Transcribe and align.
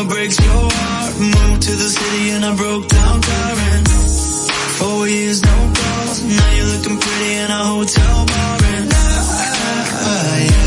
It 0.00 0.08
breaks 0.08 0.38
your 0.38 0.70
heart. 0.72 1.12
Moved 1.20 1.62
to 1.62 1.72
the 1.72 1.88
city 1.88 2.30
and 2.30 2.44
I 2.44 2.56
broke 2.56 2.88
down 2.88 3.22
crying. 3.22 3.84
Four 4.78 5.08
years, 5.08 5.42
no 5.42 5.56
calls. 5.74 6.22
Now 6.24 6.50
you're 6.56 6.70
looking 6.74 6.98
pretty 6.98 7.32
in 7.34 7.50
a 7.50 7.62
hotel 7.72 8.26
bar. 8.26 8.58
And 8.74 8.92
I, 8.92 9.04
I 10.16 10.63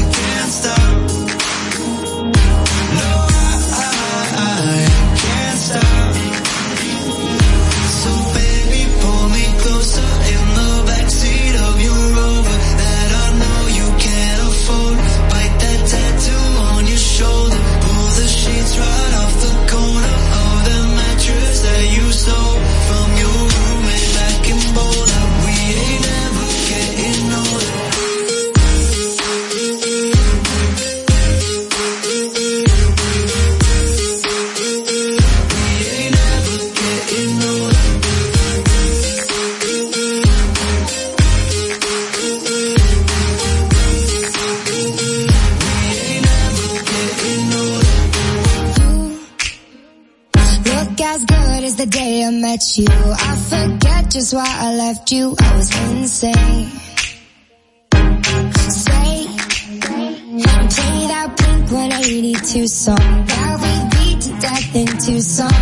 met 52.42 52.78
you. 52.78 52.88
I 52.90 53.36
forget 53.36 54.12
just 54.12 54.34
why 54.34 54.46
I 54.48 54.76
left 54.76 55.12
you. 55.12 55.36
I 55.40 55.56
was 55.58 55.70
insane. 55.92 56.70
Stay, 58.70 59.26
play 60.70 61.08
that 61.12 61.34
Blink 61.38 61.72
182 61.72 62.68
song. 62.68 62.96
That 62.98 63.56
we 63.64 63.74
beat 63.98 64.22
to 64.22 64.32
death 64.40 64.76
in 64.76 64.88
Tucson. 64.88 65.57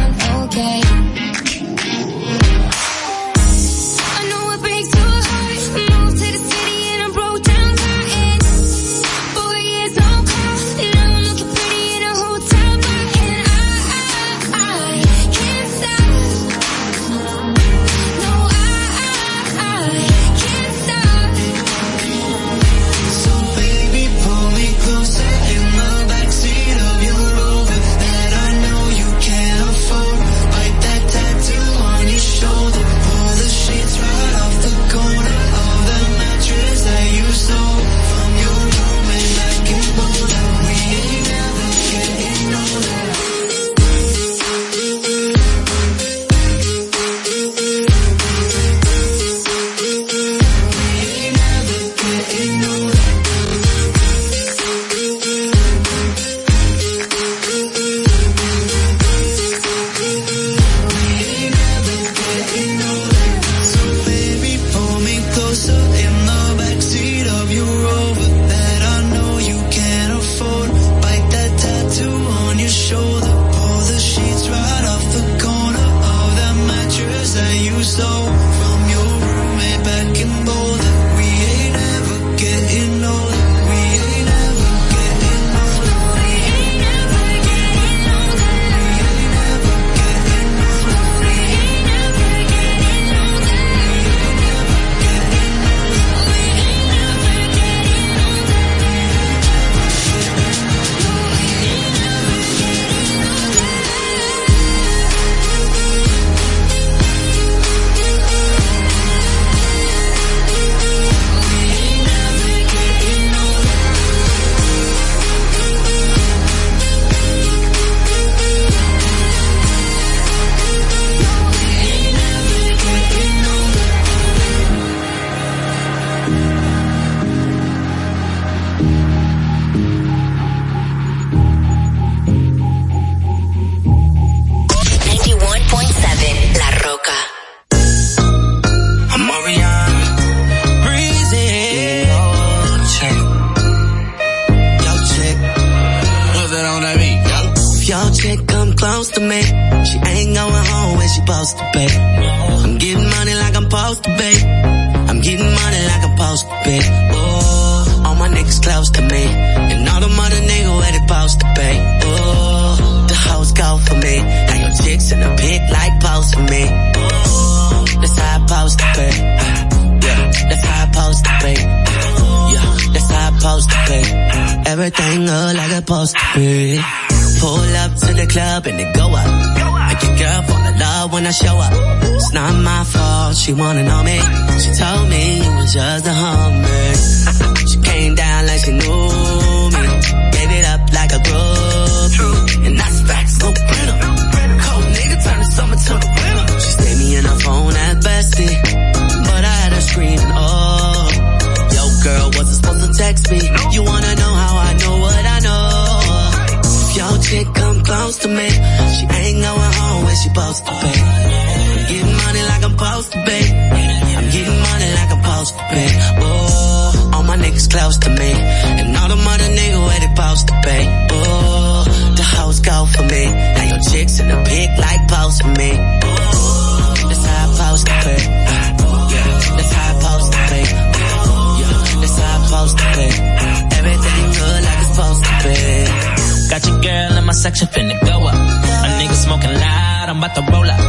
section 237.46 237.68
finna 237.68 237.94
go 238.02 238.18
up. 238.26 238.34
A 238.34 238.90
nigga 238.98 239.14
smoking 239.14 239.54
loud, 239.54 240.10
I'm 240.10 240.18
about 240.18 240.34
to 240.34 240.44
roll 240.52 240.66
up. 240.66 240.82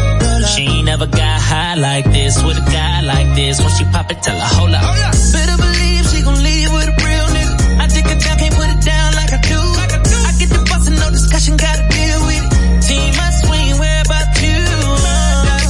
She 0.52 0.62
ain't 0.62 0.86
never 0.86 1.06
got 1.06 1.36
high 1.50 1.74
like 1.74 2.06
this 2.16 2.42
with 2.42 2.56
a 2.56 2.66
guy 2.72 3.02
like 3.02 3.28
this. 3.36 3.60
When 3.60 3.68
she 3.76 3.84
pop 3.92 4.10
it, 4.10 4.22
tell 4.24 4.38
her 4.40 4.50
hold 4.56 4.72
up. 4.72 4.80
Oh, 4.80 4.94
Better 5.36 5.56
believe 5.64 6.04
she 6.08 6.18
gon' 6.24 6.40
leave 6.48 6.72
with 6.72 6.88
a 6.92 6.96
real 7.04 7.26
nigga. 7.36 7.54
I 7.84 7.86
think 7.92 8.06
it 8.08 8.20
down, 8.24 8.36
can't 8.40 8.54
put 8.56 8.68
it 8.72 8.80
down 8.92 9.08
like 9.20 9.32
I 9.36 9.40
do. 9.52 9.60
I 9.60 10.32
get 10.40 10.48
the 10.56 10.62
boss 10.68 10.88
and 10.88 10.96
no 10.96 11.08
discussion, 11.10 11.52
gotta 11.60 11.84
deal 11.92 12.20
with 12.24 12.44
it. 12.48 12.52
Team, 12.88 13.12
I 13.26 13.28
swing, 13.42 13.72
where 13.76 14.00
about 14.08 14.28
you? 14.40 14.60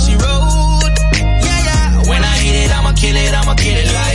She 0.07 0.15
rolled, 0.23 0.97
yeah 1.47 1.67
yeah. 1.67 2.11
When 2.11 2.23
I 2.23 2.35
hit 2.47 2.57
it, 2.63 2.71
I'ma 2.79 2.93
kill 2.95 3.17
it, 3.17 3.35
I'ma 3.35 3.55
get 3.59 3.75
it. 3.83 4.06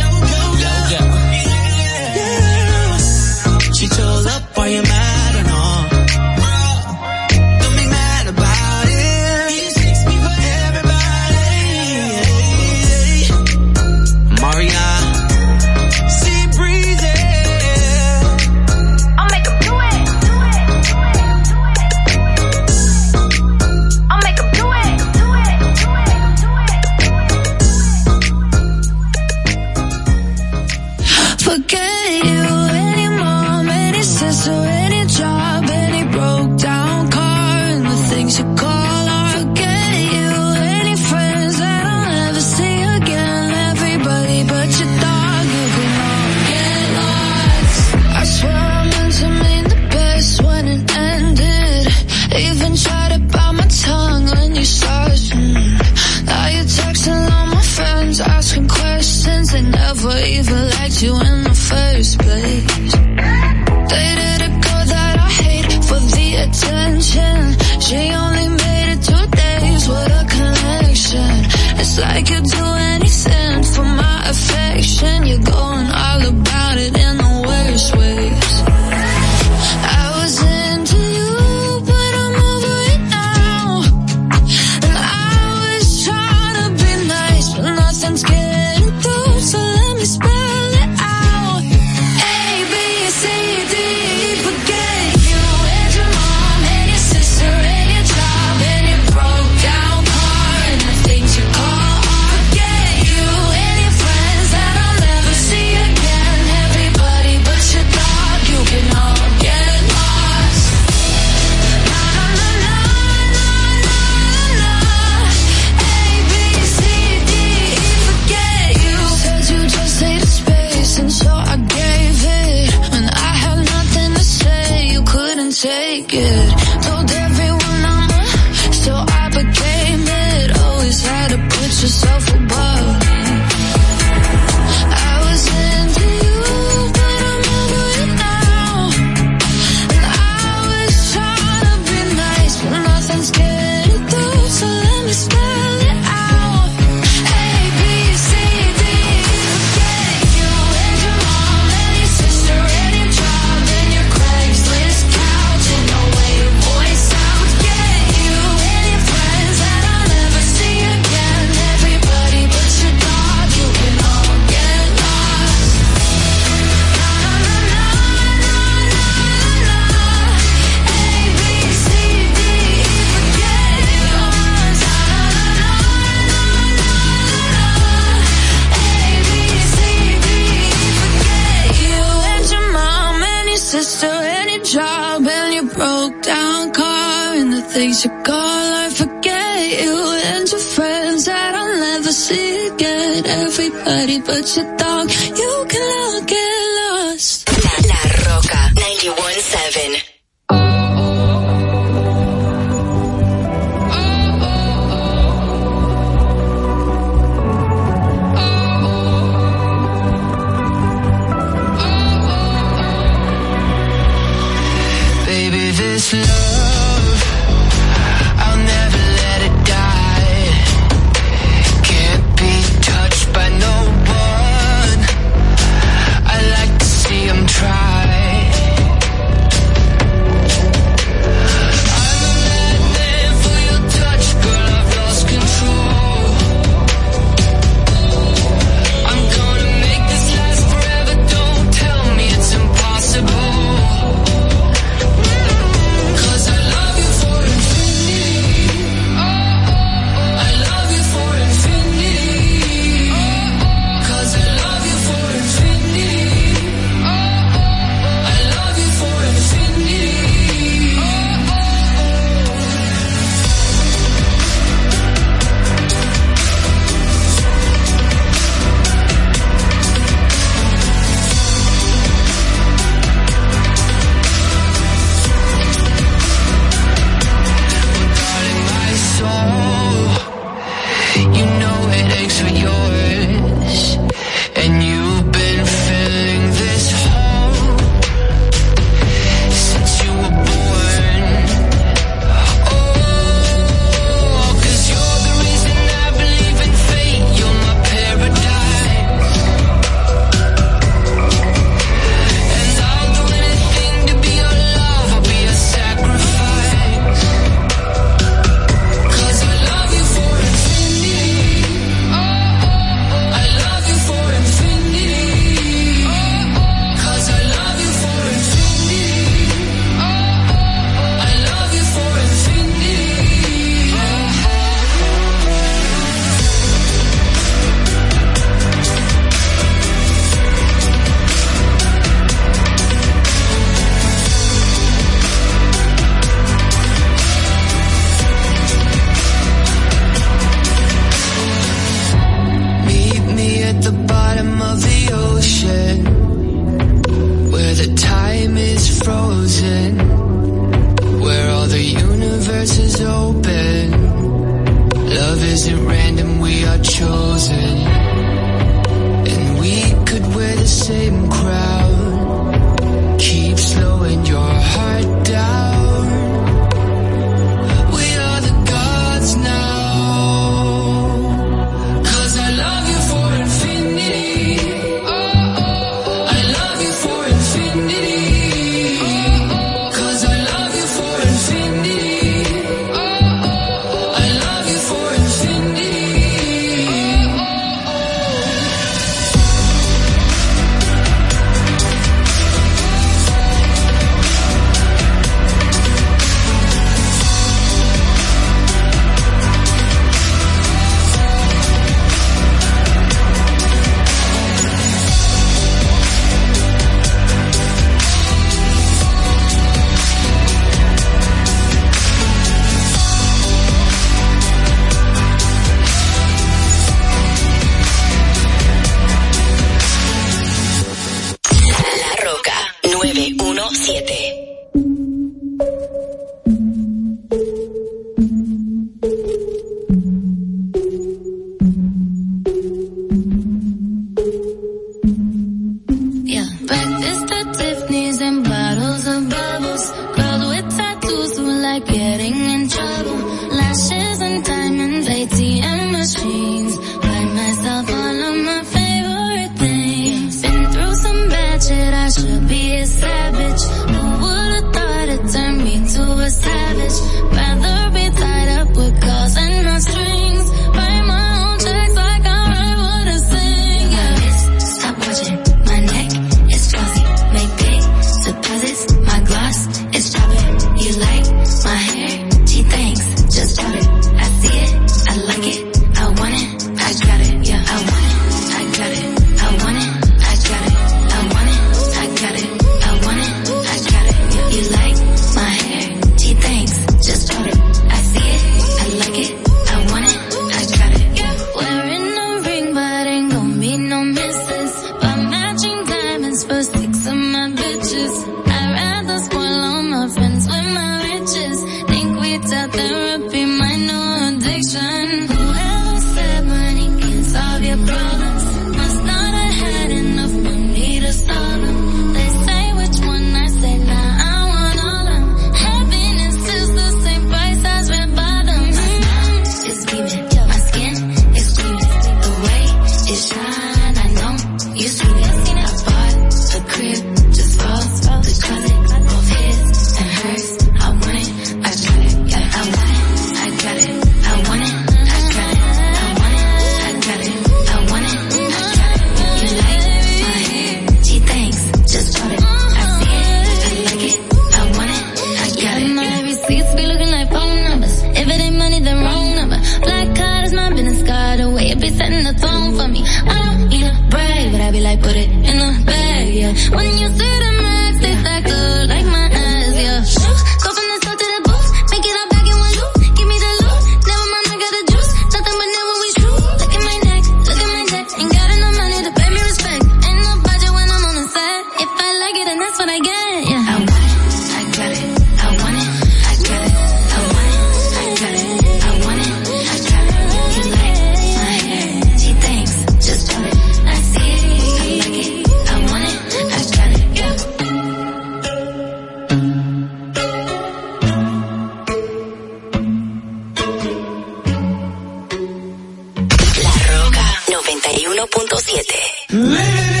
91.7. 598.27 600.00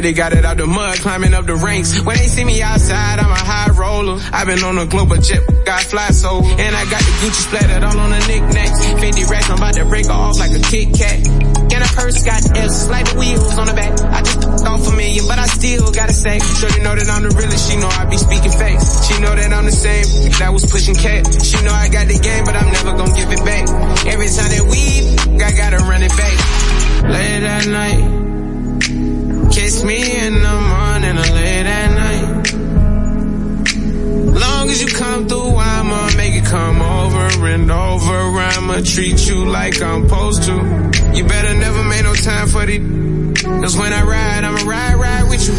really 0.00 0.14
got 0.14 0.32
it 0.32 0.44
out 0.46 0.56
the 0.56 0.66
mud, 0.66 0.96
climbing 0.98 1.34
up 1.34 1.44
the 1.44 1.56
ranks. 1.56 2.00
When 2.00 2.16
they 2.16 2.26
see 2.26 2.44
me 2.44 2.62
outside, 2.62 3.18
I'm 3.18 3.30
a 3.30 3.36
high 3.36 3.70
roller. 3.76 4.18
I've 4.32 4.46
been 4.46 4.64
on 4.64 4.78
a 4.78 4.86
global 4.86 5.16
jet, 5.16 5.42
got 5.66 5.82
fly 5.82 6.08
so. 6.08 6.40
And 6.40 6.72
I 6.74 6.84
got 6.88 7.02
the 7.04 7.12
Gucci 7.20 7.42
splattered 7.44 7.84
all 7.84 7.98
on 7.98 8.10
the 8.10 8.20
knickknacks. 8.26 8.80
50 8.80 9.24
racks, 9.28 9.50
I'm 9.50 9.58
about 9.58 9.74
to 9.74 9.84
break 9.84 10.08
off 10.08 10.38
like 10.38 10.52
a 10.52 10.60
Kit 10.60 10.96
Kat. 10.96 11.20
And 11.70 11.84
a 11.84 11.90
purse 11.92 12.24
got 12.24 12.40
S, 12.56 12.88
like 12.88 13.12
the 13.12 13.18
wheels 13.18 13.58
on 13.58 13.66
the 13.66 13.74
back. 13.74 13.92
I 14.00 14.22
just 14.22 14.66
off 14.66 14.88
a 14.88 14.96
million, 14.96 15.24
but 15.28 15.38
I 15.38 15.46
still 15.46 15.92
gotta 15.92 16.12
say. 16.12 16.38
Sure 16.38 16.70
you 16.70 16.82
know 16.82 16.96
that 16.96 17.08
I'm 17.08 17.22
the 17.22 17.32
realest, 17.36 17.70
she 17.70 17.76
know 17.76 17.88
I 17.88 18.04
be 18.08 18.16
speaking 18.16 18.50
facts. 18.50 19.06
She 19.06 19.20
know 19.20 19.36
that 19.36 19.52
I'm 19.52 19.66
the 19.66 19.76
same, 19.76 20.32
that 20.40 20.52
was 20.52 20.64
pushing 20.64 20.96
cat. 20.96 21.28
She 21.44 21.60
know 21.62 21.72
I 21.72 21.88
got 21.88 22.08
the 22.08 22.18
game, 22.18 22.44
but 22.44 22.56
I'm 22.56 22.59
treat 38.94 39.28
you 39.28 39.44
like 39.44 39.80
I'm 39.80 40.08
supposed 40.08 40.42
to. 40.44 40.54
You 41.14 41.24
better 41.24 41.54
never 41.54 41.84
make 41.84 42.02
no 42.02 42.14
time 42.14 42.48
for 42.48 42.66
the. 42.66 42.78
Cause 43.62 43.76
when 43.76 43.92
I 43.92 44.02
ride, 44.02 44.44
I'ma 44.44 44.68
ride, 44.68 44.94
ride 44.96 45.30
with 45.30 45.46
you. 45.46 45.54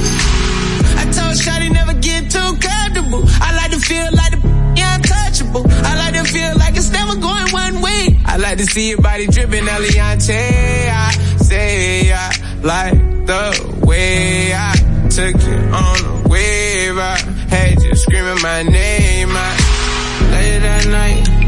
I 1.00 1.04
told 1.06 1.36
Shotty 1.40 1.72
never 1.72 1.94
get 1.94 2.30
too 2.30 2.52
comfortable. 2.60 3.24
I 3.42 3.56
like 3.56 3.72
to 3.72 3.80
feel 3.80 4.10
like 4.12 4.32
the 4.32 4.52
untouchable. 4.76 5.64
I 5.68 5.96
like 5.96 6.14
to 6.16 6.26
feel 6.26 6.58
like 6.58 6.76
it's 6.76 6.92
never 6.92 7.16
going 7.16 7.48
one 7.52 7.82
way. 7.82 8.20
I 8.26 8.36
like 8.38 8.58
to 8.58 8.66
see 8.66 8.90
your 8.90 9.02
body 9.02 9.28
dripping 9.28 9.66
Eliante. 9.66 10.90
I 10.90 11.12
say 11.38 12.12
I 12.12 12.32
like 12.62 13.00
the 13.26 13.86
way 13.86 14.54
I 14.54 14.74
took 15.10 15.36
it 15.36 15.74
on 15.74 16.26
a 16.26 16.28
wave. 16.28 16.98
I 16.98 17.18
had 17.50 17.82
you 17.82 17.96
screaming 17.96 18.42
my 18.42 18.64
name. 18.64 19.30
I 19.32 20.32
late 20.32 20.64
at 20.64 20.88
night. 20.88 21.41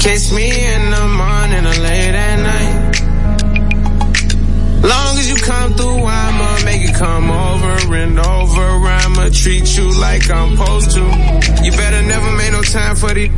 Kiss 0.00 0.32
me 0.32 0.48
in 0.48 0.90
the 0.90 1.06
morning 1.08 1.66
or 1.66 1.78
late 1.82 2.14
at 2.14 2.36
night. 2.40 2.90
Long 4.82 5.18
as 5.18 5.28
you 5.28 5.36
come 5.36 5.74
through, 5.74 6.04
I'ma 6.04 6.64
make 6.64 6.88
it 6.88 6.94
come 6.94 7.30
over 7.30 7.94
and 7.94 8.18
over. 8.18 8.60
I'ma 8.60 9.28
treat 9.30 9.76
you 9.76 9.92
like 10.00 10.30
I'm 10.30 10.56
supposed 10.56 10.92
to. 10.92 11.00
You 11.62 11.70
better 11.72 12.02
never 12.02 12.30
make 12.32 12.50
no 12.52 12.62
time 12.62 12.96
for 12.96 13.12
the. 13.12 13.28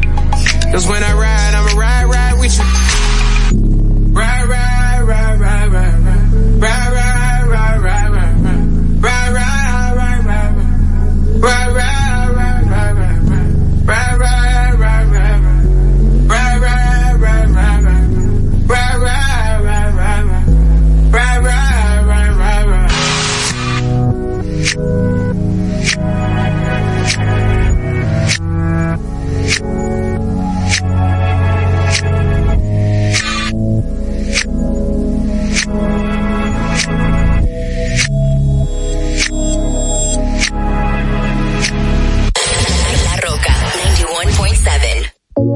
Cause 0.71 0.87
when 0.87 1.03
I 1.03 1.13
ride, 1.15 1.55
I'ma 1.55 1.79
ride, 1.79 2.05
ride 2.05 2.39
with 2.39 2.57
you. 2.57 2.65
Ride, 4.13 4.49
ride, 4.49 5.03
ride, 5.03 5.41
ride, 5.41 5.73
ride, 5.73 6.02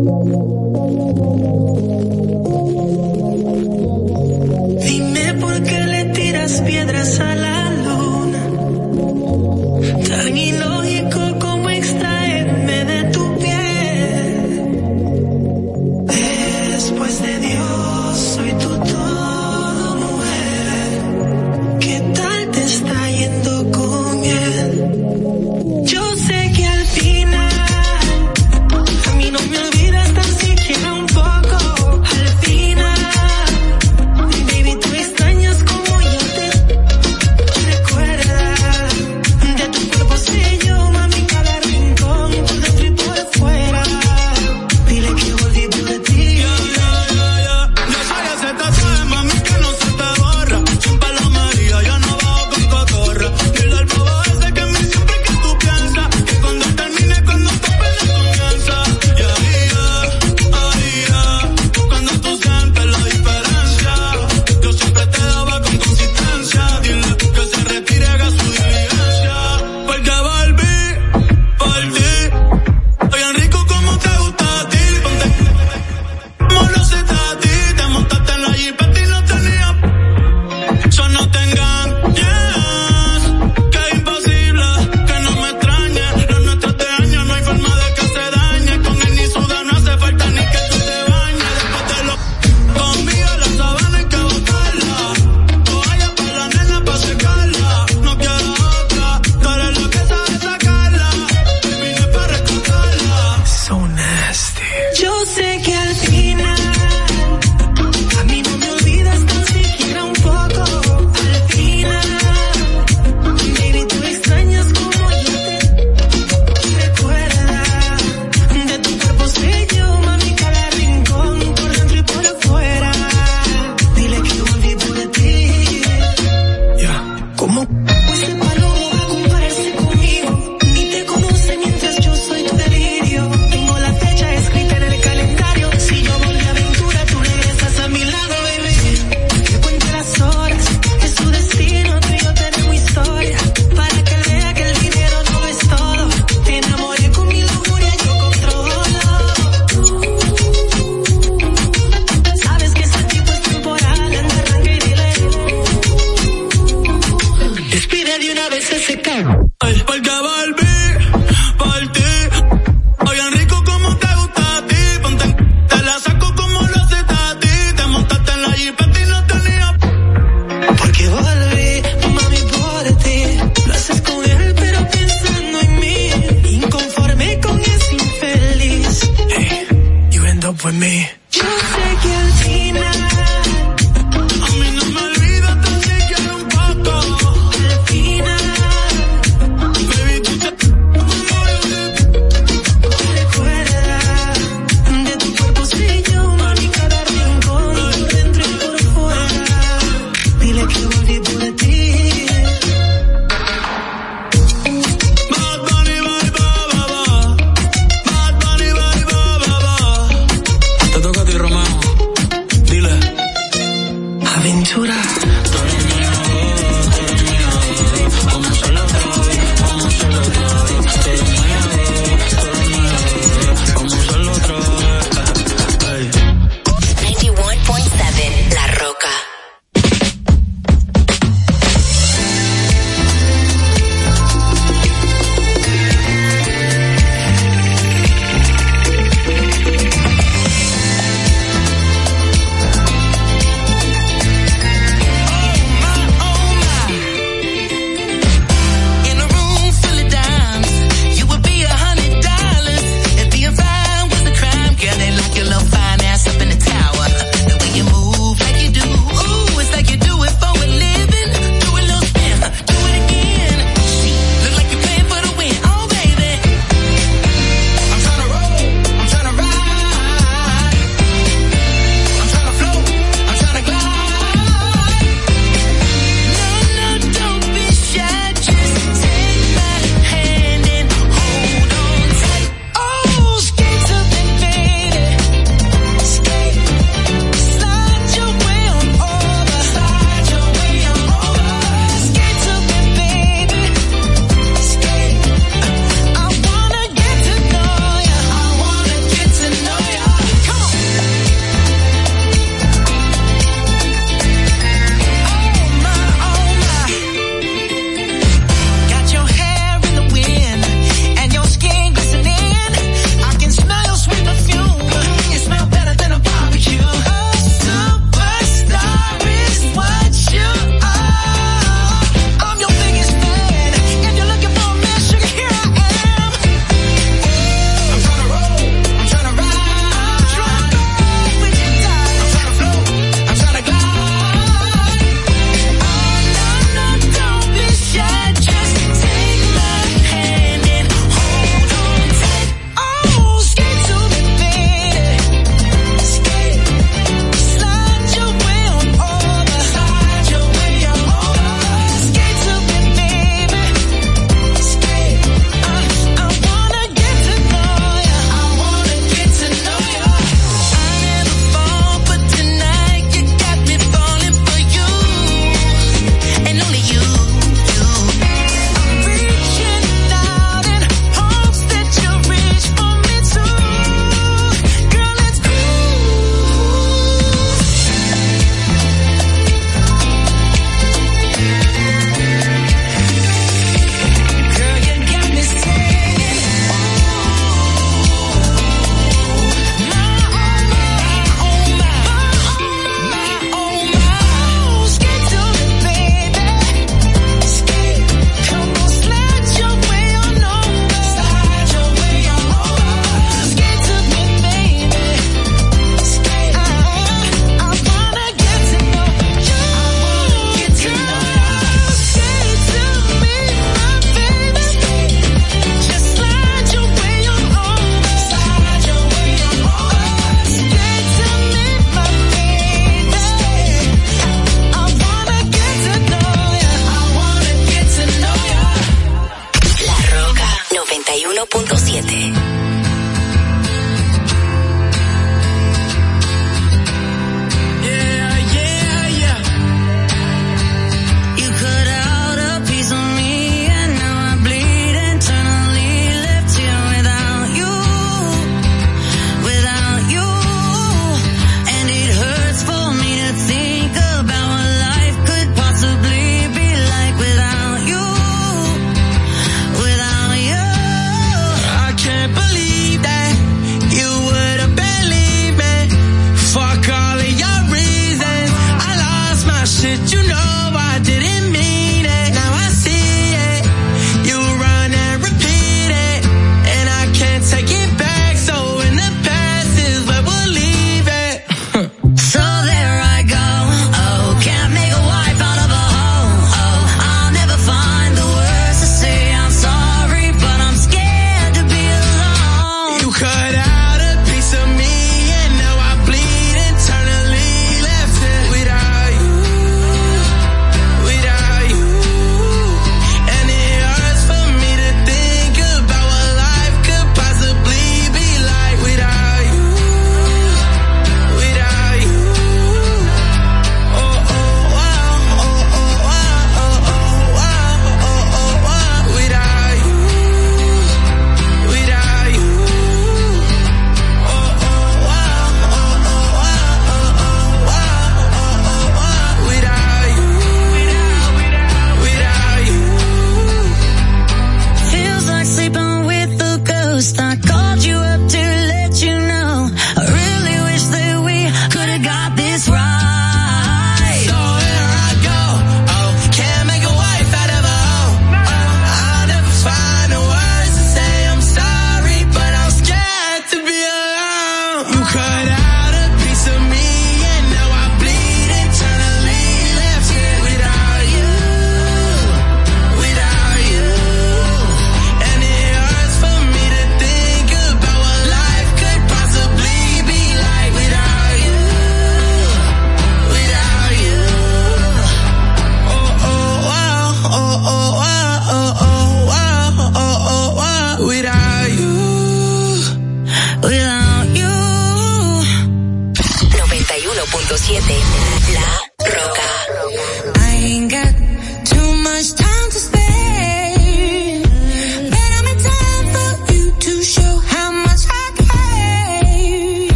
Thank 0.00 0.26
you. 2.12 2.17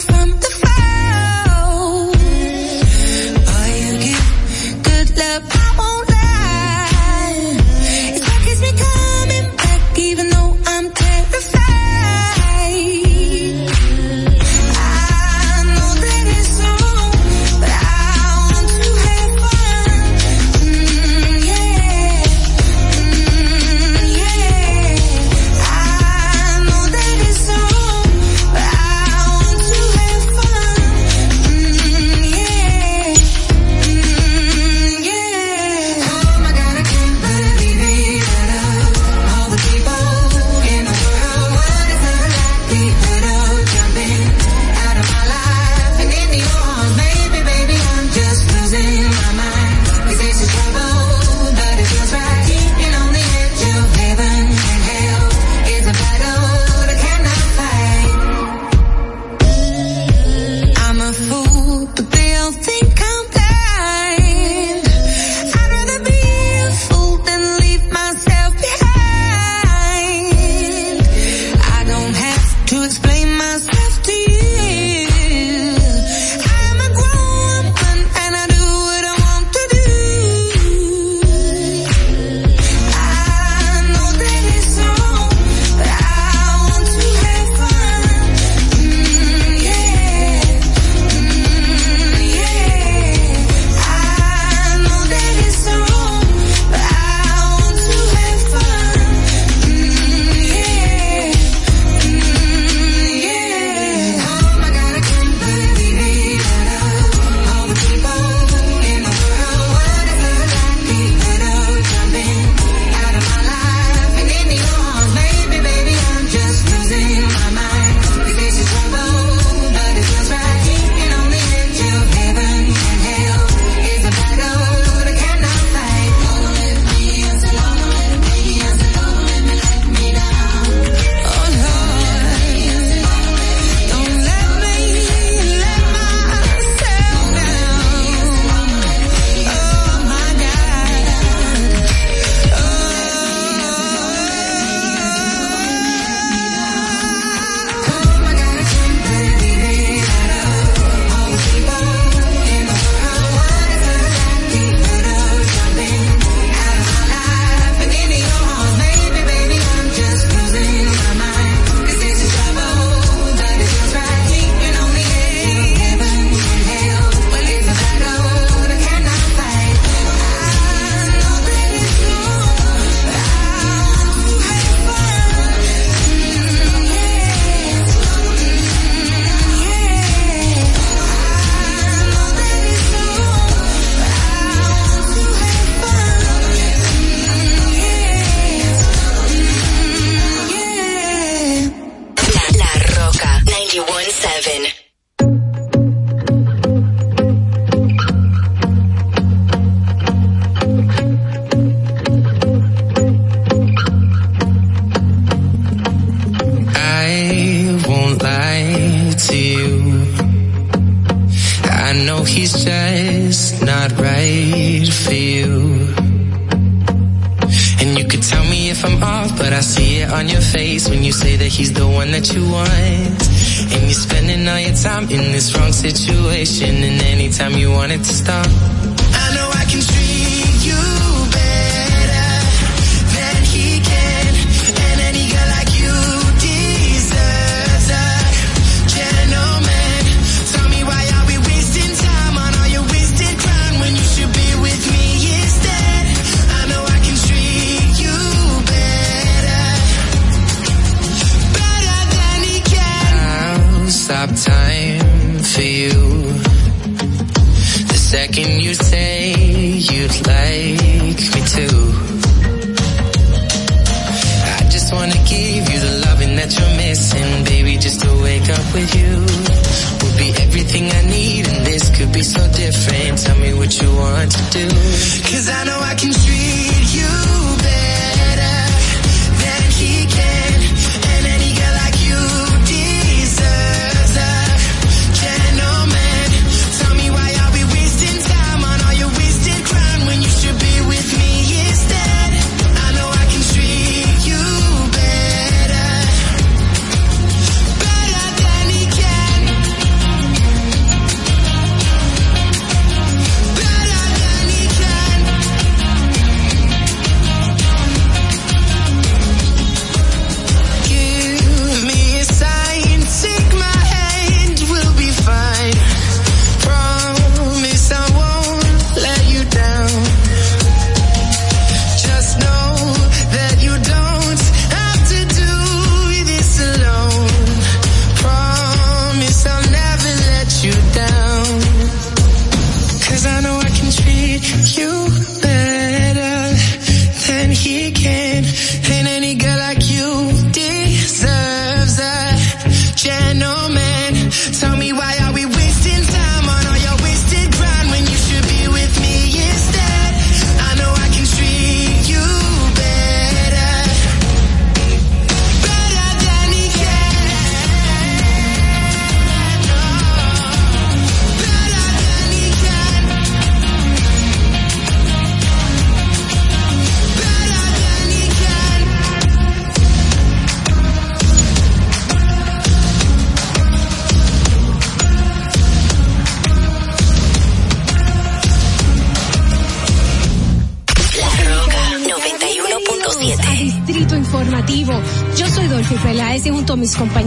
from 0.00 0.30
the 0.40 0.53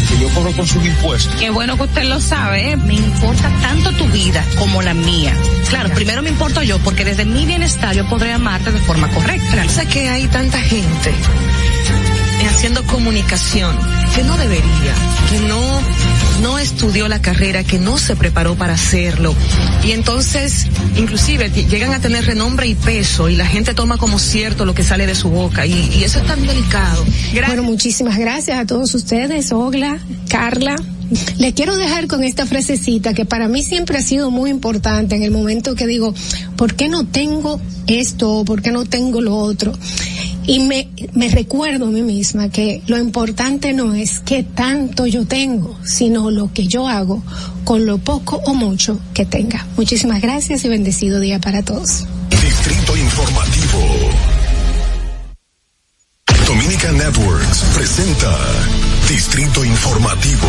porque 0.00 0.22
yo 0.22 0.28
cobro 0.30 0.52
con 0.52 0.66
sus 0.66 0.84
impuestos. 0.84 1.34
Qué 1.36 1.50
bueno 1.50 1.76
que 1.76 1.84
usted 1.84 2.04
lo 2.04 2.20
sabe, 2.20 2.72
¿eh? 2.72 2.76
me 2.76 2.94
importa 2.94 3.50
tanto 3.60 3.92
tu 3.92 4.06
vida 4.06 4.44
como 4.58 4.82
la 4.82 4.94
mía. 4.94 5.34
Claro, 5.68 5.90
primero 5.90 6.22
me 6.22 6.30
importo 6.30 6.62
yo, 6.62 6.78
porque 6.78 7.04
desde 7.04 7.24
mi 7.24 7.46
bienestar 7.46 7.94
yo 7.94 8.08
podré 8.08 8.32
amarte 8.32 8.72
de 8.72 8.80
forma 8.80 9.08
correcta. 9.08 9.68
Sé 9.68 9.86
que 9.86 10.08
hay 10.08 10.26
tanta 10.26 10.58
gente 10.58 11.14
haciendo 12.60 12.84
comunicación 12.84 13.74
que 14.14 14.22
no 14.22 14.36
debería, 14.36 14.94
que 15.30 15.38
no 15.48 15.80
no 16.42 16.58
estudió 16.58 17.08
la 17.08 17.22
carrera, 17.22 17.64
que 17.64 17.78
no 17.78 17.96
se 17.96 18.16
preparó 18.16 18.54
para 18.54 18.74
hacerlo. 18.74 19.34
Y 19.82 19.92
entonces, 19.92 20.66
inclusive, 20.94 21.48
llegan 21.48 21.94
a 21.94 22.00
tener 22.00 22.26
renombre 22.26 22.66
y 22.66 22.74
peso 22.74 23.30
y 23.30 23.36
la 23.36 23.46
gente 23.46 23.72
toma 23.72 23.96
como 23.96 24.18
cierto 24.18 24.66
lo 24.66 24.74
que 24.74 24.82
sale 24.82 25.06
de 25.06 25.14
su 25.14 25.30
boca. 25.30 25.64
Y, 25.64 25.72
y 25.72 26.04
eso 26.04 26.18
es 26.18 26.26
tan 26.26 26.46
delicado. 26.46 27.02
Bueno, 27.46 27.62
muchísimas 27.62 28.18
gracias 28.18 28.58
a 28.58 28.66
todos 28.66 28.94
ustedes, 28.94 29.52
Ogla, 29.52 29.98
Carla. 30.28 30.76
Le 31.38 31.52
quiero 31.54 31.76
dejar 31.76 32.06
con 32.06 32.22
esta 32.24 32.46
frasecita 32.46 33.14
que 33.14 33.24
para 33.24 33.48
mí 33.48 33.62
siempre 33.62 33.98
ha 33.98 34.02
sido 34.02 34.30
muy 34.30 34.50
importante 34.50 35.16
en 35.16 35.22
el 35.22 35.30
momento 35.30 35.74
que 35.74 35.86
digo, 35.86 36.14
¿por 36.56 36.74
qué 36.74 36.88
no 36.88 37.06
tengo 37.06 37.60
esto? 37.86 38.44
¿Por 38.44 38.62
qué 38.62 38.70
no 38.70 38.84
tengo 38.84 39.20
lo 39.20 39.36
otro? 39.36 39.72
y 40.50 40.58
me, 40.58 40.88
me 41.12 41.28
recuerdo 41.28 41.86
a 41.86 41.90
mí 41.90 42.02
misma 42.02 42.48
que 42.48 42.82
lo 42.88 42.98
importante 42.98 43.72
no 43.72 43.94
es 43.94 44.18
qué 44.18 44.42
tanto 44.42 45.06
yo 45.06 45.24
tengo, 45.24 45.78
sino 45.84 46.30
lo 46.30 46.52
que 46.52 46.66
yo 46.66 46.88
hago 46.88 47.22
con 47.62 47.86
lo 47.86 47.98
poco 47.98 48.40
o 48.46 48.54
mucho 48.54 48.98
que 49.14 49.24
tenga. 49.24 49.64
Muchísimas 49.76 50.20
gracias 50.20 50.64
y 50.64 50.68
bendecido 50.68 51.20
día 51.20 51.38
para 51.38 51.62
todos. 51.62 52.04
Distrito 52.30 52.96
Informativo. 52.96 53.78
Dominica 56.46 56.90
Networks 56.92 57.64
presenta 57.74 58.36
Distrito 59.08 59.64
Informativo. 59.64 60.48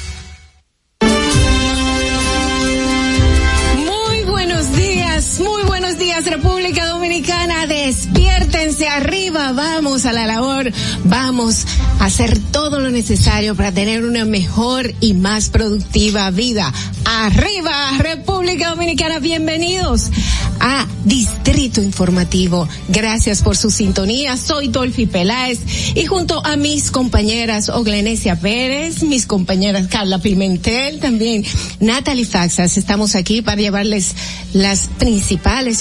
Muy 5.41 5.63
buenos 5.63 5.97
días 5.97 6.25
República 6.25 6.87
Dominicana, 6.87 7.65
despiértense 7.65 8.87
arriba, 8.87 9.51
vamos 9.53 10.05
a 10.05 10.13
la 10.13 10.27
labor, 10.27 10.71
vamos 11.03 11.65
a 11.99 12.05
hacer 12.05 12.37
todo 12.51 12.79
lo 12.79 12.91
necesario 12.91 13.55
para 13.55 13.71
tener 13.71 14.03
una 14.03 14.25
mejor 14.25 14.93
y 14.99 15.13
más 15.13 15.49
productiva 15.49 16.29
vida. 16.31 16.71
Arriba 17.05 17.97
República 17.97 18.69
Dominicana, 18.69 19.19
bienvenidos 19.19 20.11
a 20.59 20.87
Distrito 21.05 21.81
Informativo. 21.81 22.67
Gracias 22.89 23.41
por 23.41 23.57
su 23.57 23.71
sintonía, 23.71 24.37
soy 24.37 24.67
Dolphy 24.67 25.07
Peláez 25.07 25.59
y 25.95 26.05
junto 26.05 26.45
a 26.45 26.55
mis 26.55 26.91
compañeras 26.91 27.69
Oglenesia 27.69 28.39
Pérez, 28.39 29.03
mis 29.03 29.25
compañeras 29.25 29.87
Carla 29.87 30.19
Pimentel, 30.19 30.99
también 30.99 31.43
Natalie 31.79 32.25
Faxas, 32.25 32.77
estamos 32.77 33.15
aquí 33.15 33.41
para 33.41 33.59
llevarles 33.59 34.13
las 34.53 34.89
principales 34.99 35.30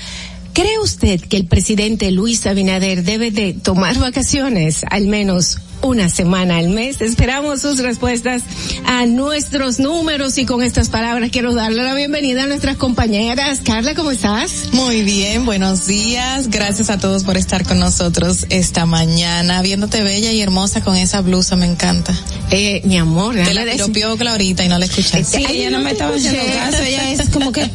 ¿Cree 0.53 0.79
usted 0.79 1.21
que 1.21 1.37
el 1.37 1.45
presidente 1.45 2.11
Luis 2.11 2.45
Abinader 2.45 3.03
debe 3.03 3.31
de 3.31 3.53
tomar 3.53 3.97
vacaciones 3.97 4.83
al 4.89 5.07
menos 5.07 5.59
una 5.81 6.09
semana 6.09 6.57
al 6.57 6.69
mes. 6.69 7.01
Esperamos 7.01 7.61
sus 7.61 7.79
respuestas 7.79 8.41
a 8.85 9.05
nuestros 9.05 9.79
números 9.79 10.37
y 10.37 10.45
con 10.45 10.63
estas 10.63 10.89
palabras 10.89 11.29
quiero 11.31 11.53
darle 11.53 11.83
la 11.83 11.93
bienvenida 11.93 12.43
a 12.43 12.47
nuestras 12.47 12.77
compañeras. 12.77 13.59
Carla, 13.63 13.95
¿cómo 13.95 14.11
estás? 14.11 14.69
Muy 14.73 15.03
bien, 15.03 15.45
buenos 15.45 15.87
días. 15.87 16.49
Gracias 16.49 16.89
a 16.89 16.97
todos 16.97 17.23
por 17.23 17.37
estar 17.37 17.65
con 17.65 17.79
nosotros 17.79 18.45
esta 18.49 18.85
mañana, 18.85 19.61
viéndote 19.61 20.03
bella 20.03 20.31
y 20.31 20.41
hermosa 20.41 20.81
con 20.81 20.95
esa 20.95 21.21
blusa, 21.21 21.55
me 21.55 21.65
encanta. 21.65 22.13
Eh, 22.51 22.81
mi 22.85 22.97
amor, 22.97 23.35
Te 23.35 23.53
la 23.53 23.63
piropió 23.63 24.15
y 24.39 24.67
no 24.67 24.79
la 24.79 24.85
escuchaste. 24.85 25.37
Sí, 25.37 25.45
ella 25.49 25.69
no 25.69 25.79
me 25.79 25.91
estaba 25.91 26.15
haciendo 26.15 26.43
caso, 26.53 26.83
ella 26.83 27.11
es 27.11 27.29
como 27.29 27.51
que 27.51 27.69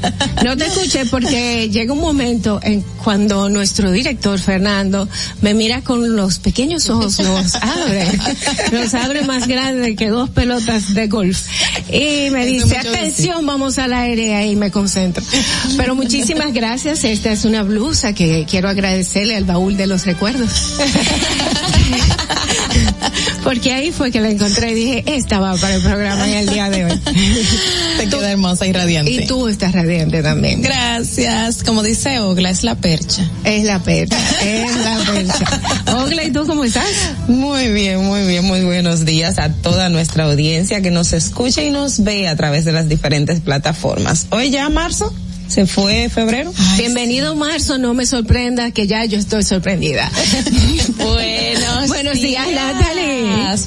no 0.45 0.57
te 0.57 0.67
escuché 0.67 1.07
porque 1.07 1.69
llega 1.71 1.93
un 1.93 2.01
momento 2.01 2.61
en 2.63 2.83
cuando 3.03 3.49
nuestro 3.49 3.91
director 3.91 4.39
Fernando 4.39 5.09
me 5.41 5.55
mira 5.55 5.83
con 5.83 6.17
los 6.17 6.39
pequeños 6.39 6.89
ojos, 6.91 7.19
los 7.19 7.55
abre, 8.71 8.79
los 8.79 8.95
abre 8.95 9.23
más 9.23 9.47
grande 9.47 9.97
que 9.97 10.09
dos 10.09 10.31
pelotas 10.31 10.95
de 10.95 11.09
golf 11.09 11.47
y 11.89 12.31
me 12.31 12.45
Eso 12.57 12.67
dice 12.67 12.79
atención 12.79 13.47
vamos 13.47 13.79
al 13.79 13.93
aire 13.93 14.27
y 14.27 14.31
ahí 14.31 14.57
me 14.57 14.71
concentro. 14.71 15.23
Pero 15.77 15.95
muchísimas 15.95 16.53
gracias, 16.55 17.05
esta 17.05 17.31
es 17.33 17.45
una 17.45 17.63
blusa 17.63 18.13
que 18.13 18.47
quiero 18.49 18.69
agradecerle 18.69 19.37
al 19.37 19.45
baúl 19.45 19.77
de 19.77 19.87
los 19.87 20.05
recuerdos. 20.07 20.75
Porque 23.45 23.73
ahí 23.75 23.93
fue 23.93 24.11
que 24.11 24.21
la 24.21 24.31
encontré 24.31 24.71
y 24.71 24.75
dije, 24.75 25.05
esta 25.07 25.39
va 25.39 25.55
para 25.57 25.75
el 25.75 25.83
programa 25.83 26.27
en 26.27 26.35
el 26.35 26.49
día 26.49 26.71
de 26.71 26.87
hoy. 26.87 26.99
Te 27.99 28.09
queda 28.09 28.31
hermosa 28.31 28.67
y 28.67 28.73
radiante. 28.73 29.11
Y 29.13 29.27
tú 29.27 29.49
estás 29.49 29.73
radiante 29.73 30.23
también. 30.23 30.63
Gracias. 30.63 31.63
Como 31.63 31.83
dice 31.83 32.21
Ogla, 32.21 32.49
es 32.49 32.65
la 32.65 32.75
percha. 32.75 33.31
Es 33.45 33.65
la 33.65 33.81
percha, 33.81 34.17
es 34.43 34.77
la 34.77 34.99
percha. 35.13 35.95
Ogla, 35.99 36.25
¿y 36.25 36.33
tú 36.33 36.47
cómo 36.47 36.65
estás? 36.65 36.89
Muy 37.29 37.69
bien, 37.69 37.84
muy 37.93 38.27
bien, 38.27 38.45
muy 38.47 38.65
buenos 38.65 39.05
días 39.05 39.39
a 39.39 39.53
toda 39.53 39.91
nuestra 39.91 40.25
audiencia 40.25 40.81
que 40.81 40.91
nos 40.91 41.13
escucha 41.13 41.63
y 41.63 41.71
nos 41.71 42.03
ve 42.03 42.29
a 42.29 42.35
través 42.35 42.65
de 42.65 42.73
las 42.73 42.89
diferentes 42.89 43.41
plataformas. 43.41 44.27
Hoy 44.31 44.51
ya 44.51 44.71
marzo, 44.71 45.13
se 45.49 45.67
fue 45.67 46.09
febrero. 46.09 46.53
Bienvenido 46.77 47.37
marzo, 47.37 47.79
no 47.79 47.95
me 47.95 48.07
sorprenda 48.07 48.71
que 48.71 48.87
ya 48.87 49.05
yo 49.05 49.19
estoy 49.19 49.43
sorprendida. 49.43 50.11
Buenos, 50.97 51.89
Buenos 51.89 52.21
días, 52.21 52.47
Natalie. 52.53 53.15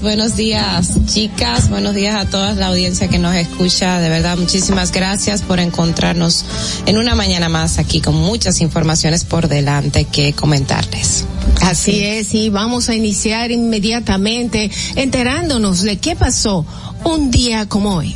Buenos 0.01 0.35
días, 0.35 0.91
chicas. 1.05 1.69
Buenos 1.69 1.95
días 1.95 2.15
a 2.15 2.29
toda 2.29 2.53
la 2.53 2.67
audiencia 2.67 3.07
que 3.07 3.19
nos 3.19 3.33
escucha. 3.35 3.99
De 3.99 4.09
verdad, 4.09 4.37
muchísimas 4.37 4.91
gracias 4.91 5.41
por 5.41 5.59
encontrarnos 5.59 6.45
en 6.85 6.97
una 6.97 7.15
mañana 7.15 7.47
más 7.47 7.79
aquí 7.79 8.01
con 8.01 8.15
muchas 8.15 8.59
informaciones 8.59 9.23
por 9.23 9.47
delante 9.47 10.05
que 10.05 10.33
comentarles. 10.33 11.25
Así 11.61 12.03
es, 12.03 12.33
y 12.33 12.49
vamos 12.49 12.89
a 12.89 12.95
iniciar 12.95 13.51
inmediatamente 13.51 14.69
enterándonos 14.95 15.81
de 15.83 15.97
qué 15.97 16.15
pasó 16.15 16.65
un 17.03 17.31
día 17.31 17.67
como 17.67 17.95
hoy. 17.95 18.15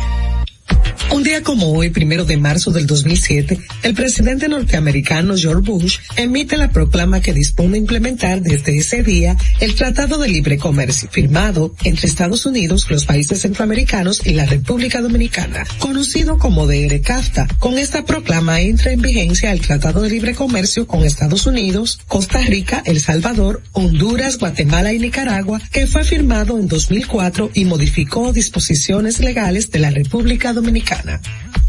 Un 1.11 1.23
día 1.23 1.43
como 1.43 1.71
hoy, 1.73 1.89
primero 1.89 2.25
de 2.25 2.37
marzo 2.37 2.71
del 2.71 2.87
2007, 2.87 3.59
el 3.83 3.93
presidente 3.93 4.47
norteamericano 4.47 5.35
George 5.37 5.69
Bush 5.69 5.97
emite 6.15 6.57
la 6.57 6.71
proclama 6.71 7.21
que 7.21 7.33
dispone 7.33 7.77
implementar 7.77 8.41
desde 8.41 8.77
ese 8.77 9.03
día 9.03 9.37
el 9.59 9.75
Tratado 9.75 10.17
de 10.17 10.29
Libre 10.29 10.57
Comercio, 10.57 11.09
firmado 11.11 11.75
entre 11.83 12.07
Estados 12.07 12.45
Unidos, 12.45 12.87
los 12.89 13.05
países 13.05 13.41
centroamericanos 13.41 14.25
y 14.25 14.31
la 14.33 14.45
República 14.45 15.01
Dominicana, 15.01 15.65
conocido 15.79 16.37
como 16.37 16.65
DR-CAFTA. 16.65 17.47
Con 17.59 17.77
esta 17.77 18.05
proclama 18.05 18.61
entra 18.61 18.91
en 18.91 19.01
vigencia 19.01 19.51
el 19.51 19.61
Tratado 19.61 20.01
de 20.01 20.09
Libre 20.09 20.33
Comercio 20.33 20.87
con 20.87 21.03
Estados 21.03 21.45
Unidos, 21.45 21.99
Costa 22.07 22.41
Rica, 22.41 22.81
El 22.85 22.99
Salvador, 22.99 23.61
Honduras, 23.73 24.37
Guatemala 24.37 24.93
y 24.93 24.99
Nicaragua, 24.99 25.61
que 25.71 25.87
fue 25.87 26.03
firmado 26.03 26.57
en 26.57 26.67
2004 26.67 27.51
y 27.53 27.65
modificó 27.65 28.33
disposiciones 28.33 29.19
legales 29.19 29.71
de 29.71 29.79
la 29.79 29.91
República 29.91 30.53
Dominicana. 30.53 30.80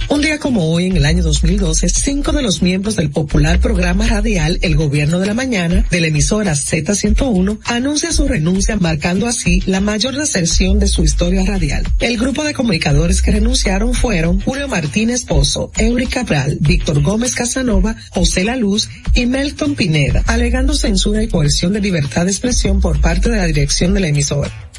Un 0.09 0.21
día 0.21 0.39
como 0.39 0.71
hoy, 0.71 0.87
en 0.87 0.97
el 0.99 1.07
año 1.07 1.23
2012, 1.23 1.89
cinco 1.89 2.33
de 2.33 2.43
los 2.43 2.61
miembros 2.61 2.97
del 2.97 3.11
popular 3.11 3.61
programa 3.61 4.07
radial 4.07 4.59
El 4.61 4.77
Gobierno 4.77 5.19
de 5.19 5.27
la 5.27 5.33
Mañana 5.33 5.87
de 5.91 6.01
la 6.01 6.09
emisora 6.09 6.53
Z101 6.53 7.61
anuncia 7.65 8.13
su 8.13 8.29
renuncia, 8.29 8.77
marcando 8.77 9.27
así 9.27 9.63
la 9.65 9.81
mayor 9.81 10.15
deserción 10.15 10.79
de 10.79 10.89
su 10.89 11.03
historia 11.03 11.45
radial. 11.47 11.87
El 12.01 12.19
grupo 12.19 12.45
de 12.45 12.53
comunicadores 12.53 13.23
que 13.23 13.31
renunciaron 13.31 13.95
fueron 13.95 14.41
Julio 14.41 14.69
Martínez 14.69 15.25
Pozo, 15.25 15.73
Eury 15.79 16.07
Cabral, 16.07 16.59
Víctor 16.61 17.01
Gómez 17.01 17.35
Casanova, 17.35 17.97
José 18.11 18.45
La 18.45 18.57
Luz 18.57 18.91
y 19.15 19.25
Melton 19.25 19.77
Pineda, 19.77 20.23
alegando 20.27 20.75
censura 20.75 21.23
y 21.23 21.29
coerción 21.29 21.73
de 21.73 21.81
libertad 21.81 22.27
de 22.27 22.33
expresión 22.33 22.83
por 22.83 23.01
parte 23.01 23.31
de 23.31 23.39
la 23.39 23.47
dirección 23.47 23.95
de 23.95 24.01
la 24.01 24.09
emisora. 24.09 24.72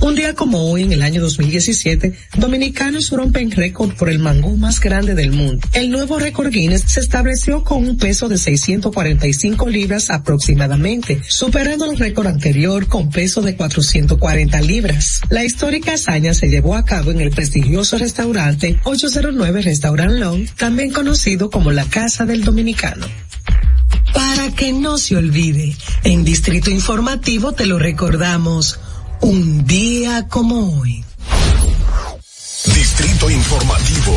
Un 0.00 0.14
día 0.14 0.34
como 0.34 0.70
hoy, 0.70 0.84
en 0.84 0.92
el 0.92 1.02
año 1.02 1.20
2017, 1.20 2.14
dominicanos 2.38 3.10
rompen 3.10 3.50
récord 3.50 3.92
por 3.96 4.08
el 4.08 4.18
mangú 4.18 4.56
más 4.56 4.80
grande 4.80 5.14
del 5.14 5.30
mundo. 5.30 5.68
El 5.74 5.90
nuevo 5.90 6.18
récord 6.18 6.50
Guinness 6.50 6.84
se 6.86 7.00
estableció 7.00 7.64
con 7.64 7.86
un 7.86 7.98
peso 7.98 8.26
de 8.28 8.38
645 8.38 9.68
libras 9.68 10.08
aproximadamente, 10.08 11.20
superando 11.28 11.84
el 11.84 11.98
récord 11.98 12.28
anterior 12.28 12.86
con 12.86 13.10
peso 13.10 13.42
de 13.42 13.56
440 13.56 14.60
libras. 14.62 15.20
La 15.28 15.44
histórica 15.44 15.92
hazaña 15.92 16.32
se 16.32 16.48
llevó 16.48 16.76
a 16.76 16.86
cabo 16.86 17.10
en 17.10 17.20
el 17.20 17.30
prestigioso 17.30 17.98
restaurante 17.98 18.80
809 18.84 19.60
Restaurant 19.60 20.12
Long, 20.12 20.46
también 20.56 20.92
conocido 20.92 21.50
como 21.50 21.72
la 21.72 21.84
Casa 21.84 22.24
del 22.24 22.42
Dominicano. 22.42 23.06
Para 24.14 24.50
que 24.54 24.72
no 24.72 24.96
se 24.96 25.16
olvide, 25.16 25.76
en 26.04 26.24
Distrito 26.24 26.70
Informativo 26.70 27.52
te 27.52 27.66
lo 27.66 27.78
recordamos. 27.78 28.80
Un 29.20 29.66
día 29.66 30.26
como 30.28 30.80
hoy. 30.80 31.04
Distrito 32.64 33.30
Informativo. 33.30 34.14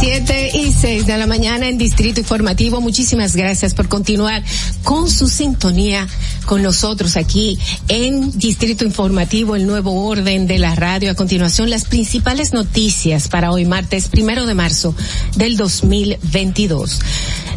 Siete 0.00 0.50
y 0.54 0.72
seis 0.72 1.06
de 1.06 1.16
la 1.18 1.26
mañana 1.26 1.68
en 1.68 1.78
Distrito 1.78 2.20
Informativo. 2.20 2.80
Muchísimas 2.80 3.36
gracias 3.36 3.74
por 3.74 3.88
continuar 3.88 4.42
con 4.82 5.10
su 5.10 5.28
sintonía 5.28 6.06
con 6.44 6.62
nosotros 6.62 7.16
aquí 7.16 7.58
en 7.88 8.36
Distrito 8.38 8.84
Informativo, 8.84 9.56
el 9.56 9.66
nuevo 9.66 10.06
orden 10.06 10.46
de 10.46 10.58
la 10.58 10.74
radio. 10.74 11.10
A 11.10 11.14
continuación, 11.14 11.70
las 11.70 11.84
principales 11.84 12.52
noticias 12.52 13.28
para 13.28 13.50
hoy 13.52 13.64
martes 13.64 14.08
primero 14.08 14.46
de 14.46 14.54
marzo 14.54 14.94
del 15.36 15.56
2022. 15.56 17.00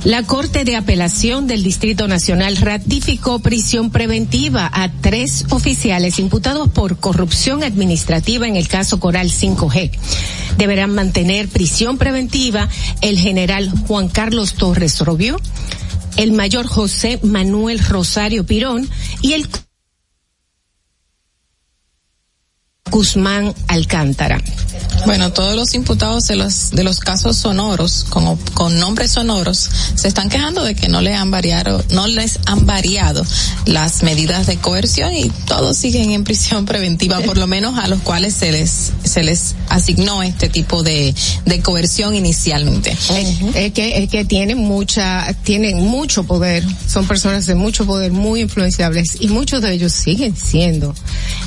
La 0.05 0.23
Corte 0.23 0.65
de 0.65 0.75
Apelación 0.75 1.47
del 1.47 1.63
Distrito 1.63 2.07
Nacional 2.07 2.57
ratificó 2.57 3.39
prisión 3.39 3.89
preventiva 3.89 4.69
a 4.73 4.91
tres 4.91 5.45
oficiales 5.49 6.19
imputados 6.19 6.69
por 6.69 6.97
corrupción 6.97 7.63
administrativa 7.63 8.47
en 8.47 8.57
el 8.57 8.67
caso 8.67 8.99
Coral 8.99 9.29
5G. 9.29 9.91
Deberán 10.57 10.93
mantener 10.93 11.47
prisión 11.47 11.97
preventiva 11.97 12.67
el 13.01 13.17
general 13.17 13.71
Juan 13.87 14.09
Carlos 14.09 14.55
Torres 14.55 14.99
Robio, 14.99 15.39
el 16.17 16.31
mayor 16.31 16.67
José 16.67 17.19
Manuel 17.23 17.79
Rosario 17.79 18.45
Pirón 18.45 18.89
y 19.21 19.33
el 19.33 19.47
Guzmán 22.93 23.55
Alcántara. 23.67 24.39
Bueno, 25.07 25.33
todos 25.33 25.55
los 25.55 25.73
imputados 25.73 26.27
de 26.27 26.35
los 26.35 26.69
de 26.69 26.83
los 26.83 26.99
casos 26.99 27.37
sonoros, 27.37 28.05
con, 28.07 28.37
con 28.53 28.79
nombres 28.79 29.11
sonoros, 29.11 29.67
se 29.95 30.07
están 30.07 30.29
quejando 30.29 30.63
de 30.63 30.75
que 30.75 30.87
no 30.87 31.01
le 31.01 31.15
han 31.15 31.31
variado, 31.31 31.83
no 31.89 32.07
les 32.07 32.39
han 32.45 32.67
variado 32.67 33.25
las 33.65 34.03
medidas 34.03 34.45
de 34.45 34.57
coerción 34.57 35.13
y 35.13 35.29
todos 35.47 35.75
siguen 35.75 36.11
en 36.11 36.23
prisión 36.23 36.65
preventiva, 36.67 37.19
por 37.21 37.37
lo 37.37 37.47
menos 37.47 37.79
a 37.79 37.87
los 37.87 37.99
cuales 38.01 38.35
se 38.35 38.51
les 38.51 38.91
se 39.03 39.23
les 39.23 39.55
asignó 39.69 40.21
este 40.21 40.47
tipo 40.47 40.83
de, 40.83 41.15
de 41.45 41.61
coerción 41.61 42.13
inicialmente. 42.13 42.91
Es, 42.91 43.55
es 43.55 43.73
que 43.73 44.03
es 44.03 44.09
que 44.09 44.23
tienen 44.23 44.59
mucha 44.59 45.33
tienen 45.43 45.83
mucho 45.83 46.25
poder, 46.25 46.63
son 46.87 47.07
personas 47.07 47.47
de 47.47 47.55
mucho 47.55 47.87
poder, 47.87 48.11
muy 48.11 48.41
influenciables 48.41 49.17
y 49.19 49.29
muchos 49.29 49.63
de 49.63 49.73
ellos 49.73 49.91
siguen 49.91 50.37
siendo 50.37 50.93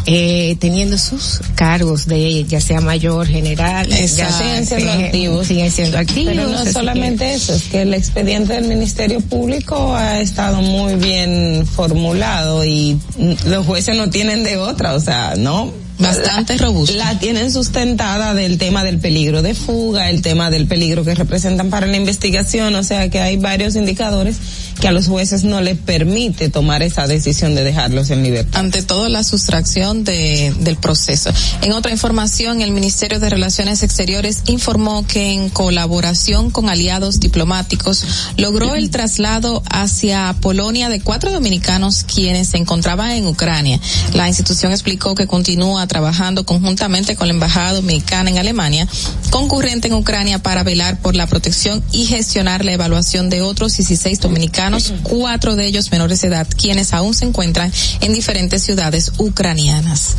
eh, 0.07 0.57
teniendo 0.61 0.99
sus 0.99 1.36
cargos 1.55 2.07
de 2.07 2.45
ya 2.45 2.61
sea 2.61 2.81
mayor, 2.81 3.27
general, 3.27 3.89
ya 3.89 3.99
Exacto. 3.99 4.39
siguen 4.39 4.67
siendo 4.67 4.93
activos. 4.93 5.47
siguen 5.47 5.71
siendo 5.71 5.99
activos. 5.99 6.35
Pero 6.35 6.49
no 6.49 6.67
solamente 6.73 7.35
eso, 7.35 7.55
es 7.55 7.65
que 7.65 7.83
el 7.83 7.95
expediente 7.95 8.55
del 8.55 8.67
Ministerio 8.67 9.21
Público 9.21 9.95
ha 9.95 10.21
estado 10.21 10.61
muy 10.63 10.95
bien 10.97 11.67
formulado 11.67 12.65
y 12.65 12.99
los 13.47 13.67
jueces 13.67 13.97
no 13.97 14.11
tienen 14.11 14.45
de 14.45 14.57
otra, 14.57 14.95
o 14.95 15.01
sea, 15.01 15.35
no. 15.37 15.73
Bastante 15.99 16.57
la, 16.57 16.67
robusto. 16.67 16.97
La 16.97 17.19
tienen 17.19 17.51
sustentada 17.51 18.35
del 18.35 18.59
tema 18.59 18.85
del 18.85 18.99
peligro 18.99 19.43
de 19.43 19.55
fuga, 19.55 20.11
el 20.11 20.23
tema 20.23 20.51
del 20.51 20.67
peligro 20.67 21.05
que 21.05 21.15
representan 21.15 21.71
para 21.71 21.87
la 21.87 21.97
investigación, 21.97 22.75
o 22.75 22.83
sea 22.83 23.09
que 23.09 23.21
hay 23.21 23.37
varios 23.37 23.77
indicadores 23.77 24.37
que 24.81 24.89
a 24.89 24.93
los 24.93 25.09
jueces 25.09 25.45
no 25.45 25.61
les 25.61 25.79
permite 25.79 26.51
tomar 26.51 26.83
esa 26.83 27.07
decisión 27.07 27.55
de 27.55 27.65
dejarlos 27.65 28.11
en 28.11 28.23
libertad. 28.23 28.61
Ante 28.61 28.83
todo 28.83 29.09
la 29.09 29.25
sustracción 29.25 30.05
de, 30.05 30.55
del 30.61 30.77
proceso. 30.77 31.31
En 31.63 31.73
otra 31.73 31.93
información, 31.93 32.61
el 32.61 32.73
Ministerio 32.73 33.19
de 33.19 33.31
Relaciones 33.31 33.83
Exteriores 33.83 34.43
informó 34.49 35.07
que 35.07 35.33
en 35.33 35.49
colaboración 35.49 36.51
con 36.51 36.69
aliados 36.69 37.21
diplomáticos 37.21 38.05
logró 38.37 38.75
el 38.75 38.91
traslado 38.91 39.63
hacia 39.71 40.35
Polonia 40.41 40.89
de 40.89 41.01
cuatro 41.01 41.33
dominicanos 41.33 42.05
quienes 42.05 42.49
se 42.49 42.59
encontraban 42.59 43.13
en 43.13 43.27
Ucrania. 43.27 43.81
La 44.13 44.29
institución 44.29 44.73
explicó 44.73 45.15
que 45.15 45.27
continúa 45.27 45.86
trabajando 45.87 46.45
conjuntamente 46.45 47.17
con 47.17 47.29
la 47.29 47.35
Embajada 47.35 47.75
Dominicana 47.75 48.31
en 48.31 48.39
Alemania, 48.39 48.89
concurrente 49.31 49.89
en 49.89 49.95
Ucrania 49.95 50.39
para 50.39 50.63
velar 50.63 50.99
por 51.01 51.15
la 51.15 51.27
protección 51.27 51.83
y 51.93 52.07
gestionar 52.07 52.65
la 52.65 52.73
evaluación 52.73 53.31
de 53.31 53.43
otros 53.43 53.77
16 53.77 54.21
dominicanos, 54.21 54.93
cuatro 55.03 55.57
de 55.57 55.67
ellos 55.67 55.91
menores 55.91 56.21
de 56.21 56.29
edad, 56.29 56.47
quienes 56.57 56.93
aún 56.93 57.15
se 57.15 57.25
encuentran 57.25 57.73
en 58.01 58.13
diferentes 58.13 58.63
ciudades 58.63 59.13
ucranianas. 59.19 60.17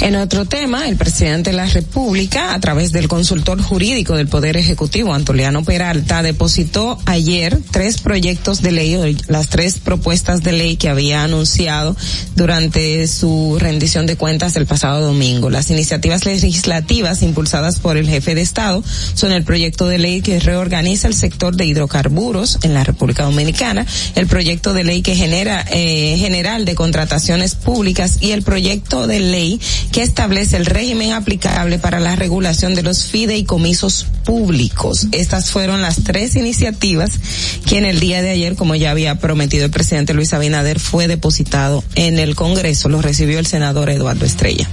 En 0.00 0.16
otro 0.16 0.46
tema, 0.46 0.88
el 0.88 0.96
presidente 0.96 1.50
de 1.50 1.56
la 1.56 1.66
República, 1.66 2.54
a 2.54 2.60
través 2.60 2.90
del 2.90 3.06
consultor 3.06 3.60
jurídico 3.60 4.16
del 4.16 4.28
Poder 4.28 4.56
Ejecutivo, 4.56 5.12
Antoliano 5.12 5.62
Peralta, 5.62 6.22
depositó 6.22 6.98
ayer 7.04 7.58
tres 7.70 8.00
proyectos 8.00 8.62
de 8.62 8.72
ley, 8.72 9.18
las 9.28 9.48
tres 9.50 9.78
propuestas 9.78 10.42
de 10.42 10.52
ley 10.52 10.76
que 10.76 10.88
había 10.88 11.22
anunciado 11.22 11.94
durante 12.34 13.06
su 13.08 13.58
rendición 13.60 14.06
de 14.06 14.16
cuentas 14.16 14.56
el 14.56 14.64
pasado 14.64 15.06
domingo. 15.06 15.50
Las 15.50 15.70
iniciativas 15.70 16.24
legislativas 16.24 17.20
impulsadas 17.22 17.78
por 17.78 17.98
el 17.98 18.08
jefe 18.08 18.34
de 18.34 18.40
Estado 18.40 18.82
son 19.12 19.32
el 19.32 19.44
proyecto 19.44 19.86
de 19.86 19.98
ley 19.98 20.22
que 20.22 20.40
reorganiza 20.40 21.08
el 21.08 21.14
sector 21.14 21.56
de 21.56 21.66
hidrocarburos 21.66 22.58
en 22.62 22.72
la 22.72 22.84
República 22.84 23.24
Dominicana, 23.24 23.84
el 24.14 24.26
proyecto 24.26 24.72
de 24.72 24.84
ley 24.84 25.02
que 25.02 25.14
genera 25.14 25.62
eh, 25.70 26.16
general 26.18 26.64
de 26.64 26.74
contrataciones 26.74 27.54
públicas 27.54 28.16
y 28.22 28.30
el 28.30 28.42
proyecto 28.42 29.06
de 29.06 29.20
ley 29.20 29.60
que 29.92 30.02
establece 30.02 30.56
el 30.56 30.66
régimen 30.66 31.12
aplicable 31.12 31.78
para 31.78 32.00
la 32.00 32.16
regulación 32.16 32.74
de 32.74 32.82
los 32.82 33.04
fideicomisos 33.04 34.06
públicos. 34.24 35.08
Estas 35.12 35.50
fueron 35.50 35.82
las 35.82 36.04
tres 36.04 36.36
iniciativas 36.36 37.10
que 37.66 37.78
en 37.78 37.84
el 37.84 38.00
día 38.00 38.22
de 38.22 38.30
ayer, 38.30 38.54
como 38.54 38.74
ya 38.74 38.90
había 38.90 39.16
prometido 39.16 39.64
el 39.64 39.70
presidente 39.70 40.14
Luis 40.14 40.32
Abinader, 40.32 40.78
fue 40.78 41.08
depositado 41.08 41.82
en 41.94 42.18
el 42.18 42.36
Congreso. 42.36 42.88
Lo 42.88 43.02
recibió 43.02 43.38
el 43.38 43.46
senador 43.46 43.90
Eduardo 43.90 44.24
Estrella. 44.24 44.68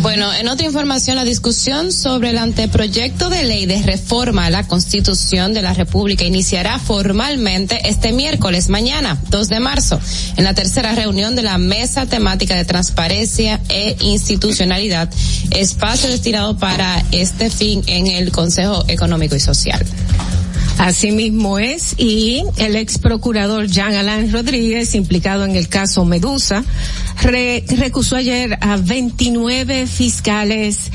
Bueno, 0.00 0.32
en 0.32 0.48
otra 0.48 0.66
información, 0.66 1.16
la 1.16 1.24
discusión 1.24 1.92
sobre 1.92 2.30
el 2.30 2.38
anteproyecto 2.38 3.28
de 3.28 3.44
ley 3.44 3.66
de 3.66 3.82
reforma 3.82 4.46
a 4.46 4.50
la 4.50 4.66
Constitución 4.66 5.52
de 5.52 5.62
la 5.62 5.74
República 5.74 6.24
iniciará 6.24 6.78
formalmente 6.78 7.88
este 7.88 8.12
miércoles, 8.12 8.68
mañana, 8.68 9.18
2 9.30 9.48
de 9.48 9.60
marzo, 9.60 10.00
en 10.36 10.44
la 10.44 10.54
tercera 10.54 10.94
reunión 10.94 11.34
de 11.36 11.42
la 11.42 11.58
Mesa 11.58 12.06
Temática 12.06 12.54
de 12.56 12.64
Transparencia 12.64 13.60
e 13.68 13.96
Institucionalidad, 14.00 14.61
espacio 15.50 16.08
destinado 16.10 16.56
para 16.56 17.02
este 17.12 17.50
fin 17.50 17.82
en 17.86 18.06
el 18.06 18.30
Consejo 18.32 18.84
Económico 18.88 19.34
y 19.36 19.40
Social. 19.40 19.84
Así 20.78 21.12
mismo 21.12 21.58
es, 21.58 21.94
y 21.98 22.42
el 22.56 22.76
ex 22.76 22.98
procurador 22.98 23.66
Jean 23.68 23.94
Alain 23.94 24.32
Rodríguez, 24.32 24.94
implicado 24.94 25.44
en 25.44 25.54
el 25.54 25.68
caso 25.68 26.04
Medusa, 26.04 26.64
re- 27.22 27.62
recusó 27.76 28.16
ayer 28.16 28.58
a 28.60 28.76
29 28.78 29.86
fiscales 29.86 30.90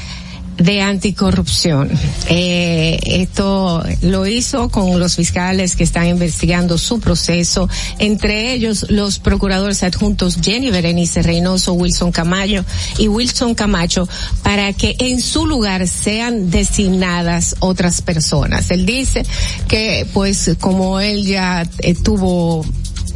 de 0.57 0.81
anticorrupción. 0.81 1.89
Eh, 2.29 2.99
esto 3.05 3.84
lo 4.01 4.25
hizo 4.25 4.69
con 4.69 4.99
los 4.99 5.15
fiscales 5.15 5.75
que 5.75 5.84
están 5.84 6.07
investigando 6.07 6.77
su 6.77 6.99
proceso, 6.99 7.69
entre 7.99 8.53
ellos 8.53 8.85
los 8.89 9.19
procuradores 9.19 9.84
adjuntos 9.84 10.38
Jenny 10.41 10.71
Berenice 10.71 11.21
Reynoso, 11.21 11.73
Wilson 11.73 12.11
Camacho 12.11 12.65
y 12.97 13.07
Wilson 13.07 13.55
Camacho, 13.55 14.07
para 14.43 14.73
que 14.73 14.95
en 14.99 15.21
su 15.21 15.45
lugar 15.45 15.88
sean 15.88 16.49
designadas 16.49 17.55
otras 17.59 18.01
personas. 18.01 18.71
Él 18.71 18.85
dice 18.85 19.25
que, 19.67 20.07
pues, 20.13 20.51
como 20.59 20.99
él 20.99 21.25
ya 21.25 21.67
eh, 21.79 21.93
tuvo 21.93 22.65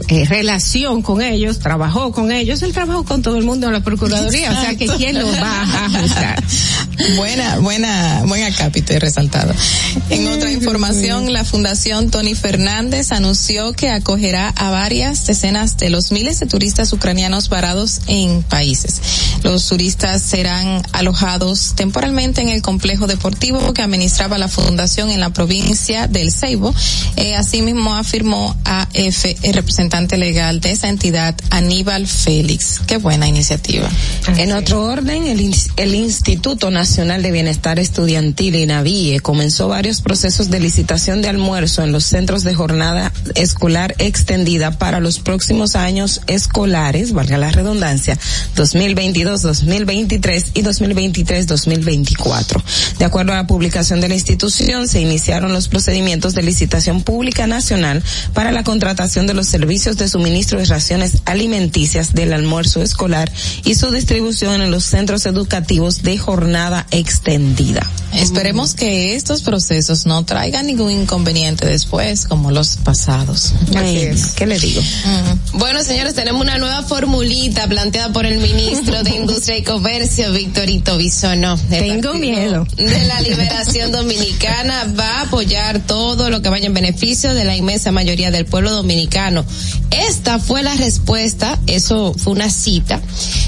eh, 0.08 0.26
relación 0.26 1.02
con 1.02 1.22
ellos, 1.22 1.60
trabajó 1.60 2.12
con 2.12 2.32
ellos, 2.32 2.62
él 2.62 2.74
trabajó 2.74 3.04
con 3.04 3.22
todo 3.22 3.38
el 3.38 3.44
mundo 3.44 3.68
en 3.68 3.74
la 3.74 3.82
Procuraduría, 3.82 4.52
o 4.52 4.62
sea 4.62 4.76
que 4.76 4.88
quién 4.88 5.20
lo 5.20 5.28
va 5.28 5.62
a 5.62 5.90
juzgar. 5.90 6.44
Buena, 7.16 7.58
buena, 7.60 8.24
buen 8.26 8.44
acápite 8.44 9.00
resaltado. 9.00 9.54
En 10.10 10.28
otra 10.28 10.52
información, 10.52 11.34
la 11.34 11.44
Fundación 11.46 12.10
Tony 12.10 12.36
Fernández 12.36 13.12
anunció 13.12 13.74
que 13.74 13.90
acogerá 13.90 14.50
a 14.50 14.70
varias 14.70 15.26
decenas 15.26 15.78
de 15.78 15.90
los 15.90 16.12
miles 16.12 16.40
de 16.40 16.46
turistas 16.46 16.94
ucranianos 16.94 17.50
varados 17.50 18.02
en 18.08 18.44
países. 18.44 19.02
Los 19.44 19.68
turistas 19.68 20.22
serán 20.22 20.84
alojados 20.92 21.74
temporalmente 21.76 22.42
en 22.42 22.50
el 22.50 22.62
complejo 22.62 23.08
deportivo 23.08 23.74
que 23.74 23.82
administraba 23.82 24.38
la 24.38 24.48
fundación 24.48 25.10
en 25.10 25.20
la 25.20 25.32
provincia 25.32 26.08
del 26.08 26.32
Ceibo. 26.32 26.74
Eh, 27.16 27.36
asimismo 27.36 27.96
afirmó 27.96 28.56
AF, 28.66 29.26
el 29.44 29.54
representante 29.54 29.91
legal 29.92 30.62
de 30.62 30.72
esa 30.72 30.88
entidad, 30.90 31.36
Aníbal 31.50 32.08
Félix. 32.08 32.80
Qué 32.88 32.98
buena 32.98 33.28
iniciativa. 33.28 33.90
En 34.38 34.54
otro 34.54 34.84
orden, 34.84 35.28
el, 35.28 35.42
ins- 35.42 35.70
el 35.76 35.94
Instituto 35.96 36.72
Nacional 36.72 37.22
de 37.22 37.32
Bienestar 37.32 37.78
Estudiantil, 37.78 38.56
INAVIE, 38.56 39.20
comenzó 39.20 39.68
varios 39.68 40.02
procesos 40.02 40.50
de 40.50 40.60
licitación 40.62 41.22
de 41.22 41.28
almuerzo 41.30 41.84
en 41.84 41.92
los 41.92 42.06
centros 42.06 42.44
de 42.44 42.54
jornada 42.54 43.12
escolar 43.36 43.94
extendida 44.00 44.72
para 44.72 45.00
los 45.02 45.20
próximos 45.20 45.76
años 45.76 46.22
escolares, 46.28 47.12
valga 47.14 47.38
la 47.38 47.52
redundancia, 47.52 48.18
2022-2023 48.56 50.46
y 50.54 50.62
2023-2024. 50.64 52.64
De 52.98 53.06
acuerdo 53.06 53.34
a 53.34 53.38
la 53.38 53.48
publicación 53.48 54.00
de 54.02 54.08
la 54.08 54.16
institución, 54.16 54.88
se 54.88 55.02
iniciaron 55.02 55.52
los 55.54 55.68
procedimientos 55.68 56.34
de 56.34 56.44
licitación 56.44 57.04
pública 57.04 57.46
nacional 57.46 58.02
para 58.34 58.52
la 58.52 58.64
contratación 58.64 59.28
de 59.28 59.34
los 59.34 59.48
servicios 59.48 59.81
de 59.82 60.08
suministro 60.08 60.60
de 60.60 60.66
raciones 60.66 61.24
alimenticias 61.26 62.14
del 62.14 62.34
almuerzo 62.34 62.84
escolar 62.84 63.32
y 63.66 63.74
su 63.74 63.90
distribución 63.90 64.62
en 64.62 64.70
los 64.70 64.84
centros 64.84 65.26
educativos 65.26 66.04
de 66.04 66.20
jornada 66.20 66.86
extendida. 66.92 67.90
Esperemos 68.14 68.76
que 68.76 69.16
estos 69.16 69.42
procesos 69.42 70.06
no 70.06 70.24
traigan 70.24 70.68
ningún 70.68 70.92
inconveniente 70.92 71.66
después, 71.66 72.26
como 72.26 72.52
los 72.52 72.78
pasados. 72.78 73.54
Ay, 73.76 74.12
¿Qué 74.36 74.46
le 74.46 74.60
digo? 74.60 74.82
Bueno, 75.54 75.82
señores, 75.84 76.14
tenemos 76.14 76.42
una 76.42 76.58
nueva 76.58 76.84
formulita 76.84 77.68
planteada 77.68 78.14
por 78.14 78.26
el 78.26 78.38
ministro 78.38 79.02
de 79.02 79.10
Industria 79.16 79.58
y 79.58 79.64
Comercio, 79.64 80.32
Victorito 80.32 80.98
Bisono. 80.98 81.58
Tengo 81.70 82.14
miedo. 82.14 82.68
De 82.76 83.06
la 83.06 83.22
liberación 83.22 83.92
dominicana 83.92 84.94
va 85.00 85.20
a 85.20 85.22
apoyar 85.22 85.80
todo 85.80 86.30
lo 86.30 86.42
que 86.42 86.50
vaya 86.50 86.68
en 86.68 86.74
beneficio 86.74 87.34
de 87.34 87.46
la 87.46 87.56
inmensa 87.56 87.92
mayoría 87.92 88.30
del 88.30 88.46
pueblo 88.46 88.72
dominicano. 88.72 89.46
Esta 89.92 90.40
fue 90.40 90.64
la 90.64 90.74
respuesta, 90.76 91.60
eso 91.68 92.14
fue 92.18 92.34
una 92.34 92.50
cita, 92.50 93.02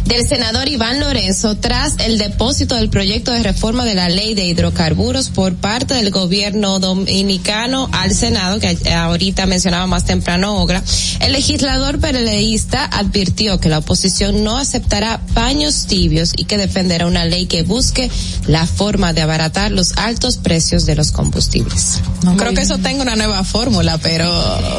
del 0.06 0.28
senador 0.28 0.68
Iván 0.68 1.00
Lorenzo 1.00 1.56
tras 1.56 1.96
el 2.00 2.18
depósito 2.18 2.76
del 2.76 2.90
proyecto 2.90 3.32
de 3.32 3.44
reforma 3.44 3.86
de 3.86 3.96
la 3.96 4.10
ley 4.10 4.34
de 4.34 4.46
hidrocarburos 4.46 5.30
por 5.30 5.56
parte 5.56 5.94
del 5.94 6.12
gobierno 6.12 6.80
dominicano 6.80 7.90
al 7.92 8.14
Senado, 8.14 8.60
que 8.60 8.78
ahorita 8.94 9.46
mencionaba 9.46 9.88
más 9.88 10.04
temprano 10.06 10.58
Ogra. 10.58 10.84
El 11.22 11.34
legislador 11.34 12.00
pereleísta 12.00 12.86
advirtió 12.86 13.60
que 13.60 13.70
la 13.70 13.80
oposición 13.80 14.44
no 14.44 14.58
aceptará 14.58 15.22
paños 15.34 15.86
tibios 15.88 16.34
y 16.36 16.46
que 16.46 16.58
defenderá 16.58 17.08
una 17.08 17.26
ley 17.26 17.46
que 17.46 17.64
busque 17.64 18.12
la 18.48 18.68
forma 18.68 19.14
de 19.14 19.22
abaratar 19.22 19.72
los 19.72 19.94
altos 19.98 20.38
precios 20.38 20.86
de 20.86 20.96
los 20.96 21.12
combustibles. 21.12 22.02
No 22.24 22.36
creo 22.38 22.54
que 22.54 22.62
eso 22.62 22.78
tenga 22.78 23.02
una 23.04 23.16
nueva 23.16 23.44
fórmula, 23.44 23.98
pero, 24.00 24.30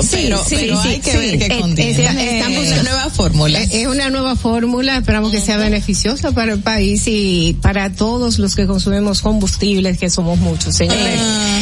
Sí, 0.03 0.19
pero, 0.23 0.45
sí, 0.45 0.57
pero 0.57 0.83
sí, 0.83 0.89
hay 0.89 1.01
que 1.01 1.17
sí. 1.33 1.39
qué 1.39 1.45
Eh, 1.47 1.97
eh, 2.19 2.39
estamos- 2.39 2.67
una 2.67 2.83
nueva 2.83 3.11
fórmula. 3.11 3.61
Es 3.63 3.73
es 3.75 3.87
una 3.87 4.11
nueva 4.11 4.37
fórmula, 4.37 4.97
esperamos 4.97 5.31
que 5.33 5.41
sea 5.41 5.57
beneficiosa 5.57 6.33
para 6.33 6.53
el 6.53 6.61
país 6.61 7.03
y 7.07 7.57
para 7.61 7.91
todos 7.93 8.39
los 8.39 8.55
que 8.55 8.67
consumimos 8.67 9.21
combustibles, 9.23 9.99
que 9.99 10.11
somos 10.11 10.39
muchos, 10.39 10.75
señores. 10.77 11.21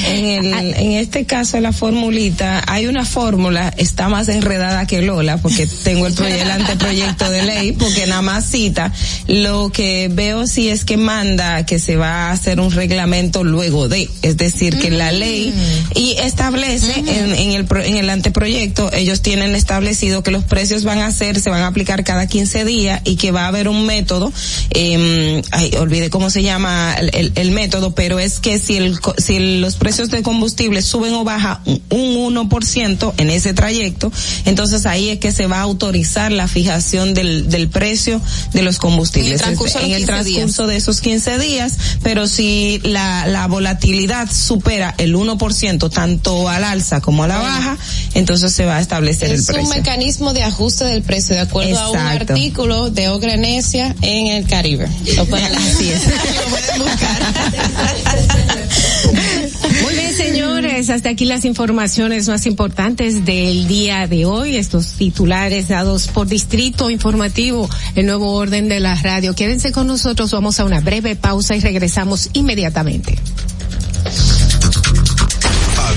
En, 0.09 0.25
el, 0.27 0.75
en 0.75 0.93
este 0.93 1.25
caso, 1.27 1.59
la 1.61 1.73
formulita, 1.73 2.63
hay 2.67 2.87
una 2.87 3.05
fórmula, 3.05 3.73
está 3.77 4.09
más 4.09 4.29
enredada 4.29 4.87
que 4.87 5.03
Lola, 5.03 5.37
porque 5.39 5.67
tengo 5.85 6.07
el, 6.07 6.15
el 6.23 6.51
anteproyecto 6.51 7.31
de 7.31 7.43
ley, 7.43 7.73
porque 7.73 8.07
nada 8.07 8.23
más 8.23 8.45
cita. 8.47 8.93
Lo 9.27 9.71
que 9.71 10.09
veo 10.13 10.47
sí 10.47 10.69
es 10.69 10.85
que 10.85 10.97
manda 10.97 11.65
que 11.67 11.79
se 11.79 11.97
va 11.97 12.29
a 12.29 12.33
hacer 12.33 12.61
un 12.61 12.71
reglamento 12.73 13.45
luego 13.45 13.89
de, 13.89 14.09
es 14.23 14.37
decir, 14.37 14.79
que 14.79 14.91
la 14.91 15.13
ley, 15.13 15.53
y 15.95 16.13
establece 16.19 16.93
en, 16.99 17.35
en 17.35 17.53
el, 17.53 17.67
en 17.85 17.97
el 17.97 18.11
anteproyecto, 18.11 18.93
ellos 18.93 19.23
tienen 19.23 19.52
establecido 19.55 20.23
que 20.23 20.31
los 20.31 20.45
precios 20.45 20.85
van 20.85 20.99
a 20.99 21.11
ser, 21.13 21.41
se 21.41 21.51
van 21.51 21.63
a 21.63 21.67
aplicar 21.69 22.05
cada 22.05 22.27
15 22.27 22.65
días 22.65 23.01
y 23.05 23.17
que 23.17 23.31
va 23.33 23.45
a 23.45 23.49
haber 23.49 23.69
un 23.69 23.87
método, 23.87 24.33
eh, 24.71 25.43
ay, 25.51 25.73
olvidé 25.79 26.11
cómo 26.11 26.31
se 26.31 26.43
llama, 26.43 26.95
el, 26.99 27.11
el- 27.15 27.33
el 27.35 27.51
método, 27.51 27.95
pero 27.95 28.19
es 28.19 28.41
que 28.41 28.59
si 28.59 28.77
el, 28.77 28.99
si 29.19 29.37
el- 29.37 29.61
los 29.61 29.77
precios 29.77 30.11
de 30.11 30.23
combustible 30.23 30.83
suben 30.83 31.15
o 31.15 31.25
baja 31.25 31.61
un 31.67 31.83
un 31.93 32.35
1% 32.35 33.15
en 33.17 33.31
ese 33.31 33.55
trayecto, 33.55 34.13
entonces 34.45 34.87
ahí 34.87 35.09
es 35.11 35.19
que 35.19 35.33
se 35.33 35.47
va 35.47 35.59
a 35.59 35.63
autorizar 35.63 36.31
la 36.33 36.47
fijación 36.49 37.15
del, 37.15 37.49
del 37.49 37.69
precio 37.69 38.21
de 38.53 38.63
los 38.63 38.79
combustibles. 38.79 39.29
En 39.29 39.35
el 39.35 39.41
transcurso 39.41 39.79
de 39.79 39.85
en 39.87 39.93
el 39.93 39.99
15 39.99 40.13
días. 40.13 40.25
transcurso 40.25 40.67
de 40.67 40.77
esos 40.77 41.01
15 41.01 41.39
días, 41.39 41.75
pero 42.03 42.27
si 42.27 42.81
la, 42.85 43.27
la 43.27 43.47
volatilidad 43.47 44.31
supera 44.31 44.95
el 44.99 45.15
1% 45.15 45.91
tanto 45.91 46.49
al 46.49 46.65
alza 46.65 47.01
como 47.01 47.25
a 47.25 47.29
la 47.29 47.39
baja, 47.39 47.79
entonces 48.15 48.53
se 48.53 48.65
va 48.65 48.77
a 48.77 48.81
establecer 48.81 49.31
el 49.31 49.42
Es 49.51 49.59
un 49.59 49.69
mecanismo 49.69 50.33
de 50.33 50.45
ajuste 50.45 50.85
del 50.85 51.03
precio 51.03 51.35
de 51.35 51.43
acuerdo 51.43 51.79
a 51.79 51.91
un 51.91 51.99
artículo 51.99 52.91
de 52.91 53.09
Ogrenesia 53.09 53.95
en 54.01 54.29
el 54.29 54.47
Caribe. 54.47 54.89
Lo 55.17 55.27
pueden 55.27 55.55
Así 55.57 55.91
es. 55.91 56.03
Muy 59.83 59.95
bien, 59.95 60.15
señores, 60.15 60.91
hasta 60.91 61.11
aquí 61.11 61.25
las 61.25 61.45
informaciones 61.45 62.29
más 62.29 62.47
importantes 62.47 63.25
del 63.25 63.67
día 63.67 64.07
de 64.07 64.27
hoy, 64.27 64.57
estos 64.57 64.93
titulares 64.93 65.69
dados 65.69 66.09
por 66.09 66.29
Distrito 66.29 66.91
Informativo, 66.91 67.69
el 67.95 68.07
nuevo 68.07 68.33
orden 68.33 68.69
de 68.69 68.81
la 68.81 68.95
radio. 68.95 69.35
Quédense 69.35 69.73
con 69.73 69.87
nosotros, 69.87 70.31
vamos 70.31 70.61
a 70.61 70.65
una 70.65 70.81
breve 70.81 71.17
pausa 71.17 71.57
y 71.57 71.61
regresamos 71.61 72.31
inmediatamente. 72.33 73.19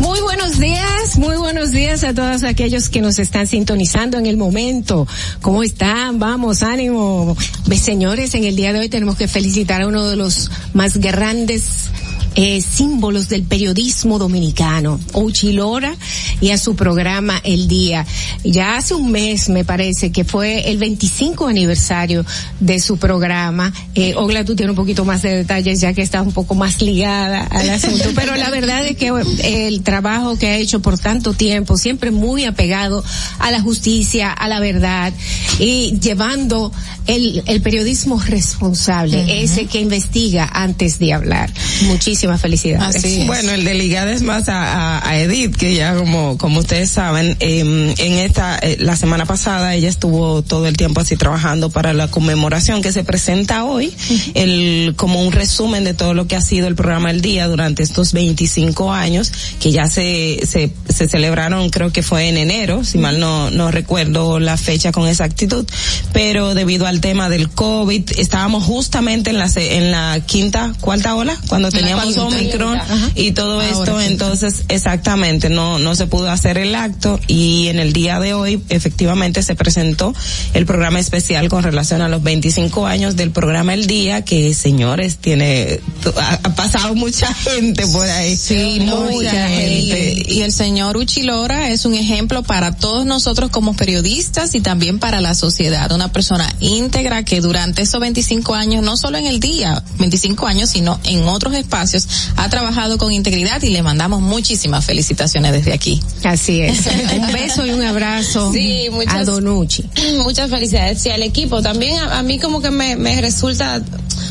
Muy 0.00 0.18
buenos 0.22 0.58
días, 0.58 1.18
muy 1.18 1.36
buenos 1.36 1.72
días 1.72 2.04
a 2.04 2.14
todos 2.14 2.42
aquellos 2.42 2.88
que 2.88 3.02
nos 3.02 3.18
están 3.18 3.46
sintonizando 3.46 4.16
en 4.16 4.24
el 4.24 4.38
momento. 4.38 5.06
¿Cómo 5.42 5.62
están? 5.62 6.18
Vamos, 6.18 6.62
ánimo. 6.62 7.36
Ve, 7.66 7.76
Señores, 7.76 8.34
en 8.34 8.44
el 8.44 8.56
día 8.56 8.72
de 8.72 8.78
hoy 8.78 8.88
tenemos 8.88 9.16
que 9.16 9.28
felicitar 9.28 9.82
a 9.82 9.86
uno 9.86 10.08
de 10.08 10.16
los 10.16 10.50
más 10.72 10.96
grandes 10.96 11.90
eh, 12.36 12.62
símbolos 12.62 13.28
del 13.28 13.42
periodismo 13.42 14.18
dominicano, 14.18 15.00
Uchi 15.14 15.52
Lora, 15.52 15.94
y 16.40 16.50
a 16.50 16.58
su 16.58 16.76
programa 16.76 17.40
El 17.42 17.66
Día. 17.66 18.06
Ya 18.44 18.76
hace 18.76 18.94
un 18.94 19.10
mes, 19.10 19.48
me 19.48 19.64
parece, 19.64 20.12
que 20.12 20.24
fue 20.24 20.70
el 20.70 20.78
25 20.78 21.48
aniversario 21.48 22.24
de 22.60 22.78
su 22.78 22.98
programa. 22.98 23.72
Eh, 23.94 24.14
Ogla, 24.16 24.44
tú 24.44 24.54
tienes 24.54 24.70
un 24.70 24.76
poquito 24.76 25.04
más 25.04 25.22
de 25.22 25.38
detalles 25.38 25.80
ya 25.80 25.92
que 25.92 26.02
estás 26.02 26.24
un 26.24 26.32
poco 26.32 26.54
más 26.54 26.80
ligada 26.80 27.42
al 27.50 27.68
asunto, 27.68 28.10
pero 28.14 28.36
la 28.36 28.50
verdad 28.50 28.86
es 28.86 28.96
que 28.96 29.08
eh, 29.08 29.66
el 29.66 29.82
trabajo 29.82 30.38
que 30.38 30.46
ha 30.46 30.56
hecho 30.56 30.80
por 30.80 30.98
tanto 30.98 31.34
tiempo, 31.34 31.76
siempre 31.76 32.12
muy 32.12 32.44
apegado 32.44 33.02
a 33.40 33.50
la 33.50 33.60
justicia, 33.60 34.30
a 34.32 34.48
la 34.48 34.60
verdad, 34.60 35.12
y 35.58 35.98
llevando 35.98 36.72
el, 37.06 37.42
el 37.46 37.60
periodismo 37.60 38.20
responsable, 38.20 39.42
ese 39.42 39.66
que 39.66 39.80
investiga 39.80 40.48
antes 40.52 40.98
de 41.00 41.12
hablar. 41.12 41.52
Muchísimas 41.86 42.19
felicidades. 42.40 42.96
Así 42.96 43.24
Bueno, 43.26 43.52
el 43.52 43.64
de 43.64 43.74
ligada 43.74 44.12
es 44.12 44.22
más 44.22 44.48
a, 44.48 44.98
a, 44.98 45.08
a 45.08 45.18
Edith, 45.18 45.56
que 45.56 45.74
ya 45.74 45.94
como, 45.94 46.36
como 46.38 46.60
ustedes 46.60 46.90
saben, 46.90 47.36
eh, 47.40 47.60
en 47.96 48.12
esta, 48.14 48.58
eh, 48.58 48.76
la 48.80 48.96
semana 48.96 49.24
pasada 49.26 49.74
ella 49.74 49.88
estuvo 49.88 50.42
todo 50.42 50.66
el 50.66 50.76
tiempo 50.76 51.00
así 51.00 51.16
trabajando 51.16 51.70
para 51.70 51.92
la 51.92 52.08
conmemoración 52.08 52.82
que 52.82 52.92
se 52.92 53.04
presenta 53.04 53.64
hoy, 53.64 53.94
el, 54.34 54.94
como 54.96 55.22
un 55.22 55.32
resumen 55.32 55.84
de 55.84 55.94
todo 55.94 56.14
lo 56.14 56.26
que 56.26 56.36
ha 56.36 56.40
sido 56.40 56.66
el 56.68 56.74
programa 56.74 57.10
El 57.10 57.20
Día 57.20 57.46
durante 57.48 57.82
estos 57.82 58.12
25 58.12 58.92
años, 58.92 59.32
que 59.60 59.70
ya 59.72 59.88
se, 59.88 60.40
se, 60.46 60.70
se 60.88 61.08
celebraron, 61.08 61.70
creo 61.70 61.92
que 61.92 62.02
fue 62.02 62.28
en 62.28 62.36
enero, 62.36 62.84
si 62.84 62.98
mal 62.98 63.18
no, 63.20 63.50
no 63.50 63.70
recuerdo 63.70 64.38
la 64.38 64.56
fecha 64.56 64.92
con 64.92 65.08
exactitud, 65.08 65.66
pero 66.12 66.54
debido 66.54 66.86
al 66.86 67.00
tema 67.00 67.28
del 67.28 67.48
COVID, 67.50 68.10
estábamos 68.18 68.64
justamente 68.64 69.30
en 69.30 69.38
la, 69.38 69.48
se- 69.48 69.76
en 69.76 69.90
la 69.90 70.20
quinta, 70.26 70.72
cuarta 70.80 71.14
ola, 71.14 71.36
cuando 71.48 71.70
teníamos 71.70 72.09
Omicron 72.16 72.76
Ajá. 72.78 73.10
y 73.14 73.32
todo 73.32 73.60
Ahora 73.60 73.68
esto, 73.68 74.00
sí. 74.00 74.06
entonces 74.06 74.64
exactamente 74.68 75.48
no 75.50 75.78
no 75.78 75.94
se 75.94 76.06
pudo 76.06 76.30
hacer 76.30 76.58
el 76.58 76.74
acto 76.74 77.18
y 77.26 77.68
en 77.68 77.78
el 77.78 77.92
día 77.92 78.20
de 78.20 78.34
hoy 78.34 78.62
efectivamente 78.68 79.42
se 79.42 79.54
presentó 79.54 80.14
el 80.54 80.66
programa 80.66 81.00
especial 81.00 81.48
con 81.48 81.62
relación 81.62 82.02
a 82.02 82.08
los 82.08 82.22
25 82.22 82.86
años 82.86 83.16
del 83.16 83.30
programa 83.30 83.74
El 83.74 83.86
Día 83.86 84.24
que 84.24 84.54
señores 84.54 85.16
tiene 85.16 85.80
ha, 86.16 86.34
ha 86.42 86.54
pasado 86.54 86.94
mucha 86.94 87.32
gente 87.34 87.86
por 87.88 88.08
ahí. 88.08 88.36
Sí, 88.36 88.80
mucha 88.80 89.48
gente. 89.48 90.24
Y 90.28 90.40
el 90.42 90.52
señor 90.52 90.96
Uchilora 90.96 91.70
es 91.70 91.84
un 91.84 91.94
ejemplo 91.94 92.42
para 92.42 92.76
todos 92.76 93.06
nosotros 93.06 93.50
como 93.50 93.74
periodistas 93.74 94.54
y 94.54 94.60
también 94.60 94.98
para 94.98 95.20
la 95.20 95.34
sociedad. 95.34 95.90
Una 95.92 96.12
persona 96.12 96.52
íntegra 96.60 97.24
que 97.24 97.40
durante 97.40 97.82
esos 97.82 98.00
25 98.00 98.54
años, 98.54 98.82
no 98.82 98.96
solo 98.96 99.18
en 99.18 99.26
el 99.26 99.40
día, 99.40 99.82
25 99.98 100.46
años, 100.46 100.70
sino 100.70 101.00
en 101.04 101.24
otros 101.24 101.54
espacios, 101.54 101.99
ha 102.36 102.48
trabajado 102.48 102.98
con 102.98 103.12
integridad 103.12 103.62
y 103.62 103.70
le 103.70 103.82
mandamos 103.82 104.20
muchísimas 104.20 104.84
felicitaciones 104.84 105.52
desde 105.52 105.72
aquí. 105.72 106.00
Así 106.24 106.60
es. 106.60 106.80
un 107.18 107.32
beso 107.32 107.66
y 107.66 107.70
un 107.70 107.82
abrazo 107.82 108.52
Sí, 108.52 108.86
muchas- 108.90 109.14
a 109.14 109.24
Donucci. 109.24 109.84
Muchas 110.22 110.50
felicidades. 110.50 111.00
Sí, 111.00 111.10
al 111.10 111.22
equipo. 111.22 111.62
También 111.62 111.98
a, 111.98 112.18
a 112.18 112.22
mí 112.22 112.38
como 112.38 112.60
que 112.60 112.70
me, 112.70 112.96
me 112.96 113.20
resulta, 113.20 113.82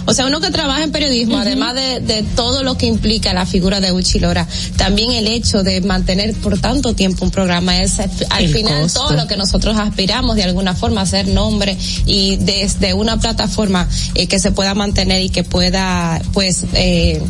o 0.06 0.14
sea, 0.14 0.26
uno 0.28 0.40
que 0.40 0.52
trabaja 0.52 0.84
en 0.84 0.92
periodismo, 0.92 1.38
además 1.38 1.76
de, 1.76 2.00
de 2.00 2.24
todo 2.36 2.64
lo 2.64 2.78
que 2.78 2.86
implica 2.86 3.34
la 3.34 3.46
figura 3.46 3.80
de 3.80 3.92
Uchi 3.92 4.20
Lora, 4.20 4.48
también 4.78 5.12
el 5.12 5.28
hecho 5.28 5.64
de 5.64 5.82
mantener 5.82 6.34
por 6.36 6.60
tanto 6.60 6.94
tiempo 6.94 7.26
un 7.26 7.32
programa 7.32 7.78
es 7.82 8.00
al 8.00 8.10
al 8.30 8.44
El 8.46 8.54
final 8.54 8.82
costo. 8.84 9.02
todo 9.02 9.14
lo 9.14 9.28
que 9.28 9.38
nosotros 9.38 9.78
aspiramos 9.78 10.36
de 10.36 10.44
alguna 10.44 10.76
forma 10.76 11.02
a 11.02 11.04
hacer 11.04 11.28
nombre 11.28 11.78
y 12.06 12.36
desde 12.38 12.94
una 12.94 13.20
plataforma 13.20 13.88
eh, 14.16 14.28
que 14.28 14.40
se 14.40 14.52
pueda 14.52 14.74
mantener 14.76 15.22
y 15.24 15.30
que 15.30 15.44
pueda, 15.44 16.22
pues, 16.34 16.64
eh, 16.74 17.22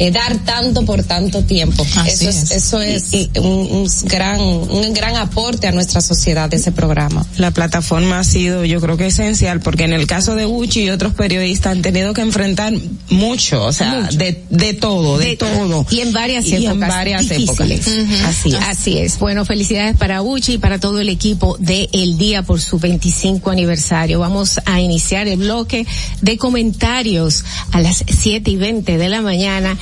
eh, 0.00 0.12
dar 0.12 0.36
tanto 0.44 0.84
por 0.84 1.02
tanto 1.02 1.42
tiempo. 1.42 1.84
Así 1.96 2.26
eso 2.26 2.28
es, 2.28 2.36
es. 2.36 2.50
eso 2.52 2.80
es 2.82 3.12
un, 3.40 3.44
un 3.44 3.90
gran, 4.04 4.40
un 4.40 4.94
gran 4.94 5.16
aporte 5.16 5.66
a 5.66 5.72
nuestra 5.72 6.00
sociedad 6.00 6.52
ese 6.54 6.70
programa. 6.70 7.26
La 7.36 7.50
plataforma 7.50 8.20
ha 8.20 8.24
sido, 8.24 8.64
yo 8.64 8.80
creo 8.80 8.96
que 8.96 9.06
esencial, 9.06 9.60
porque 9.60 9.84
en 9.84 9.92
el 9.92 10.06
caso 10.06 10.36
de 10.36 10.46
Uchi 10.46 10.84
y 10.84 10.90
otros 10.90 11.14
periodistas 11.14 11.72
han 11.72 11.82
tenido 11.82 12.14
que 12.14 12.20
enfrentar 12.20 12.72
mucho, 13.10 13.64
o 13.64 13.72
sea, 13.72 14.02
de, 14.12 14.44
de 14.50 14.74
todo, 14.74 15.18
de, 15.18 15.36
todo. 15.36 15.84
Y 15.90 16.00
en 16.00 16.12
varias 16.12 16.46
Y 16.46 16.54
épocas. 16.54 16.72
en 16.74 16.80
varias 16.80 17.28
difíciles. 17.28 17.86
épocas. 17.88 18.24
Así 18.24 18.48
es. 18.50 18.54
Así 18.68 18.98
es. 18.98 19.18
Bueno, 19.18 19.44
felicidades 19.44 19.96
para 19.96 20.22
Uchi 20.22 20.54
y 20.54 20.58
para 20.58 20.78
todo 20.78 21.00
el 21.00 21.08
equipo 21.08 21.56
de 21.58 21.88
El 21.92 22.18
Día 22.18 22.42
por 22.44 22.60
su 22.60 22.78
25 22.78 23.50
aniversario. 23.50 24.20
Vamos 24.20 24.60
a 24.64 24.80
iniciar 24.80 25.26
el 25.26 25.38
bloque 25.38 25.86
de 26.22 26.38
comentarios 26.38 27.44
a 27.72 27.80
las 27.80 28.04
7 28.06 28.48
y 28.48 28.56
20 28.56 28.96
de 28.96 29.08
la 29.08 29.22
mañana 29.22 29.76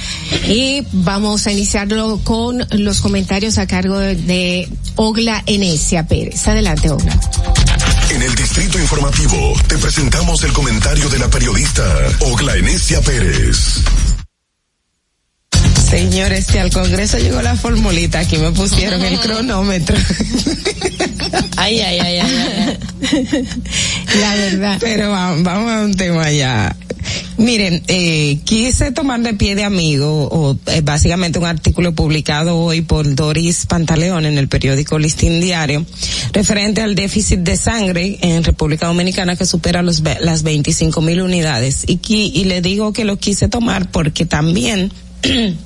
y 0.49 0.83
vamos 0.93 1.47
a 1.47 1.53
iniciarlo 1.53 2.21
con 2.25 2.67
los 2.71 3.01
comentarios 3.01 3.59
a 3.59 3.67
cargo 3.67 3.99
de, 3.99 4.15
de 4.17 4.69
Ogla 4.97 5.43
Enesia 5.47 6.07
Pérez. 6.07 6.47
Adelante, 6.49 6.91
Ogla. 6.91 7.19
En 8.11 8.23
el 8.23 8.35
Distrito 8.35 8.79
Informativo 8.79 9.53
te 9.69 9.77
presentamos 9.79 10.43
el 10.45 10.53
comentario 10.53 11.09
de 11.09 11.19
la 11.19 11.29
periodista 11.29 11.85
Ogla 12.21 12.57
Enesia 12.57 13.01
Pérez. 13.03 13.81
Señores, 15.91 16.47
si 16.51 16.59
al 16.59 16.71
Congreso 16.73 17.19
llegó 17.19 17.41
la 17.43 17.55
formulita, 17.55 18.19
aquí 18.19 18.39
me 18.39 18.51
pusieron 18.51 19.03
el 19.03 19.21
cronómetro. 19.21 19.97
ay, 21.57 21.81
ay, 21.81 21.99
ay, 22.01 22.19
ay, 22.19 22.79
La 24.21 24.35
verdad. 24.35 24.77
Pero 24.81 25.11
va- 25.11 25.37
vamos 25.41 25.71
a 25.73 25.81
un 25.83 25.95
tema 25.95 26.31
ya. 26.33 26.75
Miren, 27.39 27.83
eh, 27.89 28.39
quise 28.45 28.93
tomar 28.93 29.21
de 29.21 29.35
pie 29.35 29.55
de 29.55 29.65
amigo, 29.65 30.29
o 30.31 30.57
eh, 30.67 30.81
básicamente 30.81 31.39
un 31.39 31.45
artículo 31.45 31.93
publicado 31.93 32.57
hoy 32.57 32.81
por 32.81 33.15
Doris 33.15 33.67
Pantaleón 33.67 34.25
en 34.25 34.39
el 34.39 34.49
periódico 34.49 34.99
Listín 34.99 35.41
Diario, 35.41 35.85
referente 36.33 36.81
al 36.81 36.95
déficit 36.95 37.41
de 37.41 37.57
sangre 37.57 38.19
en 38.23 38.43
República 38.43 38.87
Dominicana 38.87 39.37
que 39.37 39.45
supera 39.45 39.83
los, 39.83 40.03
las 40.21 40.43
25 40.45 41.01
mil 41.03 41.21
unidades. 41.21 41.85
Y, 41.87 42.01
y 42.09 42.45
le 42.45 42.63
digo 42.63 42.93
que 42.95 43.05
lo 43.05 43.19
quise 43.19 43.49
tomar 43.49 43.91
porque 43.91 44.25
también 44.25 44.91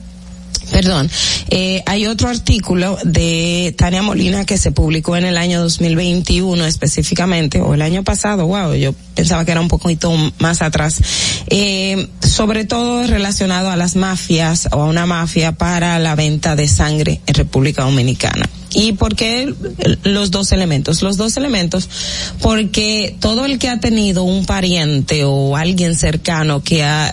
Perdón, 0.70 1.10
eh, 1.48 1.82
hay 1.86 2.06
otro 2.06 2.28
artículo 2.28 2.96
de 3.04 3.74
Tania 3.76 4.02
Molina 4.02 4.44
que 4.44 4.56
se 4.56 4.70
publicó 4.70 5.16
en 5.16 5.24
el 5.24 5.36
año 5.36 5.60
2021 5.60 6.64
específicamente, 6.64 7.60
o 7.60 7.74
el 7.74 7.82
año 7.82 8.04
pasado, 8.04 8.46
wow, 8.46 8.74
yo 8.74 8.94
pensaba 9.14 9.44
que 9.44 9.50
era 9.50 9.60
un 9.60 9.68
poquito 9.68 10.12
más 10.38 10.62
atrás, 10.62 11.00
eh, 11.48 12.08
sobre 12.20 12.64
todo 12.64 13.06
relacionado 13.06 13.70
a 13.70 13.76
las 13.76 13.96
mafias 13.96 14.68
o 14.70 14.82
a 14.82 14.84
una 14.84 15.06
mafia 15.06 15.52
para 15.52 15.98
la 15.98 16.14
venta 16.14 16.54
de 16.54 16.68
sangre 16.68 17.20
en 17.26 17.34
República 17.34 17.82
Dominicana. 17.82 18.48
¿Y 18.72 18.92
por 18.92 19.16
qué 19.16 19.52
los 20.04 20.30
dos 20.30 20.52
elementos? 20.52 21.02
Los 21.02 21.16
dos 21.16 21.36
elementos 21.36 21.88
porque 22.40 23.16
todo 23.18 23.44
el 23.44 23.58
que 23.58 23.68
ha 23.68 23.80
tenido 23.80 24.22
un 24.22 24.46
pariente 24.46 25.24
o 25.24 25.56
alguien 25.56 25.96
cercano 25.96 26.62
que 26.62 26.84
ha 26.84 27.10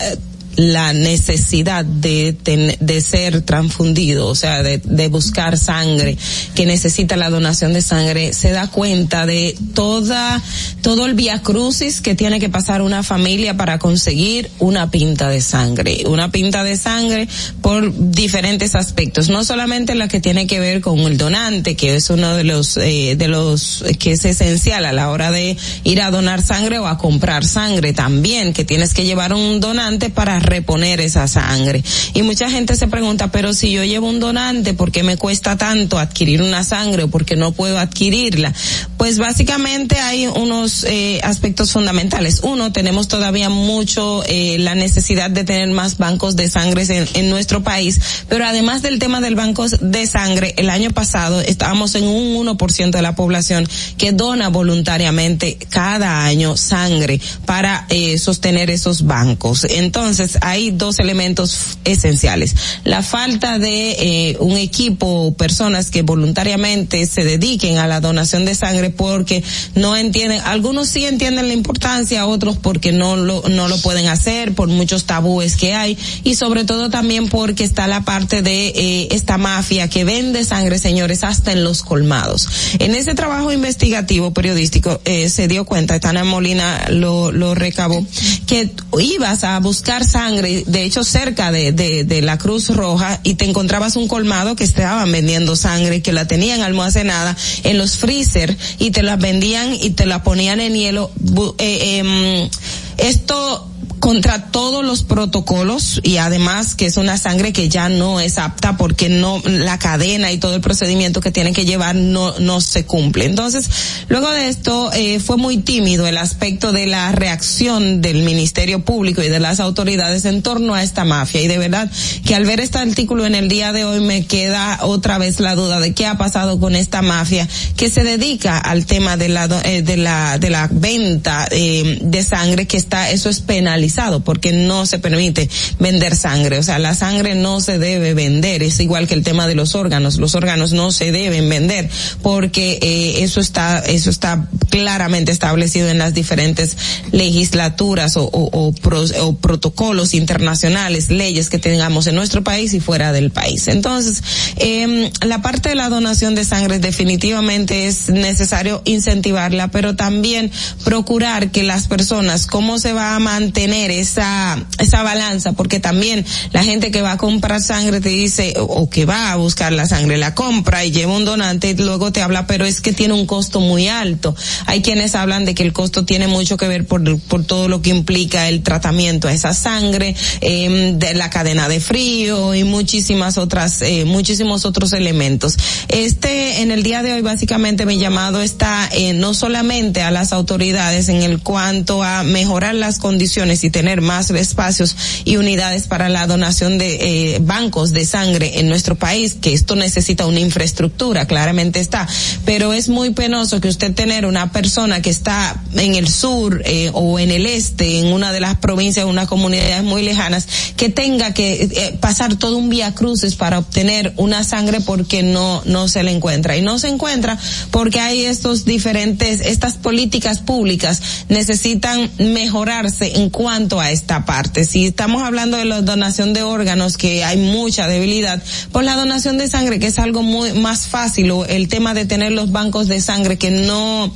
la 0.57 0.91
necesidad 0.91 1.85
de, 1.85 2.33
ten- 2.33 2.75
de 2.79 3.01
ser 3.01 3.41
transfundido, 3.43 4.27
o 4.27 4.35
sea, 4.35 4.63
de, 4.63 4.79
de 4.79 5.07
buscar 5.07 5.57
sangre, 5.57 6.17
que 6.55 6.65
necesita 6.65 7.15
la 7.15 7.29
donación 7.29 7.73
de 7.73 7.81
sangre, 7.81 8.33
se 8.33 8.51
da 8.51 8.67
cuenta 8.67 9.25
de 9.25 9.55
toda, 9.75 10.41
todo 10.81 11.05
el 11.05 11.13
via 11.13 11.41
crucis 11.43 12.01
que 12.01 12.15
tiene 12.15 12.39
que 12.39 12.49
pasar 12.49 12.81
una 12.81 13.03
familia 13.03 13.55
para 13.55 13.77
conseguir 13.79 14.49
una 14.59 14.91
pinta 14.91 15.29
de 15.29 15.41
sangre. 15.41 16.03
Una 16.07 16.31
pinta 16.31 16.63
de 16.63 16.75
sangre 16.75 17.27
por 17.61 17.93
diferentes 18.11 18.73
aspectos, 18.75 19.29
no 19.29 19.43
solamente 19.43 19.93
la 19.93 20.07
que 20.07 20.19
tiene 20.19 20.47
que 20.47 20.59
ver 20.59 20.81
con 20.81 20.97
el 20.99 21.17
donante, 21.17 21.75
que 21.75 21.95
es 21.95 22.09
uno 22.09 22.35
de 22.35 22.43
los, 22.43 22.77
eh, 22.77 23.15
de 23.15 23.27
los 23.27 23.83
que 23.99 24.13
es 24.13 24.25
esencial 24.25 24.85
a 24.85 24.91
la 24.91 25.09
hora 25.11 25.29
de 25.31 25.55
ir 25.83 26.01
a 26.01 26.09
donar 26.09 26.41
sangre 26.41 26.79
o 26.79 26.87
a 26.87 26.97
comprar 26.97 27.45
sangre 27.45 27.93
también, 27.93 28.53
que 28.53 28.65
tienes 28.65 28.95
que 28.95 29.05
llevar 29.05 29.33
un 29.33 29.59
donante 29.59 30.09
para 30.09 30.39
reponer 30.47 30.99
esa 31.01 31.27
sangre. 31.27 31.83
Y 32.13 32.23
mucha 32.23 32.49
gente 32.49 32.75
se 32.75 32.87
pregunta, 32.87 33.31
pero 33.31 33.53
si 33.53 33.71
yo 33.71 33.83
llevo 33.83 34.09
un 34.09 34.19
donante, 34.19 34.73
¿por 34.73 34.91
qué 34.91 35.03
me 35.03 35.17
cuesta 35.17 35.57
tanto 35.57 35.99
adquirir 35.99 36.41
una 36.41 36.63
sangre 36.63 37.03
o 37.03 37.07
por 37.09 37.25
qué 37.25 37.35
no 37.35 37.51
puedo 37.51 37.77
adquirirla? 37.77 38.53
Pues 38.97 39.19
básicamente 39.19 39.99
hay 39.99 40.27
unos 40.27 40.83
eh, 40.85 41.19
aspectos 41.23 41.71
fundamentales. 41.71 42.39
Uno, 42.43 42.71
tenemos 42.71 43.07
todavía 43.07 43.49
mucho 43.49 44.23
eh, 44.25 44.57
la 44.59 44.75
necesidad 44.75 45.29
de 45.29 45.43
tener 45.43 45.69
más 45.69 45.97
bancos 45.97 46.35
de 46.35 46.49
sangre 46.49 46.83
en, 46.89 47.07
en 47.13 47.29
nuestro 47.29 47.63
país, 47.63 47.99
pero 48.27 48.45
además 48.45 48.81
del 48.81 48.99
tema 48.99 49.21
del 49.21 49.35
banco 49.35 49.67
de 49.67 50.07
sangre, 50.07 50.53
el 50.57 50.69
año 50.69 50.91
pasado 50.91 51.41
estábamos 51.41 51.95
en 51.95 52.05
un 52.05 52.45
1% 52.45 52.91
de 52.91 53.01
la 53.01 53.15
población 53.15 53.67
que 53.97 54.11
dona 54.11 54.49
voluntariamente 54.49 55.57
cada 55.69 56.25
año 56.25 56.57
sangre 56.57 57.19
para 57.45 57.85
eh, 57.89 58.17
sostener 58.17 58.69
esos 58.69 59.05
bancos. 59.05 59.65
Entonces, 59.65 60.36
hay 60.41 60.71
dos 60.71 60.99
elementos 60.99 61.77
esenciales. 61.83 62.55
La 62.83 63.01
falta 63.03 63.59
de 63.59 63.91
eh, 63.91 64.37
un 64.39 64.57
equipo 64.57 65.07
o 65.07 65.33
personas 65.33 65.89
que 65.89 66.01
voluntariamente 66.01 67.05
se 67.05 67.23
dediquen 67.23 67.77
a 67.77 67.87
la 67.87 67.99
donación 67.99 68.45
de 68.45 68.55
sangre 68.55 68.89
porque 68.89 69.43
no 69.75 69.95
entienden, 69.95 70.41
algunos 70.45 70.89
sí 70.89 71.05
entienden 71.05 71.47
la 71.47 71.53
importancia, 71.53 72.25
otros 72.25 72.57
porque 72.57 72.91
no 72.91 73.15
lo, 73.15 73.43
no 73.49 73.67
lo 73.67 73.77
pueden 73.79 74.07
hacer 74.07 74.53
por 74.53 74.67
muchos 74.67 75.05
tabúes 75.05 75.57
que 75.57 75.73
hay 75.73 75.97
y 76.23 76.35
sobre 76.35 76.65
todo 76.65 76.89
también 76.89 77.29
porque 77.29 77.63
está 77.63 77.87
la 77.87 78.01
parte 78.01 78.41
de 78.41 78.67
eh, 78.67 79.07
esta 79.11 79.37
mafia 79.37 79.89
que 79.89 80.03
vende 80.03 80.43
sangre, 80.43 80.79
señores, 80.79 81.23
hasta 81.23 81.51
en 81.51 81.63
los 81.63 81.83
colmados. 81.83 82.47
En 82.79 82.95
ese 82.95 83.15
trabajo 83.15 83.51
investigativo 83.51 84.31
periodístico 84.31 85.01
eh, 85.05 85.29
se 85.29 85.47
dio 85.47 85.65
cuenta, 85.65 85.99
Tana 85.99 86.23
Molina 86.23 86.87
lo, 86.89 87.31
lo 87.31 87.55
recabó, 87.55 88.05
que 88.45 88.71
ibas 88.99 89.43
a 89.43 89.59
buscar 89.59 90.05
sangre, 90.05 90.26
de 90.35 90.83
hecho 90.83 91.03
cerca 91.03 91.51
de, 91.51 91.71
de, 91.71 92.03
de 92.03 92.21
la 92.21 92.37
Cruz 92.37 92.69
Roja 92.69 93.19
y 93.23 93.35
te 93.35 93.45
encontrabas 93.45 93.95
un 93.95 94.07
colmado 94.07 94.55
que 94.55 94.63
estaban 94.63 95.11
vendiendo 95.11 95.55
sangre, 95.55 96.01
que 96.01 96.11
la 96.11 96.27
tenían 96.27 96.61
almacenada 96.61 97.35
en 97.63 97.77
los 97.77 97.97
freezer 97.97 98.55
y 98.79 98.91
te 98.91 99.03
la 99.03 99.15
vendían 99.15 99.73
y 99.73 99.91
te 99.91 100.05
la 100.05 100.23
ponían 100.23 100.59
en 100.59 100.73
hielo. 100.73 101.11
Eh, 101.57 101.99
em, 101.99 102.49
esto 102.97 103.67
contra 103.99 104.51
todos 104.51 104.85
los 104.85 105.03
protocolos 105.03 105.99
y 106.03 106.17
además 106.17 106.75
que 106.75 106.85
es 106.85 106.97
una 106.97 107.17
sangre 107.17 107.51
que 107.51 107.69
ya 107.69 107.89
no 107.89 108.19
es 108.19 108.37
apta 108.37 108.77
porque 108.77 109.09
no 109.09 109.41
la 109.45 109.79
cadena 109.79 110.31
y 110.31 110.37
todo 110.37 110.55
el 110.55 110.61
procedimiento 110.61 111.19
que 111.19 111.31
tienen 111.31 111.53
que 111.53 111.65
llevar 111.65 111.95
no 111.95 112.37
no 112.39 112.61
se 112.61 112.85
cumple. 112.85 113.25
Entonces 113.25 113.69
luego 114.07 114.29
de 114.31 114.49
esto 114.49 114.91
eh, 114.93 115.19
fue 115.19 115.37
muy 115.37 115.57
tímido 115.57 116.07
el 116.07 116.17
aspecto 116.17 116.71
de 116.71 116.85
la 116.85 117.11
reacción 117.11 118.01
del 118.01 118.23
ministerio 118.23 118.83
público 118.85 119.23
y 119.23 119.29
de 119.29 119.39
las 119.39 119.59
autoridades 119.59 120.25
en 120.25 120.41
torno 120.41 120.75
a 120.75 120.83
esta 120.83 121.03
mafia. 121.03 121.41
Y 121.41 121.47
de 121.47 121.57
verdad 121.57 121.89
que 122.25 122.35
al 122.35 122.45
ver 122.45 122.59
este 122.59 122.77
artículo 122.77 123.25
en 123.25 123.35
el 123.35 123.49
día 123.49 123.73
de 123.73 123.85
hoy 123.85 123.99
me 123.99 124.25
queda 124.25 124.79
otra 124.83 125.17
vez 125.17 125.39
la 125.39 125.55
duda 125.55 125.79
de 125.79 125.93
qué 125.93 126.05
ha 126.05 126.17
pasado 126.17 126.59
con 126.59 126.75
esta 126.75 127.01
mafia 127.01 127.47
que 127.75 127.89
se 127.89 128.03
dedica 128.03 128.57
al 128.57 128.85
tema 128.85 129.17
de 129.17 129.29
la 129.29 129.49
eh, 129.63 129.81
de 129.81 129.97
la 129.97 130.37
de 130.37 130.49
la 130.49 130.69
venta 130.71 131.47
eh, 131.51 131.99
de 132.01 132.23
sangre 132.23 132.67
que 132.67 132.77
está 132.87 133.11
eso 133.11 133.29
es 133.29 133.41
penalizado 133.41 134.21
porque 134.21 134.53
no 134.53 134.85
se 134.85 134.97
permite 134.99 135.49
vender 135.79 136.15
sangre. 136.15 136.57
O 136.57 136.63
sea 136.63 136.79
la 136.79 136.95
sangre 136.95 137.35
no 137.35 137.59
se 137.61 137.77
debe 137.77 138.13
vender. 138.13 138.63
Es 138.63 138.79
igual 138.79 139.07
que 139.07 139.13
el 139.13 139.23
tema 139.23 139.45
de 139.47 139.55
los 139.55 139.75
órganos. 139.75 140.17
Los 140.17 140.35
órganos 140.35 140.71
no 140.73 140.91
se 140.91 141.11
deben 141.11 141.49
vender 141.49 141.89
porque 142.23 142.79
eh, 142.81 143.23
eso 143.23 143.39
está 143.41 143.79
eso 143.79 144.09
está 144.09 144.47
claramente 144.69 145.31
establecido 145.31 145.89
en 145.89 145.97
las 145.97 146.13
diferentes 146.13 146.77
legislaturas 147.11 148.15
o, 148.17 148.23
o- 148.23 148.73
o 149.21 149.33
protocolos 149.37 150.13
internacionales 150.13 151.09
leyes 151.09 151.49
que 151.49 151.59
tengamos 151.59 152.07
en 152.07 152.15
nuestro 152.15 152.43
país 152.43 152.73
y 152.73 152.79
fuera 152.79 153.11
del 153.11 153.31
país. 153.31 153.67
Entonces 153.67 154.23
eh, 154.57 155.11
la 155.25 155.41
parte 155.41 155.69
de 155.69 155.75
la 155.75 155.89
donación 155.89 156.35
de 156.35 156.45
sangre 156.45 156.79
definitivamente 156.79 157.87
es 157.87 158.09
necesario 158.09 158.81
incentivarla 158.85 159.67
pero 159.69 159.95
también 159.95 160.51
procurar 160.83 161.51
que 161.51 161.63
las 161.63 161.87
personas 161.87 162.45
se 162.79 162.93
va 162.93 163.15
a 163.15 163.19
mantener 163.19 163.91
esa 163.91 164.57
esa 164.79 165.03
balanza 165.03 165.53
porque 165.53 165.79
también 165.79 166.25
la 166.51 166.63
gente 166.63 166.91
que 166.91 167.01
va 167.01 167.13
a 167.13 167.17
comprar 167.17 167.61
sangre 167.61 168.01
te 168.01 168.09
dice 168.09 168.53
o, 168.57 168.63
o 168.63 168.89
que 168.89 169.05
va 169.05 169.31
a 169.31 169.35
buscar 169.35 169.71
la 169.73 169.87
sangre 169.87 170.17
la 170.17 170.35
compra 170.35 170.85
y 170.85 170.91
lleva 170.91 171.15
un 171.15 171.25
donante 171.25 171.69
y 171.69 171.73
luego 171.75 172.11
te 172.11 172.21
habla 172.21 172.47
pero 172.47 172.65
es 172.65 172.81
que 172.81 172.93
tiene 172.93 173.13
un 173.13 173.25
costo 173.25 173.59
muy 173.59 173.87
alto. 173.87 174.35
Hay 174.65 174.81
quienes 174.81 175.15
hablan 175.15 175.45
de 175.45 175.55
que 175.55 175.63
el 175.63 175.73
costo 175.73 176.05
tiene 176.05 176.27
mucho 176.27 176.57
que 176.57 176.67
ver 176.67 176.85
por 176.85 177.19
por 177.21 177.43
todo 177.45 177.67
lo 177.67 177.81
que 177.81 177.89
implica 177.89 178.47
el 178.49 178.63
tratamiento 178.63 179.27
a 179.27 179.33
esa 179.33 179.53
sangre 179.53 180.15
eh, 180.41 180.93
de 180.95 181.13
la 181.13 181.29
cadena 181.29 181.67
de 181.69 181.79
frío 181.79 182.53
y 182.55 182.63
muchísimas 182.63 183.37
otras 183.37 183.81
eh, 183.81 184.05
muchísimos 184.05 184.65
otros 184.65 184.93
elementos. 184.93 185.57
Este 185.87 186.61
en 186.61 186.71
el 186.71 186.83
día 186.83 187.03
de 187.03 187.13
hoy 187.13 187.21
básicamente 187.21 187.85
mi 187.85 187.97
llamado 187.97 188.41
está 188.41 188.89
eh, 188.91 189.13
no 189.13 189.33
solamente 189.33 190.01
a 190.01 190.11
las 190.11 190.33
autoridades 190.33 191.09
en 191.09 191.21
el 191.23 191.41
cuanto 191.41 192.03
a 192.03 192.23
mejorar 192.23 192.66
las 192.75 192.99
condiciones 192.99 193.63
y 193.63 193.69
tener 193.69 194.01
más 194.01 194.29
espacios 194.31 194.95
y 195.25 195.37
unidades 195.37 195.87
para 195.87 196.09
la 196.09 196.27
donación 196.27 196.77
de 196.77 197.35
eh, 197.35 197.39
bancos 197.41 197.91
de 197.91 198.05
sangre 198.05 198.59
en 198.59 198.69
nuestro 198.69 198.95
país, 198.95 199.35
que 199.39 199.53
esto 199.53 199.75
necesita 199.75 200.25
una 200.25 200.39
infraestructura, 200.39 201.25
claramente 201.25 201.79
está, 201.79 202.07
pero 202.45 202.73
es 202.73 202.89
muy 202.89 203.11
penoso 203.11 203.59
que 203.61 203.67
usted 203.67 203.93
tener 203.93 204.25
una 204.25 204.51
persona 204.51 205.01
que 205.01 205.09
está 205.09 205.61
en 205.75 205.95
el 205.95 206.07
sur 206.07 206.61
eh, 206.65 206.91
o 206.93 207.19
en 207.19 207.31
el 207.31 207.45
este, 207.45 207.99
en 207.99 208.07
una 208.07 208.31
de 208.31 208.39
las 208.39 208.57
provincias, 208.57 209.05
unas 209.05 209.27
comunidades 209.27 209.83
muy 209.83 210.03
lejanas, 210.03 210.47
que 210.75 210.89
tenga 210.89 211.33
que 211.33 211.63
eh, 211.63 211.97
pasar 211.99 212.35
todo 212.35 212.57
un 212.57 212.69
vía 212.69 212.93
cruces 212.93 213.35
para 213.35 213.59
obtener 213.59 214.13
una 214.17 214.43
sangre 214.43 214.81
porque 214.81 215.23
no 215.23 215.61
no 215.65 215.87
se 215.87 216.03
le 216.03 216.11
encuentra. 216.11 216.57
Y 216.57 216.61
no 216.61 216.79
se 216.79 216.89
encuentra 216.89 217.37
porque 217.71 217.99
hay 217.99 218.25
estos 218.25 218.65
diferentes 218.65 219.41
estas 219.41 219.75
políticas 219.75 220.39
públicas 220.39 221.01
necesitan 221.29 222.09
mejorarse 222.57 223.17
en 223.17 223.29
cuanto 223.29 223.79
a 223.79 223.91
esta 223.91 224.25
parte. 224.25 224.65
Si 224.65 224.87
estamos 224.87 225.21
hablando 225.21 225.57
de 225.57 225.65
la 225.65 225.81
donación 225.83 226.33
de 226.33 226.41
órganos 226.41 226.97
que 226.97 227.23
hay 227.23 227.37
mucha 227.37 227.87
debilidad, 227.87 228.41
pues 228.71 228.83
la 228.83 228.95
donación 228.95 229.37
de 229.37 229.47
sangre 229.47 229.77
que 229.77 229.85
es 229.87 229.99
algo 229.99 230.23
muy 230.23 230.53
más 230.53 230.87
fácil 230.87 231.29
o 231.29 231.45
el 231.45 231.67
tema 231.67 231.93
de 231.93 232.05
tener 232.05 232.31
los 232.31 232.51
bancos 232.51 232.87
de 232.87 232.99
sangre 232.99 233.37
que 233.37 233.51
no 233.51 234.11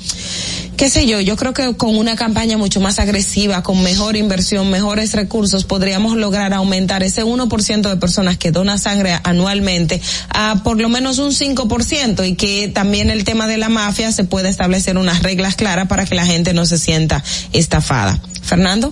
qué 0.82 0.90
sé 0.90 1.06
yo, 1.06 1.22
yo 1.22 1.36
creo 1.36 1.53
que 1.53 1.76
con 1.76 1.95
una 1.95 2.16
campaña 2.16 2.58
mucho 2.58 2.82
más 2.82 2.98
agresiva, 2.98 3.62
con 3.62 3.84
mejor 3.84 4.16
inversión, 4.16 4.72
mejores 4.72 5.14
recursos, 5.14 5.64
podríamos 5.64 6.18
lograr 6.18 6.56
aumentar 6.56 7.03
ese 7.03 7.24
1% 7.24 7.88
de 7.88 7.98
personas 7.98 8.40
que 8.40 8.49
donan 8.49 8.80
sangre 8.80 9.16
anualmente 9.24 10.02
a 10.30 10.64
por 10.64 10.82
lo 10.82 10.90
menos 10.90 11.20
un 11.20 11.34
5% 11.34 12.28
y 12.28 12.34
que 12.34 12.68
también 12.68 13.12
el 13.12 13.26
tema 13.26 13.45
de 13.45 13.60
la 13.60 13.70
mafia 13.70 14.12
se 14.12 14.24
pueda 14.24 14.49
establecer 14.49 14.98
unas 14.98 15.22
reglas 15.22 15.56
claras 15.56 15.88
para 15.88 16.08
que 16.08 16.16
la 16.16 16.26
gente 16.26 16.52
no 16.56 16.66
se 16.66 16.80
sienta 16.80 17.24
estafada. 17.53 18.20
Fernando. 18.41 18.91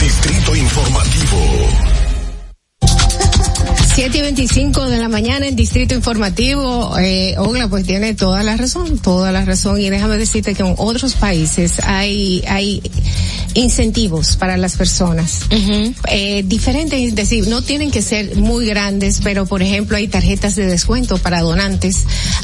Distrito 0.00 0.56
Informativo. 0.56 2.01
7 3.94 4.16
y 4.16 4.20
25 4.22 4.88
de 4.88 4.98
la 4.98 5.10
mañana 5.10 5.46
en 5.46 5.54
Distrito 5.54 5.94
Informativo, 5.94 6.96
eh, 6.98 7.34
Ogla 7.36 7.68
pues 7.68 7.84
tiene 7.84 8.14
toda 8.14 8.42
la 8.42 8.56
razón, 8.56 8.98
toda 8.98 9.32
la 9.32 9.44
razón. 9.44 9.78
Y 9.82 9.90
déjame 9.90 10.16
decirte 10.16 10.54
que 10.54 10.62
en 10.62 10.74
otros 10.78 11.12
países 11.12 11.78
hay, 11.84 12.42
hay 12.48 12.82
incentivos 13.54 14.36
para 14.36 14.56
las 14.56 14.76
personas. 14.76 15.40
eh, 16.08 16.42
diferentes, 16.46 17.00
es 17.08 17.14
decir, 17.14 17.48
no 17.48 17.62
tienen 17.62 17.90
que 17.90 18.02
ser 18.02 18.36
muy 18.36 18.66
grandes, 18.66 19.20
pero 19.22 19.46
por 19.46 19.62
ejemplo 19.62 19.96
hay 19.96 20.08
tarjetas 20.08 20.54
de 20.56 20.66
descuento 20.66 21.18
para 21.18 21.40
donantes, 21.42 21.98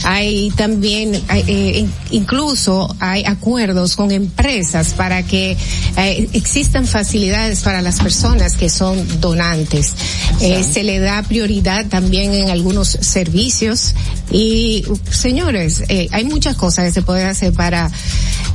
hay 0.04 0.50
también, 0.56 1.20
hay, 1.28 1.44
eh, 1.46 1.78
in- 1.80 1.92
incluso 2.10 2.94
hay 3.00 3.24
acuerdos 3.24 3.96
con 3.96 4.10
empresas 4.10 4.94
para 4.94 5.22
que 5.22 5.56
eh, 5.96 6.28
existan 6.32 6.86
facilidades 6.86 7.60
para 7.60 7.82
las 7.82 8.00
personas 8.00 8.54
que 8.56 8.68
son 8.68 9.20
donantes. 9.20 9.92
Eh, 10.40 10.62
se 10.64 10.82
le 10.84 10.98
da 11.00 11.22
prioridad 11.22 11.86
también 11.86 12.34
en 12.34 12.50
algunos 12.50 12.88
servicios 12.88 13.94
y 14.30 14.84
señores, 15.10 15.82
eh, 15.88 16.08
hay 16.12 16.24
muchas 16.24 16.54
cosas 16.56 16.84
que 16.86 16.92
se 16.92 17.02
pueden 17.02 17.26
hacer 17.26 17.52
para, 17.52 17.90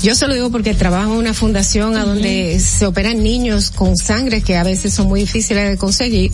yo 0.02 0.14
se 0.16 0.28
lo 0.28 0.34
digo 0.34 0.52
porque 0.52 0.74
trabajo 0.74 1.12
en 1.14 1.18
una 1.18 1.34
fundación 1.34 1.98
a 1.98 2.04
donde 2.04 2.43
se 2.60 2.86
operan 2.86 3.24
niños 3.24 3.72
con 3.72 3.98
sangre 3.98 4.42
que 4.42 4.58
a 4.58 4.64
veces 4.64 4.94
son 4.94 5.08
muy 5.08 5.22
difíciles 5.22 5.70
de 5.70 5.78
conseguir. 5.78 6.32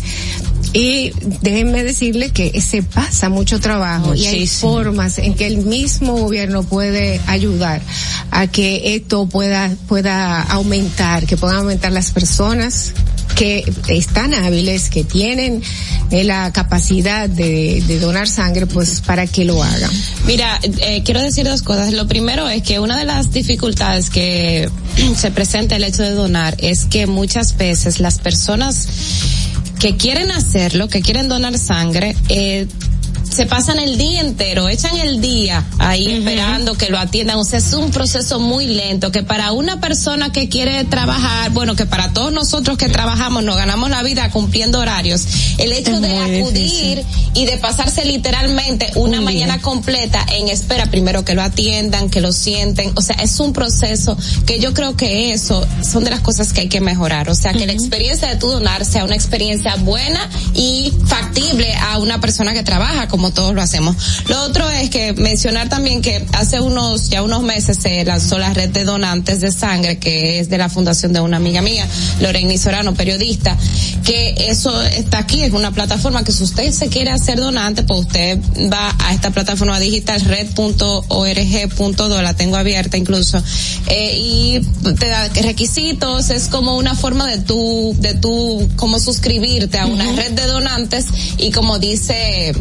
Y 0.71 1.11
déjenme 1.41 1.83
decirle 1.83 2.29
que 2.29 2.61
se 2.61 2.83
pasa 2.83 3.29
mucho 3.29 3.59
trabajo 3.59 4.13
y 4.13 4.27
hay 4.27 4.45
formas 4.45 5.17
en 5.17 5.33
que 5.33 5.47
el 5.47 5.57
mismo 5.65 6.17
gobierno 6.17 6.63
puede 6.63 7.19
ayudar 7.25 7.81
a 8.29 8.45
que 8.45 8.95
esto 8.95 9.27
pueda 9.27 9.75
pueda 9.87 10.43
aumentar, 10.43 11.25
que 11.25 11.37
puedan 11.37 11.57
aumentar 11.57 11.91
las 11.91 12.11
personas 12.11 12.93
que 13.39 13.63
están 13.87 14.33
hábiles, 14.33 14.89
que 14.89 15.05
tienen 15.05 15.63
eh, 16.11 16.25
la 16.25 16.51
capacidad 16.51 17.29
de, 17.29 17.81
de 17.87 17.97
donar 17.97 18.27
sangre, 18.27 18.67
pues 18.67 18.99
para 18.99 19.27
que 19.27 19.45
lo 19.45 19.63
hagan. 19.63 19.89
Mira, 20.25 20.59
eh, 20.61 21.03
quiero 21.05 21.21
decir 21.21 21.47
dos 21.47 21.61
cosas. 21.61 21.93
Lo 21.93 22.05
primero 22.05 22.49
es 22.49 22.63
que 22.63 22.79
una 22.79 22.99
de 22.99 23.05
las 23.05 23.31
dificultades 23.31 24.09
que 24.09 24.69
se 25.15 25.31
presenta 25.31 25.77
el 25.77 25.85
hecho 25.85 26.03
de 26.03 26.11
donar 26.11 26.57
es 26.57 26.83
que 26.83 27.07
muchas 27.07 27.55
veces 27.55 28.01
las 28.01 28.19
personas 28.19 28.89
que 29.79 29.95
quieren 29.95 30.31
hacerlo, 30.31 30.89
que 30.89 30.99
quieren 30.99 31.29
donar 31.29 31.57
sangre, 31.57 32.17
eh, 32.27 32.67
se 33.29 33.45
pasan 33.45 33.79
el 33.79 33.97
día 33.97 34.21
entero, 34.21 34.67
echan 34.69 34.97
el 34.97 35.21
día 35.21 35.63
ahí 35.77 36.07
esperando 36.11 36.75
que 36.75 36.89
lo 36.89 36.97
atiendan. 36.97 37.37
O 37.37 37.43
sea, 37.43 37.59
es 37.59 37.73
un 37.73 37.91
proceso 37.91 38.39
muy 38.39 38.65
lento 38.67 39.11
que 39.11 39.23
para 39.23 39.51
una 39.51 39.79
persona 39.79 40.31
que 40.31 40.49
quiere 40.49 40.83
trabajar, 40.85 41.51
bueno, 41.51 41.75
que 41.75 41.85
para 41.85 42.11
todos 42.13 42.31
nosotros 42.33 42.77
que 42.77 42.89
trabajamos, 42.89 43.43
nos 43.43 43.55
ganamos 43.55 43.89
la 43.89 44.01
vida 44.03 44.29
cumpliendo 44.31 44.79
horarios, 44.79 45.25
el 45.57 45.71
hecho 45.73 45.95
Es 45.95 46.01
de 46.01 46.17
acudir 46.17 46.53
difícil. 46.53 47.05
y 47.35 47.45
de 47.45 47.57
pasarse 47.57 48.05
literalmente 48.05 48.91
una 48.95 49.19
Un 49.19 49.25
mañana 49.25 49.53
día. 49.55 49.61
completa 49.61 50.25
en 50.37 50.49
espera, 50.49 50.85
primero 50.87 51.23
que 51.25 51.35
lo 51.35 51.41
atiendan, 51.41 52.09
que 52.09 52.21
lo 52.21 52.31
sienten, 52.31 52.91
o 52.95 53.01
sea, 53.01 53.15
es 53.17 53.39
un 53.39 53.53
proceso 53.53 54.17
que 54.45 54.59
yo 54.59 54.73
creo 54.73 54.95
que 54.95 55.31
eso 55.33 55.65
son 55.83 56.03
de 56.03 56.09
las 56.11 56.21
cosas 56.21 56.53
que 56.53 56.61
hay 56.61 56.69
que 56.69 56.81
mejorar, 56.81 57.29
o 57.29 57.35
sea, 57.35 57.53
que 57.53 57.65
la 57.65 57.73
experiencia 57.73 58.27
de 58.29 58.35
tu 58.37 58.47
donar 58.49 58.85
sea 58.85 59.03
una 59.05 59.15
experiencia 59.15 59.75
buena 59.75 60.29
y 60.53 60.93
factible 61.05 61.73
a 61.75 61.97
una 61.99 62.19
persona 62.21 62.53
que 62.53 62.63
trabaja 62.63 63.07
como 63.07 63.18
todos 63.31 63.53
lo 63.53 63.61
hacemos. 63.61 63.95
Lo 64.27 64.41
otro 64.43 64.69
es 64.69 64.89
que 64.89 65.13
mencionar 65.13 65.69
también 65.69 66.01
que 66.01 66.25
hace 66.33 66.59
unos, 66.59 67.09
ya 67.09 67.23
unos 67.23 67.43
meses 67.43 67.77
se 67.81 68.03
lanzó 68.05 68.39
la 68.39 68.53
red 68.53 68.69
de 68.69 68.83
donantes 68.83 69.41
de 69.41 69.51
sangre, 69.51 69.99
que 69.99 70.39
es 70.39 70.49
de 70.49 70.57
la 70.57 70.69
fundación 70.69 71.13
de 71.13 71.19
una 71.19 71.37
amiga 71.37 71.61
mía, 71.61 71.87
Lorena 72.21 72.57
Sorano, 72.57 72.93
periodista, 72.93 73.57
que 74.03 74.49
eso 74.49 74.81
está 74.81 75.19
aquí, 75.19 75.43
es 75.43 75.53
una 75.53 75.71
plataforma 75.71 76.23
que 76.23 76.31
si 76.31 76.43
usted 76.43 76.71
se 76.71 76.87
quiere 76.87 77.11
hacer 77.11 77.39
donante, 77.39 77.83
pues 77.83 78.01
usted 78.01 78.39
va 78.71 78.95
a 78.99 79.13
esta 79.13 79.31
plataforma 79.31 79.79
digital 79.79 80.21
red.org.do, 80.21 82.21
la 82.21 82.33
tengo 82.33 82.57
abierta 82.57 82.97
incluso, 82.97 83.41
eh, 83.87 84.17
y 84.17 84.59
te 84.99 85.07
da 85.07 85.27
requisitos, 85.41 86.29
es 86.29 86.47
como 86.47 86.77
una 86.77 86.95
forma 86.95 87.27
de 87.27 87.39
tú, 87.39 87.95
de 87.99 88.15
tú, 88.15 88.69
como 88.75 88.99
suscribirte 88.99 89.77
a 89.77 89.85
una 89.85 90.11
red 90.13 90.31
de 90.31 90.47
donantes 90.47 91.05
y 91.37 91.51
como 91.51 91.79
dice 91.79 92.53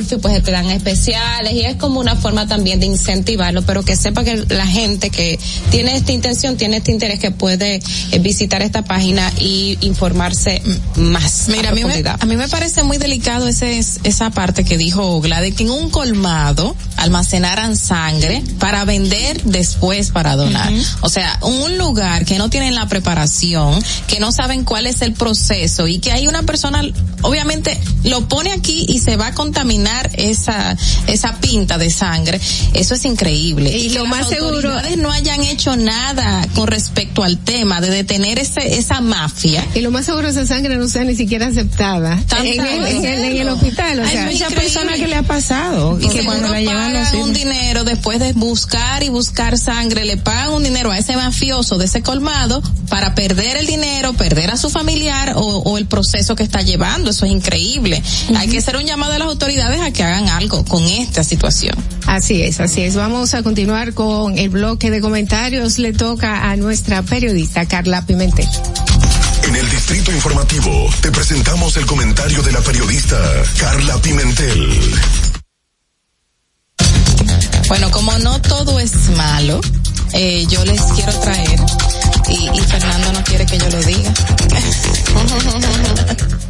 Dolphy, 0.00 0.16
pues 0.16 0.42
te 0.42 0.50
dan 0.50 0.70
especiales 0.70 1.52
y 1.52 1.60
es 1.60 1.76
como 1.76 2.00
una 2.00 2.16
forma 2.16 2.46
también 2.46 2.80
de 2.80 2.86
incentivarlo, 2.86 3.62
pero 3.62 3.84
que 3.84 3.96
sepa 3.96 4.24
que 4.24 4.44
la 4.48 4.66
gente 4.66 5.10
que 5.10 5.38
tiene 5.70 5.96
esta 5.96 6.12
intención, 6.12 6.56
tiene 6.56 6.78
este 6.78 6.92
interés 6.92 7.18
que 7.18 7.30
puede 7.30 7.80
eh, 8.10 8.18
visitar 8.20 8.62
esta 8.62 8.82
página 8.82 9.30
y 9.38 9.78
informarse 9.82 10.62
más. 10.96 11.48
Mira, 11.48 11.70
a 11.70 11.72
mí, 11.72 11.80
me, 11.80 11.86
profundidad. 11.86 12.16
a 12.18 12.26
mí 12.26 12.36
me 12.36 12.48
parece 12.48 12.82
muy 12.82 12.98
delicado 12.98 13.46
ese, 13.46 13.78
esa 13.78 14.30
parte 14.30 14.64
que 14.64 14.78
dijo 14.78 15.20
Gladys, 15.20 15.54
que 15.54 15.64
en 15.64 15.70
un 15.70 15.90
colmado 15.90 16.74
almacenaran 16.96 17.76
sangre 17.76 18.42
para 18.58 18.84
vender 18.84 19.42
después 19.44 20.10
para 20.10 20.36
donar. 20.36 20.72
O 21.00 21.08
sea, 21.08 21.38
un 21.42 21.78
lugar 21.78 22.24
que 22.24 22.38
no 22.38 22.50
tienen 22.50 22.74
la 22.74 22.86
preparación, 22.86 23.82
que 24.06 24.20
no 24.20 24.32
saben 24.32 24.64
cuál 24.64 24.86
es 24.86 25.02
el 25.02 25.12
proceso 25.12 25.88
y 25.88 25.98
que 25.98 26.12
hay 26.12 26.26
una 26.26 26.42
persona, 26.42 26.82
obviamente, 27.22 27.78
lo 28.04 28.28
pone 28.28 28.52
aquí 28.52 28.86
y 28.88 28.98
se 28.98 29.16
va 29.16 29.28
a 29.28 29.34
contaminar 29.34 29.89
esa, 30.14 30.76
esa 31.06 31.36
pinta 31.40 31.78
de 31.78 31.90
sangre. 31.90 32.40
Eso 32.74 32.94
es 32.94 33.04
increíble. 33.04 33.76
Y 33.76 33.88
que 33.88 33.94
lo 33.98 34.06
más 34.06 34.28
seguro- 34.28 34.70
no 34.98 35.10
hayan 35.10 35.42
hecho 35.42 35.76
nada 35.76 36.46
con 36.54 36.66
respecto 36.66 37.22
al 37.24 37.38
tema 37.38 37.80
de 37.80 37.90
detener 37.90 38.38
ese, 38.38 38.78
esa 38.78 39.00
mafia. 39.00 39.64
Y 39.74 39.80
lo 39.80 39.90
más 39.90 40.06
seguro 40.06 40.28
esa 40.28 40.46
sangre 40.46 40.76
no 40.76 40.88
sea 40.88 41.04
ni 41.04 41.14
siquiera 41.16 41.46
aceptada 41.46 42.22
en 42.38 42.46
el, 42.46 42.60
en 42.86 43.04
el- 43.04 43.24
en 43.24 43.36
el 43.36 43.48
hospital. 43.48 44.00
O 44.00 44.02
Ay, 44.02 44.10
sea, 44.12 44.26
es 44.28 44.32
Mucha 44.32 44.44
increíble. 44.46 44.62
persona 44.72 44.96
que 44.96 45.06
le 45.08 45.16
ha 45.16 45.22
pasado 45.22 45.98
Y 46.00 46.08
que 46.08 46.24
cuando 46.24 46.48
la 46.48 46.60
llevan 46.60 46.92
pagan 46.92 47.16
un 47.16 47.32
dinero 47.32 47.84
después 47.84 48.18
de 48.20 48.32
buscar 48.32 49.02
y 49.02 49.08
buscar 49.08 49.56
sangre, 49.58 50.04
le 50.04 50.16
pagan 50.16 50.50
un 50.52 50.62
dinero 50.62 50.90
a 50.90 50.98
ese 50.98 51.16
mafioso 51.16 51.78
de 51.78 51.86
ese 51.86 52.02
colmado 52.02 52.62
para 52.88 53.14
perder 53.14 53.56
el 53.56 53.66
dinero, 53.66 54.12
perder 54.14 54.50
a 54.50 54.56
su 54.56 54.68
familiar 54.70 55.34
o, 55.36 55.40
o 55.42 55.78
el 55.78 55.86
proceso 55.86 56.34
que 56.36 56.42
está 56.42 56.62
llevando. 56.62 57.10
Eso 57.10 57.24
es 57.26 57.32
increíble. 57.32 58.02
Hay 58.36 58.48
que 58.48 58.58
hacer 58.58 58.76
un 58.76 58.84
llamado 58.84 59.12
a 59.12 59.18
las 59.18 59.28
autoridades 59.28 59.79
a 59.80 59.90
que 59.90 60.02
hagan 60.02 60.28
algo 60.28 60.64
con 60.64 60.82
esta 60.84 61.24
situación. 61.24 61.74
Así 62.06 62.42
es, 62.42 62.60
así 62.60 62.82
es. 62.82 62.96
Vamos 62.96 63.34
a 63.34 63.42
continuar 63.42 63.94
con 63.94 64.38
el 64.38 64.48
bloque 64.48 64.90
de 64.90 65.00
comentarios. 65.00 65.78
Le 65.78 65.92
toca 65.92 66.50
a 66.50 66.56
nuestra 66.56 67.02
periodista 67.02 67.66
Carla 67.66 68.04
Pimentel. 68.06 68.48
En 69.44 69.56
el 69.56 69.70
Distrito 69.70 70.12
Informativo 70.12 70.88
te 71.00 71.10
presentamos 71.10 71.76
el 71.76 71.86
comentario 71.86 72.42
de 72.42 72.52
la 72.52 72.60
periodista 72.60 73.18
Carla 73.58 73.96
Pimentel. 74.02 74.80
Bueno, 77.68 77.90
como 77.90 78.18
no 78.18 78.40
todo 78.40 78.80
es 78.80 78.92
malo, 79.16 79.60
eh, 80.12 80.46
yo 80.48 80.64
les 80.64 80.82
quiero 80.82 81.12
traer, 81.20 81.60
y, 82.28 82.58
y 82.58 82.60
Fernando 82.60 83.12
no 83.12 83.24
quiere 83.24 83.46
que 83.46 83.58
yo 83.58 83.70
lo 83.70 83.82
diga. 83.82 84.12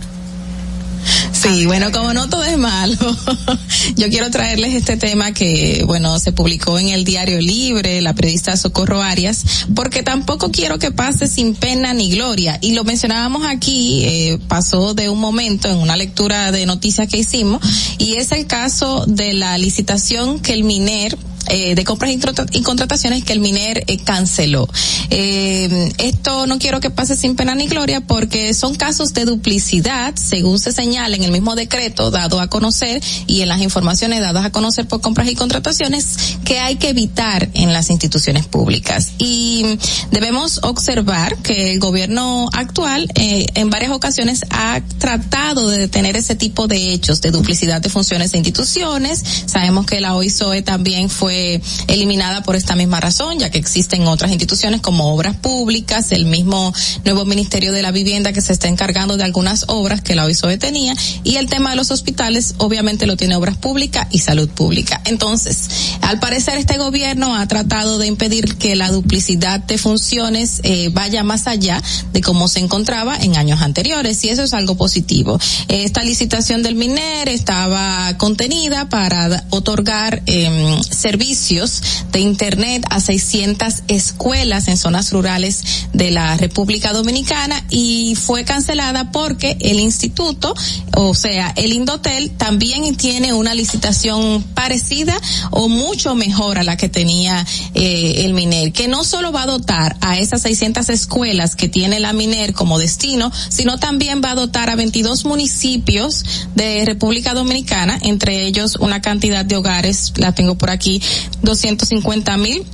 Sí, 1.41 1.65
bueno, 1.65 1.91
como 1.91 2.13
no 2.13 2.29
todo 2.29 2.45
es 2.45 2.59
malo, 2.59 2.97
yo 3.97 4.11
quiero 4.11 4.31
traerles 4.31 4.75
este 4.75 4.99
tema 4.99 5.33
que, 5.33 5.85
bueno, 5.87 6.19
se 6.19 6.33
publicó 6.33 6.79
en 6.79 6.89
el 6.89 7.03
Diario 7.03 7.41
Libre, 7.41 8.03
la 8.03 8.13
periodista 8.13 8.59
Socorro 8.59 9.03
Arias, 9.03 9.65
porque 9.75 10.03
tampoco 10.03 10.51
quiero 10.51 10.79
que 10.79 10.91
pase 10.91 11.29
sin 11.29 11.55
pena 11.55 11.95
ni 11.95 12.11
gloria. 12.11 12.59
Y 12.61 12.75
lo 12.75 12.85
mencionábamos 12.85 13.47
aquí, 13.47 14.05
eh, 14.05 14.39
pasó 14.49 14.93
de 14.93 15.09
un 15.09 15.19
momento 15.19 15.69
en 15.69 15.79
una 15.79 15.97
lectura 15.97 16.53
de 16.53 16.67
noticias 16.67 17.09
que 17.09 17.17
hicimos, 17.17 17.63
y 17.97 18.17
es 18.17 18.33
el 18.33 18.47
caso 18.47 19.05
de 19.07 19.33
la 19.33 19.57
licitación 19.57 20.41
que 20.41 20.53
el 20.53 20.65
MINER 20.65 21.17
eh, 21.51 21.75
de 21.75 21.85
compras 21.85 22.11
y, 22.13 22.17
trata- 22.19 22.47
y 22.53 22.63
contrataciones 22.63 23.25
que 23.25 23.33
el 23.33 23.41
MINER 23.41 23.85
eh, 23.87 23.99
canceló. 23.99 24.69
Eh, 25.11 25.93
esto 25.99 26.47
no 26.47 26.59
quiero 26.59 26.81
que 26.81 26.91
pase 26.91 27.17
sin 27.17 27.37
pena 27.37 27.55
ni 27.55 27.67
gloria 27.67 28.01
porque 28.01 28.55
son 28.55 28.75
casos 28.77 29.13
de 29.13 29.25
duplicidad, 29.25 30.15
según 30.17 30.59
se 30.59 30.73
señala 30.73 31.17
en 31.17 31.25
el 31.25 31.33
mismo 31.33 31.55
decreto 31.55 32.11
dado 32.11 32.41
a 32.41 32.47
conocer 32.49 33.03
y 33.27 33.41
en 33.43 33.49
las 33.49 33.61
informaciones 33.61 34.21
dadas 34.21 34.45
a 34.45 34.53
conocer 34.53 34.87
por 34.87 35.01
compras 35.01 35.29
y 35.29 35.35
contrataciones 35.35 36.37
que 36.45 36.59
hay 36.61 36.77
que 36.77 36.89
evitar 36.91 37.51
en 37.55 37.73
las 37.73 37.91
instituciones 37.91 38.47
públicas. 38.47 39.13
Y 39.19 39.65
debemos 40.11 40.61
observar 40.63 41.37
que 41.39 41.73
el 41.73 41.81
gobierno 41.81 42.49
actual 42.53 43.11
eh, 43.17 43.47
en 43.55 43.71
varias 43.71 43.91
ocasiones 43.93 44.45
ha 44.51 44.81
tratado 44.99 45.69
de 45.69 45.79
detener 45.79 46.17
ese 46.17 46.35
tipo 46.37 46.69
de 46.69 46.93
hechos 46.93 47.21
de 47.21 47.31
duplicidad 47.31 47.81
de 47.81 47.89
funciones 47.89 48.33
de 48.33 48.39
instituciones. 48.39 49.23
Sabemos 49.47 49.87
que 49.87 50.01
la 50.01 50.15
OISOE 50.15 50.63
también 50.63 51.11
fue 51.11 51.40
eliminada 51.87 52.43
por 52.43 52.57
esta 52.57 52.75
misma 52.77 53.01
razón, 53.01 53.39
ya 53.39 53.51
que 53.51 53.59
existen 53.59 54.07
otras 54.07 54.31
instituciones 54.31 54.81
como 54.81 55.15
obras 55.15 55.37
públicas, 55.37 56.13
el 56.13 56.27
mismo 56.27 56.73
nuevo 57.05 57.25
Ministerio 57.25 57.73
de 57.73 57.83
la 57.83 57.93
Vivienda 57.93 58.33
que 58.33 58.41
se 58.41 58.53
está 58.53 58.69
encargando 58.69 59.17
de 59.17 59.25
algunas 59.25 59.65
obras 59.69 60.01
que 60.03 60.15
la 60.15 60.25
OISOE 60.25 60.59
tenía, 60.59 60.95
y 61.25 61.37
el 61.37 61.49
tema 61.49 61.71
de 61.71 61.77
los 61.77 61.91
hospitales 61.91 62.55
obviamente 62.59 63.07
lo 63.07 63.17
tiene 63.17 63.37
obras 63.37 63.57
públicas 63.57 64.07
y 64.11 64.19
salud 64.19 64.49
pública. 64.49 65.01
Entonces, 65.05 65.69
al 66.03 66.21
parecer 66.21 66.59
este 66.59 66.79
gobierno 66.79 67.35
ha 67.35 67.47
tratado 67.47 67.99
de 67.99 68.07
impedir 68.07 68.57
que 68.57 68.77
la 68.77 68.91
duplicidad 68.91 69.61
de 69.61 69.79
funciones 69.79 70.61
eh, 70.63 70.91
vaya 70.93 71.23
más 71.23 71.47
allá 71.47 71.83
de 72.13 72.21
cómo 72.21 72.49
se 72.49 72.61
encontraba 72.61 73.17
en 73.17 73.37
años 73.37 73.61
anteriores, 73.61 74.25
y 74.25 74.29
eso 74.29 74.43
es 74.43 74.55
algo 74.55 74.77
positivo. 74.77 75.39
Esta 75.69 76.03
licitación 76.03 76.63
del 76.63 76.75
MINER 76.75 77.29
estaba 77.29 78.17
contenida 78.19 78.89
para 78.89 79.45
otorgar 79.51 80.23
eh, 80.27 80.79
servicios 80.91 81.20
de 81.21 82.21
Internet 82.21 82.85
a 82.89 82.99
600 82.99 83.83
escuelas 83.89 84.69
en 84.69 84.79
zonas 84.79 85.13
rurales 85.13 85.63
de 85.93 86.11
la 86.11 86.35
República 86.39 86.95
Dominicana 86.95 87.63
y 87.69 88.15
fue 88.15 88.45
cancelada 88.45 89.13
porque 89.13 89.59
el 89.61 89.81
instituto, 89.81 90.55
o 90.97 91.15
sea, 91.15 91.53
el 91.57 91.75
Indotel, 91.75 92.31
también 92.31 92.97
tiene 92.97 93.35
una 93.35 93.53
licitación 93.53 94.43
parecida 94.55 95.21
o 95.51 95.69
mucho 95.69 96.15
mejor 96.15 96.57
a 96.57 96.63
la 96.63 96.79
que 96.79 96.89
tenía 96.89 97.45
eh, 97.75 98.23
el 98.25 98.33
MINER, 98.33 98.73
que 98.73 98.89
no 98.89 99.05
solo 99.05 99.31
va 99.31 99.43
a 99.43 99.47
dotar 99.47 99.97
a 100.01 100.19
esas 100.19 100.41
600 100.41 100.89
escuelas 100.89 101.55
que 101.55 101.69
tiene 101.69 102.01
la 102.01 102.15
MINER 102.15 102.55
como 102.55 102.79
destino, 102.79 103.31
sino 103.51 103.79
también 103.79 104.23
va 104.25 104.31
a 104.31 104.37
dotar 104.37 104.71
a 104.71 104.75
22 104.75 105.27
municipios 105.27 106.25
de 106.55 106.83
República 106.87 107.35
Dominicana, 107.35 107.99
entre 108.01 108.47
ellos 108.47 108.77
una 108.81 109.03
cantidad 109.03 109.45
de 109.45 109.57
hogares, 109.57 110.15
la 110.17 110.33
tengo 110.33 110.57
por 110.57 110.71
aquí, 110.71 111.03
250 111.43 112.37
mil 112.39 112.65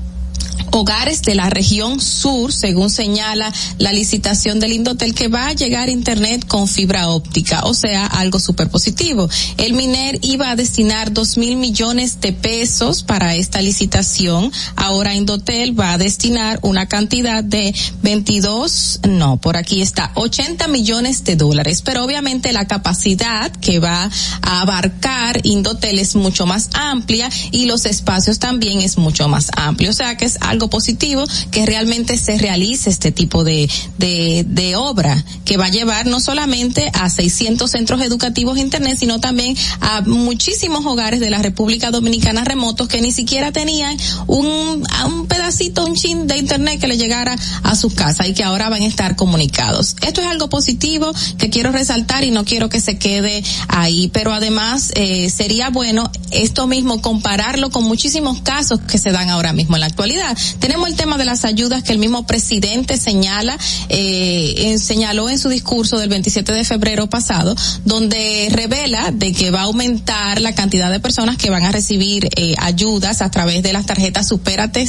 hogares 0.73 1.23
de 1.23 1.35
la 1.35 1.51
región 1.51 2.01
sur, 2.01 2.53
según 2.53 2.91
señala 2.91 3.53
la 3.79 3.93
licitación 3.93 4.61
del 4.61 4.73
Indotel, 4.73 5.15
que 5.15 5.29
va 5.29 5.49
a 5.49 5.53
llegar 5.53 5.89
internet 5.89 6.47
con 6.47 6.69
fibra 6.69 7.09
óptica, 7.11 7.63
o 7.65 7.75
sea, 7.75 8.07
algo 8.07 8.39
súper 8.39 8.69
positivo. 8.69 9.29
El 9.59 9.75
MINER 9.75 10.19
iba 10.23 10.51
a 10.51 10.57
destinar 10.57 11.13
dos 11.13 11.37
mil 11.37 11.57
millones 11.57 12.21
de 12.21 12.33
pesos 12.33 13.03
para 13.03 13.35
esta 13.35 13.61
licitación. 13.61 14.53
Ahora 14.77 15.15
Indotel 15.15 15.79
va 15.79 15.93
a 15.93 15.99
destinar 15.99 16.59
una 16.63 16.87
cantidad 16.87 17.45
de 17.45 17.75
22, 18.03 19.01
no, 19.09 19.37
por 19.37 19.57
aquí 19.57 19.83
está, 19.83 20.13
80 20.15 20.69
millones 20.69 21.25
de 21.25 21.37
dólares. 21.37 21.83
Pero 21.83 22.05
obviamente 22.05 22.53
la 22.53 22.67
capacidad 22.67 23.51
que 23.53 23.79
va 23.79 24.11
a 24.43 24.61
abarcar 24.61 25.41
Indotel 25.45 25.99
es 25.99 26.17
mucho 26.17 26.47
más 26.47 26.71
amplia 26.75 27.31
y 27.51 27.67
los 27.67 27.87
espacios 27.87 28.39
también 28.39 28.81
es 28.81 28.99
mucho 28.99 29.29
más 29.29 29.51
amplio. 29.57 29.91
O 29.91 29.95
sea 29.95 30.17
que 30.17 30.25
es 30.25 30.39
algo 30.41 30.56
algo 30.57 30.71
positivo 30.71 31.23
que 31.51 31.67
realmente 31.67 32.17
se 32.17 32.39
realice 32.39 32.89
este 32.89 33.13
tipo 33.13 33.45
de, 33.45 33.69
de, 33.99 34.45
de 34.49 34.75
obra 34.75 35.23
que 35.45 35.59
va 35.59 35.67
a 35.67 35.71
llevar 35.71 36.07
no 36.07 36.19
solamente 36.19 36.91
a 36.95 37.11
600 37.11 37.71
centros 37.71 38.01
educativos 38.01 38.57
internet, 38.59 38.97
sino 38.99 39.21
también 39.21 39.55
a 39.81 40.01
muchísimos 40.01 40.87
hogares 40.87 41.21
de 41.21 41.29
la 41.29 41.43
República 41.43 41.91
Dominicana 41.91 42.43
remotos 42.45 42.89
que 42.89 43.03
ni 43.03 43.13
siquiera 43.13 43.53
tenían 43.53 43.99
un, 44.27 44.83
un 45.05 45.27
pedacito, 45.27 45.85
un 45.85 45.95
chin 45.95 46.27
de 46.27 46.39
internet 46.39 46.81
que 46.81 46.89
le 46.89 46.97
llegara 46.97 47.37
a 47.63 47.77
sus 47.77 47.93
casas 47.93 48.29
y 48.29 48.33
que 48.33 48.43
ahora 48.43 48.71
van 48.71 48.83
a 48.83 48.87
estar 48.87 49.15
comunicados. 49.15 49.97
Esto 50.01 50.23
es 50.23 50.27
algo 50.27 50.49
positivo 50.49 51.13
que 51.37 51.51
quiero 51.51 51.71
resaltar 51.71 52.25
y 52.25 52.31
no 52.31 52.47
quiero 52.47 52.71
que 52.71 52.81
se 52.81 52.99
quede 52.99 53.45
ahí, 53.69 54.09
pero 54.09 54.33
además 54.33 54.91
eh, 54.95 55.29
sería 55.29 55.69
bueno 55.69 56.11
esto 56.31 56.67
mismo 56.67 57.03
compararlo 57.03 57.71
con 57.71 57.85
muchísimos 57.85 58.41
casos 58.41 58.81
que 58.81 58.97
se 58.97 59.13
dan 59.13 59.29
ahora 59.29 59.53
mismo 59.53 59.77
en 59.77 59.81
la 59.81 59.87
actualidad. 59.87 60.37
Tenemos 60.59 60.89
el 60.89 60.97
tema 60.97 61.19
de 61.19 61.25
las 61.25 61.45
ayudas 61.45 61.83
que 61.83 61.93
el 61.93 61.99
mismo 61.99 62.27
presidente 62.27 62.97
señala, 62.97 63.59
eh, 63.89 64.77
señaló 64.79 65.29
en 65.29 65.39
su 65.39 65.49
discurso 65.49 65.99
del 65.99 66.09
27 66.09 66.53
de 66.53 66.65
febrero 66.65 67.09
pasado, 67.09 67.55
donde 67.85 68.49
revela 68.51 69.11
de 69.13 69.33
que 69.33 69.51
va 69.51 69.61
a 69.61 69.65
aumentar 69.65 70.41
la 70.41 70.55
cantidad 70.55 70.91
de 70.91 71.01
personas 71.01 71.37
que 71.37 71.51
van 71.51 71.65
a 71.65 71.71
recibir 71.71 72.29
eh, 72.37 72.55
ayudas 72.59 73.23
a 73.23 73.31
través 73.31 73.63
de 73.63 73.73
las 73.73 73.87
tarjetas 73.87 74.29
Supérate 74.29 74.89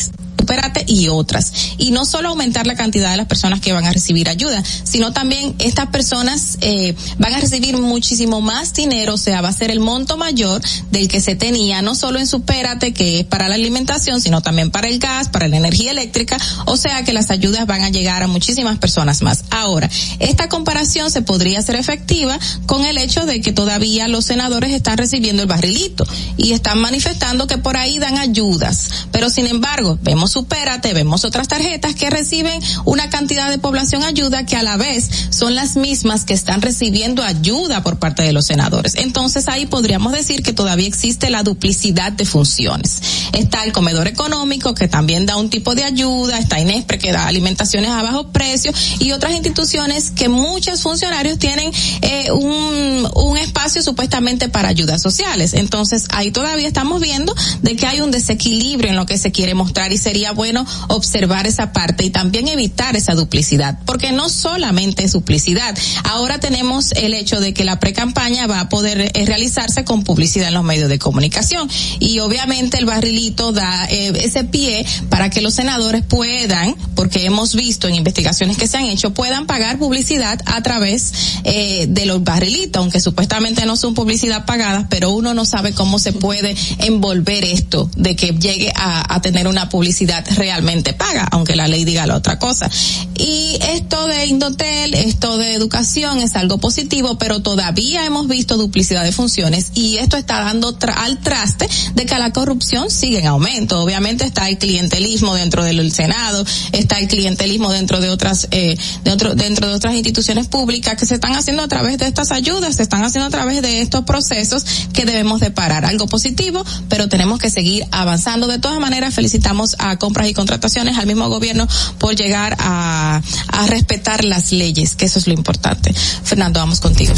y 0.87 1.09
otras. 1.09 1.51
Y 1.77 1.91
no 1.91 2.05
solo 2.05 2.29
aumentar 2.29 2.67
la 2.67 2.75
cantidad 2.75 3.11
de 3.11 3.17
las 3.17 3.27
personas 3.27 3.59
que 3.59 3.73
van 3.73 3.85
a 3.85 3.91
recibir 3.91 4.29
ayuda, 4.29 4.63
sino 4.83 5.11
también 5.11 5.55
estas 5.59 5.87
personas 5.87 6.57
eh, 6.61 6.95
van 7.17 7.33
a 7.33 7.39
recibir 7.39 7.77
muchísimo 7.77 8.39
más 8.39 8.73
dinero, 8.73 9.15
o 9.15 9.17
sea, 9.17 9.41
va 9.41 9.49
a 9.49 9.53
ser 9.53 9.71
el 9.71 9.79
monto 9.79 10.15
mayor 10.15 10.61
del 10.91 11.07
que 11.07 11.19
se 11.19 11.35
tenía, 11.35 11.81
no 11.81 11.95
solo 11.95 12.19
en 12.19 12.27
Supérate, 12.27 12.93
que 12.93 13.19
es 13.19 13.25
para 13.25 13.49
la 13.49 13.55
alimentación, 13.55 14.21
sino 14.21 14.41
también 14.41 14.71
para 14.71 14.87
el 14.87 14.99
gas, 14.99 15.29
para 15.29 15.46
la 15.49 15.57
energía 15.57 15.91
eléctrica, 15.91 16.37
o 16.65 16.77
sea 16.77 17.03
que 17.03 17.13
las 17.13 17.31
ayudas 17.31 17.65
van 17.65 17.83
a 17.83 17.89
llegar 17.89 18.23
a 18.23 18.27
muchísimas 18.27 18.77
personas 18.77 19.21
más. 19.21 19.45
Ahora, 19.51 19.89
esta 20.19 20.49
comparación 20.49 21.11
se 21.11 21.21
podría 21.21 21.59
hacer 21.59 21.75
efectiva 21.75 22.39
con 22.65 22.85
el 22.85 22.97
hecho 22.97 23.25
de 23.25 23.41
que 23.41 23.51
todavía 23.51 24.07
los 24.07 24.25
senadores 24.25 24.71
están 24.71 24.97
recibiendo 24.97 25.41
el 25.41 25.47
barrilito 25.47 26.05
y 26.37 26.53
están 26.53 26.79
manifestando 26.79 27.47
que 27.47 27.57
por 27.57 27.77
ahí 27.77 27.99
dan 27.99 28.17
ayudas, 28.17 29.07
pero 29.11 29.29
sin 29.29 29.47
embargo, 29.47 29.97
vemos 30.01 30.27
Supérate, 30.37 30.93
vemos 30.93 31.25
otras 31.25 31.47
tarjetas 31.47 31.95
que 31.95 32.11
reciben 32.11 32.61
una 32.85 33.09
cantidad 33.09 33.49
de 33.49 33.57
población 33.57 34.03
ayuda 34.03 34.45
que 34.45 34.55
a 34.55 34.61
la 34.61 34.77
vez 34.77 35.09
son 35.31 35.55
las 35.55 35.75
mismas 35.75 36.25
que 36.25 36.33
están 36.33 36.61
recibiendo 36.61 37.23
ayuda 37.23 37.81
por 37.81 37.97
parte 37.97 38.21
de 38.21 38.33
los 38.33 38.45
senadores. 38.45 38.93
Entonces 38.95 39.47
ahí 39.47 39.65
podríamos 39.65 40.13
decir 40.13 40.43
que 40.43 40.53
todavía 40.53 40.87
existe 40.87 41.31
la 41.31 41.41
duplicidad 41.41 42.11
de 42.11 42.25
funciones. 42.25 43.01
Está 43.33 43.63
el 43.63 43.71
comedor 43.71 44.07
económico 44.07 44.75
que 44.75 44.87
también 44.87 45.25
da 45.25 45.36
un 45.39 45.49
tipo 45.49 45.75
de 45.75 45.83
ayuda, 45.83 46.39
está 46.39 46.59
Inespre 46.59 46.97
que 46.97 47.11
da 47.11 47.27
alimentaciones 47.27 47.89
a 47.91 48.03
bajo 48.03 48.31
precio 48.31 48.71
y 48.99 49.11
otras 49.11 49.33
instituciones 49.33 50.11
que 50.11 50.29
muchos 50.29 50.81
funcionarios 50.81 51.37
tienen 51.39 51.71
eh, 52.01 52.31
un, 52.31 53.07
un 53.15 53.37
espacio 53.37 53.81
supuestamente 53.81 54.49
para 54.49 54.69
ayudas 54.69 55.01
sociales. 55.01 55.53
Entonces 55.53 56.05
ahí 56.09 56.31
todavía 56.31 56.67
estamos 56.67 57.01
viendo 57.01 57.35
de 57.61 57.75
que 57.75 57.85
hay 57.87 58.01
un 58.01 58.11
desequilibrio 58.11 58.89
en 58.89 58.95
lo 58.95 59.05
que 59.05 59.17
se 59.17 59.31
quiere 59.31 59.53
mostrar 59.53 59.91
y 59.91 59.97
sería 59.97 60.31
bueno 60.31 60.65
observar 60.87 61.47
esa 61.47 61.73
parte 61.73 62.03
y 62.03 62.09
también 62.09 62.47
evitar 62.47 62.95
esa 62.95 63.13
duplicidad, 63.13 63.79
porque 63.85 64.11
no 64.11 64.29
solamente 64.29 65.03
es 65.03 65.13
duplicidad. 65.13 65.77
Ahora 66.03 66.39
tenemos 66.39 66.91
el 66.93 67.13
hecho 67.13 67.39
de 67.39 67.53
que 67.53 67.65
la 67.65 67.79
pre-campaña 67.79 68.47
va 68.47 68.61
a 68.61 68.69
poder 68.69 69.11
eh, 69.13 69.25
realizarse 69.25 69.83
con 69.83 70.03
publicidad 70.03 70.49
en 70.49 70.53
los 70.53 70.63
medios 70.63 70.89
de 70.89 70.99
comunicación 70.99 71.69
y 71.99 72.19
obviamente 72.19 72.77
el 72.77 72.85
barrilito 72.85 73.51
da 73.51 73.85
eh, 73.89 74.11
ese 74.23 74.43
pie 74.43 74.85
para 75.09 75.26
que 75.29 75.41
los 75.41 75.53
senadores 75.53 76.03
puedan, 76.03 76.75
porque 76.95 77.25
hemos 77.25 77.55
visto 77.55 77.87
en 77.87 77.95
investigaciones 77.95 78.57
que 78.57 78.67
se 78.67 78.77
han 78.77 78.85
hecho, 78.85 79.13
puedan 79.13 79.45
pagar 79.47 79.77
publicidad 79.79 80.39
a 80.45 80.61
través 80.63 81.13
eh, 81.43 81.85
de 81.89 82.05
los 82.05 82.23
barrilitos, 82.23 82.81
aunque 82.81 82.99
supuestamente 82.99 83.65
no 83.65 83.75
son 83.75 83.93
publicidad 83.93 84.45
pagadas, 84.45 84.85
pero 84.89 85.11
uno 85.11 85.33
no 85.33 85.45
sabe 85.45 85.73
cómo 85.73 85.99
se 85.99 86.13
puede 86.13 86.55
envolver 86.79 87.43
esto 87.43 87.89
de 87.95 88.15
que 88.15 88.33
llegue 88.33 88.71
a, 88.75 89.13
a 89.13 89.21
tener 89.21 89.47
una 89.47 89.69
publicidad 89.69 90.25
realmente 90.35 90.93
paga, 90.93 91.27
aunque 91.31 91.55
la 91.55 91.67
ley 91.67 91.85
diga 91.85 92.05
la 92.07 92.15
otra 92.15 92.39
cosa. 92.39 92.69
Y 93.15 93.57
esto 93.69 94.07
de 94.07 94.25
Indotel, 94.27 94.93
esto 94.93 95.37
de 95.37 95.53
educación 95.53 96.19
es 96.19 96.35
algo 96.35 96.57
positivo, 96.59 97.17
pero 97.17 97.41
todavía 97.41 98.05
hemos 98.05 98.27
visto 98.27 98.57
duplicidad 98.57 99.03
de 99.03 99.11
funciones 99.11 99.71
y 99.73 99.97
esto 99.97 100.17
está 100.17 100.41
dando 100.41 100.77
tra- 100.77 100.95
al 100.97 101.19
traste 101.19 101.67
de 101.95 102.05
que 102.05 102.17
la 102.17 102.31
corrupción 102.31 102.89
sigue 102.91 103.19
en 103.19 103.27
aumento. 103.27 103.81
Obviamente 103.81 104.25
está 104.25 104.47
el 104.49 104.57
clientelismo 104.57 105.16
dentro 105.17 105.63
del 105.63 105.91
Senado, 105.91 106.45
está 106.71 106.99
el 106.99 107.07
clientelismo 107.07 107.71
dentro 107.71 107.99
de 107.99 108.09
otras, 108.09 108.47
eh, 108.51 108.77
dentro 109.03 109.33
de 109.35 109.73
otras 109.73 109.95
instituciones 109.95 110.47
públicas 110.47 110.95
que 110.95 111.05
se 111.05 111.15
están 111.15 111.33
haciendo 111.33 111.63
a 111.63 111.67
través 111.67 111.97
de 111.97 112.05
estas 112.05 112.31
ayudas, 112.31 112.75
se 112.75 112.83
están 112.83 113.03
haciendo 113.03 113.27
a 113.27 113.31
través 113.31 113.61
de 113.61 113.81
estos 113.81 114.03
procesos 114.05 114.63
que 114.93 115.05
debemos 115.05 115.39
de 115.39 115.51
parar. 115.51 115.85
Algo 115.85 116.07
positivo, 116.07 116.63
pero 116.89 117.09
tenemos 117.09 117.39
que 117.39 117.49
seguir 117.49 117.85
avanzando. 117.91 118.47
De 118.47 118.59
todas 118.59 118.79
maneras, 118.79 119.13
felicitamos 119.13 119.75
a 119.79 119.97
compras 119.97 120.29
y 120.29 120.33
contrataciones, 120.33 120.97
al 120.97 121.07
mismo 121.07 121.27
gobierno 121.29 121.67
por 121.97 122.15
llegar 122.15 122.55
a, 122.59 123.21
a 123.47 123.67
respetar 123.67 124.23
las 124.23 124.51
leyes, 124.51 124.95
que 124.95 125.05
eso 125.05 125.19
es 125.19 125.27
lo 125.27 125.33
importante. 125.33 125.93
Fernando, 125.93 126.59
vamos 126.59 126.79
contigo. 126.79 127.13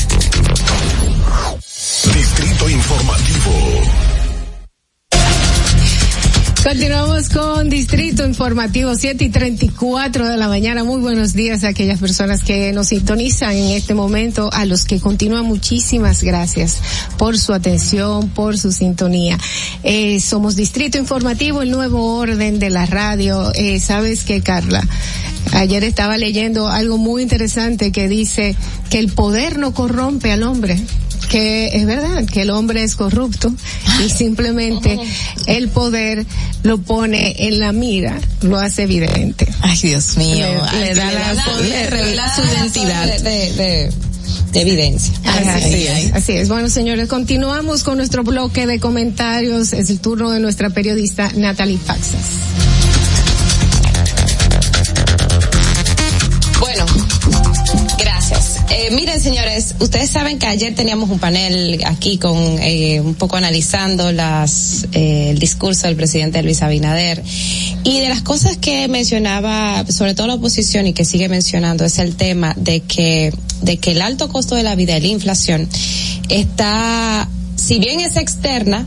Distrito 2.13 2.69
Informativo. 2.69 4.18
Continuamos 6.63 7.29
con 7.29 7.69
Distrito 7.69 8.25
Informativo 8.25 8.93
7 8.93 9.23
y 9.23 9.29
34 9.29 10.27
de 10.27 10.35
la 10.35 10.49
mañana. 10.49 10.83
Muy 10.83 10.99
buenos 10.99 11.33
días 11.33 11.63
a 11.63 11.69
aquellas 11.69 11.99
personas 12.01 12.43
que 12.43 12.73
nos 12.73 12.89
sintonizan 12.89 13.55
en 13.55 13.71
este 13.71 13.93
momento, 13.93 14.49
a 14.51 14.65
los 14.65 14.83
que 14.83 14.99
continúan. 14.99 15.45
Muchísimas 15.45 16.21
gracias 16.21 16.81
por 17.17 17.37
su 17.37 17.53
atención, 17.53 18.29
por 18.29 18.57
su 18.57 18.73
sintonía. 18.73 19.37
Eh, 19.83 20.19
somos 20.19 20.57
Distrito 20.57 20.97
Informativo, 20.97 21.61
el 21.61 21.71
nuevo 21.71 22.17
orden 22.17 22.59
de 22.59 22.69
la 22.69 22.85
radio. 22.85 23.53
Eh, 23.55 23.79
¿Sabes 23.79 24.25
qué, 24.25 24.41
Carla? 24.41 24.85
Ayer 25.53 25.85
estaba 25.85 26.17
leyendo 26.17 26.67
algo 26.67 26.97
muy 26.97 27.23
interesante 27.23 27.93
que 27.93 28.09
dice 28.09 28.55
que 28.89 28.99
el 28.99 29.13
poder 29.13 29.57
no 29.57 29.73
corrompe 29.73 30.31
al 30.33 30.43
hombre 30.43 30.77
que 31.27 31.67
es 31.73 31.85
verdad 31.85 32.25
que 32.25 32.41
el 32.43 32.49
hombre 32.49 32.83
es 32.83 32.95
corrupto 32.95 33.53
y 34.05 34.09
simplemente 34.09 34.97
el 35.47 35.69
poder 35.69 36.25
lo 36.63 36.77
pone 36.79 37.35
en 37.47 37.59
la 37.59 37.71
mira, 37.71 38.19
lo 38.41 38.57
hace 38.57 38.83
evidente. 38.83 39.47
Ay, 39.61 39.77
Dios 39.81 40.17
mío. 40.17 40.47
Le, 40.73 40.79
le 40.85 40.95
da 40.95 41.11
le 41.11 41.19
la 41.19 41.33
da 41.33 41.45
poder, 41.45 41.89
revela 41.91 42.35
su 42.35 42.41
identidad. 42.41 43.05
De, 43.05 43.19
de, 43.19 43.53
de, 43.53 43.93
de 44.51 44.61
evidencia. 44.61 45.13
Así 45.25 45.87
es, 45.87 46.13
así 46.13 46.31
es. 46.33 46.49
Bueno, 46.49 46.69
señores, 46.69 47.07
continuamos 47.07 47.83
con 47.83 47.97
nuestro 47.97 48.23
bloque 48.23 48.65
de 48.67 48.79
comentarios. 48.79 49.73
Es 49.73 49.89
el 49.89 49.99
turno 49.99 50.31
de 50.31 50.39
nuestra 50.39 50.69
periodista 50.69 51.31
Natalie 51.35 51.77
Faxas. 51.77 52.21
Bueno. 56.59 56.85
Eh, 58.71 58.91
miren, 58.91 59.19
señores, 59.19 59.75
ustedes 59.79 60.11
saben 60.11 60.37
que 60.37 60.45
ayer 60.45 60.75
teníamos 60.75 61.09
un 61.09 61.17
panel 61.17 61.81
aquí 61.85 62.19
con 62.19 62.37
eh, 62.37 63.01
un 63.01 63.15
poco 63.15 63.35
analizando 63.35 64.11
las 64.11 64.85
eh, 64.91 65.31
el 65.31 65.39
discurso 65.39 65.87
del 65.87 65.95
presidente 65.95 66.43
Luis 66.43 66.61
Abinader. 66.61 67.23
Y 67.83 67.99
de 67.99 68.09
las 68.09 68.21
cosas 68.21 68.57
que 68.57 68.87
mencionaba, 68.87 69.85
sobre 69.89 70.13
todo 70.13 70.27
la 70.27 70.35
oposición 70.35 70.85
y 70.85 70.93
que 70.93 71.03
sigue 71.03 71.29
mencionando 71.29 71.83
es 71.83 71.97
el 71.97 72.15
tema 72.15 72.53
de 72.57 72.81
que 72.81 73.33
de 73.61 73.77
que 73.77 73.91
el 73.91 74.01
alto 74.01 74.29
costo 74.29 74.55
de 74.55 74.63
la 74.63 74.75
vida 74.75 74.97
y 74.97 75.01
la 75.01 75.07
inflación 75.07 75.67
está, 76.29 77.27
si 77.55 77.79
bien 77.79 77.99
es 77.99 78.17
externa, 78.17 78.85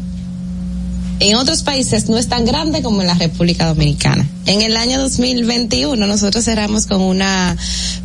en 1.23 1.37
otros 1.37 1.63
países 1.63 2.09
no 2.09 2.19
es 2.19 2.27
tan 2.27 2.45
grande 2.45 2.83
como 2.83 3.01
en 3.01 3.07
la 3.07 3.15
República 3.15 3.67
Dominicana. 3.67 4.29
En 4.47 4.61
el 4.61 4.77
año 4.77 5.01
2021 5.01 6.05
nosotros 6.05 6.45
cerramos 6.45 6.89
con 6.89 7.01
una 7.01 7.57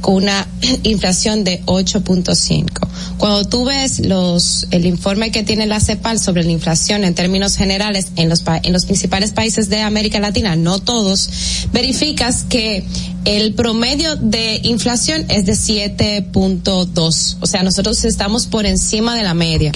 con 0.02 0.15
una 0.15 0.48
inflación 0.84 1.44
de 1.44 1.64
8.5. 1.65 2.88
Cuando 3.18 3.45
tú 3.45 3.65
ves 3.65 4.06
los 4.06 4.68
el 4.69 4.85
informe 4.85 5.31
que 5.31 5.41
tiene 5.41 5.65
la 5.65 5.80
CEPAL 5.80 6.19
sobre 6.19 6.44
la 6.44 6.52
inflación 6.52 7.03
en 7.03 7.15
términos 7.15 7.57
generales 7.57 8.10
en 8.18 8.30
los 8.30 8.44
en 8.61 8.72
los 8.72 8.85
principales 8.85 9.31
países 9.31 9.68
de 9.69 9.81
América 9.81 10.19
Latina, 10.19 10.56
no 10.56 10.77
todos, 10.77 11.27
verificas 11.73 12.44
que 12.44 12.85
el 13.28 13.54
promedio 13.56 14.16
de 14.16 14.62
inflación 14.64 15.26
es 15.28 15.45
de 15.45 15.52
7.2. 15.52 17.38
O 17.41 17.45
sea, 17.45 17.62
nosotros 17.62 18.06
estamos 18.06 18.45
por 18.48 18.66
encima 18.66 19.18
de 19.18 19.24
la 19.24 19.34
media. 19.34 19.74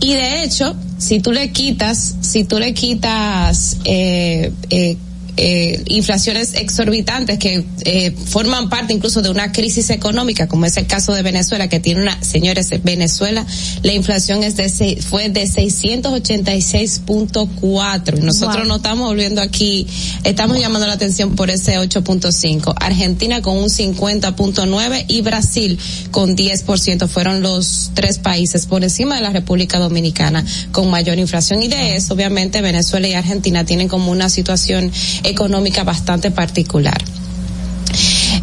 Y 0.00 0.14
de 0.14 0.42
hecho, 0.42 0.74
si 0.96 1.20
tú 1.20 1.30
le 1.30 1.52
quitas, 1.52 2.16
si 2.22 2.44
tú 2.44 2.58
le 2.58 2.72
quitas 2.72 3.76
eh, 3.84 4.50
eh, 4.70 4.96
eh, 5.36 5.82
inflaciones 5.86 6.54
exorbitantes 6.54 7.38
que 7.38 7.64
eh, 7.84 8.12
forman 8.26 8.68
parte 8.70 8.92
incluso 8.92 9.22
de 9.22 9.30
una 9.30 9.52
crisis 9.52 9.90
económica, 9.90 10.46
como 10.48 10.66
es 10.66 10.76
el 10.76 10.86
caso 10.86 11.12
de 11.14 11.22
Venezuela, 11.22 11.68
que 11.68 11.80
tiene 11.80 12.02
una, 12.02 12.22
señores, 12.22 12.70
Venezuela, 12.82 13.44
la 13.82 13.92
inflación 13.92 14.42
es 14.44 14.56
de 14.56 14.68
seis- 14.68 15.04
fue 15.04 15.28
de 15.28 15.46
686.4 15.46 18.18
y 18.18 18.22
nosotros 18.22 18.56
Wow. 18.58 18.66
no 18.66 18.76
estamos 18.76 19.08
volviendo 19.08 19.40
aquí, 19.42 19.86
estamos 20.24 20.58
llamando 20.58 20.86
la 20.86 20.94
atención 20.94 21.34
por 21.36 21.50
ese 21.50 21.78
8.5. 21.78 22.74
Argentina 22.80 23.42
con 23.42 23.56
un 23.58 23.68
50.9 23.68 25.04
y 25.08 25.20
Brasil 25.22 25.78
con 26.10 26.36
10% 26.36 27.08
fueron 27.08 27.42
los 27.42 27.90
tres 27.94 28.18
países 28.18 28.66
por 28.66 28.82
encima 28.84 29.16
de 29.16 29.22
la 29.22 29.30
República 29.30 29.78
Dominicana 29.78 30.44
con 30.72 30.88
mayor 30.90 31.18
inflación. 31.18 31.62
Y 31.62 31.68
de 31.68 31.96
eso 31.96 32.14
obviamente 32.14 32.60
Venezuela 32.62 33.08
y 33.08 33.14
Argentina 33.14 33.64
tienen 33.64 33.88
como 33.88 34.10
una 34.10 34.28
situación 34.30 34.90
económica 35.26 35.84
bastante 35.84 36.30
particular. 36.30 36.96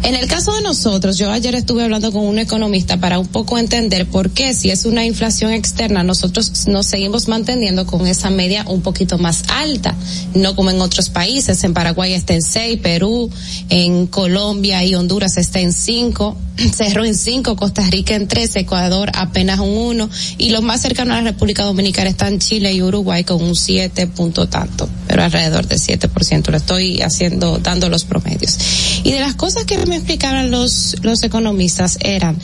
En 0.04 0.14
el 0.14 0.26
caso 0.26 0.52
de 0.52 0.60
nosotros, 0.60 1.16
yo 1.16 1.30
ayer 1.30 1.54
estuve 1.54 1.82
hablando 1.82 2.12
con 2.12 2.26
un 2.26 2.38
economista 2.38 2.98
para 2.98 3.18
un 3.18 3.26
poco 3.26 3.56
entender 3.56 4.04
por 4.04 4.28
qué 4.28 4.52
si 4.52 4.68
es 4.68 4.84
una 4.84 5.06
inflación 5.06 5.50
externa, 5.50 6.02
nosotros 6.02 6.66
nos 6.66 6.84
seguimos 6.84 7.26
manteniendo 7.26 7.86
con 7.86 8.06
esa 8.06 8.28
media 8.28 8.66
un 8.68 8.82
poquito 8.82 9.16
más 9.16 9.44
alta, 9.48 9.94
no 10.34 10.54
como 10.56 10.70
en 10.70 10.82
otros 10.82 11.08
países. 11.08 11.64
En 11.64 11.72
Paraguay 11.72 12.12
está 12.12 12.34
en 12.34 12.42
6, 12.42 12.80
Perú, 12.82 13.30
en 13.70 14.06
Colombia 14.06 14.84
y 14.84 14.94
Honduras 14.94 15.38
está 15.38 15.60
en 15.60 15.72
5, 15.72 16.36
cerró 16.74 17.06
en 17.06 17.14
5, 17.14 17.56
Costa 17.56 17.88
Rica 17.88 18.14
en 18.14 18.28
3, 18.28 18.56
Ecuador 18.56 19.10
apenas 19.14 19.58
un 19.60 19.70
1 19.70 20.10
y 20.36 20.50
los 20.50 20.60
más 20.62 20.82
cercanos 20.82 21.16
a 21.16 21.22
la 21.22 21.30
República 21.30 21.64
Dominicana 21.64 22.10
están 22.10 22.40
Chile 22.40 22.74
y 22.74 22.82
Uruguay 22.82 23.24
con 23.24 23.42
un 23.42 23.56
7 23.56 24.06
punto 24.08 24.48
tanto, 24.48 24.86
pero 25.06 25.22
alrededor 25.22 25.66
del 25.66 25.80
7%. 25.80 26.50
Lo 26.50 26.58
estoy 26.58 27.00
haciendo, 27.00 27.58
dando 27.58 27.88
los 27.88 28.04
promedios. 28.04 28.58
Y 29.02 29.12
de 29.12 29.20
las 29.20 29.34
cosas 29.34 29.64
que 29.64 29.78
me 29.86 29.93
explicaban 29.94 30.50
los, 30.50 30.96
los 31.02 31.22
economistas 31.22 31.98
eran 32.00 32.38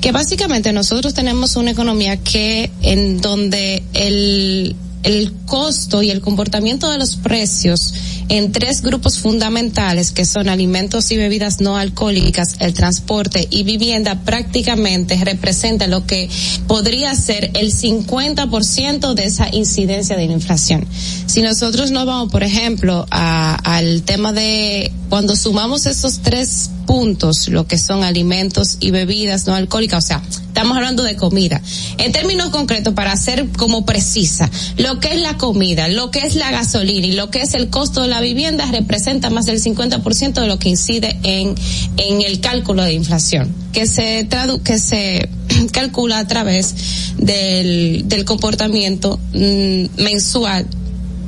que 0.00 0.12
básicamente 0.12 0.72
nosotros 0.72 1.14
tenemos 1.14 1.56
una 1.56 1.70
economía 1.72 2.16
que 2.18 2.70
en 2.82 3.20
donde 3.20 3.82
el, 3.94 4.74
el 5.02 5.32
costo 5.46 6.02
y 6.02 6.10
el 6.10 6.20
comportamiento 6.20 6.90
de 6.90 6.98
los 6.98 7.16
precios 7.16 7.92
en 8.28 8.52
tres 8.52 8.80
grupos 8.82 9.18
fundamentales 9.18 10.12
que 10.12 10.24
son 10.24 10.48
alimentos 10.48 11.10
y 11.10 11.16
bebidas 11.16 11.60
no 11.60 11.76
alcohólicas, 11.76 12.54
el 12.60 12.74
transporte 12.74 13.48
y 13.50 13.64
vivienda 13.64 14.20
prácticamente 14.24 15.16
representa 15.24 15.88
lo 15.88 16.06
que 16.06 16.28
podría 16.68 17.12
ser 17.16 17.50
el 17.54 17.72
50% 17.72 19.14
de 19.14 19.24
esa 19.24 19.48
incidencia 19.54 20.16
de 20.16 20.26
la 20.28 20.32
inflación. 20.32 20.86
Si 21.26 21.42
nosotros 21.42 21.90
nos 21.90 22.06
vamos, 22.06 22.30
por 22.30 22.44
ejemplo, 22.44 23.04
a- 23.10 23.56
al 23.76 24.02
tema 24.02 24.32
de 24.32 24.92
cuando 25.08 25.34
sumamos 25.34 25.86
esos 25.86 26.20
tres 26.20 26.70
puntos, 26.90 27.46
lo 27.46 27.68
que 27.68 27.78
son 27.78 28.02
alimentos 28.02 28.78
y 28.80 28.90
bebidas 28.90 29.46
no 29.46 29.54
alcohólicas, 29.54 30.04
o 30.04 30.06
sea, 30.08 30.22
estamos 30.28 30.76
hablando 30.76 31.04
de 31.04 31.14
comida. 31.14 31.62
En 31.98 32.10
términos 32.10 32.48
concretos, 32.48 32.94
para 32.94 33.16
ser 33.16 33.46
como 33.56 33.86
precisa, 33.86 34.50
lo 34.76 34.98
que 34.98 35.12
es 35.12 35.20
la 35.20 35.36
comida, 35.36 35.86
lo 35.86 36.10
que 36.10 36.26
es 36.26 36.34
la 36.34 36.50
gasolina 36.50 37.06
y 37.06 37.12
lo 37.12 37.30
que 37.30 37.42
es 37.42 37.54
el 37.54 37.70
costo 37.70 38.02
de 38.02 38.08
la 38.08 38.20
vivienda 38.20 38.66
representa 38.72 39.30
más 39.30 39.46
del 39.46 39.62
50% 39.62 40.40
de 40.40 40.48
lo 40.48 40.58
que 40.58 40.68
incide 40.68 41.16
en, 41.22 41.54
en 41.96 42.22
el 42.22 42.40
cálculo 42.40 42.82
de 42.82 42.92
inflación, 42.92 43.54
que 43.72 43.86
se 43.86 44.24
tradu 44.24 44.60
que 44.60 44.80
se 44.80 45.28
calcula 45.70 46.18
a 46.18 46.26
través 46.26 46.74
del, 47.18 48.08
del 48.08 48.24
comportamiento 48.24 49.20
mm, 49.32 50.02
mensual 50.02 50.66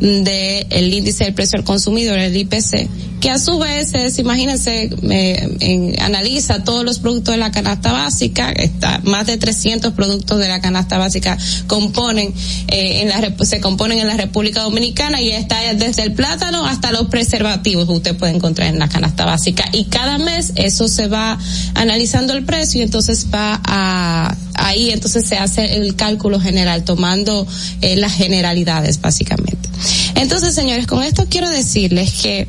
del 0.01 0.93
índice 0.93 1.22
del 1.22 1.34
precio 1.34 1.56
al 1.56 1.64
consumidor, 1.64 2.18
el 2.18 2.36
IPC, 2.36 2.89
que 3.22 3.30
a 3.30 3.38
su 3.38 3.56
vez 3.60 3.94
es, 3.94 4.18
imagínense, 4.18 4.90
eh, 5.10 5.56
en- 5.60 6.02
analiza 6.02 6.64
todos 6.64 6.84
los 6.84 6.98
productos 6.98 7.34
de 7.34 7.38
la 7.38 7.52
canasta 7.52 7.92
básica, 7.92 8.50
está, 8.50 9.00
más 9.04 9.26
de 9.26 9.38
300 9.38 9.92
productos 9.92 10.40
de 10.40 10.48
la 10.48 10.60
canasta 10.60 10.98
básica 10.98 11.38
componen, 11.68 12.34
eh, 12.66 13.02
en 13.02 13.08
la, 13.10 13.32
se 13.46 13.60
componen 13.60 14.00
en 14.00 14.08
la 14.08 14.16
República 14.16 14.62
Dominicana 14.62 15.20
y 15.20 15.30
está 15.30 15.60
desde 15.74 16.02
el 16.02 16.14
plátano 16.14 16.66
hasta 16.66 16.90
los 16.90 17.06
preservativos 17.06 17.86
que 17.86 17.92
usted 17.92 18.16
puede 18.16 18.34
encontrar 18.34 18.66
en 18.68 18.80
la 18.80 18.88
canasta 18.88 19.24
básica 19.24 19.66
y 19.72 19.84
cada 19.84 20.18
mes 20.18 20.50
eso 20.56 20.88
se 20.88 21.06
va 21.06 21.38
analizando 21.74 22.32
el 22.32 22.44
precio 22.44 22.80
y 22.80 22.82
entonces 22.82 23.28
va 23.32 23.60
a, 23.64 24.36
ahí 24.54 24.90
entonces 24.90 25.28
se 25.28 25.36
hace 25.36 25.76
el 25.76 25.94
cálculo 25.94 26.40
general 26.40 26.82
tomando 26.82 27.46
eh, 27.82 27.94
las 27.94 28.14
generalidades 28.14 29.00
básicamente. 29.00 29.68
Entonces, 30.16 30.56
señores, 30.56 30.88
con 30.88 31.04
esto 31.04 31.26
quiero 31.30 31.48
decirles 31.48 32.14
que 32.20 32.48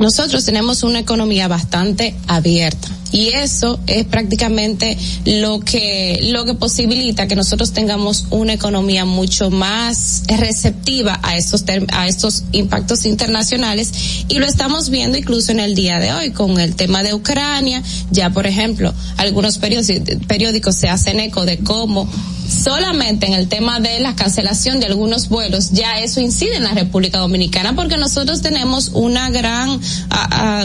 nosotros 0.00 0.44
tenemos 0.44 0.82
una 0.82 0.98
economía 0.98 1.46
bastante 1.46 2.16
abierta 2.26 2.88
y 3.12 3.28
eso 3.28 3.80
es 3.86 4.06
prácticamente 4.06 4.96
lo 5.24 5.60
que 5.60 6.20
lo 6.32 6.44
que 6.44 6.54
posibilita 6.54 7.26
que 7.26 7.36
nosotros 7.36 7.72
tengamos 7.72 8.26
una 8.30 8.52
economía 8.52 9.04
mucho 9.04 9.50
más 9.50 10.22
receptiva 10.26 11.18
a 11.22 11.36
estos 11.36 11.64
a 11.92 12.08
estos 12.08 12.44
impactos 12.52 13.04
internacionales 13.04 13.92
y 14.28 14.38
lo 14.38 14.46
estamos 14.46 14.90
viendo 14.90 15.18
incluso 15.18 15.52
en 15.52 15.60
el 15.60 15.74
día 15.74 15.98
de 15.98 16.12
hoy 16.12 16.30
con 16.30 16.58
el 16.60 16.76
tema 16.76 17.02
de 17.02 17.14
Ucrania. 17.14 17.82
Ya 18.10 18.30
por 18.30 18.46
ejemplo 18.46 18.94
algunos 19.16 19.58
periódicos 19.58 20.76
se 20.76 20.88
hacen 20.88 21.20
eco 21.20 21.44
de 21.44 21.58
cómo 21.58 22.08
solamente 22.50 23.26
en 23.26 23.34
el 23.34 23.48
tema 23.48 23.80
de 23.80 24.00
la 24.00 24.14
cancelación 24.16 24.80
de 24.80 24.86
algunos 24.86 25.28
vuelos, 25.28 25.70
ya 25.70 26.00
eso 26.00 26.20
incide 26.20 26.56
en 26.56 26.64
la 26.64 26.74
República 26.74 27.18
Dominicana 27.18 27.74
porque 27.74 27.96
nosotros 27.96 28.42
tenemos 28.42 28.90
una 28.94 29.30
gran, 29.30 29.80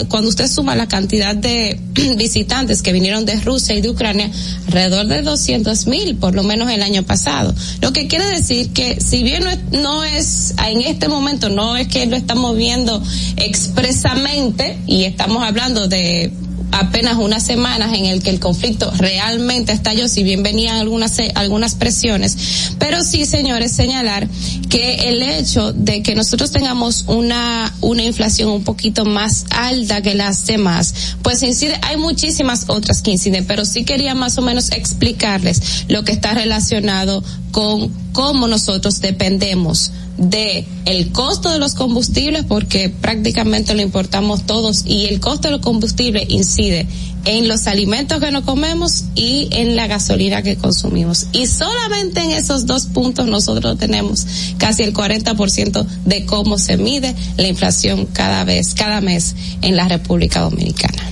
cuando 0.10 0.30
usted 0.30 0.48
suma 0.48 0.76
la 0.76 0.88
cantidad 0.88 1.36
de 1.36 1.80
visitantes 2.18 2.82
que 2.82 2.92
vinieron 2.92 3.26
de 3.26 3.40
Rusia 3.42 3.76
y 3.76 3.82
de 3.82 3.90
Ucrania, 3.90 4.30
alrededor 4.68 5.08
de 5.08 5.22
200 5.22 5.88
mil, 5.88 6.16
por 6.16 6.36
lo 6.36 6.44
menos 6.44 6.70
el 6.72 6.82
año 6.82 7.04
pasado. 7.04 7.54
Lo 7.82 7.94
que 7.94 8.08
quiere 8.08 8.26
decir 8.26 8.72
que 8.72 9.00
si 9.00 9.24
bien 9.24 9.44
no 9.44 9.50
es, 9.50 9.60
no 9.72 10.04
es 10.04 10.56
en 10.68 10.82
este 10.82 11.08
momento, 11.08 11.50
no 11.50 11.78
es 11.78 11.88
que 11.88 12.06
lo 12.08 12.16
estamos 12.16 12.56
viendo 12.56 13.02
expresamente 13.38 14.78
y 14.88 15.04
estamos 15.04 15.44
hablando 15.44 15.88
de 15.88 16.32
apenas 16.80 17.16
unas 17.18 17.44
semanas 17.44 17.94
en 17.94 18.06
el 18.06 18.22
que 18.22 18.30
el 18.30 18.40
conflicto 18.40 18.92
realmente 18.98 19.72
estalló, 19.72 20.08
si 20.08 20.24
bien 20.24 20.44
venían 20.44 20.78
algunas 20.78 21.18
eh, 21.20 21.32
algunas 21.36 21.76
presiones, 21.76 22.76
pero 22.80 23.02
sí, 23.02 23.26
señores, 23.26 23.72
señalar 23.72 24.28
que 24.70 25.10
el 25.10 25.22
hecho 25.22 25.74
de 25.74 26.04
que 26.04 26.16
nosotros 26.16 26.52
tengamos 26.52 27.06
una 27.08 27.74
una 27.82 28.04
inflación 28.04 28.50
un 28.50 28.64
poquito 28.64 29.06
más 29.06 29.46
alta 29.50 30.02
que 30.02 30.16
las 30.16 30.46
demás, 30.46 30.94
pues 31.22 31.42
incide, 31.44 31.80
hay 31.82 31.98
muchísimas 31.98 32.66
otras 32.68 33.02
que 33.02 33.12
inciden, 33.12 33.46
pero 33.46 33.66
sí 33.66 33.84
quería 33.86 34.16
más 34.16 34.38
o 34.38 34.42
menos 34.42 34.72
explicarles 34.72 35.86
lo 35.88 36.04
que 36.04 36.12
está 36.12 36.34
relacionado 36.34 37.24
con 37.52 37.90
cómo 38.12 38.48
nosotros 38.48 39.00
dependemos 39.02 39.92
de 40.18 40.66
el 40.86 41.12
costo 41.12 41.50
de 41.50 41.60
los 41.60 41.74
combustibles 41.74 42.46
porque 42.46 42.90
prácticamente 42.90 43.74
lo 43.74 43.82
importamos 43.82 44.46
todos 44.46 44.84
y 44.86 45.06
el 45.06 45.20
costo 45.20 45.50
del 45.50 45.62
combustible 45.62 46.26
incide 46.30 46.88
en 47.26 47.48
los 47.48 47.68
alimentos 47.68 48.20
que 48.20 48.32
nos 48.32 48.44
comemos 48.44 49.06
y 49.16 49.50
en 49.52 49.76
la 49.76 49.88
gasolina 49.88 50.44
que 50.44 50.58
consumimos. 50.58 51.28
Y 51.34 51.48
solamente 51.48 52.22
en 52.22 52.32
esos 52.32 52.66
dos 52.66 52.86
puntos 52.86 53.28
nosotros 53.28 53.78
tenemos 53.78 54.26
casi 54.58 54.84
el 54.84 54.94
40% 54.94 55.86
de 56.06 56.26
cómo 56.26 56.58
se 56.60 56.78
mide 56.78 57.16
la 57.38 57.48
inflación 57.48 58.06
cada 58.06 58.44
vez, 58.44 58.74
cada 58.76 59.02
mes 59.02 59.36
en 59.62 59.76
la 59.76 59.88
República 59.88 60.42
Dominicana. 60.42 61.04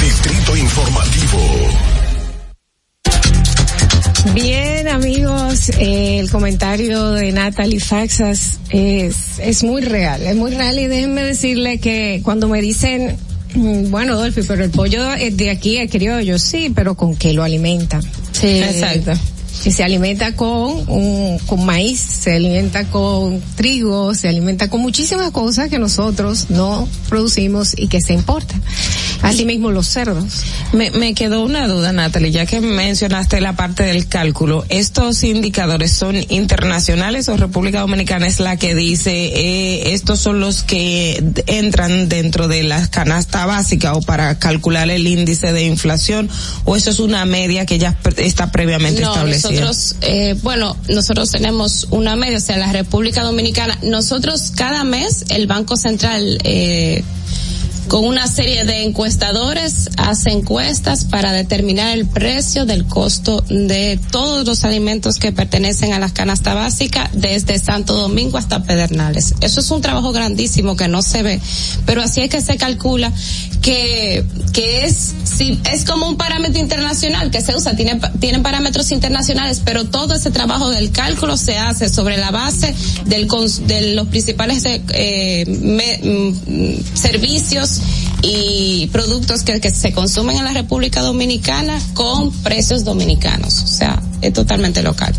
Distrito 0.00 0.56
Informativo. 0.56 1.93
Bien, 4.32 4.88
amigos, 4.88 5.68
eh, 5.78 6.18
el 6.18 6.30
comentario 6.30 7.10
de 7.12 7.30
Natalie 7.32 7.78
Faxas 7.78 8.58
es, 8.70 9.38
es 9.38 9.62
muy 9.62 9.82
real, 9.82 10.22
es 10.22 10.34
muy 10.34 10.52
real 10.54 10.78
y 10.78 10.86
déjenme 10.86 11.22
decirle 11.22 11.78
que 11.78 12.20
cuando 12.24 12.48
me 12.48 12.60
dicen, 12.62 13.16
mm, 13.54 13.90
bueno, 13.90 14.16
Dolphy, 14.16 14.42
pero 14.42 14.64
el 14.64 14.70
pollo 14.70 15.12
es 15.12 15.36
de 15.36 15.50
aquí 15.50 15.78
es 15.78 15.90
criollo, 15.90 16.38
sí, 16.38 16.72
pero 16.74 16.94
¿con 16.94 17.16
qué 17.16 17.34
lo 17.34 17.42
alimentan? 17.42 18.02
Sí. 18.32 18.60
Exacto. 18.62 19.12
Y 19.64 19.70
se 19.70 19.82
alimenta 19.82 20.36
con 20.36 20.84
un, 20.88 21.38
con 21.46 21.64
maíz, 21.64 22.00
se 22.00 22.34
alimenta 22.34 22.84
con 22.84 23.40
trigo, 23.56 24.14
se 24.14 24.28
alimenta 24.28 24.68
con 24.68 24.80
muchísimas 24.80 25.30
cosas 25.30 25.68
que 25.70 25.78
nosotros 25.78 26.50
no 26.50 26.88
producimos 27.08 27.74
y 27.76 27.88
que 27.88 28.00
se 28.00 28.12
importan. 28.12 28.62
Asimismo 29.22 29.70
los 29.70 29.86
cerdos. 29.86 30.42
Me, 30.72 30.90
me 30.90 31.14
quedó 31.14 31.42
una 31.44 31.66
duda, 31.66 31.92
Natalie, 31.92 32.30
ya 32.30 32.44
que 32.44 32.60
mencionaste 32.60 33.40
la 33.40 33.54
parte 33.54 33.84
del 33.84 34.06
cálculo. 34.06 34.66
¿Estos 34.68 35.24
indicadores 35.24 35.92
son 35.92 36.16
internacionales 36.28 37.28
o 37.28 37.36
República 37.36 37.80
Dominicana 37.80 38.26
es 38.26 38.40
la 38.40 38.56
que 38.56 38.74
dice 38.74 39.12
eh, 39.12 39.94
estos 39.94 40.20
son 40.20 40.40
los 40.40 40.62
que 40.62 41.22
entran 41.46 42.08
dentro 42.08 42.48
de 42.48 42.62
la 42.64 42.86
canasta 42.88 43.46
básica 43.46 43.94
o 43.94 44.02
para 44.02 44.38
calcular 44.38 44.90
el 44.90 45.06
índice 45.06 45.52
de 45.52 45.64
inflación 45.64 46.28
o 46.64 46.76
eso 46.76 46.90
es 46.90 46.98
una 46.98 47.24
media 47.24 47.66
que 47.66 47.78
ya 47.78 47.96
está 48.16 48.50
previamente 48.50 49.00
No, 49.00 49.12
establecida? 49.12 49.43
Nosotros, 49.50 49.96
eh, 50.00 50.36
bueno, 50.42 50.76
nosotros 50.88 51.30
tenemos 51.30 51.86
una 51.90 52.16
media, 52.16 52.38
o 52.38 52.40
sea, 52.40 52.56
la 52.56 52.72
República 52.72 53.22
Dominicana, 53.22 53.78
nosotros 53.82 54.52
cada 54.56 54.84
mes 54.84 55.24
el 55.28 55.46
Banco 55.46 55.76
Central, 55.76 56.38
eh, 56.44 57.04
con 57.88 58.04
una 58.04 58.26
serie 58.26 58.64
de 58.64 58.82
encuestadores 58.84 59.90
hace 59.96 60.30
encuestas 60.30 61.04
para 61.04 61.32
determinar 61.32 61.92
el 61.96 62.06
precio 62.06 62.64
del 62.66 62.86
costo 62.86 63.44
de 63.48 63.98
todos 64.10 64.46
los 64.46 64.64
alimentos 64.64 65.18
que 65.18 65.32
pertenecen 65.32 65.92
a 65.92 65.98
la 65.98 66.08
canasta 66.12 66.54
básica 66.54 67.10
desde 67.12 67.58
Santo 67.58 67.94
Domingo 67.94 68.38
hasta 68.38 68.62
Pedernales. 68.64 69.34
Eso 69.40 69.60
es 69.60 69.70
un 69.70 69.80
trabajo 69.82 70.12
grandísimo 70.12 70.76
que 70.76 70.88
no 70.88 71.02
se 71.02 71.22
ve, 71.22 71.40
pero 71.86 72.02
así 72.02 72.20
es 72.22 72.30
que 72.30 72.40
se 72.40 72.56
calcula 72.56 73.12
que, 73.62 74.24
que 74.52 74.84
es, 74.84 75.12
si, 75.24 75.58
es 75.72 75.84
como 75.84 76.06
un 76.08 76.16
parámetro 76.16 76.60
internacional 76.60 77.30
que 77.30 77.40
se 77.40 77.56
usa, 77.56 77.74
tiene, 77.76 78.00
tienen 78.20 78.42
parámetros 78.42 78.92
internacionales, 78.92 79.62
pero 79.64 79.84
todo 79.86 80.14
ese 80.14 80.30
trabajo 80.30 80.70
del 80.70 80.90
cálculo 80.90 81.36
se 81.36 81.56
hace 81.58 81.88
sobre 81.88 82.16
la 82.18 82.30
base 82.30 82.74
del, 83.06 83.28
de 83.66 83.94
los 83.94 84.08
principales 84.08 84.64
eh, 84.66 85.44
me- 85.46 85.98
mm, 86.02 86.96
y 88.22 88.88
productos 88.92 89.42
que, 89.42 89.60
que 89.60 89.70
se 89.70 89.92
consumen 89.92 90.36
en 90.36 90.44
la 90.44 90.52
República 90.52 91.02
Dominicana 91.02 91.80
con 91.94 92.30
precios 92.42 92.84
dominicanos. 92.84 93.62
O 93.62 93.66
sea, 93.66 94.02
es 94.20 94.32
totalmente 94.32 94.82
local. 94.82 95.14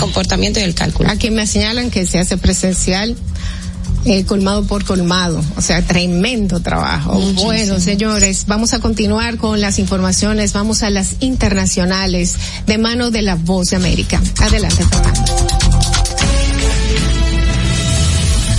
Comportamiento 0.00 0.58
y 0.60 0.62
el 0.62 0.74
cálculo. 0.74 1.10
Aquí 1.10 1.30
me 1.30 1.46
señalan 1.46 1.90
que 1.90 2.06
se 2.06 2.18
hace 2.18 2.36
presencial. 2.36 3.16
eh, 4.04 4.24
colmado 4.24 4.64
por 4.64 4.84
colmado, 4.84 5.42
o 5.56 5.62
sea, 5.62 5.82
tremendo 5.82 6.60
trabajo. 6.60 7.14
Muchísimo. 7.14 7.44
Bueno, 7.44 7.80
señores, 7.80 8.44
vamos 8.48 8.72
a 8.72 8.80
continuar 8.80 9.36
con 9.36 9.60
las 9.60 9.78
informaciones, 9.78 10.52
vamos 10.52 10.82
a 10.82 10.90
las 10.90 11.16
internacionales 11.20 12.34
de 12.66 12.78
mano 12.78 13.10
de 13.10 13.22
la 13.22 13.36
voz 13.36 13.70
de 13.70 13.76
América. 13.76 14.20
Adelante, 14.40 14.84
Fernando. 14.84 15.61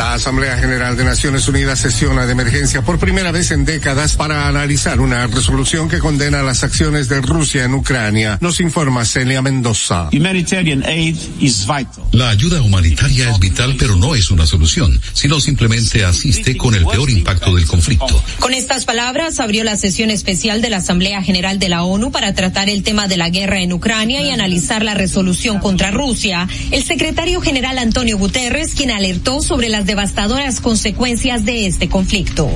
La 0.00 0.14
Asamblea 0.14 0.56
General 0.56 0.96
de 0.96 1.04
Naciones 1.04 1.46
Unidas 1.46 1.78
sesiona 1.78 2.24
de 2.24 2.32
emergencia 2.32 2.80
por 2.80 2.98
primera 2.98 3.32
vez 3.32 3.50
en 3.50 3.66
décadas 3.66 4.16
para 4.16 4.48
analizar 4.48 4.98
una 4.98 5.26
resolución 5.26 5.90
que 5.90 5.98
condena 5.98 6.42
las 6.42 6.64
acciones 6.64 7.10
de 7.10 7.20
Rusia 7.20 7.64
en 7.64 7.74
Ucrania. 7.74 8.38
Nos 8.40 8.60
informa 8.60 9.04
Celia 9.04 9.42
Mendoza. 9.42 10.08
Humanitarian 10.10 10.84
aid 10.86 11.18
is 11.38 11.66
vital. 11.66 12.02
La 12.12 12.30
ayuda 12.30 12.62
humanitaria 12.62 13.30
es 13.30 13.38
vital, 13.38 13.76
pero 13.78 13.94
no 13.94 14.14
es 14.14 14.30
una 14.30 14.46
solución, 14.46 14.98
sino 15.12 15.38
simplemente 15.38 16.02
asiste 16.02 16.56
con 16.56 16.74
el 16.74 16.86
peor 16.86 17.10
impacto 17.10 17.54
del 17.54 17.66
conflicto. 17.66 18.24
Con 18.38 18.54
estas 18.54 18.86
palabras 18.86 19.38
abrió 19.38 19.64
la 19.64 19.76
sesión 19.76 20.08
especial 20.08 20.62
de 20.62 20.70
la 20.70 20.78
Asamblea 20.78 21.22
General 21.22 21.58
de 21.58 21.68
la 21.68 21.82
ONU 21.82 22.10
para 22.10 22.32
tratar 22.32 22.70
el 22.70 22.84
tema 22.84 23.06
de 23.06 23.18
la 23.18 23.28
guerra 23.28 23.60
en 23.60 23.74
Ucrania 23.74 24.22
y 24.22 24.30
analizar 24.30 24.82
la 24.82 24.94
resolución 24.94 25.58
contra 25.58 25.90
Rusia. 25.90 26.48
El 26.70 26.84
secretario 26.84 27.42
general 27.42 27.76
Antonio 27.76 28.16
Guterres, 28.16 28.72
quien 28.74 28.92
alertó 28.92 29.42
sobre 29.42 29.68
las 29.68 29.89
devastadoras 29.90 30.60
consecuencias 30.60 31.44
de 31.44 31.66
este 31.66 31.88
conflicto. 31.88 32.48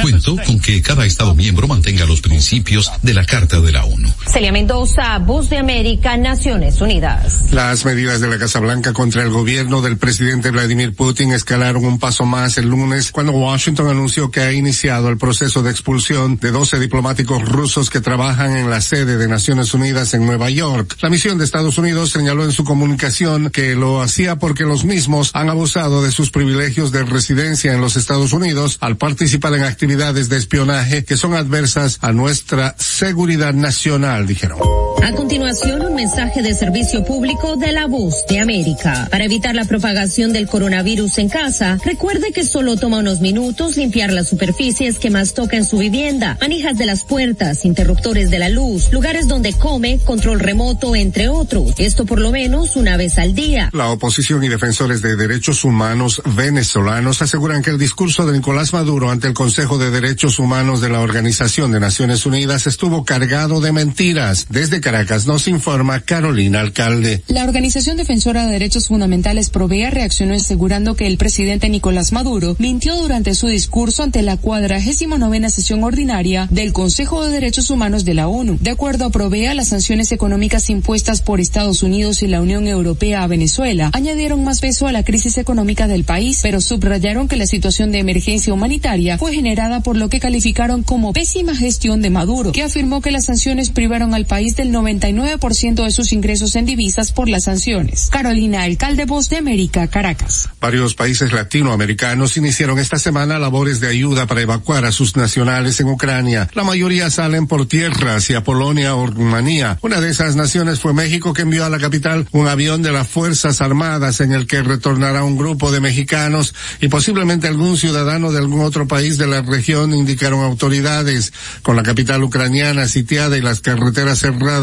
Cuento 0.00 0.36
con 0.46 0.60
que 0.60 0.80
cada 0.80 1.04
Estado 1.04 1.34
miembro 1.34 1.66
mantenga 1.66 2.06
los 2.06 2.20
principios 2.20 2.88
de 3.02 3.14
la 3.14 3.24
Carta 3.24 3.60
de 3.60 3.72
la 3.72 3.84
ONU. 3.84 4.08
Celia 4.28 4.52
Mendoza, 4.52 5.18
Voz 5.18 5.50
de 5.50 5.58
América, 5.58 6.16
Naciones 6.16 6.80
Unidas. 6.80 7.46
Las 7.50 7.84
medidas 7.84 8.20
de 8.20 8.28
la 8.28 8.38
Casa 8.38 8.60
Blanca 8.60 8.92
contra 8.92 9.24
el 9.24 9.30
gobierno 9.30 9.82
del 9.82 9.98
presidente 9.98 10.52
Vladimir 10.52 10.94
Putin 10.94 11.32
escalaron 11.32 11.84
un 11.84 11.98
paso 11.98 12.24
más 12.24 12.58
el 12.58 12.68
lunes 12.68 13.10
cuando 13.10 13.32
Washington 13.32 13.88
anunció 13.88 14.30
que 14.30 14.42
ha 14.42 14.52
iniciado 14.52 15.08
el 15.08 15.18
proceso 15.18 15.64
de 15.64 15.72
expulsión 15.72 16.36
de 16.36 16.52
12 16.52 16.78
diplomáticos 16.78 17.42
rusos 17.42 17.90
que 17.90 18.00
trabajan 18.00 18.56
en 18.56 18.70
la 18.70 18.80
sede 18.80 19.16
de 19.16 19.26
Naciones 19.26 19.74
Unidas 19.74 20.14
en 20.14 20.24
Nueva 20.24 20.48
York. 20.48 20.96
La 21.00 21.10
misión 21.10 21.38
de 21.38 21.44
Estados 21.44 21.76
Unidos 21.76 22.10
señaló 22.10 22.44
en 22.44 22.52
su 22.52 22.62
comunicación 22.62 23.50
que 23.50 23.74
lo 23.74 24.00
hacía 24.00 24.36
porque 24.36 24.62
los 24.62 24.84
mismos 24.84 25.32
han 25.34 25.50
abusado 25.50 26.04
de 26.04 26.12
sus 26.12 26.25
privilegios 26.30 26.92
de 26.92 27.04
residencia 27.04 27.72
en 27.72 27.80
los 27.80 27.96
Estados 27.96 28.32
Unidos 28.32 28.78
al 28.80 28.96
participar 28.96 29.54
en 29.54 29.64
actividades 29.64 30.28
de 30.28 30.36
espionaje 30.36 31.04
que 31.04 31.16
son 31.16 31.34
adversas 31.34 31.98
a 32.02 32.12
nuestra 32.12 32.74
seguridad 32.78 33.54
nacional, 33.54 34.26
dijeron. 34.26 34.85
A 35.02 35.12
continuación, 35.12 35.82
un 35.82 35.94
mensaje 35.94 36.42
de 36.42 36.54
servicio 36.54 37.04
público 37.04 37.56
de 37.56 37.72
la 37.72 37.86
voz 37.86 38.24
de 38.28 38.40
América. 38.40 39.06
Para 39.10 39.24
evitar 39.24 39.54
la 39.54 39.64
propagación 39.64 40.32
del 40.32 40.48
coronavirus 40.48 41.18
en 41.18 41.28
casa, 41.28 41.78
recuerde 41.84 42.32
que 42.32 42.44
solo 42.44 42.76
toma 42.76 42.98
unos 42.98 43.20
minutos 43.20 43.76
limpiar 43.76 44.12
las 44.12 44.28
superficies 44.28 44.98
que 44.98 45.10
más 45.10 45.34
toca 45.34 45.56
en 45.56 45.64
su 45.64 45.78
vivienda, 45.78 46.36
manijas 46.40 46.76
de 46.76 46.86
las 46.86 47.04
puertas, 47.04 47.64
interruptores 47.64 48.30
de 48.30 48.38
la 48.38 48.48
luz, 48.48 48.92
lugares 48.92 49.28
donde 49.28 49.52
come, 49.52 49.98
control 50.04 50.40
remoto, 50.40 50.96
entre 50.96 51.28
otros. 51.28 51.74
Esto 51.78 52.04
por 52.04 52.20
lo 52.20 52.32
menos 52.32 52.76
una 52.76 52.96
vez 52.96 53.18
al 53.18 53.34
día. 53.34 53.70
La 53.72 53.90
oposición 53.90 54.42
y 54.42 54.48
defensores 54.48 55.02
de 55.02 55.16
derechos 55.16 55.64
humanos 55.64 56.20
venezolanos 56.24 57.22
aseguran 57.22 57.62
que 57.62 57.70
el 57.70 57.78
discurso 57.78 58.26
de 58.26 58.32
Nicolás 58.32 58.72
Maduro 58.72 59.10
ante 59.10 59.28
el 59.28 59.34
Consejo 59.34 59.78
de 59.78 59.90
Derechos 59.90 60.38
Humanos 60.38 60.80
de 60.80 60.88
la 60.88 61.00
Organización 61.00 61.70
de 61.70 61.80
Naciones 61.80 62.26
Unidas 62.26 62.66
estuvo 62.66 63.04
cargado 63.04 63.60
de 63.60 63.72
mentiras. 63.72 64.46
Desde 64.50 64.80
Caracas 64.86 65.26
nos 65.26 65.48
informa 65.48 65.98
Carolina 65.98 66.60
Alcalde. 66.60 67.20
La 67.26 67.42
Organización 67.42 67.96
Defensora 67.96 68.46
de 68.46 68.52
Derechos 68.52 68.86
Fundamentales 68.86 69.50
Provea 69.50 69.90
reaccionó 69.90 70.34
asegurando 70.34 70.94
que 70.94 71.08
el 71.08 71.18
presidente 71.18 71.68
Nicolás 71.68 72.12
Maduro 72.12 72.54
mintió 72.60 72.94
durante 72.94 73.34
su 73.34 73.48
discurso 73.48 74.04
ante 74.04 74.22
la 74.22 74.36
cuadragésima 74.36 75.18
novena 75.18 75.50
sesión 75.50 75.82
ordinaria 75.82 76.46
del 76.52 76.72
Consejo 76.72 77.24
de 77.24 77.32
Derechos 77.32 77.68
Humanos 77.70 78.04
de 78.04 78.14
la 78.14 78.28
ONU. 78.28 78.58
De 78.60 78.70
acuerdo 78.70 79.06
a 79.06 79.10
Provea, 79.10 79.54
las 79.54 79.66
sanciones 79.70 80.12
económicas 80.12 80.70
impuestas 80.70 81.20
por 81.20 81.40
Estados 81.40 81.82
Unidos 81.82 82.22
y 82.22 82.28
la 82.28 82.40
Unión 82.40 82.68
Europea 82.68 83.24
a 83.24 83.26
Venezuela 83.26 83.90
añadieron 83.92 84.44
más 84.44 84.60
peso 84.60 84.86
a 84.86 84.92
la 84.92 85.02
crisis 85.02 85.36
económica 85.36 85.88
del 85.88 86.04
país, 86.04 86.38
pero 86.44 86.60
subrayaron 86.60 87.26
que 87.26 87.34
la 87.34 87.48
situación 87.48 87.90
de 87.90 87.98
emergencia 87.98 88.54
humanitaria 88.54 89.18
fue 89.18 89.34
generada 89.34 89.80
por 89.80 89.96
lo 89.96 90.08
que 90.08 90.20
calificaron 90.20 90.84
como 90.84 91.12
pésima 91.12 91.56
gestión 91.56 92.02
de 92.02 92.10
Maduro, 92.10 92.52
que 92.52 92.62
afirmó 92.62 93.00
que 93.00 93.10
las 93.10 93.24
sanciones 93.24 93.70
privaron 93.70 94.14
al 94.14 94.26
país 94.26 94.54
del 94.54 94.75
99% 94.76 95.84
de 95.84 95.90
sus 95.90 96.12
ingresos 96.12 96.54
en 96.56 96.66
divisas 96.66 97.12
por 97.12 97.28
las 97.28 97.44
sanciones. 97.44 98.08
Carolina, 98.10 98.62
alcalde 98.62 99.06
Voz 99.06 99.28
de 99.28 99.38
América, 99.38 99.88
Caracas. 99.88 100.48
Varios 100.60 100.94
países 100.94 101.32
latinoamericanos 101.32 102.36
iniciaron 102.36 102.78
esta 102.78 102.98
semana 102.98 103.38
labores 103.38 103.80
de 103.80 103.88
ayuda 103.88 104.26
para 104.26 104.42
evacuar 104.42 104.84
a 104.84 104.92
sus 104.92 105.16
nacionales 105.16 105.80
en 105.80 105.88
Ucrania. 105.88 106.48
La 106.54 106.64
mayoría 106.64 107.10
salen 107.10 107.46
por 107.46 107.66
tierra 107.66 108.16
hacia 108.16 108.44
Polonia 108.44 108.94
o 108.94 109.06
Rumanía. 109.06 109.78
Una 109.82 110.00
de 110.00 110.10
esas 110.10 110.36
naciones 110.36 110.80
fue 110.80 110.92
México 110.92 111.32
que 111.32 111.42
envió 111.42 111.64
a 111.64 111.70
la 111.70 111.78
capital 111.78 112.28
un 112.32 112.48
avión 112.48 112.82
de 112.82 112.92
las 112.92 113.08
Fuerzas 113.08 113.60
Armadas 113.60 114.20
en 114.20 114.32
el 114.32 114.46
que 114.46 114.62
retornará 114.62 115.24
un 115.24 115.36
grupo 115.36 115.72
de 115.72 115.80
mexicanos 115.80 116.54
y 116.80 116.88
posiblemente 116.88 117.48
algún 117.48 117.76
ciudadano 117.76 118.32
de 118.32 118.38
algún 118.38 118.60
otro 118.60 118.86
país 118.86 119.18
de 119.18 119.26
la 119.26 119.42
región, 119.42 119.94
indicaron 119.94 120.42
autoridades. 120.42 121.32
Con 121.62 121.76
la 121.76 121.82
capital 121.82 122.22
ucraniana 122.22 122.88
sitiada 122.88 123.36
y 123.36 123.40
las 123.40 123.60
carreteras 123.60 124.18
cerradas, 124.18 124.55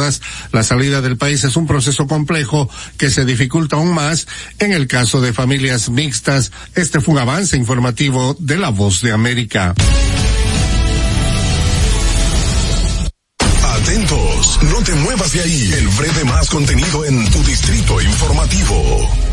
la 0.51 0.63
salida 0.63 1.01
del 1.01 1.17
país 1.17 1.43
es 1.43 1.55
un 1.55 1.67
proceso 1.67 2.07
complejo 2.07 2.69
que 2.97 3.09
se 3.09 3.25
dificulta 3.25 3.75
aún 3.75 3.93
más 3.93 4.27
en 4.59 4.73
el 4.73 4.87
caso 4.87 5.21
de 5.21 5.33
familias 5.33 5.89
mixtas. 5.89 6.51
Este 6.75 7.01
fue 7.01 7.13
un 7.13 7.19
avance 7.19 7.57
informativo 7.57 8.35
de 8.39 8.57
La 8.57 8.69
Voz 8.69 9.01
de 9.01 9.11
América. 9.11 9.73
Atentos, 13.63 14.59
no 14.63 14.81
te 14.83 14.93
muevas 14.95 15.33
de 15.33 15.41
ahí. 15.41 15.73
El 15.77 15.87
breve 15.89 16.23
más 16.25 16.49
contenido 16.49 17.05
en 17.05 17.29
tu 17.31 17.43
distrito 17.43 18.01
informativo. 18.01 19.32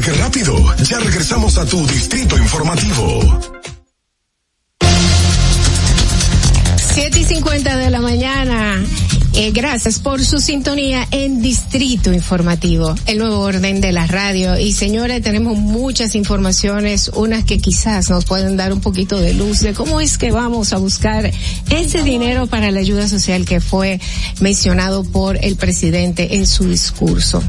¿Viste 0.00 0.12
qué 0.12 0.18
rápido? 0.18 0.76
Ya 0.84 0.98
regresamos 0.98 1.58
a 1.58 1.66
tu 1.66 1.86
distrito 1.86 2.38
informativo. 2.38 3.20
7 6.94 7.20
y 7.20 7.24
50 7.24 7.76
de 7.76 7.90
la 7.90 8.00
mañana. 8.00 8.82
Eh, 9.34 9.50
gracias 9.52 9.98
por 9.98 10.24
su 10.24 10.38
sintonía 10.38 11.06
en 11.10 11.42
Distrito 11.42 12.12
Informativo, 12.14 12.94
el 13.06 13.18
nuevo 13.18 13.40
orden 13.40 13.82
de 13.82 13.92
la 13.92 14.06
radio. 14.06 14.58
Y 14.58 14.72
señores, 14.72 15.20
tenemos 15.22 15.58
muchas 15.58 16.14
informaciones, 16.14 17.10
unas 17.14 17.44
que 17.44 17.58
quizás 17.58 18.08
nos 18.08 18.24
pueden 18.24 18.56
dar 18.56 18.72
un 18.72 18.80
poquito 18.80 19.20
de 19.20 19.34
luz 19.34 19.60
de 19.60 19.74
cómo 19.74 20.00
es 20.00 20.16
que 20.16 20.30
vamos 20.30 20.72
a 20.72 20.78
buscar 20.78 21.30
ese 21.70 22.02
dinero 22.02 22.46
para 22.46 22.70
la 22.70 22.80
ayuda 22.80 23.06
social 23.06 23.44
que 23.44 23.60
fue 23.60 24.00
mencionado 24.40 25.04
por 25.04 25.36
el 25.44 25.56
presidente 25.56 26.36
en 26.36 26.46
su 26.46 26.68
discurso. 26.68 27.42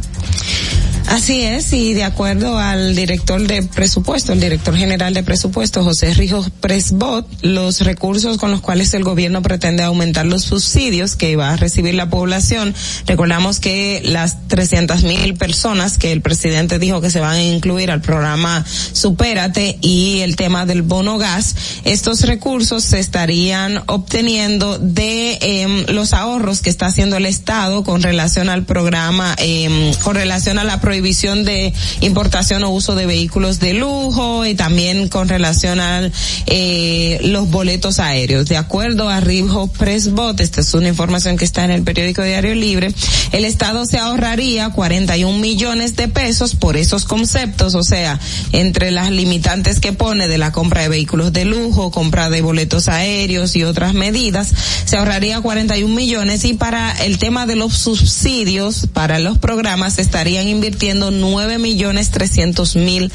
Así 1.08 1.42
es, 1.42 1.74
y 1.74 1.94
de 1.94 2.04
acuerdo 2.04 2.58
al 2.58 2.96
director 2.96 3.46
de 3.46 3.64
presupuesto, 3.64 4.32
el 4.32 4.40
director 4.40 4.76
general 4.76 5.14
de 5.14 5.24
presupuesto, 5.24 5.84
José 5.84 6.14
Rijos 6.14 6.50
Presbot, 6.62 7.28
los 7.42 7.82
recursos 7.82 8.38
con 8.38 8.52
los 8.52 8.62
cuales 8.62 8.94
el 8.94 9.04
gobierno 9.04 9.42
pretende 9.42 9.84
aumentar 9.84 10.26
los 10.26 10.44
subsidios 10.44 11.16
que 11.16 11.36
va 11.36 11.52
a 11.52 11.58
recibir 11.58 11.96
la 11.96 12.10
población, 12.10 12.74
recordamos 13.06 13.60
que 13.60 14.02
las 14.06 14.48
300 14.48 15.04
mil 15.04 15.34
personas 15.36 15.98
que 15.98 16.12
el 16.12 16.22
presidente 16.22 16.80
dijo 16.80 17.02
que 17.02 17.10
se 17.10 17.20
van 17.20 17.36
a 17.36 17.44
incluir 17.44 17.92
al 17.92 18.02
programa 18.02 18.66
Supérate 18.94 19.78
y 19.82 20.20
el 20.22 20.36
tema 20.36 20.66
del 20.66 20.82
bono 20.82 21.18
gas, 21.18 21.56
estos 21.84 22.22
recursos 22.22 22.84
se 22.84 23.00
estarían 23.00 23.84
obteniendo 23.88 24.78
de 24.80 25.38
eh, 25.42 25.86
los 25.90 26.14
ahorros 26.14 26.62
que 26.62 26.70
está 26.70 26.86
haciendo 26.86 27.18
el 27.18 27.26
Estado 27.26 27.84
con 27.84 28.02
relación 28.02 28.50
al 28.50 28.64
programa, 28.64 29.36
eh, 29.38 29.92
con 30.04 30.16
relación 30.16 30.58
a 30.58 30.64
la 30.64 30.80
prohibición 30.92 31.46
de 31.46 31.72
importación 32.02 32.66
o 32.66 32.70
uso 32.70 32.96
de 32.96 33.06
vehículos 33.06 33.62
de 33.62 33.74
lujo 33.74 34.46
y 34.46 34.56
también 34.56 35.08
con 35.08 35.30
relación 35.30 35.80
a 35.80 36.12
eh, 36.48 37.18
los 37.24 37.50
boletos 37.50 38.00
aéreos. 38.00 38.48
De 38.48 38.58
acuerdo 38.58 39.08
a 39.08 39.22
Rijo 39.22 39.68
Pressbot, 39.68 40.42
esta 40.42 40.60
es 40.60 40.74
una 40.74 40.90
información 40.90 41.38
que 41.38 41.46
está 41.46 41.64
en 41.64 41.72
el 41.72 41.84
periódico 41.84 42.24
Diario 42.24 42.56
Libre, 42.56 42.94
el 43.32 43.46
Estado 43.46 43.86
se 43.86 44.00
ahorraría 44.00 44.72
41 44.72 45.40
millones 45.40 45.96
de 45.96 46.10
pesos 46.10 46.56
por 46.56 46.76
esos 46.76 47.06
conceptos, 47.06 47.74
o 47.74 47.84
sea, 47.84 48.20
entre 48.52 48.92
las 48.92 49.12
limitantes 49.12 49.80
que 49.80 49.94
pone 49.94 50.28
de 50.28 50.38
la 50.38 50.52
compra 50.52 50.82
de 50.82 50.90
vehículos 50.90 51.32
de 51.32 51.46
lujo, 51.46 51.90
compra 51.92 52.30
de 52.30 52.42
boletos 52.42 52.90
aéreos 52.90 53.56
y 53.56 53.64
otras 53.64 53.94
medidas, 53.94 54.54
se 54.84 54.98
ahorraría 54.98 55.40
41 55.40 55.96
millones 55.96 56.44
y 56.44 56.54
para 56.54 56.92
el 57.06 57.18
tema 57.18 57.46
de 57.46 57.56
los 57.56 57.78
subsidios 57.78 58.88
para 58.92 59.20
los 59.20 59.38
programas 59.38 59.98
estarían 59.98 60.50
invirtiendo 60.50 60.81
9 60.94 61.58
millones 61.60 62.12
300 62.12 62.76
mil 62.76 63.12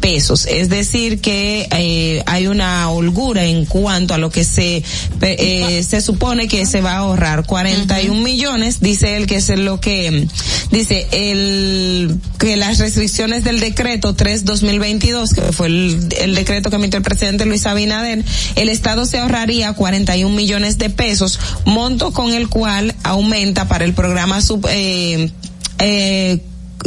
pesos. 0.00 0.46
Es 0.46 0.68
decir, 0.68 1.20
que 1.20 1.68
eh, 1.70 2.22
hay 2.26 2.46
una 2.46 2.90
holgura 2.90 3.44
en 3.44 3.66
cuanto 3.66 4.14
a 4.14 4.18
lo 4.18 4.30
que 4.30 4.44
se 4.44 4.82
eh, 5.20 5.82
se 5.86 6.00
supone 6.00 6.48
que 6.48 6.66
se 6.66 6.80
va 6.80 6.92
a 6.92 6.98
ahorrar. 6.98 7.44
41 7.44 8.20
millones, 8.20 8.80
dice 8.80 9.16
él 9.16 9.26
que 9.26 9.36
es 9.36 9.48
lo 9.50 9.80
que 9.80 10.26
dice 10.70 11.06
el 11.12 12.18
que 12.38 12.56
las 12.56 12.78
restricciones 12.78 13.44
del 13.44 13.60
decreto 13.60 14.16
3-2022, 14.16 15.34
que 15.34 15.52
fue 15.52 15.66
el, 15.66 16.08
el 16.18 16.34
decreto 16.34 16.70
que 16.70 16.76
emitió 16.76 16.96
el 16.96 17.04
presidente 17.04 17.44
Luis 17.44 17.66
Abinader, 17.66 18.24
el 18.56 18.68
Estado 18.68 19.04
se 19.04 19.18
ahorraría 19.18 19.74
41 19.74 20.34
millones 20.34 20.78
de 20.78 20.90
pesos, 20.90 21.38
monto 21.64 22.12
con 22.12 22.32
el 22.32 22.48
cual 22.48 22.94
aumenta 23.02 23.68
para 23.68 23.84
el 23.84 23.94
programa 23.94 24.40
sub, 24.40 24.66
eh, 24.70 25.30
eh, 25.78 26.40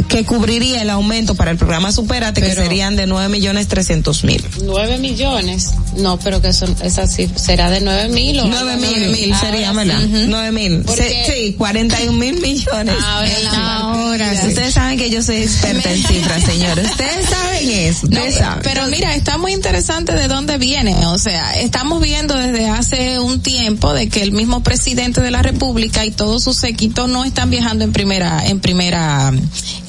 que 0.08 0.24
cubriría 0.24 0.82
el 0.82 0.90
aumento 0.90 1.34
para 1.34 1.50
el 1.50 1.56
programa 1.56 1.90
Superate, 1.90 2.40
que 2.40 2.54
serían 2.54 2.96
de 2.96 3.06
nueve 3.06 3.28
millones 3.28 3.68
trescientos 3.68 4.24
mil. 4.24 4.44
Nueve 4.62 4.98
millones, 4.98 5.70
no, 5.96 6.18
pero 6.18 6.40
que 6.40 6.52
son, 6.52 6.74
esa 6.82 7.06
cifra, 7.06 7.38
será 7.38 7.70
de 7.70 7.80
nueve 7.80 8.08
mil 8.08 8.38
o 8.40 8.46
nueve 8.46 8.76
mil, 8.76 9.10
mil 9.10 9.34
sería, 9.34 9.72
¿verdad? 9.72 10.00
Nueve 10.28 10.52
mil, 10.52 10.84
sí, 11.26 11.54
cuarenta 11.58 12.02
y 12.02 12.08
un 12.08 12.18
mil 12.18 12.40
millones. 12.40 12.94
Ahora, 13.50 14.32
ustedes 14.46 14.74
saben 14.74 14.98
que 14.98 15.10
yo 15.10 15.22
soy 15.22 15.36
experta 15.36 15.92
en 15.92 16.02
cifras, 16.02 16.42
señores. 16.44 16.90
Ustedes 16.90 17.26
saben 17.28 17.70
eso, 17.70 18.06
ustedes 18.06 18.34
saben. 18.36 18.60
Pero 18.62 18.86
mira, 18.88 19.14
está 19.14 19.38
muy 19.38 19.52
interesante 19.52 20.12
de 20.12 20.28
dónde 20.28 20.58
viene, 20.58 21.06
o 21.06 21.18
sea, 21.18 21.54
estamos 21.60 22.00
viendo 22.00 22.36
desde 22.36 22.68
hace 22.68 23.18
un 23.18 23.40
tiempo 23.40 23.92
de 23.92 24.08
que 24.08 24.22
el 24.22 24.32
mismo 24.32 24.62
presidente 24.62 25.20
de 25.20 25.30
la 25.30 25.42
República 25.42 26.04
y 26.04 26.10
todos 26.10 26.44
sus 26.44 26.56
séquitos 26.56 27.08
no 27.08 27.24
están 27.24 27.50
viajando 27.50 27.84
en 27.84 27.92
primera, 27.92 28.44
en 28.46 28.60
primera 28.60 29.32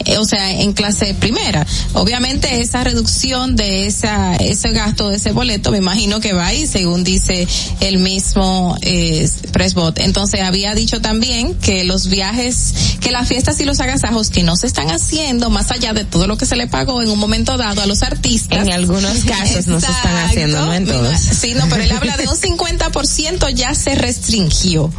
eh, 0.05 0.17
o 0.17 0.25
sea, 0.25 0.51
en 0.51 0.73
clase 0.73 1.13
primera. 1.13 1.65
Obviamente 1.93 2.61
esa 2.61 2.83
reducción 2.83 3.55
de 3.55 3.87
esa, 3.87 4.35
ese 4.35 4.71
gasto 4.71 5.09
de 5.09 5.17
ese 5.17 5.31
boleto, 5.31 5.71
me 5.71 5.77
imagino 5.77 6.19
que 6.19 6.33
va 6.33 6.47
ahí, 6.47 6.67
según 6.67 7.03
dice 7.03 7.47
el 7.79 7.99
mismo 7.99 8.77
eh, 8.81 9.29
Pressbot. 9.51 9.99
Entonces 9.99 10.41
había 10.41 10.75
dicho 10.75 11.01
también 11.01 11.55
que 11.55 11.85
los 11.85 12.07
viajes, 12.07 12.97
que 12.99 13.11
las 13.11 13.27
fiestas 13.27 13.59
y 13.61 13.65
los 13.65 13.79
agasajos 13.79 14.29
que 14.29 14.43
no 14.43 14.55
se 14.55 14.67
están 14.67 14.91
haciendo, 14.91 15.49
más 15.49 15.71
allá 15.71 15.93
de 15.93 16.03
todo 16.03 16.27
lo 16.27 16.37
que 16.37 16.45
se 16.45 16.55
le 16.55 16.67
pagó 16.67 17.01
en 17.01 17.09
un 17.09 17.19
momento 17.19 17.57
dado 17.57 17.81
a 17.81 17.85
los 17.85 18.03
artistas. 18.03 18.65
En 18.65 18.73
algunos 18.73 19.23
casos 19.23 19.67
no 19.67 19.79
se 19.79 19.91
están 19.91 20.17
haciendo, 20.17 20.65
no 20.65 20.73
en 20.73 20.85
todos. 20.85 21.17
Sí, 21.17 21.53
no, 21.53 21.67
pero 21.69 21.83
él 21.83 21.91
habla 21.91 22.17
de 22.17 22.27
un 22.27 22.35
50% 22.35 23.49
ya 23.53 23.73
se 23.73 23.95
restringió. 23.95 24.91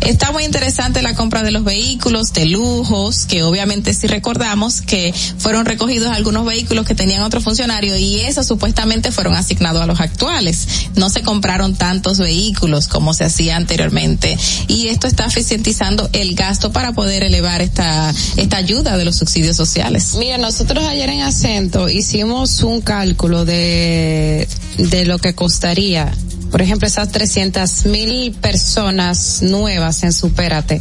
Está 0.00 0.32
muy 0.32 0.44
interesante 0.44 1.02
la 1.02 1.14
compra 1.14 1.42
de 1.42 1.50
los 1.50 1.64
vehículos 1.64 2.32
de 2.32 2.46
lujos, 2.46 3.26
que 3.26 3.42
obviamente 3.42 3.94
si 3.94 4.06
recordamos 4.06 4.39
que 4.86 5.14
fueron 5.38 5.66
recogidos 5.66 6.08
algunos 6.08 6.46
vehículos 6.46 6.86
que 6.86 6.94
tenían 6.94 7.22
otro 7.22 7.40
funcionario 7.40 7.96
y 7.96 8.20
esos 8.20 8.46
supuestamente 8.46 9.12
fueron 9.12 9.34
asignados 9.34 9.82
a 9.82 9.86
los 9.86 10.00
actuales. 10.00 10.66
No 10.96 11.10
se 11.10 11.22
compraron 11.22 11.74
tantos 11.76 12.18
vehículos 12.18 12.88
como 12.88 13.12
se 13.12 13.24
hacía 13.24 13.56
anteriormente 13.56 14.36
y 14.66 14.88
esto 14.88 15.06
está 15.06 15.26
eficientizando 15.26 16.08
el 16.12 16.34
gasto 16.34 16.72
para 16.72 16.92
poder 16.92 17.22
elevar 17.22 17.60
esta 17.60 18.12
esta 18.36 18.56
ayuda 18.56 18.96
de 18.96 19.04
los 19.04 19.16
subsidios 19.16 19.56
sociales. 19.56 20.14
Mira, 20.18 20.38
nosotros 20.38 20.84
ayer 20.84 21.10
en 21.10 21.20
Acento 21.22 21.88
hicimos 21.88 22.62
un 22.62 22.80
cálculo 22.80 23.44
de 23.44 24.48
de 24.78 25.04
lo 25.04 25.18
que 25.18 25.34
costaría 25.34 26.12
por 26.50 26.62
ejemplo, 26.62 26.88
esas 26.88 27.10
300 27.10 27.86
mil 27.86 28.32
personas 28.32 29.42
nuevas 29.42 30.02
en 30.02 30.12
Supérate. 30.12 30.80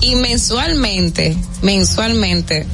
Y 0.00 0.14
mensualmente, 0.14 1.36
mensualmente, 1.62 2.66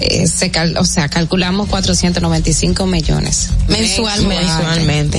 eh, 0.00 0.26
se 0.26 0.50
cal, 0.50 0.76
o 0.76 0.84
sea, 0.84 1.08
calculamos 1.08 1.68
495 1.68 2.86
millones 2.86 3.50
mensualmente. 3.68 5.18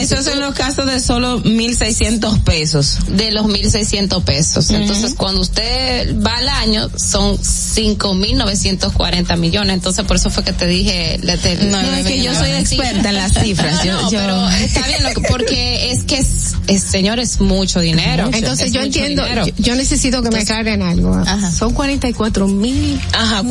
Eso, 0.00 0.16
es 0.16 0.26
en 0.26 0.40
los 0.40 0.54
casos 0.54 0.86
de 0.86 1.00
solo 1.00 1.42
1.600 1.42 2.42
pesos. 2.42 2.98
De 3.08 3.30
los 3.30 3.46
1.600 3.46 4.22
pesos. 4.24 4.70
Entonces, 4.70 5.14
cuando 5.16 5.40
usted 5.40 6.16
va 6.20 6.36
al 6.38 6.48
año, 6.48 6.90
son 6.96 7.38
5.940 7.38 9.36
millones. 9.36 9.74
Entonces, 9.74 10.04
por 10.04 10.16
eso 10.16 10.30
fue 10.30 10.44
que 10.44 10.52
te 10.52 10.66
dije... 10.66 11.20
no, 11.22 11.80
es 11.80 12.06
que 12.06 12.22
yo 12.22 12.34
soy 12.34 12.50
experta 12.50 13.10
en 13.10 13.14
las 13.16 13.34
cifras. 13.34 13.84
no, 13.86 14.10
pero 14.10 14.48
está 14.50 14.86
bien, 14.86 15.02
porque 15.28 15.92
es 15.92 16.04
que, 16.04 16.18
es, 16.18 16.56
es, 16.66 16.82
señor, 16.82 17.18
es 17.18 17.40
mucho 17.40 17.80
dinero. 17.80 18.30
Entonces, 18.32 18.72
yo 18.72 18.80
entiendo, 18.80 19.24
yo, 19.58 19.74
necesito 19.74 20.22
que 20.22 20.30
me 20.30 20.44
carguen 20.44 20.82
algo. 20.82 21.14
Ajá. 21.14 21.50
Son 21.50 21.72
44 21.74 22.48
mil 22.48 23.00
Ajá, 23.12 23.42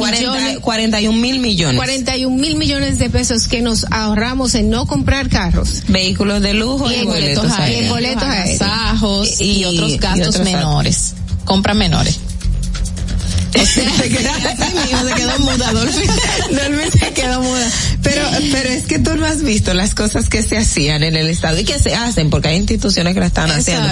41 0.62 1.18
mil 1.18 1.40
millones. 1.40 1.78
41 1.78 2.36
mil 2.36 2.56
millones 2.56 2.99
de 2.99 3.10
pesos 3.10 3.48
que 3.48 3.62
nos 3.62 3.86
ahorramos 3.91 4.56
en 4.56 4.70
no 4.70 4.86
comprar 4.86 5.30
carros. 5.30 5.84
Vehículos 5.88 6.41
de 6.41 6.53
lujo 6.53 6.91
y, 6.91 7.03
boletos, 7.03 7.52
aéreos. 7.52 7.86
Y 7.86 7.90
boletos 7.90 8.24
aéreos. 8.24 9.41
Y, 9.41 9.66
otros 9.66 9.98
gastos 9.98 10.40
menores. 10.40 11.16
Compras 11.45 11.76
menores. 11.76 12.20
O 13.53 13.65
sea, 13.65 13.91
se 13.91 14.10
quedó, 14.10 14.30
se 15.07 15.14
quedó 15.15 15.40
muda, 15.40 15.73
Dolphy. 15.73 16.07
se 16.99 17.14
quedó 17.14 17.41
muda. 17.41 17.72
Pero, 18.02 18.23
pero 18.52 18.69
es 18.69 18.86
que 18.86 18.99
tú 18.99 19.15
no 19.15 19.26
has 19.26 19.44
visto 19.44 19.73
las 19.73 19.94
cosas 19.94 20.30
que 20.30 20.41
se 20.44 20.57
hacían 20.57 21.03
en 21.03 21.15
el 21.15 21.28
Estado 21.30 21.60
y 21.60 21.65
que 21.65 21.80
se 21.80 21.94
hacen, 21.94 22.30
porque 22.30 22.49
hay 22.49 22.57
instituciones 22.57 23.14
que 23.14 23.19
la 23.19 23.28
están 23.28 23.52
haciendo. 23.52 23.90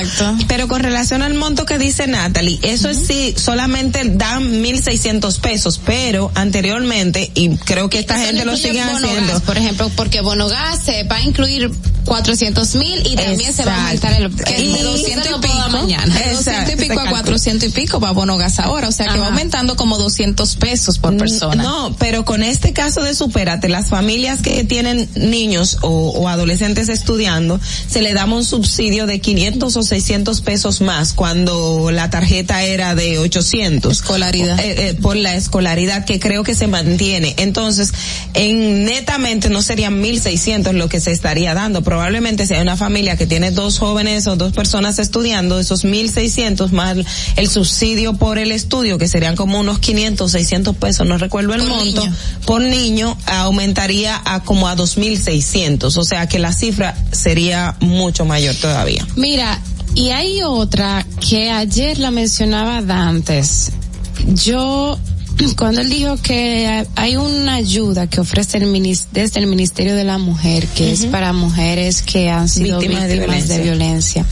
Pero 0.47 0.67
con 0.67 0.81
relación 0.81 1.21
al 1.21 1.33
monto 1.33 1.65
que 1.65 1.77
dice 1.77 2.07
Natalie, 2.07 2.59
eso 2.61 2.89
es 2.89 2.99
sí, 3.05 3.35
solamente 3.37 4.01
dan 4.05 4.61
mil 4.61 4.81
seiscientos 4.81 5.39
pesos, 5.39 5.79
pero 5.85 6.31
anteriormente, 6.35 7.31
y 7.35 7.55
creo 7.57 7.89
que 7.89 7.99
esta 7.99 8.17
gente 8.19 8.45
lo 8.45 8.55
sigue 8.55 8.81
haciendo. 8.81 9.39
por 9.41 9.57
ejemplo, 9.57 9.91
porque 9.95 10.21
Bonogas 10.21 10.79
se 10.83 11.03
va 11.03 11.17
a 11.17 11.21
incluir 11.21 11.71
cuatrocientos 12.05 12.75
mil 12.75 13.05
y 13.05 13.15
también 13.15 13.53
se 13.53 13.65
va 13.65 13.73
a 13.73 13.81
aumentar 13.81 14.13
el, 14.13 14.35
que 14.35 14.59
y 14.59 14.73
de 14.73 14.83
200 14.83 15.27
y 15.27 15.41
pico 15.41 15.69
mañana. 15.69 16.15
De 16.15 16.33
200 16.33 16.73
y 16.73 16.75
pico 16.77 16.99
a 16.99 17.09
400 17.09 17.69
y 17.69 17.71
pico 17.71 17.99
va 17.99 18.11
Bonogas 18.11 18.59
ahora, 18.59 18.87
o 18.87 18.91
sea 18.91 19.07
que 19.07 19.19
va 19.19 19.29
aumentando 19.49 19.75
como 19.75 19.97
200 19.97 20.55
pesos 20.57 20.99
por 20.99 21.17
persona. 21.17 21.63
No, 21.63 21.95
pero 21.97 22.23
con 22.23 22.43
este 22.43 22.71
caso 22.71 23.01
de 23.01 23.15
Superate, 23.15 23.67
las 23.67 23.89
familias 23.89 24.41
que 24.41 24.63
tienen 24.63 25.09
niños 25.15 25.79
o, 25.81 26.09
o, 26.09 26.27
adolescentes 26.27 26.87
estudiando, 26.89 27.59
se 27.87 28.01
le 28.01 28.13
daba 28.13 28.33
un 28.33 28.45
subsidio 28.45 29.07
de 29.07 29.19
500 29.19 29.75
o 29.75 29.83
600 29.83 30.41
pesos 30.41 30.81
más 30.81 31.13
cuando 31.13 31.89
la 31.91 32.09
tarjeta 32.11 32.63
era 32.63 32.93
de 32.93 33.17
800. 33.17 33.91
Escolaridad. 33.91 34.59
Eh, 34.59 34.89
eh, 34.89 34.93
por 35.01 35.15
la 35.15 35.35
escolaridad 35.35 36.05
que 36.05 36.19
creo 36.19 36.43
que 36.43 36.53
se 36.53 36.67
mantiene. 36.67 37.33
Entonces, 37.37 37.91
en 38.35 38.85
netamente 38.85 39.49
no 39.49 39.61
serían 39.63 39.99
1600 39.99 40.75
lo 40.75 40.89
que 40.89 40.99
se 40.99 41.11
estaría 41.11 41.55
dando. 41.55 41.81
Probablemente 41.81 42.45
si 42.45 42.53
hay 42.53 42.61
una 42.61 42.77
familia 42.77 43.17
que 43.17 43.25
tiene 43.25 43.51
dos 43.51 43.79
jóvenes 43.79 44.27
o 44.27 44.35
dos 44.35 44.53
personas 44.53 44.99
estudiando, 44.99 45.59
esos 45.59 45.85
1600 45.85 46.71
más 46.71 46.97
el 47.35 47.49
subsidio 47.49 48.13
por 48.13 48.37
el 48.37 48.51
estudio, 48.51 48.97
que 48.97 49.07
serían 49.07 49.35
como 49.39 49.61
unos 49.61 49.79
500, 49.79 50.29
600 50.29 50.75
pesos, 50.75 51.07
no 51.07 51.17
recuerdo 51.17 51.53
el 51.53 51.63
monto, 51.63 52.05
por 52.45 52.61
niño 52.61 53.17
aumentaría 53.25 54.21
a 54.25 54.43
como 54.43 54.67
a 54.67 54.75
2600, 54.75 55.95
o 55.95 56.03
sea 56.03 56.27
que 56.27 56.39
la 56.39 56.51
cifra 56.51 56.93
sería 57.13 57.77
mucho 57.79 58.25
mayor 58.25 58.53
todavía. 58.55 59.07
Mira, 59.15 59.57
y 59.95 60.09
hay 60.09 60.41
otra 60.43 61.07
que 61.21 61.51
ayer 61.51 61.99
la 61.99 62.11
mencionaba 62.11 62.81
Dantes. 62.81 63.71
Yo 64.43 64.99
cuando 65.57 65.79
él 65.79 65.89
dijo 65.89 66.17
que 66.17 66.85
hay 66.97 67.15
una 67.15 67.53
ayuda 67.53 68.07
que 68.07 68.19
ofrece 68.19 68.57
el 68.57 68.97
desde 69.13 69.39
el 69.39 69.47
Ministerio 69.47 69.95
de 69.95 70.03
la 70.03 70.17
Mujer, 70.17 70.67
que 70.67 70.91
es 70.91 71.05
para 71.05 71.31
mujeres 71.31 72.01
que 72.01 72.29
han 72.29 72.49
sido 72.49 72.77
víctimas, 72.79 73.07
de, 73.07 73.61
violencia. 73.63 74.25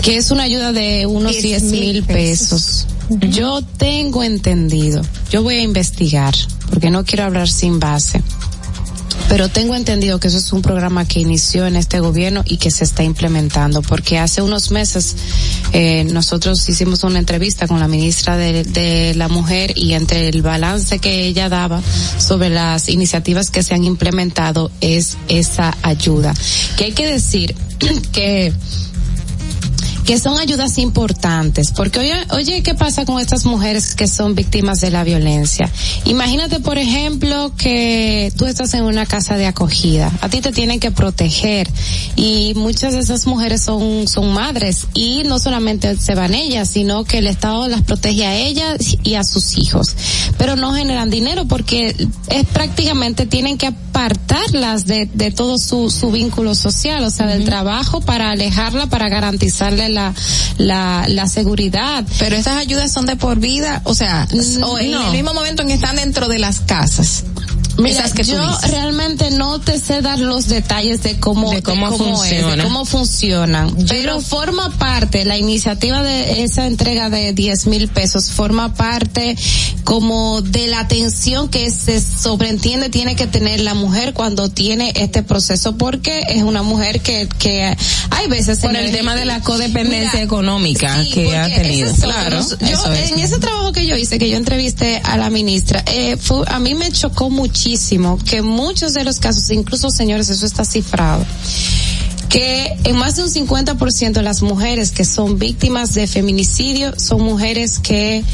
que 0.00 0.16
es 0.16 0.30
una 0.30 0.44
ayuda 0.44 0.70
de 0.70 1.06
unos 1.06 1.42
10 1.42 1.64
mil 1.64 2.04
pesos. 2.04 2.86
Yo 3.08 3.62
tengo 3.62 4.22
entendido, 4.22 5.00
yo 5.30 5.42
voy 5.42 5.56
a 5.56 5.62
investigar, 5.62 6.34
porque 6.68 6.90
no 6.90 7.04
quiero 7.04 7.24
hablar 7.24 7.48
sin 7.48 7.80
base, 7.80 8.22
Pero 9.28 9.50
tengo 9.50 9.74
entendido 9.74 10.18
que 10.20 10.28
eso 10.28 10.38
es 10.38 10.52
un 10.54 10.62
programa 10.62 11.06
que 11.06 11.20
inició 11.20 11.66
en 11.66 11.76
este 11.76 12.00
gobierno 12.00 12.42
y 12.46 12.56
que 12.56 12.70
se 12.70 12.84
está 12.84 13.02
implementando, 13.04 13.82
porque 13.82 14.18
hace 14.18 14.40
unos 14.40 14.70
meses 14.70 15.16
eh, 15.72 16.04
nosotros 16.04 16.66
hicimos 16.66 17.04
una 17.04 17.18
entrevista 17.18 17.66
con 17.66 17.78
la 17.78 17.88
ministra 17.88 18.38
de, 18.38 18.64
de 18.64 19.14
la 19.14 19.28
Mujer 19.28 19.72
y 19.76 19.92
entre 19.92 20.28
el 20.28 20.40
balance 20.40 20.98
que 20.98 21.26
ella 21.26 21.50
daba 21.50 21.82
sobre 22.18 22.48
las 22.48 22.88
iniciativas 22.88 23.50
que 23.50 23.62
se 23.62 23.74
han 23.74 23.84
implementado 23.84 24.70
es 24.80 25.18
esa 25.28 25.76
ayuda. 25.82 26.32
Que 26.78 26.84
hay 26.84 26.92
que 26.92 27.06
decir 27.06 27.54
que 28.12 28.52
que 30.08 30.18
son 30.18 30.38
ayudas 30.38 30.78
importantes, 30.78 31.70
porque 31.70 31.98
oye, 31.98 32.14
oye, 32.30 32.62
¿qué 32.62 32.74
pasa 32.74 33.04
con 33.04 33.20
estas 33.20 33.44
mujeres 33.44 33.94
que 33.94 34.08
son 34.08 34.34
víctimas 34.34 34.80
de 34.80 34.90
la 34.90 35.04
violencia? 35.04 35.70
Imagínate, 36.06 36.60
por 36.60 36.78
ejemplo, 36.78 37.52
que 37.58 38.32
tú 38.38 38.46
estás 38.46 38.72
en 38.72 38.84
una 38.84 39.04
casa 39.04 39.36
de 39.36 39.44
acogida, 39.44 40.10
a 40.22 40.30
ti 40.30 40.40
te 40.40 40.50
tienen 40.50 40.80
que 40.80 40.90
proteger. 40.90 41.68
Y 42.16 42.54
muchas 42.56 42.94
de 42.94 43.00
esas 43.00 43.26
mujeres 43.26 43.60
son, 43.60 44.08
son 44.08 44.32
madres. 44.32 44.86
Y 44.94 45.24
no 45.26 45.38
solamente 45.38 45.94
se 45.98 46.14
van 46.14 46.32
ellas, 46.32 46.70
sino 46.70 47.04
que 47.04 47.18
el 47.18 47.26
Estado 47.26 47.68
las 47.68 47.82
protege 47.82 48.24
a 48.24 48.34
ellas 48.34 48.78
y 49.02 49.16
a 49.16 49.24
sus 49.24 49.58
hijos, 49.58 49.94
pero 50.38 50.56
no 50.56 50.72
generan 50.72 51.10
dinero 51.10 51.44
porque 51.44 51.94
es 52.30 52.46
prácticamente 52.46 53.26
tienen 53.26 53.58
que 53.58 53.66
apartarlas 53.66 54.86
de, 54.86 55.04
de 55.12 55.30
todo 55.32 55.58
su, 55.58 55.90
su 55.90 56.10
vínculo 56.10 56.54
social, 56.54 57.04
o 57.04 57.10
sea, 57.10 57.26
del 57.26 57.44
trabajo 57.44 58.00
para 58.00 58.30
alejarla, 58.30 58.86
para 58.86 59.10
garantizarle 59.10 59.90
la, 59.90 59.97
la, 60.58 61.04
la 61.08 61.26
seguridad. 61.28 62.04
Pero 62.18 62.36
estas 62.36 62.56
ayudas 62.56 62.92
son 62.92 63.06
de 63.06 63.16
por 63.16 63.38
vida, 63.38 63.80
o 63.84 63.94
sea, 63.94 64.26
o 64.64 64.78
en 64.78 64.90
No. 64.90 65.06
el 65.06 65.12
mismo 65.12 65.34
momento 65.34 65.62
en 65.62 65.68
que 65.68 65.74
están 65.74 65.96
dentro 65.96 66.28
de 66.28 66.38
las 66.38 66.60
casas. 66.60 67.24
Mira, 67.78 68.00
Esas 68.00 68.12
que 68.12 68.24
tú 68.24 68.32
yo 68.32 68.58
realmente 68.70 69.30
no 69.30 69.60
te 69.60 69.78
sé 69.78 70.02
dar 70.02 70.18
los 70.18 70.48
detalles 70.48 71.00
de 71.04 71.20
cómo, 71.20 71.52
De 71.52 71.62
cómo 71.62 71.96
funciona. 71.96 72.56
de 72.56 72.62
cómo 72.64 72.84
funcionan. 72.84 73.72
Pero 73.88 74.20
forma 74.20 74.76
parte, 74.78 75.24
la 75.24 75.38
iniciativa 75.38 76.02
de 76.02 76.42
esa 76.42 76.66
entrega 76.66 77.08
de 77.08 77.32
10 77.32 77.66
mil 77.68 77.86
pesos 77.86 78.32
forma 78.32 78.74
parte 78.74 79.36
como 79.84 80.42
de 80.42 80.66
la 80.66 80.80
atención 80.80 81.48
que 81.48 81.70
se 81.70 82.00
sobreentiende 82.00 82.88
tiene 82.88 83.14
que 83.14 83.28
tener 83.28 83.60
la 83.60 83.74
mujer 83.74 84.12
cuando 84.12 84.48
tiene 84.48 84.92
este 84.96 85.22
proceso 85.22 85.76
porque 85.76 86.22
es 86.28 86.42
una 86.42 86.62
mujer 86.62 87.00
que, 87.00 87.28
que 87.38 87.76
hay 88.10 88.26
veces 88.26 88.58
Por 88.58 88.70
en 88.70 88.76
el 88.76 88.92
tema 88.92 89.14
de 89.14 89.24
la 89.24 89.40
codependencia 89.40 90.20
económica 90.20 91.04
Sí, 91.04 91.10
que 91.10 91.36
ha 91.36 91.46
tenido. 91.46 91.90
es 91.90 92.00
Claro. 92.00 92.40
Yo, 92.60 92.92
es. 92.92 93.12
en 93.12 93.20
ese 93.20 93.38
trabajo 93.38 93.70
que 93.70 93.86
yo 93.86 93.96
hice, 93.96 94.18
que 94.18 94.28
yo 94.28 94.36
entrevisté 94.36 95.00
a 95.04 95.16
la 95.16 95.30
ministra, 95.30 95.84
eh, 95.86 96.16
fue, 96.16 96.44
a 96.48 96.58
mí 96.58 96.74
me 96.74 96.90
chocó 96.90 97.30
muchísimo 97.30 97.67
que 98.24 98.42
muchos 98.42 98.94
de 98.94 99.04
los 99.04 99.18
casos, 99.18 99.50
incluso 99.50 99.90
señores, 99.90 100.28
eso 100.28 100.46
está 100.46 100.64
cifrado, 100.64 101.24
que 102.28 102.76
en 102.84 102.96
más 102.96 103.16
de 103.16 103.22
un 103.22 103.28
50% 103.28 104.12
de 104.12 104.22
las 104.22 104.42
mujeres 104.42 104.90
que 104.92 105.04
son 105.04 105.38
víctimas 105.38 105.94
de 105.94 106.06
feminicidio 106.06 106.98
son 106.98 107.22
mujeres 107.22 107.78
que 107.78 108.24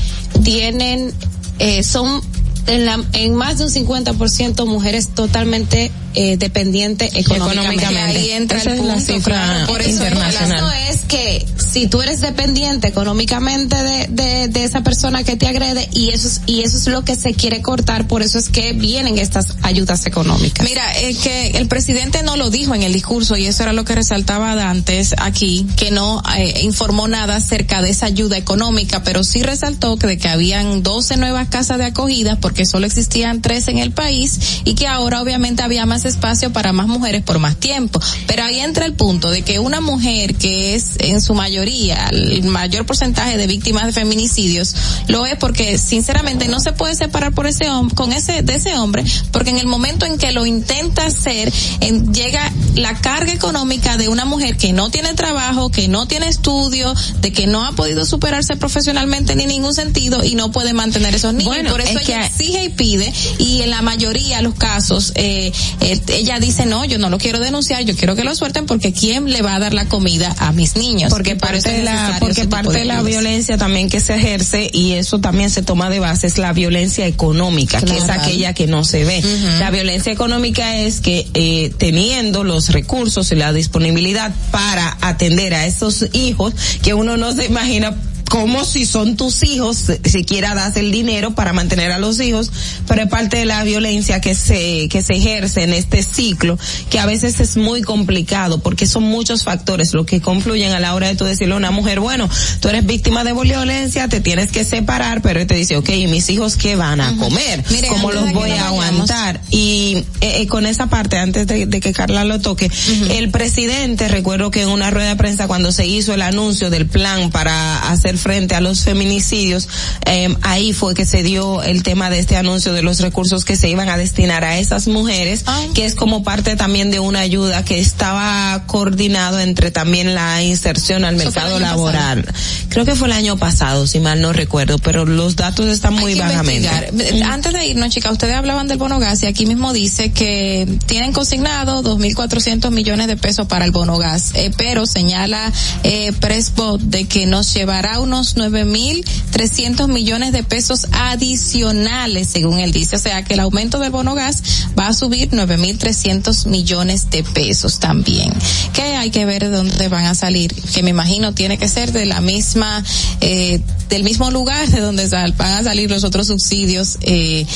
tienen, 0.43 1.12
eh, 1.59 1.82
son 1.82 2.20
en, 2.66 2.86
la, 2.86 3.03
en 3.12 3.35
más 3.35 3.59
de 3.59 3.65
un 3.65 3.70
50% 3.70 4.66
mujeres 4.66 5.09
totalmente 5.15 5.91
eh, 6.15 6.36
dependientes 6.36 7.15
económicamente. 7.15 7.85
Económicamente. 7.85 8.19
Ahí 8.19 8.31
entra 8.31 8.59
Esa 8.59 8.70
el 8.70 8.78
es 8.78 8.85
la 8.85 8.95
punto, 8.95 9.12
cifra 9.12 9.35
claro. 9.35 9.66
Por 9.66 9.81
eso 9.81 9.91
internacional. 9.91 10.59
eso 10.59 10.70
es 10.93 11.01
que 11.03 11.47
si 11.57 11.89
tú 11.89 12.03
eres 12.03 12.20
dependiente 12.20 12.89
económicamente 12.89 13.77
de, 13.77 14.07
de, 14.09 14.49
de 14.49 14.65
esa 14.65 14.82
persona 14.82 15.24
que 15.24 15.36
te 15.36 15.49
agrede 15.49 15.89
y 15.93 16.11
eso 16.11 16.28
es, 16.28 16.43
y 16.47 16.62
eso 16.62 16.77
es 16.77 16.86
lo 16.86 17.05
que 17.05 17.16
se 17.16 17.35
quiere 17.35 17.62
cortar, 17.62 18.07
por 18.07 18.23
eso 18.23 18.39
es 18.39 18.49
que 18.49 18.73
vienen 18.73 19.19
estas 19.19 19.57
ayudas 19.62 20.07
económicas. 20.07 20.65
Mira, 20.66 20.93
es 20.93 21.19
que 21.19 21.49
el 21.49 21.66
presidente 21.66 22.23
no 22.23 22.36
lo 22.36 22.51
dijo 22.51 22.74
en 22.74 22.82
el 22.82 22.93
discurso 22.93 23.36
y 23.36 23.47
eso 23.47 23.65
era 23.65 23.73
lo 23.73 23.85
que 23.85 23.95
resaltaba 23.95 24.53
antes 24.70 25.15
aquí, 25.19 25.66
que 25.77 25.91
no 25.91 26.23
eh, 26.36 26.61
informó 26.62 27.09
nada 27.09 27.36
acerca 27.36 27.82
de 27.82 27.91
esa 27.91 28.07
ayuda 28.07 28.36
económica, 28.36 29.03
pero 29.03 29.24
sí 29.24 29.43
resaltó 29.43 29.97
que 29.97 30.07
de 30.07 30.19
que 30.19 30.28
habían 30.28 30.82
12 30.82 31.16
nuevas 31.16 31.49
casas 31.49 31.78
de 31.78 31.86
acogida 31.86 32.36
porque 32.55 32.67
solo 32.67 32.87
existían 32.87 33.43
tres 33.43 33.67
en 33.67 33.79
el 33.79 33.91
país 33.91 34.61
y 34.65 34.77
que 34.77 34.87
ahora 34.87 35.21
obviamente 35.21 35.65
había 35.65 35.87
más 35.87 36.05
espacio 36.05 36.53
para 36.53 36.73
más 36.73 36.87
mujeres 36.87 37.21
por 37.21 37.41
más 37.41 37.57
tiempo. 37.57 38.01
Pero 38.29 38.45
ahí 38.45 38.61
entra 38.61 38.87
el 38.87 38.93
punto 38.95 39.29
de 39.33 39.43
que 39.43 39.59
una 39.59 39.81
mujer 39.81 40.37
que 40.37 40.77
es 40.77 40.91
en 41.01 41.21
su 41.21 41.35
mayoría 41.35 42.07
el 42.13 42.45
mayor 42.45 42.87
porcentaje 42.87 43.37
de 43.37 43.49
víctimas 43.49 43.87
de 43.87 43.93
feminicidios 43.93 44.73
lo 45.09 45.27
es 45.27 45.35
porque 45.37 45.79
sinceramente 45.79 46.47
no 46.47 46.61
se 46.61 46.71
puede 46.71 46.95
separar 46.95 47.33
por 47.35 47.49
ese 47.49 47.69
hombre 47.71 47.97
con 47.97 48.13
ese 48.13 48.43
de 48.43 48.55
ese 48.55 48.77
hombre 48.77 49.03
porque 49.33 49.51
en 49.51 49.59
el 49.59 49.67
momento 49.67 50.07
en 50.07 50.17
que 50.17 50.31
lo 50.31 50.47
intenta 50.47 51.07
hacer 51.07 51.53
en- 51.81 52.15
llega 52.15 52.53
la 52.77 52.95
carga 53.01 53.33
económica 53.33 53.97
de 53.97 54.07
una 54.07 54.27
mujer 54.27 54.57
que 54.57 54.73
no 54.73 54.91
tiene 54.91 55.15
trabajo, 55.15 55.71
que 55.73 55.89
no 55.89 56.07
tiene 56.07 56.29
estudio, 56.29 56.95
de 57.21 57.33
que 57.33 57.49
no 57.49 57.65
ha 57.67 57.73
podido 57.73 58.07
superarse 58.07 58.55
profesionalmente 58.55 59.35
ni 59.35 59.43
en 59.43 59.49
ningún 59.49 59.75
sentido 59.75 60.23
y 60.23 60.37
no 60.37 60.53
puede 60.53 60.73
mantener 60.73 61.17
esos 61.17 61.33
niños. 61.35 61.47
Bueno, 61.53 61.71
por 61.71 61.81
eso 61.81 61.99
es 61.99 62.09
ella 62.09 62.29
que- 62.29 62.44
exige 62.45 62.65
y 62.65 62.69
pide 62.71 63.12
y 63.39 63.62
en 63.62 63.71
la 63.71 63.83
mayoría 63.83 64.39
de 64.39 64.43
los 64.43 64.55
casos 64.55 65.12
eh, 65.15 65.53
eh, 65.81 66.01
ella 66.09 66.39
dice 66.41 66.66
no, 66.66 66.85
yo 66.85 66.99
no 66.99 67.11
lo 67.11 67.19
quiero 67.19 67.39
denunciar, 67.41 67.83
yo 67.85 67.97
quiero 67.97 68.16
que 68.16 68.25
lo 68.25 68.35
suelten 68.35 68.66
porque 68.66 68.93
quién 68.93 69.31
le 69.31 69.43
va 69.43 69.57
a 69.57 69.59
dar 69.59 69.75
la 69.75 69.87
comida 69.87 70.35
a 70.39 70.53
mis 70.53 70.77
niños. 70.77 71.11
porque 71.11 71.37
parte 71.37 71.71
de 71.71 71.83
la 71.83 72.16
porque 72.21 72.45
parte 72.45 72.79
de 72.79 72.85
la 72.85 73.03
violencia 73.03 73.57
también 73.57 73.89
que 73.89 74.01
se 74.01 74.15
ejerce 74.15 74.71
y 74.73 74.93
eso 74.93 75.21
también 75.21 75.51
se 75.51 75.62
toma 75.62 75.91
de 75.91 76.01
base 76.01 76.27
es 76.27 76.39
la 76.39 76.53
violencia 76.53 77.07
económica 77.07 77.81
que 77.81 77.97
es 77.97 78.09
aquella 78.09 78.55
que 78.55 78.66
no 78.66 78.85
se 78.85 79.05
ve. 79.05 79.23
La 79.59 79.71
violencia 79.71 80.12
económica 80.12 80.77
es 80.77 81.01
que 81.01 81.27
eh, 81.35 81.73
teniendo 81.79 82.45
los 82.45 82.71
recursos 82.71 83.31
y 83.33 83.37
la 83.37 83.53
disponibilidad 83.53 84.33
para 84.51 84.97
atender 85.01 85.55
a 85.55 85.66
esos 85.66 86.07
hijos 86.12 86.55
que 86.83 86.95
uno 86.95 87.16
no 87.16 87.33
se 87.33 87.47
imagina 87.47 87.95
como 88.29 88.65
si 88.65 88.87
son 88.87 89.17
tus 89.17 89.43
hijos, 89.45 89.85
siquiera 90.05 90.55
das 90.55 90.77
el 90.77 90.91
dinero 90.91 91.35
para 91.35 91.53
mantener 91.53 91.93
a 91.93 91.99
los 91.99 92.21
hijos, 92.21 92.51
pero 92.89 93.03
es 93.03 93.09
parte 93.09 93.39
de 93.39 93.45
la 93.45 93.63
violencia 93.65 94.21
que 94.21 94.35
se, 94.35 94.89
que 94.89 95.03
se 95.03 95.15
ejerce 95.15 95.63
en 95.63 95.73
este 95.73 96.03
ciclo, 96.03 96.59
que 96.91 96.99
a 96.99 97.07
veces 97.07 97.41
es 97.41 97.57
muy 97.57 97.83
complicado, 97.83 98.59
porque 98.61 98.87
son 98.87 99.05
muchos 99.05 99.45
factores 99.45 99.93
los 99.95 100.07
que 100.07 100.21
confluyen 100.21 100.73
a 100.73 100.81
la 100.81 100.95
hora 100.95 101.09
de 101.09 101.15
tú 101.17 101.25
decirle 101.25 101.55
a 101.55 101.59
una 101.59 101.71
mujer, 101.71 102.01
bueno, 102.01 102.29
tú 102.61 102.69
eres 102.69 102.85
víctima 102.87 103.25
de 103.25 103.33
violencia, 103.33 104.09
te 104.09 104.21
tienes 104.21 104.51
que 104.51 104.65
separar, 104.65 105.23
pero 105.23 105.41
él 105.41 105.47
te 105.47 105.55
dice, 105.55 105.77
ok, 105.77 105.91
¿y 105.91 106.07
mis 106.07 106.29
hijos 106.31 106.57
qué 106.57 106.77
van 106.77 107.01
a 107.01 107.17
comer? 107.17 107.63
Mire, 107.71 107.89
¿Cómo 107.89 108.11
los 108.11 108.33
voy 108.33 108.51
a 108.53 108.71
vayamos. 108.71 108.85
aguantar? 108.85 109.41
Y 109.51 110.05
eh, 110.21 110.41
eh, 110.41 110.47
con 110.47 110.67
esa 110.67 110.87
parte, 110.87 111.19
antes 111.19 111.47
de, 111.47 111.67
de 111.67 111.81
que 111.81 111.93
Carla 111.93 112.25
lo 112.25 112.41
toque, 112.41 112.71
el 113.11 113.31
presidente, 113.31 114.09
recuerdo 114.09 114.51
que 114.51 114.63
en 114.63 114.69
una 114.69 114.91
rueda 114.91 115.11
de 115.11 115.17
prensa 115.17 115.47
cuando 115.47 115.73
se 115.73 115.87
hizo 115.87 116.15
el 116.15 116.23
anuncio 116.23 116.71
del 116.71 116.87
plan 116.87 117.31
para 117.31 117.91
hacer 117.91 118.14
frente 118.19 118.55
a 118.55 118.61
los 118.61 118.82
feminicidios, 118.82 119.69
eh, 120.07 120.35
ahí 120.43 120.73
fue 120.73 120.95
que 120.95 121.07
se 121.07 121.23
dio 121.23 121.62
el 121.62 121.82
tema 121.82 122.11
de 122.11 122.19
este 122.19 122.36
anuncio 122.36 122.73
de 122.73 122.82
los 122.82 123.01
recursos 123.01 123.45
que 123.45 123.57
se 123.57 123.69
iban 123.69 123.89
a 123.89 123.97
destinar 123.97 124.45
a 124.45 124.59
esas 124.59 124.89
mujeres, 124.89 125.45
que 125.74 125.85
es 125.85 125.95
como 125.95 126.23
parte 126.23 126.57
también 126.57 126.91
de 126.91 127.01
una 127.01 127.20
ayuda 127.20 127.65
que 127.65 127.78
estaba 127.78 128.65
coordinado 128.66 129.41
entre 129.41 129.70
también 129.70 130.15
la 130.15 130.43
inserción 130.43 131.05
al 131.05 131.16
mercado 131.16 131.59
laboral. 131.59 132.27
Creo 132.69 132.85
que 132.85 132.95
fue 132.95 133.09
el 133.09 133.15
año 133.15 133.36
pasado, 133.36 133.86
si 133.86 134.01
mal 134.01 134.20
no 134.20 134.32
recuerdo, 134.32 134.78
pero 134.78 135.05
los 135.05 135.36
datos 135.36 135.69
están 135.69 135.95
muy 135.95 136.15
vagamente. 136.15 136.69
investigar. 136.69 137.32
Antes 137.32 137.53
de 137.53 137.66
irnos, 137.66 137.91
chicas, 137.91 138.12
ustedes 138.12 138.35
hablaban 138.35 138.69
del 138.69 138.78
bono 138.78 138.99
gas 138.99 139.23
y 139.23 139.27
aquí 139.27 139.47
mismo 139.47 139.73
dice 139.73 140.12
que 140.12 140.78
tienen 140.86 141.12
consignado 141.12 141.82
2.400 141.82 142.70
millones 142.70 143.07
de 143.07 143.16
pesos 143.16 143.47
para 143.47 143.65
el 143.65 143.70
bono 143.70 143.97
gas, 143.97 144.32
eh, 144.35 144.51
pero 144.57 144.86
señala 144.86 145.53
eh, 145.82 146.12
Presbot 146.20 146.81
de 146.81 147.07
que 147.07 147.27
nos 147.27 147.53
llevará 147.55 148.01
unos 148.05 148.37
9.300 148.37 149.89
millones 149.89 150.33
de 150.33 150.45
pesos 150.45 150.87
adicionales, 150.93 152.29
según 152.29 152.61
él 152.61 152.73
dice. 152.73 152.97
O 152.97 152.99
sea, 152.99 153.25
que 153.25 153.35
el 153.35 153.41
aumento 153.41 153.79
del 153.79 153.91
bono 153.91 154.15
gas 154.15 154.43
va 154.79 154.89
a 154.89 154.95
subir 154.95 155.31
9.300 155.31 156.47
millones 156.47 157.11
de 157.11 157.25
pesos 157.25 157.81
también. 157.81 158.33
Que 158.73 158.83
hay 158.83 159.11
que 159.11 159.25
ver 159.25 159.43
de 159.43 159.51
dónde 159.51 159.89
van 159.89 160.05
a 160.05 160.15
salir, 160.15 160.55
que 160.55 160.83
me 160.83 160.91
imagino 160.91 161.35
tiene 161.35 161.59
que 161.59 161.69
ser 161.69 161.93
de 161.93 162.07
la 162.07 162.21
misma, 162.21 162.85
eh, 163.21 163.61
del 163.89 164.05
mismo 164.05 164.31
lugar 164.31 164.69
de 164.69 164.81
donde 164.81 165.09
van 165.09 165.59
a 165.59 165.63
salir 165.65 165.91
los 165.91 166.05
otros 166.05 166.29
subsidios 166.29 166.99
eh, 167.03 167.47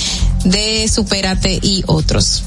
de 0.44 0.88
Supérate 0.88 1.58
y 1.62 1.84
otros. 1.86 2.42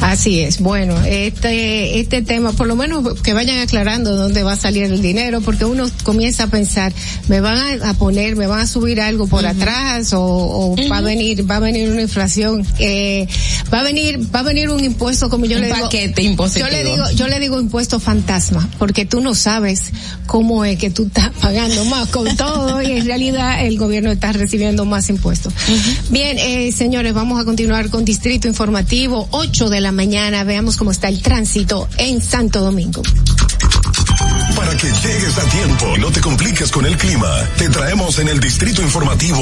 Así 0.00 0.40
es. 0.40 0.60
Bueno, 0.60 0.96
este 1.04 1.98
este 2.00 2.22
tema, 2.22 2.52
por 2.52 2.66
lo 2.66 2.76
menos 2.76 3.20
que 3.22 3.32
vayan 3.32 3.58
aclarando 3.58 4.16
dónde 4.16 4.42
va 4.42 4.52
a 4.52 4.56
salir 4.56 4.84
el 4.84 5.02
dinero, 5.02 5.40
porque 5.40 5.64
uno 5.64 5.86
comienza 6.04 6.44
a 6.44 6.46
pensar, 6.46 6.92
me 7.28 7.40
van 7.40 7.82
a, 7.82 7.94
poner, 7.94 8.36
me 8.36 8.46
van 8.46 8.60
a 8.60 8.66
subir 8.66 9.00
algo 9.00 9.26
por 9.26 9.46
atrás 9.46 10.12
o, 10.12 10.22
o 10.22 10.76
va 10.90 10.98
a 10.98 11.00
venir, 11.00 11.50
va 11.50 11.56
a 11.56 11.60
venir 11.60 11.90
una 11.90 12.02
inflación, 12.02 12.64
eh, 12.78 13.26
va 13.72 13.80
a 13.80 13.82
venir, 13.82 14.20
va 14.34 14.40
a 14.40 14.42
venir 14.44 14.70
un 14.70 14.82
impuesto 14.82 15.28
como 15.28 15.46
yo 15.46 15.56
Un 15.56 15.62
le 15.62 15.68
digo. 15.68 15.80
paquete 15.82 16.22
impositivo. 16.22 16.66
Yo 16.68 16.72
le 16.72 16.84
digo, 16.84 17.10
yo 17.14 17.28
le 17.28 17.40
digo 17.40 17.60
impuesto 17.60 17.98
fantasma, 18.00 18.68
porque 18.78 19.04
tú 19.04 19.20
no 19.20 19.34
sabes 19.34 19.82
cómo 20.26 20.64
es 20.64 20.78
que 20.78 20.90
tú 20.90 21.06
estás 21.06 21.30
pagando 21.40 21.84
más 21.86 22.08
con 22.08 22.36
todo 22.36 22.80
y 22.82 22.92
en 22.92 23.04
realidad 23.04 23.64
el 23.66 23.76
gobierno 23.78 24.10
está 24.12 24.32
recibiendo 24.32 24.84
más 24.84 25.08
impuestos. 25.08 25.52
Bien, 26.10 26.38
eh, 26.38 26.72
señores, 26.72 27.12
vamos 27.14 27.40
a 27.40 27.44
continuar 27.44 27.90
con 27.90 28.04
Distrito 28.04 28.46
Informativo, 28.48 29.28
8 29.32 29.68
de 29.68 29.80
la 29.80 29.87
la 29.88 29.92
mañana. 29.92 30.44
Veamos 30.44 30.76
cómo 30.76 30.90
está 30.90 31.08
el 31.08 31.22
tránsito 31.22 31.88
en 31.96 32.20
Santo 32.20 32.60
Domingo. 32.60 33.00
Para 34.54 34.76
que 34.76 34.86
llegues 34.86 35.38
a 35.38 35.44
tiempo 35.48 35.86
y 35.96 36.00
no 36.00 36.10
te 36.10 36.20
compliques 36.20 36.70
con 36.70 36.84
el 36.84 36.94
clima, 36.98 37.30
te 37.56 37.70
traemos 37.70 38.18
en 38.18 38.28
el 38.28 38.38
distrito 38.38 38.82
informativo 38.82 39.40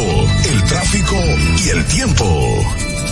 el 0.49 0.63
tráfico 0.63 1.17
y 1.65 1.69
el 1.71 1.85
tiempo. 1.87 2.65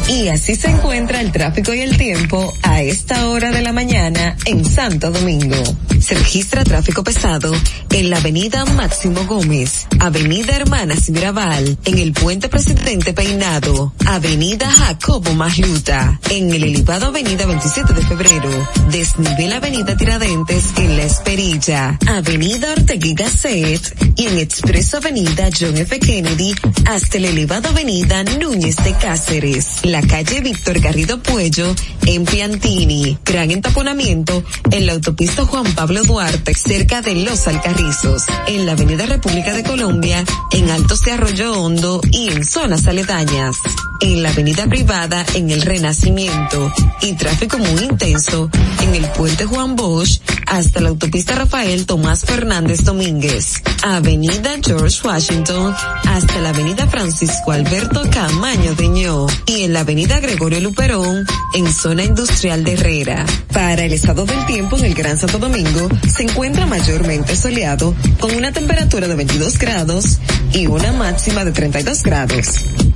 Y 0.07 0.29
así 0.29 0.55
se 0.55 0.69
encuentra 0.69 1.21
el 1.21 1.33
tráfico 1.33 1.75
y 1.75 1.81
el 1.81 1.97
tiempo 1.97 2.53
a 2.63 2.83
esta 2.83 3.27
hora 3.29 3.51
de 3.51 3.63
la 3.63 3.73
mañana 3.73 4.37
en 4.45 4.65
Santo 4.65 5.11
Domingo. 5.11 5.57
Se 6.05 6.15
registra 6.15 6.65
tráfico 6.65 7.03
pesado 7.03 7.51
en 7.91 8.11
la 8.11 8.19
avenida 8.19 8.67
Máximo 8.67 9.25
Gómez, 9.25 9.87
avenida 10.01 10.55
Hermanas 10.55 11.09
Mirabal, 11.09 11.79
en 11.87 11.99
el 11.99 12.13
puente 12.13 12.51
Presidente 12.51 13.15
Peinado, 13.15 13.95
avenida 14.05 14.71
Jacobo 14.71 15.33
Magluta, 15.33 16.21
en 16.29 16.53
el 16.53 16.65
elevado 16.65 17.07
avenida 17.07 17.47
27 17.47 17.95
de 17.95 18.03
febrero, 18.03 18.69
desnivel 18.91 19.53
avenida 19.55 19.97
Tiradentes 19.97 20.75
en 20.77 20.97
La 20.99 21.05
Esperilla, 21.05 21.99
avenida 22.07 22.73
Ortegui 22.73 23.15
Gasset 23.15 24.13
y 24.17 24.27
en 24.27 24.39
expreso 24.39 24.99
avenida 24.99 25.49
John 25.59 25.79
F. 25.79 25.99
Kennedy 26.01 26.55
hasta 26.85 27.17
el 27.17 27.25
elevado 27.25 27.71
avenida 27.71 28.25
Núñez 28.25 28.77
de 28.77 28.93
Cáceres 28.93 29.81
la 29.85 30.03
calle 30.03 30.41
Víctor 30.43 30.81
Garrido 30.81 31.23
Puello 31.23 31.75
en 32.07 32.25
Piantini. 32.25 33.19
Gran 33.25 33.51
entaponamiento 33.51 34.45
en 34.71 34.87
la 34.87 34.93
autopista 34.93 35.47
Juan 35.47 35.73
Pablo 35.75 35.94
Duarte 36.03 36.55
cerca 36.55 37.03
de 37.03 37.15
Los 37.15 37.47
Alcarrizos. 37.47 38.25
En 38.47 38.67
la 38.67 38.73
avenida 38.73 39.07
República 39.07 39.53
de 39.53 39.63
Colombia 39.63 40.25
en 40.51 40.71
Altos 40.71 41.03
de 41.03 41.13
Arroyo 41.13 41.53
Hondo 41.53 42.01
y 42.11 42.29
en 42.29 42.45
zonas 42.45 42.87
aledañas. 42.87 43.57
En 44.01 44.23
la 44.23 44.31
avenida 44.31 44.67
privada 44.67 45.25
en 45.35 45.51
el 45.51 45.63
Renacimiento 45.63 46.73
y 47.01 47.13
tráfico 47.15 47.59
muy 47.59 47.85
intenso 47.85 48.51
en 48.83 48.95
el 48.95 49.07
puente 49.13 49.47
Juan 49.47 49.77
Bosch 49.77 50.21
hasta 50.47 50.81
la 50.81 50.91
autopista 50.91 51.35
Rafael 51.35 51.87
Tomás 51.87 52.25
Fernández 52.25 52.85
Domínguez. 52.85 53.63
Avenida 53.83 54.57
George 54.63 55.07
Washington 55.07 55.75
hasta 56.07 56.41
la 56.41 56.51
avenida 56.51 56.87
Francisco 56.87 57.53
Alberto 57.53 58.03
Camaño 58.11 58.75
Deñó 58.75 59.27
y 59.47 59.63
en 59.63 59.73
la 59.73 59.81
avenida 59.81 60.21
Gregorio 60.21 60.61
Luperón, 60.61 61.27
en 61.55 61.73
zona 61.73 62.05
industrial 62.05 62.65
de 62.65 62.75
Herrera. 62.75 63.27
Para 63.53 63.85
el 63.85 63.93
estado 63.93 64.25
del 64.25 64.45
tiempo 64.47 64.77
en 64.77 64.85
el 64.85 64.95
Gran 64.95 65.19
Santo 65.19 65.39
Domingo, 65.39 65.84
se 66.09 66.25
encuentra 66.25 66.67
mayormente 66.67 67.37
soleado, 67.37 67.95
con 68.21 68.35
una 68.35 68.53
temperatura 68.53 69.09
de 69.09 69.15
22 69.15 69.59
grados 69.59 70.19
y 70.53 70.67
una 70.67 70.93
máxima 70.93 71.45
de 71.45 71.53
32 71.53 72.03
grados. 72.03 72.47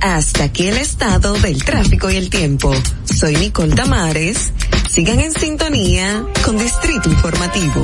Hasta 0.01 0.45
aquí 0.45 0.67
el 0.67 0.77
estado 0.77 1.33
del 1.39 1.63
tráfico 1.63 2.09
y 2.09 2.15
el 2.15 2.29
tiempo. 2.29 2.73
Soy 3.03 3.35
Nicole 3.35 3.75
Tamares. 3.75 4.51
Sigan 4.89 5.19
en 5.19 5.33
sintonía 5.33 6.25
con 6.43 6.57
Distrito 6.57 7.09
Informativo. 7.09 7.83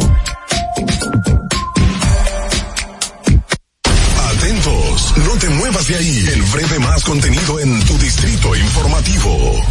No 4.66 5.40
te 5.40 5.50
muevas 5.50 5.88
de 5.88 5.96
ahí. 5.96 6.26
El 6.34 6.42
breve 6.44 6.80
más 6.80 7.04
contenido 7.04 7.60
en 7.60 7.80
tu 7.86 7.98
distrito 7.98 8.56
informativo. 8.56 9.62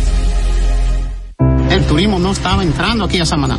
El 1.71 1.85
turismo 1.87 2.19
no 2.19 2.33
estaba 2.33 2.63
entrando 2.63 3.05
aquí 3.05 3.19
a 3.19 3.27
Samaná. 3.27 3.59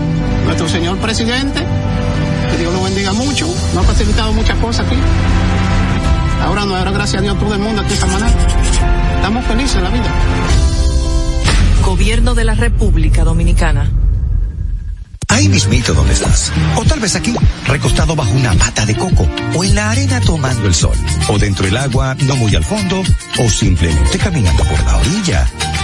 Nuestro 0.51 0.67
señor 0.67 0.97
presidente, 0.97 1.61
que 2.51 2.57
Dios 2.57 2.73
lo 2.73 2.83
bendiga 2.83 3.13
mucho, 3.13 3.47
nos 3.73 3.85
ha 3.85 3.87
facilitado 3.87 4.33
muchas 4.33 4.57
cosas 4.59 4.85
aquí. 4.85 4.97
Ahora 6.43 6.65
no, 6.65 6.75
ahora 6.75 6.91
gracias 6.91 7.19
a 7.19 7.23
Dios 7.23 7.39
todo 7.39 7.53
el 7.53 7.61
mundo 7.61 7.81
aquí 7.81 7.93
esta 7.93 8.05
manera. 8.05 8.33
Estamos 9.15 9.45
felices 9.45 9.77
en 9.77 9.83
la 9.85 9.89
vida. 9.91 10.11
Gobierno 11.85 12.35
de 12.35 12.43
la 12.43 12.55
República 12.55 13.23
Dominicana. 13.23 13.91
Ahí 15.29 15.47
mismito 15.47 15.93
donde 15.93 16.11
estás. 16.11 16.51
O 16.75 16.83
tal 16.83 16.99
vez 16.99 17.15
aquí, 17.15 17.33
recostado 17.65 18.13
bajo 18.17 18.31
una 18.31 18.53
mata 18.53 18.85
de 18.85 18.93
coco. 18.95 19.25
O 19.55 19.63
en 19.63 19.73
la 19.73 19.91
arena 19.91 20.19
tomando 20.19 20.67
el 20.67 20.75
sol. 20.75 20.97
O 21.29 21.39
dentro 21.39 21.63
del 21.65 21.77
agua, 21.77 22.13
no 22.25 22.35
muy 22.35 22.53
al 22.57 22.65
fondo. 22.65 23.01
O 23.39 23.49
simplemente 23.49 24.17
caminando 24.17 24.65
por 24.65 24.83
la 24.83 24.97
orilla. 24.97 25.47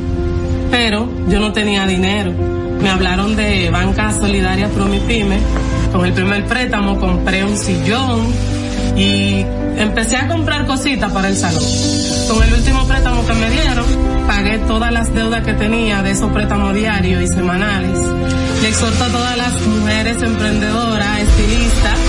pero 0.72 1.08
yo 1.30 1.40
no 1.40 1.54
tenía 1.54 1.86
dinero. 1.86 2.34
Me 2.82 2.90
hablaron 2.90 3.36
de 3.36 3.70
Banca 3.70 4.12
Solidaria 4.14 4.70
Promipyme. 4.70 5.40
Con 5.92 6.06
el 6.06 6.14
primer 6.14 6.46
préstamo 6.46 7.00
compré 7.00 7.44
un 7.44 7.58
sillón 7.58 8.28
y 8.96 9.46
empecé 9.78 10.18
a 10.18 10.28
comprar 10.28 10.66
cositas 10.66 11.12
para 11.12 11.30
el 11.30 11.36
salón. 11.36 11.64
Con 12.28 12.44
el 12.44 12.54
último 12.54 12.86
préstamo 12.86 13.26
que 13.26 13.34
me 13.34 13.50
dieron, 13.50 13.86
pagué 14.28 14.58
todas 14.60 14.92
las 14.92 15.14
deudas 15.14 15.44
que 15.44 15.54
tenía 15.54 16.02
de 16.04 16.12
esos 16.12 16.32
préstamos 16.32 16.74
diarios 16.74 17.24
y 17.24 17.28
semanales. 17.28 18.00
Le 18.62 18.70
exhorto 18.70 19.04
a 19.04 19.08
todas 19.08 19.38
las 19.38 19.62
mujeres 19.62 20.22
emprendedoras, 20.22 21.20
estilistas, 21.20 22.00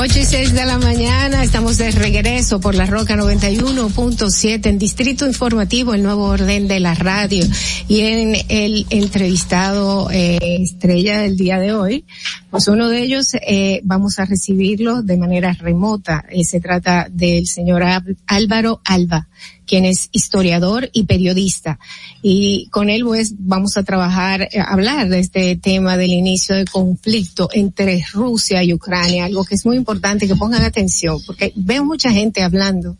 8 0.00 0.20
y 0.20 0.24
6 0.24 0.52
de 0.52 0.64
la 0.64 0.78
mañana, 0.78 1.42
estamos 1.42 1.76
de 1.76 1.90
regreso 1.90 2.60
por 2.60 2.76
la 2.76 2.86
Roca 2.86 3.16
91.7 3.16 4.66
en 4.66 4.78
Distrito 4.78 5.26
Informativo, 5.26 5.92
el 5.92 6.04
nuevo 6.04 6.26
orden 6.26 6.68
de 6.68 6.78
la 6.78 6.94
radio. 6.94 7.44
Y 7.88 8.02
en 8.02 8.36
el 8.48 8.86
entrevistado 8.90 10.08
eh, 10.12 10.38
estrella 10.62 11.18
del 11.18 11.36
día 11.36 11.58
de 11.58 11.74
hoy, 11.74 12.04
pues 12.50 12.68
uno 12.68 12.88
de 12.88 13.02
ellos 13.02 13.34
eh, 13.34 13.80
vamos 13.84 14.18
a 14.18 14.24
recibirlo 14.24 15.02
de 15.02 15.16
manera 15.16 15.52
remota. 15.52 16.24
Eh, 16.30 16.44
se 16.44 16.60
trata 16.60 17.08
del 17.10 17.46
señor 17.46 17.82
Álvaro 18.26 18.80
Alba 18.84 19.28
quien 19.68 19.84
es 19.84 20.08
historiador 20.10 20.88
y 20.92 21.04
periodista. 21.04 21.78
Y 22.22 22.68
con 22.70 22.90
él 22.90 23.04
pues 23.04 23.34
vamos 23.38 23.76
a 23.76 23.84
trabajar, 23.84 24.48
a 24.58 24.72
hablar 24.72 25.08
de 25.08 25.20
este 25.20 25.56
tema 25.56 25.96
del 25.96 26.10
inicio 26.10 26.56
del 26.56 26.68
conflicto 26.68 27.48
entre 27.52 28.02
Rusia 28.12 28.64
y 28.64 28.72
Ucrania, 28.72 29.26
algo 29.26 29.44
que 29.44 29.54
es 29.54 29.66
muy 29.66 29.76
importante 29.76 30.26
que 30.26 30.34
pongan 30.34 30.62
atención, 30.62 31.20
porque 31.26 31.52
veo 31.54 31.84
mucha 31.84 32.10
gente 32.10 32.42
hablando 32.42 32.96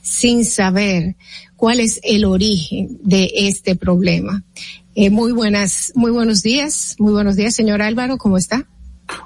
sin 0.00 0.44
saber 0.44 1.16
cuál 1.56 1.80
es 1.80 2.00
el 2.04 2.24
origen 2.24 2.98
de 3.02 3.30
este 3.34 3.74
problema. 3.74 4.44
Eh, 4.94 5.10
muy 5.10 5.32
buenas, 5.32 5.92
muy 5.94 6.10
buenos 6.10 6.42
días, 6.42 6.94
muy 6.98 7.12
buenos 7.12 7.34
días, 7.34 7.54
señor 7.54 7.82
Álvaro, 7.82 8.18
¿cómo 8.18 8.38
está? 8.38 8.66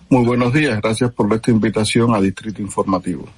Muy 0.09 0.25
buenos 0.25 0.53
días, 0.53 0.81
gracias 0.81 1.13
por 1.13 1.33
esta 1.35 1.51
invitación 1.51 2.15
a 2.15 2.21
Distrito 2.21 2.63
Informativo. 2.63 3.29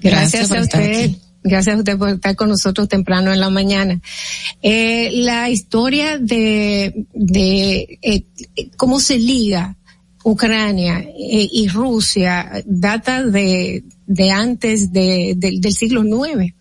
Gracias, 0.00 0.48
gracias 0.50 0.74
a 0.74 0.78
usted. 0.78 1.10
Gracias 1.44 1.76
a 1.76 1.78
usted 1.78 1.96
por 1.96 2.08
estar 2.08 2.34
con 2.34 2.48
nosotros 2.48 2.88
temprano 2.88 3.32
en 3.32 3.40
la 3.40 3.48
mañana. 3.48 4.00
Eh, 4.60 5.10
la 5.12 5.48
historia 5.48 6.18
de, 6.18 7.06
de 7.14 7.98
eh, 8.02 8.24
cómo 8.76 8.98
se 8.98 9.18
liga 9.18 9.76
Ucrania 10.24 10.98
eh, 10.98 11.48
y 11.50 11.68
Rusia 11.68 12.62
data 12.66 13.24
de, 13.24 13.84
de 14.06 14.30
antes 14.30 14.92
de, 14.92 15.34
de, 15.36 15.58
del 15.60 15.72
siglo 15.72 16.04
IX. 16.04 16.54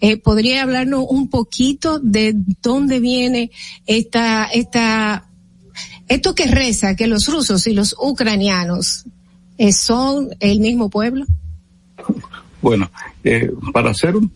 Eh, 0.00 0.18
¿Podría 0.18 0.62
hablarnos 0.62 1.06
un 1.08 1.30
poquito 1.30 1.98
de 1.98 2.34
dónde 2.60 3.00
viene 3.00 3.50
esta, 3.86 4.44
esta, 4.44 5.25
esto 6.08 6.34
que 6.34 6.46
reza 6.46 6.96
que 6.96 7.06
los 7.06 7.26
rusos 7.26 7.66
y 7.66 7.72
los 7.72 7.96
ucranianos 8.00 9.04
eh, 9.58 9.72
son 9.72 10.30
el 10.40 10.60
mismo 10.60 10.90
pueblo? 10.90 11.24
Bueno, 12.62 12.90
eh, 13.24 13.50
para 13.72 13.90
hacer 13.90 14.14
un, 14.16 14.32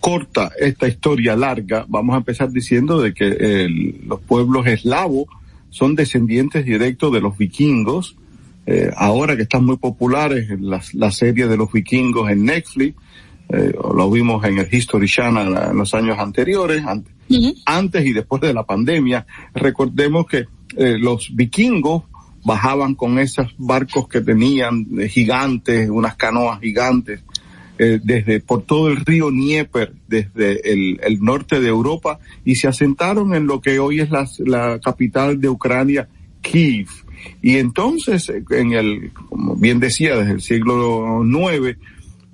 corta 0.00 0.50
esta 0.58 0.88
historia 0.88 1.36
larga, 1.36 1.84
vamos 1.88 2.14
a 2.14 2.18
empezar 2.18 2.50
diciendo 2.50 3.00
de 3.00 3.14
que 3.14 3.68
los 4.04 4.20
pueblos 4.20 4.66
eslavos 4.66 5.26
son 5.70 5.94
descendientes 5.94 6.64
directos 6.64 7.12
de 7.12 7.20
los 7.20 7.36
vikingos, 7.38 8.16
eh, 8.66 8.90
ahora 8.96 9.36
que 9.36 9.42
están 9.42 9.64
muy 9.64 9.76
populares 9.76 10.50
en 10.50 10.68
la, 10.68 10.80
la, 10.92 11.10
serie 11.10 11.48
de 11.48 11.56
los 11.56 11.72
vikingos 11.72 12.30
en 12.30 12.44
Netflix, 12.44 12.94
eh, 13.52 13.72
lo 13.94 14.10
vimos 14.10 14.44
en 14.44 14.58
el 14.58 14.68
History 14.72 15.06
Channel 15.06 15.54
en 15.70 15.76
los 15.76 15.92
años 15.94 16.18
anteriores, 16.18 16.84
antes, 16.86 17.12
uh 17.28 17.34
-huh. 17.34 17.54
antes 17.66 18.06
y 18.06 18.12
después 18.12 18.40
de 18.40 18.54
la 18.54 18.64
pandemia, 18.64 19.26
recordemos 19.54 20.26
que 20.26 20.46
eh, 20.76 20.96
los 20.98 21.34
vikingos 21.34 22.04
bajaban 22.44 22.94
con 22.94 23.18
esos 23.18 23.54
barcos 23.58 24.08
que 24.08 24.20
tenían 24.20 24.86
eh, 24.98 25.08
gigantes, 25.08 25.88
unas 25.90 26.16
canoas 26.16 26.60
gigantes, 26.60 27.20
eh, 27.78 28.00
desde 28.02 28.40
por 28.40 28.62
todo 28.62 28.88
el 28.88 29.04
río 29.04 29.30
Dnieper, 29.30 29.92
desde 30.08 30.72
el, 30.72 31.00
el, 31.02 31.20
norte 31.20 31.60
de 31.60 31.68
Europa, 31.68 32.18
y 32.44 32.56
se 32.56 32.68
asentaron 32.68 33.34
en 33.34 33.46
lo 33.46 33.60
que 33.60 33.78
hoy 33.78 34.00
es 34.00 34.10
la, 34.10 34.28
la 34.38 34.78
capital 34.80 35.40
de 35.40 35.48
Ucrania, 35.48 36.08
Kiev. 36.40 36.88
Y 37.40 37.56
entonces, 37.56 38.32
en 38.50 38.72
el, 38.72 39.12
como 39.28 39.56
bien 39.56 39.78
decía, 39.78 40.16
desde 40.16 40.32
el 40.32 40.40
siglo 40.40 41.22
IX, 41.24 41.78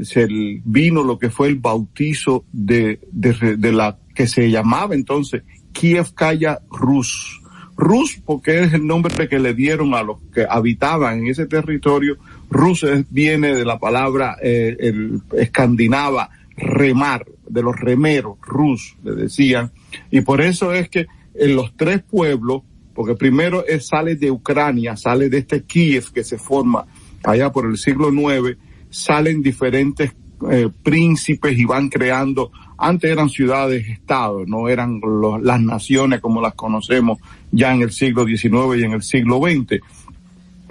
se 0.00 0.26
vino 0.64 1.02
lo 1.02 1.18
que 1.18 1.30
fue 1.30 1.48
el 1.48 1.56
bautizo 1.56 2.44
de, 2.52 3.00
de, 3.10 3.72
la 3.72 3.98
que 4.14 4.26
se 4.26 4.50
llamaba 4.50 4.94
entonces 4.94 5.42
Kiev 5.72 6.14
Kaya 6.14 6.60
Rus 6.70 7.40
Rus, 7.78 8.20
porque 8.26 8.64
es 8.64 8.72
el 8.72 8.84
nombre 8.84 9.28
que 9.28 9.38
le 9.38 9.54
dieron 9.54 9.94
a 9.94 10.02
los 10.02 10.18
que 10.34 10.44
habitaban 10.48 11.20
en 11.20 11.28
ese 11.28 11.46
territorio. 11.46 12.16
Rus 12.50 12.84
viene 13.08 13.54
de 13.54 13.64
la 13.64 13.78
palabra 13.78 14.36
eh, 14.42 14.76
el, 14.80 15.22
escandinava 15.32 16.28
remar, 16.56 17.24
de 17.48 17.62
los 17.62 17.78
remeros, 17.78 18.36
Rus, 18.42 18.96
le 19.04 19.12
decían. 19.12 19.70
Y 20.10 20.22
por 20.22 20.40
eso 20.40 20.74
es 20.74 20.88
que 20.88 21.06
en 21.34 21.54
los 21.54 21.76
tres 21.76 22.02
pueblos, 22.02 22.62
porque 22.94 23.14
primero 23.14 23.64
es, 23.64 23.86
sale 23.86 24.16
de 24.16 24.32
Ucrania, 24.32 24.96
sale 24.96 25.28
de 25.28 25.38
este 25.38 25.62
Kiev 25.62 26.10
que 26.12 26.24
se 26.24 26.36
forma 26.36 26.84
allá 27.22 27.52
por 27.52 27.64
el 27.64 27.78
siglo 27.78 28.12
IX, 28.12 28.58
salen 28.90 29.42
diferentes 29.42 30.12
eh, 30.50 30.68
príncipes 30.82 31.58
y 31.58 31.64
van 31.64 31.88
creando 31.88 32.50
antes 32.78 33.10
eran 33.10 33.28
ciudades 33.28 33.88
estados, 33.88 34.46
no 34.46 34.68
eran 34.68 35.00
los, 35.00 35.42
las 35.42 35.60
naciones 35.60 36.20
como 36.20 36.40
las 36.40 36.54
conocemos 36.54 37.18
ya 37.50 37.74
en 37.74 37.82
el 37.82 37.90
siglo 37.90 38.24
XIX 38.24 38.78
y 38.78 38.84
en 38.84 38.92
el 38.92 39.02
siglo 39.02 39.40
XX. 39.40 39.82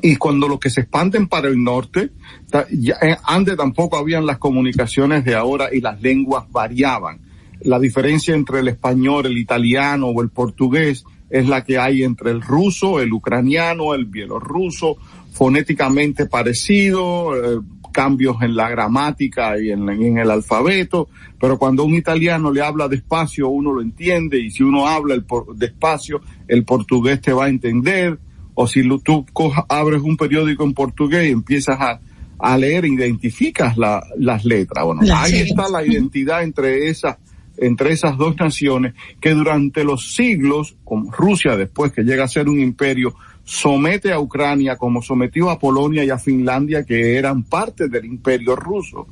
Y 0.01 0.15
cuando 0.15 0.47
los 0.47 0.59
que 0.59 0.69
se 0.69 0.81
expanden 0.81 1.27
para 1.27 1.49
el 1.49 1.61
norte, 1.61 2.11
eh, 2.53 3.17
antes 3.25 3.57
tampoco 3.57 3.97
habían 3.97 4.25
las 4.25 4.37
comunicaciones 4.37 5.25
de 5.25 5.35
ahora 5.35 5.67
y 5.73 5.81
las 5.81 6.01
lenguas 6.01 6.49
variaban. 6.49 7.19
La 7.61 7.77
diferencia 7.77 8.33
entre 8.33 8.59
el 8.59 8.69
español, 8.69 9.25
el 9.25 9.37
italiano 9.37 10.07
o 10.07 10.21
el 10.21 10.29
portugués 10.29 11.03
es 11.29 11.49
la 11.49 11.65
que 11.65 11.77
hay 11.77 12.03
entre 12.03 12.31
el 12.31 12.41
ruso, 12.41 13.01
el 13.01 13.11
ucraniano, 13.11 13.93
el 13.93 14.05
bielorruso, 14.05 14.95
fonéticamente 15.33 16.25
parecido, 16.25 17.35
eh, 17.35 17.59
cambios 17.97 18.35
en 18.43 18.55
la 18.55 18.69
gramática 18.69 19.59
y 19.59 19.71
en, 19.71 19.89
en, 19.89 20.19
el 20.19 20.29
alfabeto, 20.29 21.09
pero 21.39 21.57
cuando 21.57 21.83
un 21.83 21.95
italiano 21.95 22.51
le 22.51 22.61
habla 22.61 22.87
despacio 22.87 23.49
uno 23.49 23.73
lo 23.73 23.81
entiende 23.81 24.37
y 24.39 24.51
si 24.51 24.61
uno 24.61 24.85
habla 24.85 25.15
el 25.15 25.23
por, 25.23 25.55
despacio 25.55 26.21
el 26.47 26.63
portugués 26.63 27.19
te 27.21 27.33
va 27.33 27.45
a 27.45 27.49
entender 27.49 28.19
o 28.53 28.67
si 28.67 28.87
tú 28.99 29.25
coja, 29.33 29.65
abres 29.67 30.03
un 30.03 30.15
periódico 30.15 30.63
en 30.63 30.75
portugués 30.75 31.27
y 31.27 31.31
empiezas 31.31 31.81
a, 31.81 31.99
a 32.37 32.57
leer 32.59 32.85
identificas 32.85 33.75
la, 33.77 34.03
las 34.15 34.45
letras. 34.45 34.85
Bueno, 34.85 35.01
la 35.01 35.23
ahí 35.23 35.39
está 35.39 35.67
la 35.67 35.83
identidad 35.83 36.43
entre 36.43 36.89
esas 36.89 37.17
entre 37.59 37.91
esas 37.91 38.15
dos 38.15 38.35
naciones 38.37 38.93
que 39.19 39.31
durante 39.31 39.83
los 39.83 40.13
siglos, 40.13 40.77
como 40.83 41.11
Rusia 41.11 41.57
después 41.57 41.91
que 41.91 42.03
llega 42.03 42.25
a 42.25 42.27
ser 42.27 42.47
un 42.47 42.59
imperio, 42.59 43.15
somete 43.47 44.11
a 44.11 44.19
Ucrania 44.19 44.75
como 44.75 45.01
sometió 45.01 45.49
a 45.49 45.57
Polonia 45.57 46.03
y 46.03 46.09
a 46.09 46.19
Finlandia 46.19 46.83
que 46.83 47.15
eran 47.15 47.43
parte 47.43 47.87
del 47.87 48.03
imperio 48.03 48.57
ruso. 48.57 49.07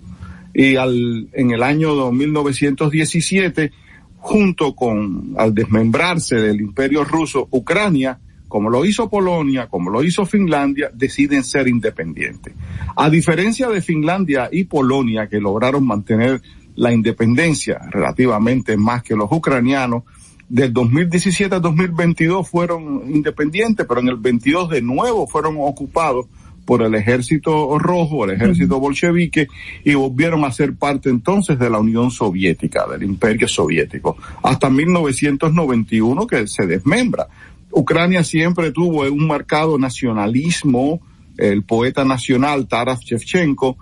Y 0.54 0.76
al, 0.76 1.30
en 1.32 1.52
el 1.52 1.64
año 1.64 2.12
1917, 2.12 3.72
junto 4.18 4.76
con, 4.76 5.36
al 5.38 5.56
desmembrarse 5.56 6.36
del 6.36 6.60
imperio 6.60 7.06
ruso, 7.06 7.48
Ucrania, 7.50 8.20
como 8.50 8.70
lo 8.70 8.84
hizo 8.84 9.10
Polonia, 9.10 9.68
como 9.68 9.90
lo 9.90 10.04
hizo 10.04 10.26
Finlandia, 10.26 10.92
deciden 10.94 11.46
ser 11.46 11.70
independientes. 11.70 12.54
A 12.98 13.10
diferencia 13.10 13.70
de 13.70 13.82
Finlandia 13.82 14.50
y 14.52 14.66
Polonia, 14.66 15.28
que 15.30 15.40
lograron 15.40 15.88
mantener 15.88 16.42
la 16.76 16.92
independencia 16.92 17.80
relativamente 17.90 18.76
más 18.76 19.02
que 19.02 19.16
los 19.16 19.32
ucranianos, 19.32 20.04
del 20.48 20.74
2017 20.74 21.56
al 21.56 21.62
2022 21.62 22.48
fueron 22.48 23.04
independientes, 23.10 23.86
pero 23.88 24.02
en 24.02 24.10
el 24.10 24.18
22 24.18 24.70
de 24.70 24.82
nuevo 24.82 25.28
fueron 25.28 25.56
ocupados 25.60 26.28
por 26.66 26.82
el 26.82 26.96
ejército 26.96 27.78
rojo, 27.78 28.26
el 28.26 28.32
ejército 28.32 28.80
bolchevique, 28.80 29.48
y 29.84 29.94
volvieron 29.94 30.44
a 30.46 30.52
ser 30.52 30.76
parte 30.76 31.10
entonces 31.10 31.60
de 31.60 31.70
la 31.70 31.80
Unión 31.80 32.10
Soviética, 32.10 32.88
del 32.88 33.04
Imperio 33.04 33.48
Soviético, 33.48 34.18
hasta 34.42 34.70
1991 34.70 36.26
que 36.26 36.48
se 36.48 36.66
desmembra. 36.66 37.28
Ucrania 37.72 38.24
siempre 38.24 38.72
tuvo 38.72 39.02
un 39.02 39.28
marcado 39.28 39.78
nacionalismo, 39.78 41.02
el 41.38 41.64
poeta 41.64 42.04
nacional 42.04 42.68
Taras 42.68 43.02
Shevchenko, 43.02 43.78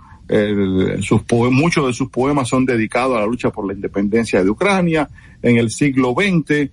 sus 1.00 1.22
muchos 1.50 1.86
de 1.86 1.92
sus 1.92 2.08
poemas 2.08 2.48
son 2.48 2.64
dedicados 2.64 3.16
a 3.16 3.20
la 3.20 3.26
lucha 3.26 3.50
por 3.50 3.66
la 3.66 3.74
independencia 3.74 4.42
de 4.42 4.50
Ucrania. 4.50 5.08
En 5.44 5.58
el 5.58 5.70
siglo 5.70 6.14
XX, 6.14 6.70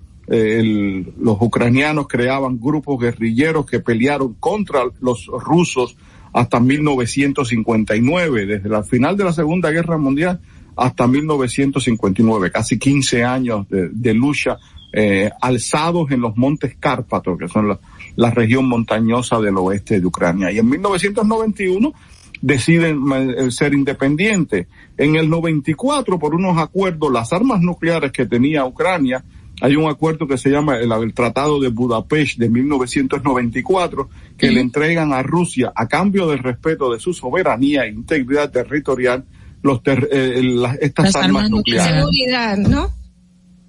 los 1.18 1.38
ucranianos 1.42 2.08
creaban 2.08 2.58
grupos 2.58 3.02
guerrilleros 3.02 3.66
que 3.66 3.82
pelearon 3.82 4.36
contra 4.36 4.84
los 5.02 5.26
rusos 5.28 5.98
hasta 6.32 6.62
1959, 6.62 8.46
desde 8.46 8.70
la 8.70 8.82
final 8.84 9.18
de 9.18 9.26
la 9.26 9.34
Segunda 9.34 9.72
Guerra 9.72 9.98
Mundial 9.98 10.40
hasta 10.78 11.06
1959, 11.06 12.50
casi 12.50 12.80
15 12.80 13.26
años 13.26 13.68
de, 13.70 14.14
lucha 14.14 14.58
eh, 14.94 15.30
alzados 15.42 16.10
en 16.12 16.22
los 16.22 16.38
montes 16.38 16.78
Cárpatos, 16.80 17.38
que 17.38 17.50
son 17.50 17.68
la, 17.68 17.80
la, 18.16 18.32
región 18.32 18.70
montañosa 18.70 19.42
del 19.42 19.58
oeste 19.58 20.00
de 20.00 20.08
Ucrania. 20.08 20.50
Y 20.50 20.60
en 20.60 20.70
1991 20.70 21.94
deciden 22.42 23.04
eh, 23.14 23.52
ser 23.52 23.74
independientes. 23.74 24.68
En 24.98 25.16
el 25.16 25.30
94, 25.30 26.20
por 26.20 26.36
unos 26.36 26.58
acuerdos, 26.58 27.12
las 27.12 27.32
armas 27.32 27.62
nucleares 27.62 28.12
que 28.12 28.26
tenía 28.26 28.66
Ucrania, 28.66 29.24
hay 29.62 29.76
un 29.76 29.88
acuerdo 29.90 30.28
que 30.28 30.40
se 30.40 30.50
llama 30.50 30.78
el, 30.78 31.14
Tratado 31.14 31.60
de 31.60 31.70
Budapest 31.70 32.40
de 32.40 32.50
1994, 32.50 34.10
que 34.36 34.50
le 34.50 34.60
entregan 34.60 35.14
a 35.14 35.22
Rusia, 35.22 35.72
a 35.76 35.88
cambio 35.88 36.28
del 36.28 36.40
respeto 36.40 36.92
de 36.92 37.00
su 37.00 37.14
soberanía 37.14 37.84
e 37.84 37.90
integridad 37.90 38.50
territorial, 38.50 39.24
los 39.62 39.82
eh, 39.86 40.78
estas 40.82 41.16
armas, 41.16 41.52
nucleares. 41.52 41.94
Seguridad, 41.94 42.58
¿no? 42.58 42.90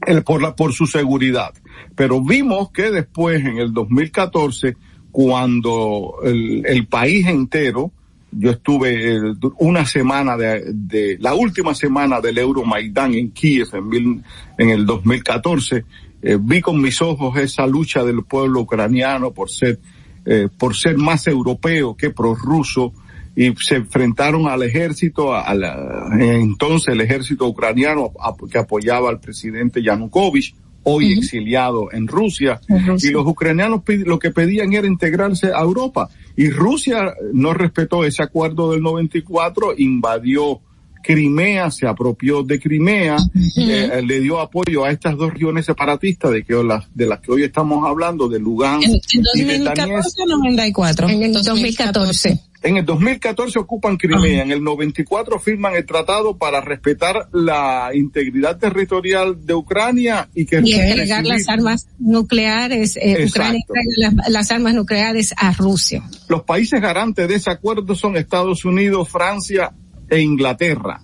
El, 0.06 0.22
por, 0.22 0.40
la, 0.40 0.56
por 0.56 0.72
su 0.72 0.86
seguridad. 0.86 1.52
Pero 1.94 2.22
vimos 2.22 2.70
que 2.70 2.90
después, 2.90 3.44
en 3.44 3.58
el 3.58 3.74
2014, 3.74 4.76
cuando 5.10 6.14
el, 6.24 6.64
el 6.64 6.86
país 6.86 7.26
entero, 7.26 7.92
yo 8.32 8.50
estuve 8.50 9.16
eh, 9.16 9.20
una 9.58 9.86
semana 9.86 10.36
de, 10.36 11.16
la 11.20 11.34
última 11.34 11.74
semana 11.74 12.20
del 12.20 12.38
Euromaidán 12.38 13.14
en 13.14 13.30
Kiev 13.30 13.68
en, 13.74 14.24
en 14.58 14.70
el 14.70 14.86
2014. 14.86 15.84
Eh, 16.22 16.38
vi 16.40 16.60
con 16.60 16.80
mis 16.80 17.02
ojos 17.02 17.36
esa 17.38 17.66
lucha 17.66 18.04
del 18.04 18.24
pueblo 18.24 18.60
ucraniano 18.60 19.32
por 19.32 19.50
ser, 19.50 19.78
eh, 20.24 20.48
por 20.56 20.76
ser 20.76 20.96
más 20.96 21.26
europeo 21.26 21.96
que 21.96 22.10
prorruso 22.10 22.92
y 23.34 23.54
se 23.56 23.76
enfrentaron 23.76 24.46
al 24.46 24.62
ejército, 24.62 25.34
a 25.34 25.54
la, 25.54 26.08
entonces 26.20 26.94
el 26.94 27.00
ejército 27.00 27.46
ucraniano 27.46 28.12
que 28.50 28.58
apoyaba 28.58 29.08
al 29.08 29.20
presidente 29.20 29.82
Yanukovych 29.82 30.54
hoy 30.84 31.12
exiliado 31.12 31.92
en 31.92 32.08
Rusia, 32.08 32.60
y 32.68 33.10
los 33.10 33.26
ucranianos 33.26 33.82
lo 34.04 34.18
que 34.18 34.30
pedían 34.30 34.72
era 34.72 34.86
integrarse 34.86 35.52
a 35.54 35.60
Europa. 35.60 36.08
Y 36.36 36.50
Rusia 36.50 37.14
no 37.32 37.54
respetó 37.54 38.04
ese 38.04 38.22
acuerdo 38.22 38.72
del 38.72 38.82
94, 38.82 39.74
invadió 39.76 40.60
Crimea, 41.02 41.70
se 41.70 41.86
apropió 41.86 42.42
de 42.42 42.58
Crimea, 42.60 43.16
eh, 43.56 44.02
le 44.04 44.20
dio 44.20 44.40
apoyo 44.40 44.84
a 44.84 44.90
estas 44.90 45.16
dos 45.16 45.32
regiones 45.32 45.66
separatistas 45.66 46.30
de 46.30 46.44
que 46.44 46.54
las 46.62 46.86
de 46.94 47.06
las 47.06 47.20
que 47.20 47.32
hoy 47.32 47.42
estamos 47.42 47.86
hablando, 47.86 48.28
de 48.28 48.38
Lugansk 48.38 48.88
en, 48.88 49.22
y 49.34 49.44
de 49.44 49.58
94. 49.58 51.08
En 51.08 51.22
el 51.22 51.32
2014. 51.32 52.40
En 52.62 52.76
el 52.76 52.84
2014 52.84 53.58
ocupan 53.58 53.96
Crimea, 53.96 54.42
en 54.42 54.52
el 54.52 54.62
94 54.62 55.40
firman 55.40 55.74
el 55.74 55.84
tratado 55.84 56.38
para 56.38 56.60
respetar 56.60 57.28
la 57.32 57.90
integridad 57.92 58.56
territorial 58.56 59.44
de 59.44 59.54
Ucrania 59.54 60.28
y 60.32 60.46
que 60.46 60.60
y 60.62 60.74
entregar 60.74 61.26
las 61.26 61.48
armas 61.48 61.88
nucleares, 61.98 62.96
eh, 62.96 63.26
Ucrania 63.28 63.60
entrega 63.68 64.28
las, 64.28 64.50
armas 64.52 64.74
nucleares 64.74 65.34
a 65.36 65.52
Rusia. 65.52 66.04
Los 66.28 66.44
países 66.44 66.80
garantes 66.80 67.26
de 67.26 67.34
ese 67.34 67.50
acuerdo 67.50 67.96
son 67.96 68.16
Estados 68.16 68.64
Unidos, 68.64 69.08
Francia 69.08 69.72
e 70.12 70.20
Inglaterra. 70.20 71.02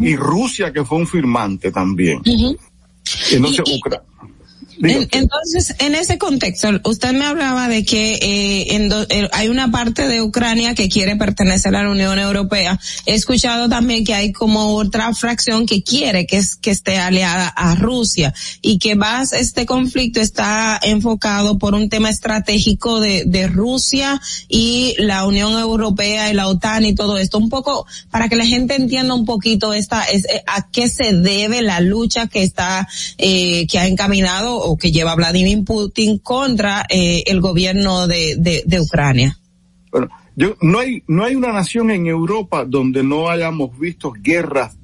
Y 0.00 0.16
Rusia 0.16 0.72
que 0.72 0.84
fue 0.84 0.98
un 0.98 1.06
firmante 1.06 1.70
también. 1.72 2.20
Entonces, 3.30 3.64
Ucrania 3.78 4.11
entonces, 4.80 5.74
en 5.78 5.94
ese 5.94 6.18
contexto, 6.18 6.68
usted 6.84 7.12
me 7.12 7.24
hablaba 7.24 7.68
de 7.68 7.84
que 7.84 8.14
eh, 8.14 8.90
eh, 9.08 9.28
hay 9.32 9.48
una 9.48 9.70
parte 9.70 10.08
de 10.08 10.22
Ucrania 10.22 10.74
que 10.74 10.88
quiere 10.88 11.16
pertenecer 11.16 11.74
a 11.76 11.82
la 11.82 11.90
Unión 11.90 12.18
Europea. 12.18 12.78
He 13.06 13.14
escuchado 13.14 13.68
también 13.68 14.04
que 14.04 14.14
hay 14.14 14.32
como 14.32 14.74
otra 14.74 15.12
fracción 15.14 15.66
que 15.66 15.82
quiere 15.82 16.26
que, 16.26 16.38
es, 16.38 16.56
que 16.56 16.70
esté 16.70 16.98
aliada 16.98 17.48
a 17.48 17.74
Rusia 17.74 18.34
y 18.60 18.78
que 18.78 18.94
más 18.94 19.32
este 19.32 19.66
conflicto 19.66 20.20
está 20.20 20.78
enfocado 20.82 21.58
por 21.58 21.74
un 21.74 21.88
tema 21.88 22.10
estratégico 22.10 23.00
de, 23.00 23.24
de 23.26 23.46
Rusia 23.48 24.20
y 24.48 24.94
la 24.98 25.24
Unión 25.24 25.58
Europea 25.58 26.30
y 26.30 26.34
la 26.34 26.48
OTAN 26.48 26.84
y 26.84 26.94
todo 26.94 27.18
esto. 27.18 27.38
Un 27.38 27.48
poco 27.48 27.86
para 28.10 28.28
que 28.28 28.36
la 28.36 28.46
gente 28.46 28.74
entienda 28.74 29.14
un 29.14 29.24
poquito 29.24 29.72
esta, 29.74 30.04
es, 30.04 30.24
eh, 30.26 30.42
a 30.46 30.68
qué 30.70 30.88
se 30.88 31.12
debe 31.12 31.62
la 31.62 31.80
lucha 31.80 32.26
que 32.26 32.42
está, 32.42 32.88
eh, 33.18 33.66
que 33.66 33.78
ha 33.78 33.86
encaminado 33.86 34.61
que 34.78 34.92
lleva 34.92 35.14
Vladimir 35.14 35.64
Putin 35.64 36.18
contra 36.18 36.86
eh, 36.88 37.24
el 37.26 37.40
gobierno 37.40 38.06
de, 38.06 38.62
de, 38.64 38.80
Ucrania. 38.80 39.38
Bueno, 39.90 40.08
yo, 40.36 40.56
no 40.60 40.78
hay, 40.78 41.02
no 41.06 41.24
hay 41.24 41.34
una 41.34 41.52
nación 41.52 41.90
en 41.90 42.06
Europa 42.06 42.64
donde 42.64 43.02
no 43.02 43.28
hayamos 43.28 43.78
visto 43.78 44.12
guerras 44.12 44.76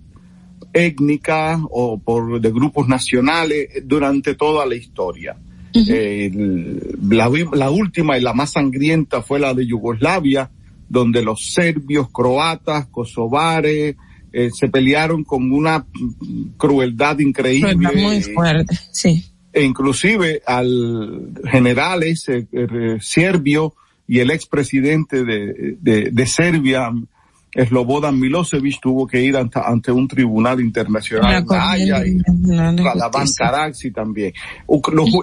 étnicas 0.72 1.60
o 1.70 1.98
por 1.98 2.40
de 2.40 2.50
grupos 2.50 2.88
nacionales 2.88 3.68
durante 3.84 4.34
toda 4.34 4.66
la 4.66 4.74
historia. 4.74 5.36
Eh, 5.74 6.30
la, 7.08 7.30
la, 7.52 7.70
última 7.70 8.18
y 8.18 8.20
la 8.20 8.32
más 8.32 8.52
sangrienta 8.52 9.22
fue 9.22 9.38
la 9.38 9.54
de 9.54 9.66
Yugoslavia, 9.66 10.50
donde 10.88 11.22
los 11.22 11.52
serbios, 11.52 12.10
croatas, 12.10 12.86
kosovares, 12.86 13.94
eh, 14.32 14.50
se 14.52 14.68
pelearon 14.68 15.24
con 15.24 15.52
una 15.52 15.86
crueldad 16.56 17.18
increíble. 17.20 17.76
Muy 17.76 18.22
fuerte, 18.22 18.78
sí 18.92 19.27
e 19.58 19.64
inclusive 19.64 20.40
al 20.46 21.32
generales 21.50 22.28
eh, 22.28 22.46
serbio 23.00 23.74
y 24.06 24.20
el 24.20 24.30
expresidente 24.30 25.24
de, 25.24 25.76
de, 25.80 26.10
de 26.10 26.26
Serbia, 26.26 26.90
Slobodan 27.54 28.18
Milosevic 28.18 28.80
tuvo 28.80 29.06
que 29.06 29.20
ir 29.22 29.36
ante, 29.36 29.90
un 29.90 30.06
tribunal 30.06 30.60
internacional 30.60 31.42
y 31.42 31.46
Karadzic 33.36 33.94
también. 33.94 34.32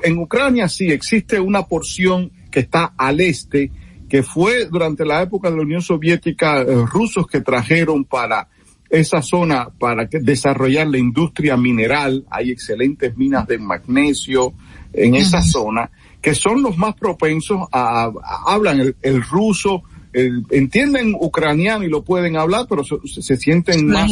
en 0.04 0.18
Ucrania 0.18 0.68
sí 0.68 0.92
existe 0.92 1.40
una 1.40 1.64
porción 1.64 2.32
que 2.52 2.62
está 2.62 2.94
al 2.98 3.22
este, 3.22 3.72
que 4.10 4.24
fue 4.24 4.66
durante 4.66 5.06
la 5.06 5.22
época 5.22 5.50
de 5.50 5.58
la 5.58 5.62
Unión 5.62 5.82
Soviética 5.82 6.62
eh, 6.62 6.86
rusos 6.86 7.28
que 7.28 7.42
trajeron 7.42 8.06
para 8.06 8.50
esa 8.90 9.22
zona 9.22 9.70
para 9.78 10.06
desarrollar 10.06 10.88
la 10.88 10.98
industria 10.98 11.58
mineral. 11.58 12.26
Hay 12.30 12.52
excelentes 12.52 13.18
minas 13.18 13.48
de 13.48 13.58
magnesio 13.58 14.54
en 14.94 15.16
esa 15.16 15.42
zona 15.42 15.90
que 16.26 16.34
son 16.34 16.64
los 16.64 16.76
más 16.76 16.96
propensos 16.96 17.68
a, 17.72 18.12
hablan 18.48 18.96
el, 19.00 19.22
ruso, 19.22 19.84
entienden 20.12 21.14
ucraniano 21.14 21.86
y 21.86 21.88
lo 21.88 22.04
pueden 22.04 22.36
hablar, 22.36 22.66
pero 22.68 22.84
se, 22.84 23.38
sienten 23.38 23.86
más, 23.86 24.12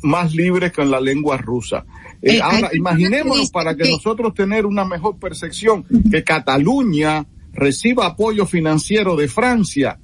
más 0.00 0.34
libres 0.34 0.72
con 0.72 0.90
la 0.90 0.98
lengua 0.98 1.36
rusa. 1.36 1.84
Eh, 2.22 2.36
eh, 2.36 2.40
ahora, 2.42 2.70
imaginémonos 2.72 3.50
para 3.50 3.76
que 3.76 3.90
nosotros 3.90 4.32
tener 4.32 4.64
una 4.64 4.86
mejor 4.86 5.18
percepción 5.18 5.84
que 6.10 6.24
Cataluña 6.24 7.26
reciba 7.52 8.06
apoyo 8.06 8.46
financiero 8.46 9.14
de 9.14 9.28
Francia. 9.28 9.98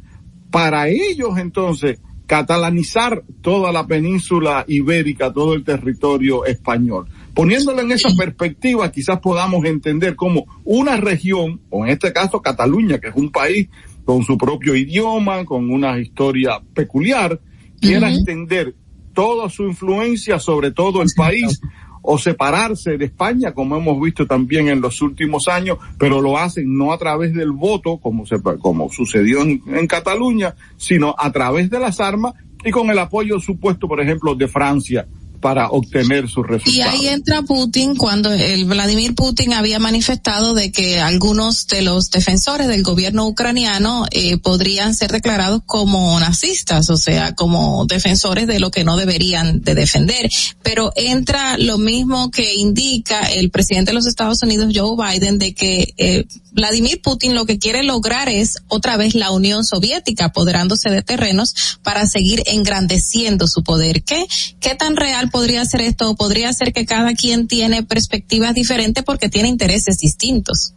Para 0.50 0.88
ellos 0.88 1.38
entonces 1.38 1.98
catalanizar 2.26 3.22
toda 3.40 3.72
la 3.72 3.86
península 3.86 4.64
ibérica, 4.66 5.32
todo 5.32 5.54
el 5.54 5.64
territorio 5.64 6.44
español. 6.44 7.08
Poniéndolo 7.34 7.80
en 7.80 7.92
esa 7.92 8.08
perspectiva, 8.16 8.90
quizás 8.90 9.20
podamos 9.20 9.64
entender 9.64 10.16
cómo 10.16 10.46
una 10.64 10.96
región, 10.96 11.60
o 11.70 11.84
en 11.84 11.92
este 11.92 12.12
caso 12.12 12.42
Cataluña, 12.42 12.98
que 12.98 13.08
es 13.08 13.14
un 13.16 13.30
país 13.30 13.68
con 14.04 14.24
su 14.24 14.36
propio 14.36 14.74
idioma, 14.74 15.44
con 15.44 15.70
una 15.70 15.98
historia 15.98 16.60
peculiar, 16.74 17.40
quiera 17.80 18.10
entender 18.10 18.74
toda 19.12 19.48
su 19.48 19.64
influencia 19.64 20.38
sobre 20.38 20.72
todo 20.72 21.02
el 21.02 21.08
país 21.16 21.60
o 22.06 22.18
separarse 22.18 22.96
de 22.96 23.04
España, 23.06 23.52
como 23.52 23.76
hemos 23.76 24.00
visto 24.00 24.26
también 24.26 24.68
en 24.68 24.80
los 24.80 25.02
últimos 25.02 25.48
años, 25.48 25.78
pero 25.98 26.20
lo 26.20 26.38
hacen 26.38 26.76
no 26.76 26.92
a 26.92 26.98
través 26.98 27.34
del 27.34 27.52
voto, 27.52 27.98
como, 27.98 28.24
se, 28.24 28.40
como 28.40 28.88
sucedió 28.90 29.42
en, 29.42 29.60
en 29.66 29.86
Cataluña, 29.86 30.54
sino 30.76 31.14
a 31.18 31.30
través 31.32 31.68
de 31.68 31.80
las 31.80 32.00
armas 32.00 32.34
y 32.64 32.70
con 32.70 32.90
el 32.90 32.98
apoyo 32.98 33.38
supuesto, 33.40 33.86
por 33.86 34.00
ejemplo, 34.00 34.34
de 34.34 34.48
Francia 34.48 35.06
para 35.40 35.70
obtener 35.70 36.28
sus 36.28 36.46
resultados. 36.46 36.74
Y 36.74 36.82
ahí 36.82 37.08
entra 37.08 37.42
Putin 37.42 37.94
cuando 37.96 38.32
el 38.32 38.64
Vladimir 38.64 39.14
Putin 39.14 39.52
había 39.52 39.78
manifestado 39.78 40.54
de 40.54 40.72
que 40.72 41.00
algunos 41.00 41.66
de 41.66 41.82
los 41.82 42.10
defensores 42.10 42.68
del 42.68 42.82
gobierno 42.82 43.26
ucraniano 43.26 44.06
eh, 44.10 44.38
podrían 44.38 44.94
ser 44.94 45.12
declarados 45.12 45.62
como 45.66 46.18
nazistas, 46.20 46.90
o 46.90 46.96
sea, 46.96 47.34
como 47.34 47.86
defensores 47.86 48.46
de 48.46 48.60
lo 48.60 48.70
que 48.70 48.84
no 48.84 48.96
deberían 48.96 49.60
de 49.62 49.74
defender. 49.74 50.28
Pero 50.62 50.92
entra 50.96 51.58
lo 51.58 51.78
mismo 51.78 52.30
que 52.30 52.54
indica 52.54 53.22
el 53.30 53.50
presidente 53.50 53.90
de 53.90 53.94
los 53.94 54.06
Estados 54.06 54.42
Unidos, 54.42 54.72
Joe 54.74 54.96
Biden, 54.96 55.38
de 55.38 55.54
que 55.54 55.94
eh, 55.96 56.24
Vladimir 56.52 57.02
Putin 57.02 57.34
lo 57.34 57.44
que 57.44 57.58
quiere 57.58 57.82
lograr 57.82 58.28
es 58.28 58.56
otra 58.68 58.96
vez 58.96 59.14
la 59.14 59.30
Unión 59.30 59.64
Soviética, 59.64 60.26
apoderándose 60.26 60.90
de 60.90 61.02
terrenos 61.02 61.54
para 61.82 62.06
seguir 62.06 62.42
engrandeciendo 62.46 63.46
su 63.46 63.62
poder. 63.62 64.02
¿Qué, 64.02 64.26
qué 64.58 64.74
tan 64.74 64.96
real 64.96 65.25
podría 65.28 65.64
ser 65.64 65.82
esto? 65.82 66.14
Podría 66.16 66.52
ser 66.52 66.72
que 66.72 66.86
cada 66.86 67.14
quien 67.14 67.46
tiene 67.48 67.82
perspectivas 67.82 68.54
diferentes 68.54 69.04
porque 69.04 69.28
tiene 69.28 69.48
intereses 69.48 69.98
distintos. 69.98 70.74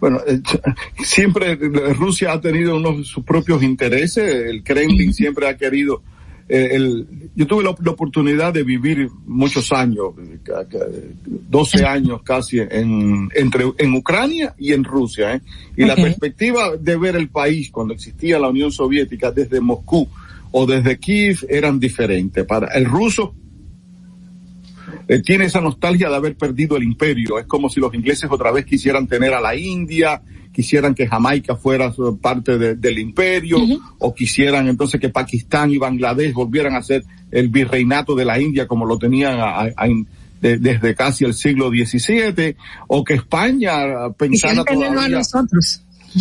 Bueno, 0.00 0.20
eh, 0.26 0.40
siempre 1.04 1.56
Rusia 1.56 2.32
ha 2.32 2.40
tenido 2.40 2.76
unos 2.76 3.06
sus 3.06 3.24
propios 3.24 3.62
intereses. 3.62 4.46
El 4.46 4.62
Kremlin 4.62 5.12
siempre 5.12 5.46
ha 5.48 5.56
querido 5.56 6.02
eh, 6.52 6.74
el, 6.74 7.06
yo 7.36 7.46
tuve 7.46 7.62
la, 7.62 7.70
oportunidad 7.70 8.52
de 8.52 8.64
vivir 8.64 9.08
muchos 9.24 9.70
años, 9.70 10.14
12 11.22 11.84
años 11.84 12.22
casi 12.24 12.58
en, 12.58 13.28
entre, 13.36 13.66
en 13.78 13.94
Ucrania 13.94 14.52
y 14.58 14.72
en 14.72 14.82
Rusia, 14.82 15.36
¿eh? 15.36 15.42
y 15.76 15.84
la 15.84 15.94
perspectiva 15.94 16.76
de 16.76 16.96
ver 16.96 17.14
el 17.14 17.28
país 17.28 17.70
cuando 17.70 17.94
existía 17.94 18.40
la 18.40 18.48
Unión 18.48 18.72
Soviética 18.72 19.30
desde 19.30 19.60
Moscú 19.60 20.08
o 20.50 20.66
desde 20.66 20.98
Kiev 20.98 21.46
eran 21.48 21.78
diferentes. 21.78 22.44
Para 22.44 22.66
el 22.76 22.84
ruso 22.84 23.32
eh, 25.10 25.22
tiene 25.22 25.46
esa 25.46 25.60
nostalgia 25.60 26.08
de 26.08 26.14
haber 26.14 26.36
perdido 26.36 26.76
el 26.76 26.84
imperio. 26.84 27.40
Es 27.40 27.46
como 27.46 27.68
si 27.68 27.80
los 27.80 27.92
ingleses 27.92 28.30
otra 28.30 28.52
vez 28.52 28.64
quisieran 28.64 29.08
tener 29.08 29.34
a 29.34 29.40
la 29.40 29.56
India, 29.56 30.22
quisieran 30.52 30.94
que 30.94 31.08
Jamaica 31.08 31.56
fuera 31.56 31.92
parte 32.22 32.76
del 32.76 32.98
imperio, 33.00 33.58
o 33.98 34.14
quisieran 34.14 34.68
entonces 34.68 35.00
que 35.00 35.08
Pakistán 35.08 35.72
y 35.72 35.78
Bangladesh 35.78 36.32
volvieran 36.32 36.76
a 36.76 36.82
ser 36.84 37.02
el 37.32 37.48
virreinato 37.48 38.14
de 38.14 38.24
la 38.24 38.40
India 38.40 38.68
como 38.68 38.86
lo 38.86 38.98
tenían 38.98 39.36
desde 40.40 40.94
casi 40.94 41.24
el 41.24 41.34
siglo 41.34 41.70
XVII, 41.70 42.54
o 42.86 43.02
que 43.02 43.14
España 43.14 44.10
pensara 44.16 44.62
todavía 44.62 45.22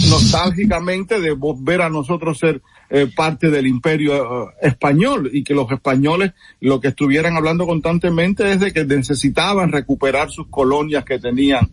nostálgicamente 0.10 1.22
de 1.22 1.38
ver 1.60 1.84
a 1.84 1.92
nosotros 1.92 2.40
ser 2.40 2.60
eh, 2.90 3.08
parte 3.16 3.50
del 3.50 3.68
imperio 3.68 4.50
eh, 4.50 4.54
español 4.64 5.30
y 5.32 5.44
que 5.44 5.54
los 5.54 5.72
españoles 5.72 6.34
lo 6.60 6.80
que 6.80 6.90
estuvieran 6.90 7.36
hablando 7.36 7.68
constantemente 7.68 8.52
es 8.52 8.60
de 8.60 8.74
que 8.74 8.84
necesitaban 8.84 9.72
recuperar 9.72 10.32
sus 10.32 10.48
colonias 10.48 11.06
que 11.06 11.20
tenían 11.20 11.70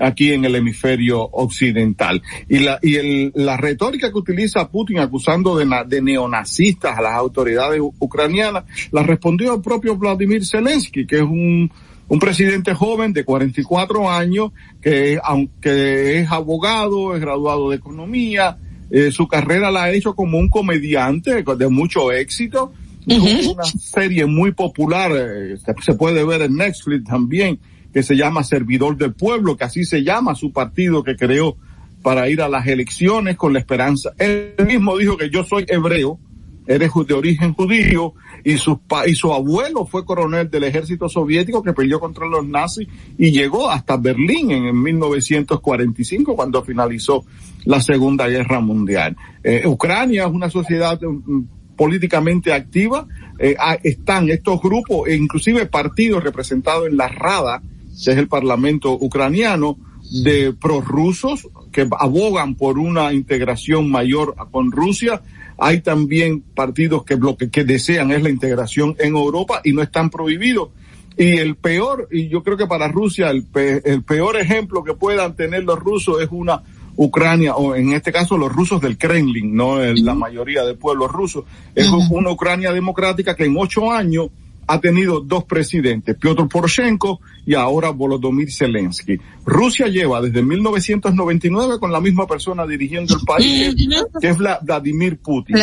aquí 0.00 0.32
en 0.32 0.44
el 0.44 0.54
hemisferio 0.54 1.22
occidental. 1.22 2.22
Y 2.48 2.60
la, 2.60 2.78
y 2.82 2.96
el, 2.96 3.32
la 3.34 3.56
retórica 3.56 4.10
que 4.10 4.18
utiliza 4.18 4.68
Putin 4.68 4.98
acusando 4.98 5.56
de, 5.56 5.66
de 5.86 6.02
neonazistas 6.02 6.98
a 6.98 7.02
las 7.02 7.14
autoridades 7.14 7.80
ucranianas, 7.80 8.64
la 8.92 9.02
respondió 9.02 9.54
el 9.54 9.62
propio 9.62 9.96
Vladimir 9.96 10.44
Zelensky, 10.44 11.06
que 11.06 11.16
es 11.16 11.22
un, 11.22 11.70
un 12.08 12.18
presidente 12.18 12.74
joven 12.74 13.12
de 13.12 13.24
44 13.24 14.10
años 14.10 14.52
que 14.80 15.18
aunque 15.22 16.20
es 16.20 16.30
abogado, 16.30 17.14
es 17.14 17.20
graduado 17.20 17.70
de 17.70 17.76
economía, 17.76 18.58
eh, 18.90 19.10
su 19.10 19.28
carrera 19.28 19.70
la 19.70 19.84
ha 19.84 19.92
hecho 19.92 20.14
como 20.14 20.38
un 20.38 20.48
comediante 20.48 21.42
de 21.42 21.68
mucho 21.68 22.12
éxito. 22.12 22.72
Una 23.06 23.64
serie 23.64 24.26
muy 24.26 24.52
popular, 24.52 25.12
eh, 25.14 25.56
se 25.80 25.94
puede 25.94 26.24
ver 26.24 26.42
en 26.42 26.56
Netflix 26.56 27.04
también, 27.04 27.58
que 27.92 28.02
se 28.02 28.16
llama 28.16 28.44
Servidor 28.44 28.96
del 28.96 29.14
Pueblo, 29.14 29.56
que 29.56 29.64
así 29.64 29.84
se 29.84 30.02
llama 30.02 30.34
su 30.34 30.52
partido 30.52 31.02
que 31.02 31.16
creó 31.16 31.56
para 32.02 32.28
ir 32.28 32.42
a 32.42 32.48
las 32.48 32.66
elecciones 32.66 33.36
con 33.36 33.52
la 33.52 33.58
esperanza. 33.60 34.12
Él 34.18 34.54
mismo 34.66 34.96
dijo 34.96 35.16
que 35.16 35.30
yo 35.30 35.42
soy 35.44 35.64
hebreo, 35.68 36.18
eres 36.66 36.90
de 37.06 37.14
origen 37.14 37.54
judío, 37.54 38.14
y 38.44 38.56
su, 38.56 38.80
y 39.06 39.14
su 39.14 39.32
abuelo 39.32 39.86
fue 39.86 40.04
coronel 40.04 40.50
del 40.50 40.64
ejército 40.64 41.08
soviético 41.08 41.62
que 41.62 41.72
peleó 41.72 42.00
contra 42.00 42.26
los 42.26 42.46
nazis 42.46 42.88
y 43.16 43.30
llegó 43.30 43.70
hasta 43.70 43.96
Berlín 43.96 44.50
en, 44.50 44.82
1945 44.82 46.36
cuando 46.36 46.62
finalizó 46.62 47.24
la 47.64 47.80
Segunda 47.80 48.28
Guerra 48.28 48.60
Mundial. 48.60 49.16
Eh, 49.42 49.66
Ucrania 49.66 50.24
es 50.26 50.32
una 50.32 50.50
sociedad 50.50 51.00
mm, 51.00 51.42
políticamente 51.76 52.52
activa, 52.52 53.06
eh, 53.38 53.56
están 53.82 54.28
estos 54.30 54.60
grupos 54.60 55.08
e 55.08 55.14
inclusive 55.14 55.66
partidos 55.66 56.24
representados 56.24 56.88
en 56.88 56.96
la 56.96 57.08
Rada, 57.08 57.62
que 58.04 58.10
es 58.10 58.18
el 58.18 58.28
Parlamento 58.28 58.92
ucraniano, 58.92 59.76
de 60.10 60.52
prorrusos 60.52 61.48
que 61.70 61.86
abogan 61.98 62.54
por 62.54 62.78
una 62.78 63.12
integración 63.12 63.90
mayor 63.90 64.34
con 64.50 64.72
Rusia. 64.72 65.22
Hay 65.58 65.80
también 65.80 66.40
partidos 66.40 67.04
que, 67.04 67.16
lo 67.16 67.36
que, 67.36 67.64
desean 67.64 68.12
es 68.12 68.22
la 68.22 68.30
integración 68.30 68.96
en 68.98 69.16
Europa 69.16 69.60
y 69.64 69.72
no 69.72 69.82
están 69.82 70.08
prohibidos. 70.10 70.70
Y 71.16 71.38
el 71.38 71.56
peor, 71.56 72.08
y 72.12 72.28
yo 72.28 72.44
creo 72.44 72.56
que 72.56 72.66
para 72.66 72.86
Rusia 72.88 73.30
el, 73.30 73.46
el 73.54 74.04
peor 74.04 74.36
ejemplo 74.36 74.84
que 74.84 74.94
puedan 74.94 75.34
tener 75.34 75.64
los 75.64 75.78
rusos 75.78 76.22
es 76.22 76.28
una 76.30 76.62
Ucrania, 76.98 77.54
o 77.54 77.76
en 77.76 77.92
este 77.92 78.10
caso 78.10 78.36
los 78.36 78.52
rusos 78.52 78.80
del 78.80 78.98
Kremlin, 78.98 79.54
no 79.54 79.78
la 79.80 80.14
mayoría 80.14 80.64
del 80.64 80.76
pueblo 80.76 81.06
ruso, 81.06 81.44
es 81.76 81.88
una 81.88 82.30
Ucrania 82.30 82.72
democrática 82.72 83.36
que 83.36 83.44
en 83.44 83.54
ocho 83.56 83.92
años 83.92 84.30
ha 84.68 84.80
tenido 84.80 85.20
dos 85.20 85.44
presidentes, 85.44 86.14
Piotr 86.16 86.46
Poroshenko 86.46 87.20
y 87.46 87.54
ahora 87.54 87.88
Volodymyr 87.88 88.52
Zelensky. 88.52 89.18
Rusia 89.46 89.86
lleva 89.86 90.20
desde 90.20 90.42
1999 90.42 91.78
con 91.80 91.90
la 91.90 92.00
misma 92.02 92.26
persona 92.26 92.66
dirigiendo 92.66 93.16
el 93.16 93.24
país, 93.24 93.74
que 94.20 94.28
es 94.28 94.36
Vladimir 94.36 95.18
Putin. 95.18 95.56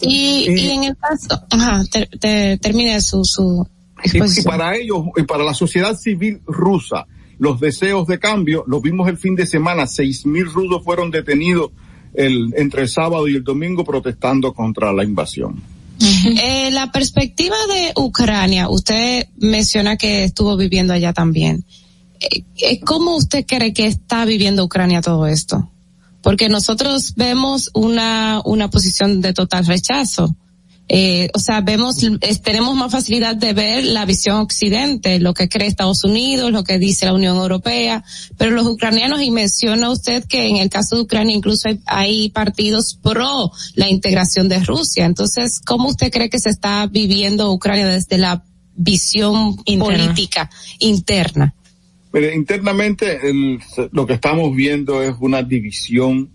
Y, 0.00 0.70
en 0.70 0.84
el 0.84 0.96
caso, 0.96 1.42
ajá, 1.50 1.82
termine 2.58 2.98
su, 3.02 3.22
su 3.22 3.66
exposición. 4.02 4.46
Y, 4.46 4.48
para 4.48 4.76
ellos, 4.76 5.02
y 5.16 5.22
para 5.24 5.44
la 5.44 5.52
sociedad 5.52 5.94
civil 5.94 6.40
rusa, 6.46 7.06
los 7.38 7.60
deseos 7.60 8.06
de 8.06 8.18
cambio, 8.18 8.64
lo 8.66 8.80
vimos 8.80 9.08
el 9.08 9.18
fin 9.18 9.34
de 9.34 9.46
semana, 9.46 9.86
seis 9.86 10.24
mil 10.24 10.46
rusos 10.46 10.82
fueron 10.82 11.10
detenidos 11.10 11.70
el, 12.14 12.54
entre 12.56 12.82
el 12.82 12.88
sábado 12.88 13.28
y 13.28 13.36
el 13.36 13.44
domingo 13.44 13.84
protestando 13.84 14.54
contra 14.54 14.90
la 14.90 15.04
invasión. 15.04 15.77
Eh, 16.00 16.70
la 16.70 16.92
perspectiva 16.92 17.56
de 17.66 17.92
Ucrania, 17.96 18.68
usted 18.68 19.26
menciona 19.36 19.96
que 19.96 20.24
estuvo 20.24 20.56
viviendo 20.56 20.92
allá 20.92 21.12
también. 21.12 21.64
Eh, 22.20 22.44
eh, 22.56 22.80
¿Cómo 22.80 23.16
usted 23.16 23.44
cree 23.46 23.72
que 23.72 23.86
está 23.86 24.24
viviendo 24.24 24.64
Ucrania 24.64 25.00
todo 25.00 25.26
esto? 25.26 25.70
Porque 26.22 26.48
nosotros 26.48 27.14
vemos 27.16 27.70
una, 27.74 28.40
una 28.44 28.70
posición 28.70 29.20
de 29.20 29.32
total 29.32 29.66
rechazo 29.66 30.36
eh, 30.90 31.28
o 31.34 31.38
sea, 31.38 31.60
vemos, 31.60 31.98
tenemos 32.42 32.74
más 32.74 32.90
facilidad 32.90 33.36
de 33.36 33.52
ver 33.52 33.84
la 33.84 34.06
visión 34.06 34.36
occidente, 34.36 35.20
lo 35.20 35.34
que 35.34 35.48
cree 35.48 35.68
Estados 35.68 36.02
Unidos, 36.02 36.50
lo 36.50 36.64
que 36.64 36.78
dice 36.78 37.04
la 37.04 37.12
Unión 37.12 37.36
Europea, 37.36 38.02
pero 38.38 38.52
los 38.52 38.66
ucranianos, 38.66 39.20
y 39.20 39.30
menciona 39.30 39.90
usted 39.90 40.24
que 40.24 40.48
en 40.48 40.56
el 40.56 40.70
caso 40.70 40.96
de 40.96 41.02
Ucrania 41.02 41.36
incluso 41.36 41.68
hay, 41.84 42.30
partidos 42.30 42.98
pro 43.02 43.50
la 43.74 43.88
integración 43.90 44.48
de 44.48 44.60
Rusia. 44.60 45.04
Entonces, 45.04 45.60
¿cómo 45.64 45.88
usted 45.88 46.10
cree 46.10 46.30
que 46.30 46.38
se 46.38 46.50
está 46.50 46.86
viviendo 46.86 47.52
Ucrania 47.52 47.86
desde 47.86 48.16
la 48.16 48.42
visión 48.74 49.56
política 49.56 50.48
interna? 50.78 51.54
Pero 52.10 52.32
internamente 52.32 53.18
lo 53.92 54.06
que 54.06 54.14
estamos 54.14 54.54
viendo 54.56 55.02
es 55.02 55.14
una 55.20 55.42
división 55.42 56.30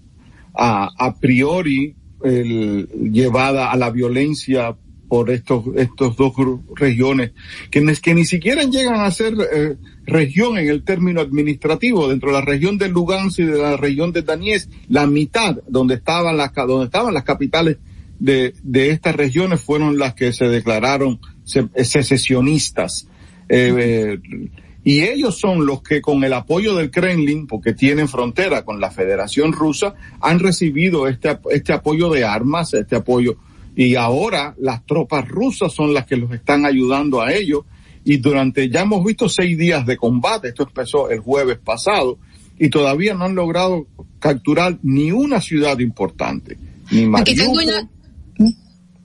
a, 0.53 0.90
a 0.95 1.15
priori 1.15 1.95
el, 2.24 2.88
llevada 3.11 3.72
a 3.72 3.77
la 3.77 3.90
violencia 3.90 4.76
por 5.08 5.30
estos 5.30 5.66
estos 5.76 6.16
dos 6.18 6.34
regiones 6.76 7.34
que, 7.69 7.85
que 8.02 8.16
ni 8.16 8.26
siquiera 8.26 8.64
llegan 8.64 9.02
a 9.02 9.11
ser 9.11 9.35
eh, 9.53 9.76
región 10.06 10.58
en 10.58 10.69
el 10.69 10.84
término 10.84 11.22
administrativo. 11.22 12.08
Dentro 12.08 12.30
de 12.30 12.40
la 12.40 12.45
región 12.45 12.77
de 12.77 12.90
Lugansk 12.90 13.40
y 13.40 13.43
de 13.43 13.60
la 13.60 13.77
región 13.77 14.11
de 14.11 14.24
Donetsk 14.24 14.69
la 14.90 15.06
mitad 15.06 15.58
donde 15.68 15.95
estaban 15.95 16.38
las 16.38 16.53
donde 16.53 16.85
estaban 16.85 17.14
las 17.14 17.24
capitales 17.24 17.77
de, 18.19 18.56
de 18.64 18.90
estas 18.90 19.16
regiones 19.16 19.61
fueron 19.61 20.00
las 20.00 20.14
que 20.14 20.34
se 20.34 20.48
declararon 20.48 21.19
secesionistas. 21.43 23.08
Eh, 23.50 23.74
eh, 23.77 24.50
y 24.83 25.01
ellos 25.01 25.39
son 25.39 25.65
los 25.65 25.81
que 25.81 26.01
con 26.01 26.23
el 26.23 26.33
apoyo 26.33 26.75
del 26.75 26.91
Kremlin, 26.91 27.47
porque 27.47 27.73
tienen 27.73 28.09
frontera 28.09 28.65
con 28.65 28.81
la 28.81 28.91
Federación 28.91 29.53
Rusa, 29.53 29.95
han 30.19 30.39
recibido 30.39 31.07
este, 31.07 31.37
este 31.51 31.71
apoyo 31.71 32.09
de 32.09 32.25
armas, 32.25 32.73
este 32.73 32.97
apoyo. 32.97 33.37
Y 33.75 33.95
ahora 33.95 34.53
las 34.59 34.85
tropas 34.85 35.27
rusas 35.27 35.71
son 35.73 35.93
las 35.93 36.05
que 36.05 36.17
los 36.17 36.31
están 36.31 36.65
ayudando 36.65 37.21
a 37.21 37.33
ellos. 37.33 37.61
Y 38.03 38.17
durante, 38.17 38.69
ya 38.69 38.81
hemos 38.81 39.05
visto 39.05 39.29
seis 39.29 39.57
días 39.57 39.85
de 39.85 39.95
combate, 39.95 40.49
esto 40.49 40.63
empezó 40.63 41.09
el 41.09 41.19
jueves 41.19 41.59
pasado, 41.63 42.17
y 42.59 42.69
todavía 42.69 43.13
no 43.13 43.25
han 43.25 43.35
logrado 43.35 43.87
capturar 44.19 44.77
ni 44.83 45.11
una 45.11 45.39
ciudad 45.39 45.79
importante. 45.79 46.57
Ni 46.91 47.09
Aquí 47.15 47.35
tengo 47.35 47.53
una, 47.53 47.89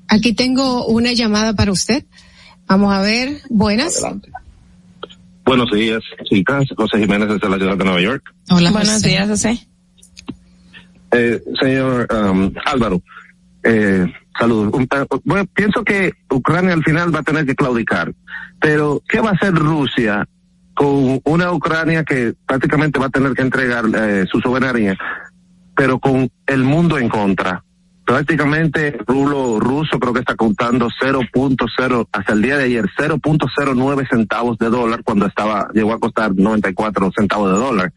aquí 0.09 0.33
tengo 0.33 0.87
una 0.87 1.13
llamada 1.13 1.55
para 1.55 1.71
usted. 1.71 2.05
Vamos 2.67 2.93
a 2.93 3.01
ver, 3.01 3.41
buenas. 3.49 4.03
Buenos 5.49 5.71
días, 5.71 6.03
chicas. 6.25 6.67
José 6.77 6.99
Jiménez 6.99 7.27
desde 7.27 7.49
la 7.49 7.57
ciudad 7.57 7.79
de 7.79 7.83
Nueva 7.83 8.03
York. 8.03 8.35
Hola, 8.51 8.71
buenos 8.71 9.01
días, 9.01 9.27
José. 9.27 9.59
Eh, 11.11 11.43
señor 11.59 12.07
um, 12.13 12.53
Álvaro, 12.67 13.01
eh, 13.63 14.05
saludos. 14.39 14.71
Bueno, 15.25 15.47
pienso 15.55 15.83
que 15.85 16.13
Ucrania 16.31 16.75
al 16.75 16.85
final 16.85 17.15
va 17.15 17.21
a 17.21 17.23
tener 17.23 17.47
que 17.47 17.55
claudicar, 17.55 18.13
pero 18.61 19.03
¿qué 19.09 19.21
va 19.21 19.31
a 19.31 19.33
hacer 19.33 19.55
Rusia 19.55 20.29
con 20.75 21.19
una 21.25 21.51
Ucrania 21.51 22.05
que 22.05 22.35
prácticamente 22.47 22.99
va 22.99 23.07
a 23.07 23.11
tener 23.11 23.33
que 23.33 23.41
entregar 23.41 23.87
eh, 23.87 24.27
su 24.31 24.41
soberanía, 24.41 24.99
pero 25.75 25.99
con 25.99 26.29
el 26.47 26.63
mundo 26.63 26.99
en 26.99 27.09
contra? 27.09 27.65
Prácticamente 28.09 28.89
el 28.89 29.05
rublo 29.07 29.61
ruso 29.61 29.99
creo 30.01 30.15
que 30.15 30.21
está 30.21 30.35
contando 30.35 30.89
0.0 30.89 32.09
hasta 32.11 32.33
el 32.33 32.41
día 32.41 32.57
de 32.57 32.65
ayer 32.65 32.87
0.09 32.97 34.09
centavos 34.09 34.57
de 34.57 34.71
dólar 34.71 35.03
cuando 35.05 35.27
estaba 35.27 35.69
llegó 35.75 35.93
a 35.93 36.01
costar 36.01 36.35
94 36.35 37.11
centavos 37.15 37.53
de 37.53 37.59
dólar. 37.59 37.93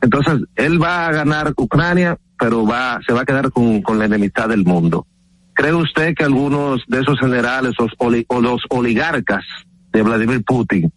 Entonces 0.00 0.48
él 0.56 0.82
va 0.82 1.08
a 1.08 1.12
ganar 1.12 1.52
Ucrania, 1.58 2.16
pero 2.38 2.64
va 2.64 3.00
se 3.06 3.12
va 3.12 3.20
a 3.20 3.24
quedar 3.26 3.50
con, 3.50 3.82
con 3.82 3.98
la 3.98 4.06
enemistad 4.06 4.48
del 4.48 4.64
mundo. 4.64 5.06
¿Cree 5.52 5.74
usted 5.74 6.14
que 6.14 6.24
algunos 6.24 6.82
de 6.88 7.02
esos 7.02 7.20
generales 7.20 7.74
o 7.78 8.40
los 8.40 8.62
oligarcas 8.70 9.44
de 9.92 10.00
Vladimir 10.00 10.42
Putin 10.42 10.90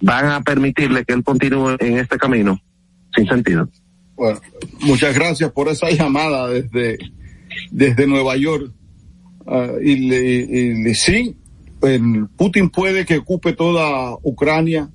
van 0.00 0.26
a 0.26 0.40
permitirle 0.42 1.04
que 1.04 1.14
él 1.14 1.24
continúe 1.24 1.74
en 1.80 1.98
este 1.98 2.16
camino 2.16 2.60
sin 3.12 3.26
sentido? 3.26 3.68
Bueno, 4.14 4.38
muchas 4.82 5.16
gracias 5.16 5.50
por 5.50 5.66
esa 5.66 5.90
llamada 5.90 6.46
desde 6.46 6.96
desde 7.70 8.06
Nueva 8.06 8.36
York. 8.36 8.70
Ah, 9.46 9.72
y, 9.82 9.96
le, 9.96 10.94
sí, 10.94 11.36
Putin 12.36 12.70
puede 12.70 13.04
que 13.04 13.18
ocupe 13.18 13.52
toda 13.52 14.16
Ucrania. 14.22 14.90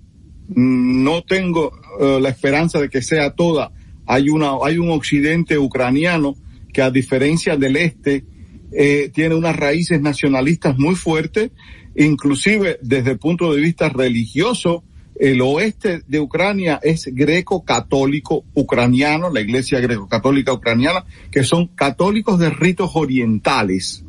No 0.47 1.21
tengo 1.23 1.71
eh, 1.99 2.19
la 2.21 2.29
esperanza 2.29 2.79
de 2.79 2.89
que 2.89 3.01
sea 3.01 3.31
toda. 3.31 3.71
Hay 4.07 4.29
una, 4.29 4.53
hay 4.63 4.77
un 4.79 4.89
occidente 4.89 5.57
ucraniano 5.57 6.35
que 6.73 6.81
a 6.81 6.89
diferencia 6.89 7.57
del 7.57 7.75
este 7.75 8.25
eh, 8.71 9.11
tiene 9.13 9.35
unas 9.35 9.55
raíces 9.55 10.01
nacionalistas 10.01 10.77
muy 10.77 10.95
fuertes, 10.95 11.51
inclusive 11.95 12.79
desde 12.81 13.11
el 13.11 13.19
punto 13.19 13.53
de 13.53 13.61
vista 13.61 13.89
religioso 13.89 14.83
el 15.19 15.41
oeste 15.41 16.01
de 16.07 16.21
Ucrania 16.21 16.79
es 16.81 17.09
greco-católico 17.13 18.45
ucraniano, 18.53 19.29
la 19.29 19.41
iglesia 19.41 19.81
greco-católica 19.81 20.53
ucraniana, 20.53 21.03
que 21.29 21.43
son 21.43 21.67
católicos 21.67 22.39
de 22.39 22.49
ritos 22.49 22.91
orientales, 22.93 24.05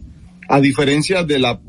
a 0.48 0.60
diferencia 0.60 1.24
de 1.24 1.40
la, 1.40 1.60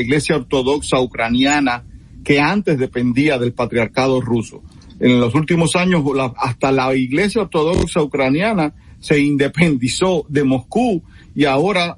iglesia 0.00 0.34
ortodoxa 0.34 1.00
ucraniana, 1.00 1.84
que 2.24 2.40
antes 2.40 2.76
dependía 2.76 3.38
del 3.38 3.52
patriarcado 3.52 4.20
ruso. 4.20 4.62
En 4.98 5.20
los 5.20 5.34
últimos 5.36 5.76
años, 5.76 6.02
hasta 6.36 6.72
la 6.72 6.92
iglesia 6.94 7.42
ortodoxa 7.42 8.02
ucraniana 8.02 8.74
se 8.98 9.20
independizó 9.20 10.26
de 10.28 10.42
Moscú 10.42 11.02
y 11.36 11.44
ahora 11.44 11.96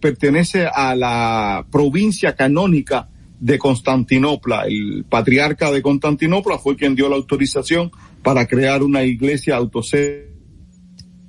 pertenece 0.00 0.66
a 0.66 0.94
la 0.94 1.66
provincia 1.70 2.36
canónica 2.36 3.09
de 3.40 3.58
Constantinopla. 3.58 4.66
El 4.66 5.04
patriarca 5.08 5.72
de 5.72 5.82
Constantinopla 5.82 6.58
fue 6.58 6.76
quien 6.76 6.94
dio 6.94 7.08
la 7.08 7.16
autorización 7.16 7.90
para 8.22 8.46
crear 8.46 8.82
una 8.82 9.02
iglesia 9.02 9.58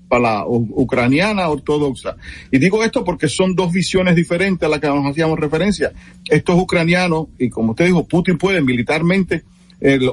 para 0.08 0.22
la 0.22 0.46
ucraniana 0.46 1.48
ortodoxa. 1.48 2.18
Y 2.52 2.60
digo 2.60 2.84
esto 2.84 3.04
porque 3.06 3.30
son 3.30 3.56
dos 3.56 3.72
visiones 3.72 4.14
diferentes 4.16 4.68
a 4.68 4.70
las 4.70 4.82
que 4.82 4.88
nos 4.88 5.06
hacíamos 5.06 5.40
referencia. 5.40 5.94
Estos 6.30 6.60
ucranianos, 6.60 7.28
y 7.40 7.50
como 7.50 7.72
usted 7.72 7.86
dijo, 7.86 8.06
Putin 8.06 8.38
puede 8.38 8.62
militarmente 8.62 9.46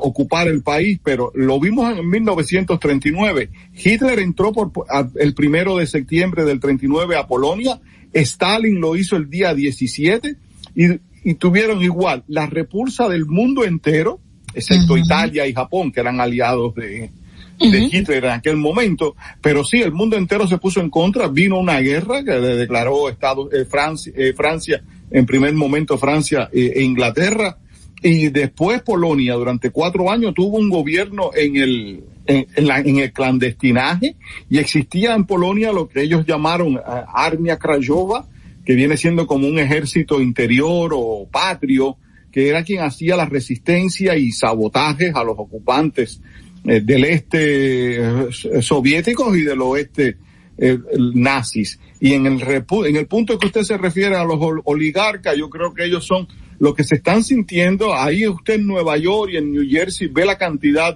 ocupar 0.01 0.49
el 0.49 0.63
país, 0.63 0.99
pero 1.03 1.31
lo 1.35 1.61
vimos 1.61 1.99
en 1.99 2.09
1939. 2.09 3.51
Hitler 3.75 4.21
entró 4.21 4.53
por, 4.53 4.71
el 5.17 5.35
primero 5.35 5.77
de 5.77 5.87
septiembre 5.87 6.45
del 6.45 6.61
39 6.61 7.17
a 7.17 7.27
Polonia, 7.27 7.81
Stalin 8.13 8.81
lo 8.81 8.97
hizo 8.97 9.17
el 9.17 9.29
día 9.29 9.55
17 9.55 10.37
y 10.75 10.87
y 11.29 11.35
tuvieron 11.35 11.83
igual 11.83 12.25
la 12.27 12.47
repulsa 12.47 13.07
del 13.07 13.27
mundo 13.27 13.63
entero, 13.63 14.19
excepto 14.55 14.97
Italia 14.97 15.47
y 15.47 15.53
Japón, 15.53 15.93
que 15.93 16.01
eran 16.01 16.23
aliados 16.23 16.75
de, 16.75 17.11
Hitler 17.59 18.25
en 18.25 18.31
aquel 18.31 18.57
momento, 18.57 19.15
pero 19.43 19.63
sí, 19.63 19.83
el 19.83 19.93
mundo 19.93 20.17
entero 20.17 20.47
se 20.47 20.57
puso 20.57 20.81
en 20.81 20.89
contra, 20.89 21.29
vino 21.29 21.59
una 21.59 21.81
guerra 21.81 22.25
que 22.25 22.33
declaró 22.33 23.11
Estados, 23.11 23.53
eh, 23.53 23.67
Francia, 23.67 24.11
eh, 24.17 24.33
Francia, 24.35 24.83
en 25.11 25.27
primer 25.27 25.53
momento 25.53 25.99
Francia 25.99 26.49
eh, 26.51 26.73
e 26.77 26.83
Inglaterra, 26.83 27.59
y 28.03 28.29
después 28.31 28.81
Polonia 28.81 29.35
durante 29.35 29.69
cuatro 29.69 30.11
años 30.11 30.33
tuvo 30.33 30.57
un 30.57 30.71
gobierno 30.71 31.33
en 31.37 31.57
el, 31.57 32.05
en, 32.25 32.47
en 32.57 32.99
el 33.01 33.13
clandestinaje, 33.13 34.17
y 34.49 34.57
existía 34.57 35.15
en 35.15 35.27
Polonia 35.27 35.73
lo 35.73 35.91
que 35.91 36.01
ellos 36.01 36.25
llamaron 36.25 36.81
Armia 37.13 37.59
Krajowa, 37.59 38.27
que 38.69 38.75
viene 38.75 38.99
siendo 38.99 39.27
como 39.27 39.49
un 39.49 39.59
ejército 39.59 40.21
interior 40.21 40.93
o 40.95 41.27
patrio, 41.33 41.97
que 42.31 42.51
era 42.51 42.63
quien 42.63 42.83
hacía 42.83 43.17
la 43.17 43.25
resistencia 43.25 44.15
y 44.15 44.31
sabotajes 44.31 45.15
a 45.15 45.25
los 45.25 45.39
ocupantes 45.39 46.21
eh, 46.67 46.83
del 46.83 47.05
este 47.05 47.97
eh, 47.97 48.27
soviéticos 48.61 49.35
y 49.39 49.41
del 49.41 49.63
oeste 49.63 50.19
eh, 50.59 50.79
nazis. 51.15 51.81
Y 51.99 52.13
en 52.13 52.27
el, 52.27 52.43
en 52.43 52.97
el 52.97 53.07
punto 53.07 53.39
que 53.39 53.47
usted 53.47 53.63
se 53.63 53.79
refiere 53.79 54.17
a 54.17 54.25
los 54.25 54.39
oligarcas, 54.67 55.35
yo 55.35 55.49
creo 55.49 55.73
que 55.73 55.87
ellos 55.87 56.05
son 56.05 56.29
los 56.59 56.75
que 56.75 56.85
se 56.85 56.97
están 56.97 57.25
sintiendo. 57.25 57.95
Ahí 57.95 58.29
usted 58.29 58.57
en 58.57 58.67
Nueva 58.67 58.99
York 58.99 59.31
y 59.33 59.39
en 59.39 59.51
New 59.51 59.67
Jersey 59.67 60.09
ve 60.09 60.27
la 60.27 60.37
cantidad 60.37 60.95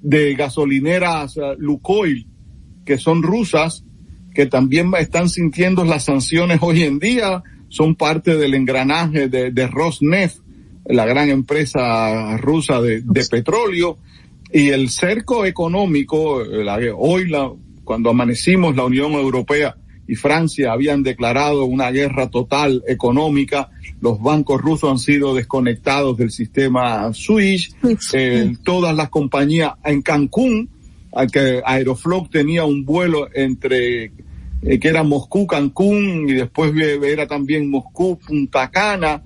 de 0.00 0.34
gasolineras 0.36 1.36
Lukoil 1.58 2.28
que 2.84 2.98
son 2.98 3.24
rusas 3.24 3.84
que 4.34 4.46
también 4.46 4.90
están 4.98 5.28
sintiendo 5.28 5.84
las 5.84 6.04
sanciones 6.04 6.58
hoy 6.60 6.82
en 6.82 6.98
día, 6.98 7.42
son 7.68 7.94
parte 7.94 8.36
del 8.36 8.54
engranaje 8.54 9.28
de, 9.28 9.50
de 9.50 9.66
Rosneft, 9.66 10.38
la 10.86 11.06
gran 11.06 11.30
empresa 11.30 12.36
rusa 12.38 12.80
de, 12.80 13.02
petróleo, 13.30 13.98
y 14.52 14.70
el 14.70 14.90
cerco 14.90 15.44
económico, 15.46 16.42
hoy 16.96 17.28
la, 17.28 17.52
cuando 17.84 18.10
amanecimos 18.10 18.74
la 18.74 18.84
Unión 18.84 19.12
Europea 19.12 19.76
y 20.08 20.16
Francia 20.16 20.72
habían 20.72 21.04
declarado 21.04 21.64
una 21.64 21.90
guerra 21.92 22.30
total 22.30 22.82
económica, 22.88 23.70
los 24.00 24.20
bancos 24.20 24.60
rusos 24.60 24.90
han 24.90 24.98
sido 24.98 25.34
desconectados 25.34 26.16
del 26.16 26.32
sistema 26.32 27.12
SWIFT, 27.12 27.74
eh, 28.14 28.56
todas 28.64 28.96
las 28.96 29.08
compañías 29.08 29.74
en 29.84 30.02
Cancún, 30.02 30.68
que 31.32 31.62
Aeroflot 31.64 32.30
tenía 32.30 32.64
un 32.64 32.84
vuelo 32.84 33.28
entre 33.34 34.12
eh, 34.62 34.78
que 34.78 34.88
era 34.88 35.02
Moscú, 35.02 35.46
Cancún 35.46 36.28
y 36.28 36.34
después 36.34 36.72
era 37.02 37.26
también 37.26 37.70
Moscú, 37.70 38.18
Punta 38.18 38.70
Cana, 38.70 39.22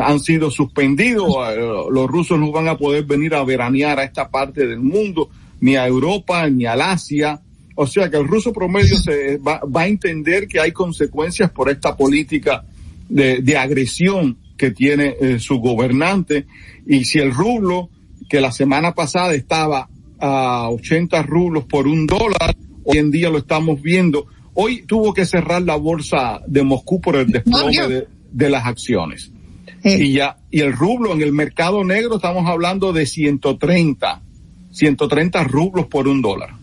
han 0.00 0.20
sido 0.20 0.50
suspendidos. 0.50 1.34
Eh, 1.50 1.56
los 1.90 2.06
rusos 2.06 2.38
no 2.38 2.52
van 2.52 2.68
a 2.68 2.76
poder 2.76 3.04
venir 3.04 3.34
a 3.34 3.44
veranear 3.44 3.98
a 3.98 4.04
esta 4.04 4.28
parte 4.28 4.66
del 4.66 4.80
mundo, 4.80 5.30
ni 5.60 5.76
a 5.76 5.86
Europa, 5.86 6.48
ni 6.50 6.66
al 6.66 6.82
Asia. 6.82 7.40
O 7.76 7.86
sea 7.86 8.10
que 8.10 8.18
el 8.18 8.28
ruso 8.28 8.52
promedio 8.52 8.98
se 8.98 9.38
va, 9.38 9.60
a 9.74 9.86
entender 9.86 10.46
que 10.46 10.60
hay 10.60 10.72
consecuencias 10.72 11.50
por 11.50 11.70
esta 11.70 11.96
política 11.96 12.64
de, 13.08 13.56
agresión 13.56 14.36
que 14.56 14.70
tiene 14.70 15.16
eh, 15.20 15.38
su 15.40 15.58
gobernante. 15.58 16.46
Y 16.86 17.04
si 17.04 17.18
el 17.18 17.32
rublo, 17.32 17.88
que 18.28 18.40
la 18.40 18.52
semana 18.52 18.94
pasada 18.94 19.34
estaba 19.34 19.88
a 20.24 20.70
80 20.70 21.22
rublos 21.22 21.64
por 21.64 21.86
un 21.86 22.06
dólar, 22.06 22.56
hoy 22.84 22.96
en 22.96 23.10
día 23.10 23.28
lo 23.28 23.38
estamos 23.38 23.82
viendo. 23.82 24.26
Hoy 24.54 24.86
tuvo 24.86 25.12
que 25.12 25.26
cerrar 25.26 25.60
la 25.60 25.76
bolsa 25.76 26.40
de 26.46 26.62
Moscú 26.62 26.98
por 26.98 27.16
el 27.16 27.30
desplome 27.30 28.06
de, 28.32 28.50
las 28.50 28.64
acciones. 28.64 29.30
Y 29.84 30.14
ya, 30.14 30.38
y 30.50 30.60
el 30.60 30.72
rublo 30.72 31.12
en 31.12 31.20
el 31.20 31.32
mercado 31.32 31.84
negro 31.84 32.16
estamos 32.16 32.48
hablando 32.48 32.94
de 32.94 33.04
130, 33.04 34.22
130 34.70 35.44
rublos 35.44 35.86
por 35.88 36.08
un 36.08 36.22
dólar. 36.22 36.54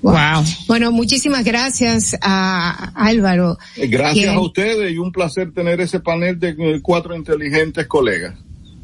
Wow. 0.00 0.44
Bueno, 0.68 0.92
muchísimas 0.92 1.44
gracias 1.44 2.16
a 2.22 2.92
Álvaro. 2.94 3.58
Gracias 3.76 4.32
a 4.32 4.38
ustedes 4.38 4.92
y 4.92 4.98
un 4.98 5.10
placer 5.10 5.52
tener 5.52 5.80
ese 5.80 5.98
panel 5.98 6.38
de 6.38 6.50
eh, 6.50 6.80
cuatro 6.80 7.16
inteligentes 7.16 7.88
colegas. 7.88 8.38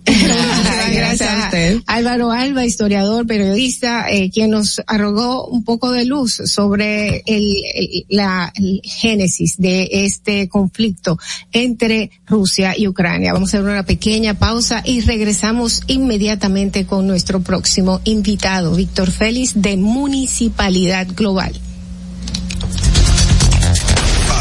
Gracias, 0.04 1.30
a 1.30 1.44
usted. 1.46 1.80
Álvaro 1.86 2.30
Alba, 2.30 2.64
historiador, 2.64 3.26
periodista, 3.26 4.10
eh, 4.10 4.30
quien 4.30 4.50
nos 4.50 4.82
arrogó 4.86 5.46
un 5.46 5.64
poco 5.64 5.92
de 5.92 6.04
luz 6.04 6.42
sobre 6.46 7.22
el, 7.26 8.04
la 8.08 8.52
génesis 8.82 9.56
de 9.58 9.88
este 9.90 10.48
conflicto 10.48 11.18
entre 11.52 12.10
Rusia 12.26 12.74
y 12.76 12.86
Ucrania. 12.86 13.32
Vamos 13.32 13.54
a 13.54 13.58
hacer 13.58 13.68
una 13.68 13.84
pequeña 13.84 14.34
pausa 14.34 14.82
y 14.84 15.00
regresamos 15.00 15.82
inmediatamente 15.86 16.86
con 16.86 17.06
nuestro 17.06 17.40
próximo 17.40 18.00
invitado, 18.04 18.74
Víctor 18.74 19.10
Félix 19.10 19.52
de 19.54 19.76
Municipalidad 19.76 21.06
Global. 21.14 21.52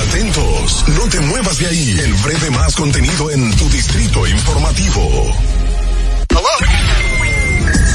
Atentos, 0.08 0.86
no 0.90 1.10
te 1.10 1.20
muevas 1.22 1.58
de 1.58 1.68
ahí. 1.68 1.96
El 2.04 2.14
breve 2.16 2.52
más 2.52 2.76
contenido 2.76 3.32
en 3.32 3.56
tu 3.56 3.70
distrito 3.70 4.28
informativo. 4.28 5.34
Hello? 6.36 7.13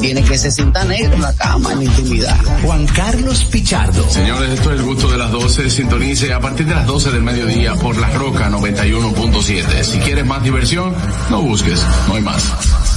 tiene 0.00 0.22
que 0.22 0.38
se 0.38 0.50
sienta 0.50 0.84
negro 0.84 1.14
en 1.14 1.22
la 1.22 1.34
cama, 1.34 1.72
en 1.72 1.78
la 1.78 1.84
intimidad. 1.84 2.36
Juan 2.64 2.86
Carlos 2.86 3.44
Pichardo. 3.44 4.08
Señores, 4.08 4.50
esto 4.50 4.72
es 4.72 4.80
el 4.80 4.84
gusto 4.84 5.08
de 5.08 5.18
las 5.18 5.30
12. 5.30 5.70
Sintonice 5.70 6.32
a 6.32 6.40
partir 6.40 6.66
de 6.66 6.74
las 6.74 6.86
12 6.86 7.10
del 7.10 7.22
mediodía 7.22 7.74
por 7.74 7.96
La 7.98 8.10
Roca 8.10 8.48
91.7. 8.50 9.82
Si 9.82 9.98
quieres 9.98 10.26
más 10.26 10.42
diversión, 10.42 10.94
no 11.30 11.42
busques, 11.42 11.84
no 12.08 12.14
hay 12.14 12.22
más. 12.22 12.52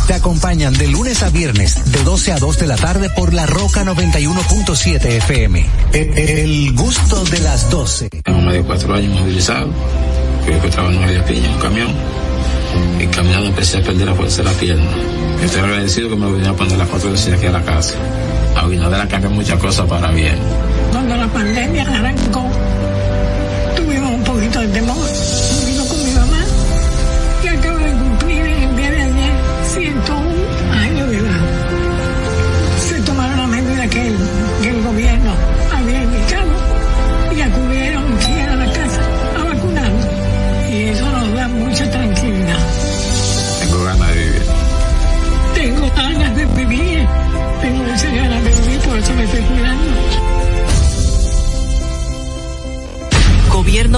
Te 0.07 0.13
acompañan 0.13 0.73
de 0.73 0.87
lunes 0.87 1.23
a 1.23 1.29
viernes, 1.29 1.91
de 1.91 2.03
12 2.03 2.33
a 2.33 2.39
2 2.39 2.59
de 2.59 2.67
la 2.67 2.75
tarde 2.75 3.09
por 3.09 3.33
La 3.33 3.45
Roca 3.45 3.83
91.7 3.83 5.05
FM. 5.05 5.65
El, 5.93 6.17
el 6.17 6.73
gusto 6.73 7.23
de 7.25 7.39
las 7.39 7.69
12. 7.69 8.09
Tengo 8.23 8.41
más 8.41 8.53
de 8.53 8.61
cuatro 8.63 8.93
años 8.93 9.19
movilizado. 9.19 9.69
Yo 10.45 10.53
encontraba 10.53 10.91
en 10.91 10.99
media 10.99 11.25
piña 11.25 11.49
un 11.49 11.59
camión. 11.59 12.30
Y 12.99 13.07
caminando 13.07 13.47
empecé 13.47 13.77
a 13.77 13.81
perder 13.81 14.07
la 14.07 14.15
fuerza 14.15 14.43
de 14.43 14.49
la 14.49 14.55
pierna. 14.55 14.91
Estoy 15.43 15.61
agradecido 15.61 16.09
que 16.09 16.15
me 16.15 16.31
venía 16.31 16.49
a 16.51 16.53
poner 16.53 16.77
las 16.77 16.87
cuatro 16.87 17.11
veces 17.11 17.33
aquí 17.33 17.47
a 17.47 17.51
la 17.51 17.63
casa. 17.63 17.95
A 18.55 18.61
Abinader 18.61 19.01
ha 19.01 19.07
cambiado 19.07 19.33
muchas 19.33 19.59
cosas 19.59 19.87
para 19.87 20.11
bien. 20.11 20.37
Cuando 20.91 21.15
la 21.15 21.27
pandemia 21.27 21.83
arrancó, 21.83 22.50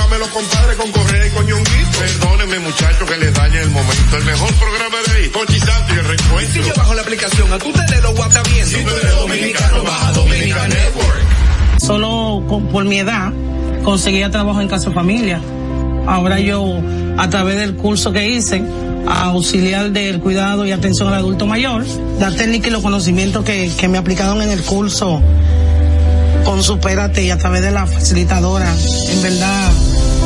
los 0.09 0.27
compadres 0.29 0.77
con 0.77 0.91
Correa 0.91 1.27
y 1.27 1.29
con 1.31 1.45
Ñonguito. 1.45 1.99
Perdónenme 1.99 2.59
muchachos 2.59 3.09
que 3.09 3.17
les 3.17 3.33
dañe 3.33 3.59
el 3.61 3.69
momento. 3.69 4.17
El 4.17 4.25
mejor 4.25 4.53
programa 4.55 4.97
de 5.07 5.17
ahí, 5.17 5.29
Conchi 5.29 5.59
Santo 5.59 5.93
y 5.95 5.99
el 5.99 6.05
reencuentro. 6.05 6.63
Si 6.63 6.67
yo 6.69 6.73
bajo 6.75 6.93
la 6.93 7.01
aplicación, 7.01 7.53
a 7.53 7.57
tu 7.59 7.71
tele 7.71 8.01
lo 8.01 8.11
WhatsApp 8.11 8.47
viendo. 8.47 8.77
Si 8.77 8.83
tú 8.83 8.89
eres 8.89 9.15
dominicano, 9.15 9.83
baja 9.83 10.11
Dominica 10.13 10.67
Network. 10.67 11.21
Solo 11.79 12.43
con- 12.47 12.67
por 12.67 12.85
mi 12.85 12.99
edad 12.99 13.31
conseguía 13.83 14.29
trabajo 14.29 14.61
en 14.61 14.67
casa 14.67 14.91
familia. 14.91 15.41
Ahora 16.07 16.39
yo, 16.39 16.65
a 17.17 17.29
través 17.29 17.57
del 17.57 17.75
curso 17.75 18.11
que 18.11 18.27
hice, 18.29 18.61
auxiliar 19.07 19.91
del 19.91 20.19
cuidado 20.19 20.65
y 20.65 20.71
atención 20.71 21.07
al 21.07 21.15
adulto 21.15 21.45
mayor, 21.47 21.85
la 22.19 22.31
técnica 22.31 22.67
y 22.67 22.71
los 22.71 22.81
conocimientos 22.81 23.43
que, 23.45 23.71
que 23.77 23.87
me 23.87 23.97
aplicaron 23.97 24.41
en 24.41 24.51
el 24.51 24.61
curso 24.61 25.21
con 26.45 26.63
Supérate 26.63 27.23
y 27.23 27.29
a 27.29 27.37
través 27.37 27.61
de 27.61 27.71
la 27.71 27.85
facilitadora, 27.85 28.67
en 29.09 29.21
verdad 29.21 29.71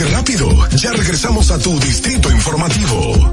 ¿Viste 0.00 0.14
qué 0.14 0.16
rápido? 0.16 0.48
Ya 0.76 0.92
regresamos 0.92 1.50
a 1.50 1.58
tu 1.58 1.78
Distrito 1.78 2.30
Informativo. 2.30 3.32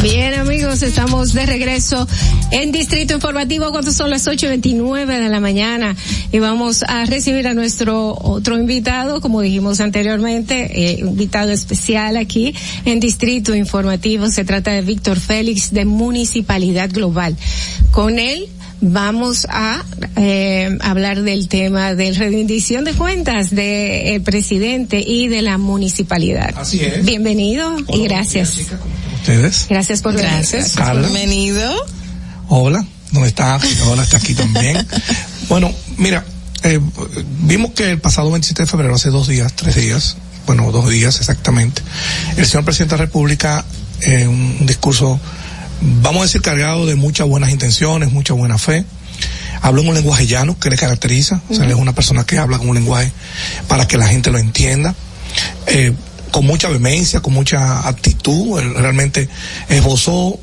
Bien 0.00 0.34
amigos, 0.34 0.80
estamos 0.84 1.32
de 1.32 1.44
regreso 1.44 2.06
en 2.52 2.70
Distrito 2.70 3.14
Informativo 3.14 3.72
cuando 3.72 3.90
son 3.90 4.10
las 4.10 4.28
8.29 4.28 5.06
de 5.06 5.28
la 5.28 5.40
mañana 5.40 5.96
y 6.30 6.38
vamos 6.38 6.84
a 6.84 7.04
recibir 7.04 7.48
a 7.48 7.54
nuestro 7.54 8.16
otro 8.16 8.56
invitado, 8.56 9.20
como 9.20 9.40
dijimos 9.40 9.80
anteriormente, 9.80 10.70
eh, 10.70 11.00
invitado 11.00 11.50
especial 11.50 12.16
aquí 12.16 12.54
en 12.84 13.00
Distrito 13.00 13.56
Informativo. 13.56 14.28
Se 14.28 14.44
trata 14.44 14.70
de 14.70 14.82
Víctor 14.82 15.18
Félix 15.18 15.72
de 15.72 15.84
Municipalidad 15.84 16.90
Global. 16.92 17.36
Con 17.90 18.20
él 18.20 18.48
vamos 18.80 19.46
a 19.50 19.84
eh, 20.16 20.76
hablar 20.82 21.22
del 21.22 21.48
tema 21.48 21.94
de 21.94 22.12
rendición 22.12 22.84
de 22.84 22.92
cuentas 22.94 23.50
del 23.50 24.20
presidente 24.22 25.02
y 25.06 25.28
de 25.28 25.42
la 25.42 25.58
municipalidad. 25.58 26.54
Así 26.56 26.80
es. 26.80 27.04
Bienvenido 27.04 27.76
y 27.92 28.04
gracias. 28.04 28.58
ustedes. 29.20 29.66
Gracias 29.68 30.02
por 30.02 30.14
venir. 30.14 30.30
Gracias. 30.30 30.74
Carla. 30.74 31.08
Bienvenido. 31.08 31.72
Hola, 32.48 32.84
¿dónde 33.12 33.28
está? 33.28 33.58
Hola, 33.88 34.02
está 34.02 34.18
aquí 34.18 34.34
también. 34.34 34.86
bueno, 35.48 35.72
mira, 35.96 36.24
eh, 36.62 36.80
vimos 37.42 37.72
que 37.72 37.90
el 37.90 38.00
pasado 38.00 38.30
27 38.30 38.62
de 38.62 38.66
febrero, 38.66 38.94
hace 38.94 39.10
dos 39.10 39.28
días, 39.28 39.52
tres 39.54 39.74
días, 39.76 40.16
bueno, 40.46 40.70
dos 40.70 40.88
días 40.88 41.18
exactamente, 41.18 41.82
el 42.36 42.46
señor 42.46 42.64
presidente 42.64 42.94
de 42.94 43.00
la 43.00 43.06
República, 43.06 43.64
eh, 44.00 44.26
un, 44.28 44.56
un 44.60 44.66
discurso, 44.66 45.18
vamos 45.80 46.20
a 46.20 46.24
decir, 46.24 46.42
cargado 46.42 46.86
de 46.86 46.94
muchas 46.94 47.26
buenas 47.28 47.50
intenciones, 47.50 48.12
mucha 48.12 48.34
buena 48.34 48.58
fe, 48.58 48.84
habló 49.62 49.82
en 49.82 49.88
un 49.88 49.94
lenguaje 49.94 50.26
llano 50.26 50.58
que 50.58 50.70
le 50.70 50.76
caracteriza, 50.76 51.40
o 51.48 51.54
sea, 51.54 51.64
él 51.64 51.70
es 51.70 51.76
una 51.76 51.94
persona 51.94 52.24
que 52.24 52.38
habla 52.38 52.58
con 52.58 52.68
un 52.68 52.74
lenguaje 52.74 53.12
para 53.68 53.86
que 53.86 53.96
la 53.96 54.08
gente 54.08 54.30
lo 54.30 54.38
entienda. 54.38 54.94
Eh, 55.66 55.92
con 56.30 56.44
mucha 56.44 56.68
vehemencia, 56.68 57.20
con 57.20 57.32
mucha 57.32 57.88
actitud, 57.88 58.58
él 58.60 58.74
realmente 58.74 59.28
esbozó 59.68 60.38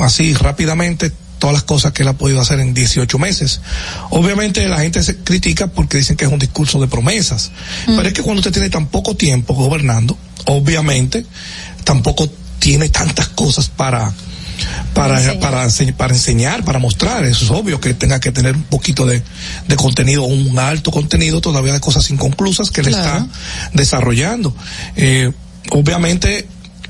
así 0.00 0.34
rápidamente 0.34 1.10
todas 1.38 1.54
las 1.54 1.62
cosas 1.62 1.92
que 1.92 2.02
él 2.02 2.08
ha 2.08 2.12
podido 2.14 2.40
hacer 2.40 2.60
en 2.60 2.74
18 2.74 3.18
meses. 3.18 3.60
Obviamente 4.10 4.66
la 4.68 4.80
gente 4.80 5.02
se 5.02 5.16
critica 5.18 5.68
porque 5.68 5.98
dicen 5.98 6.16
que 6.16 6.24
es 6.24 6.32
un 6.32 6.38
discurso 6.38 6.80
de 6.80 6.88
promesas, 6.88 7.50
pero 7.86 8.02
es 8.02 8.12
que 8.12 8.22
cuando 8.22 8.40
usted 8.40 8.52
tiene 8.52 8.70
tan 8.70 8.86
poco 8.86 9.16
tiempo 9.16 9.54
gobernando, 9.54 10.18
obviamente 10.46 11.24
tampoco 11.84 12.28
tiene 12.58 12.88
tantas 12.88 13.28
cosas 13.28 13.68
para 13.68 14.12
para, 14.94 15.18
para, 15.40 15.64
enseñar. 15.64 15.94
para 15.96 16.14
enseñar, 16.14 16.64
para 16.64 16.78
mostrar. 16.78 17.24
Eso 17.24 17.44
es 17.44 17.50
obvio 17.50 17.80
que 17.80 17.94
tenga 17.94 18.20
que 18.20 18.32
tener 18.32 18.54
un 18.54 18.64
poquito 18.64 19.06
de, 19.06 19.22
de 19.66 19.76
contenido, 19.76 20.24
un 20.24 20.58
alto 20.58 20.90
contenido 20.90 21.40
todavía 21.40 21.72
de 21.72 21.80
cosas 21.80 22.10
inconclusas 22.10 22.70
que 22.70 22.82
le 22.82 22.90
está 22.90 23.26
desarrollando. 23.72 24.54
Eh, 24.96 25.32
obviamente 25.70 26.46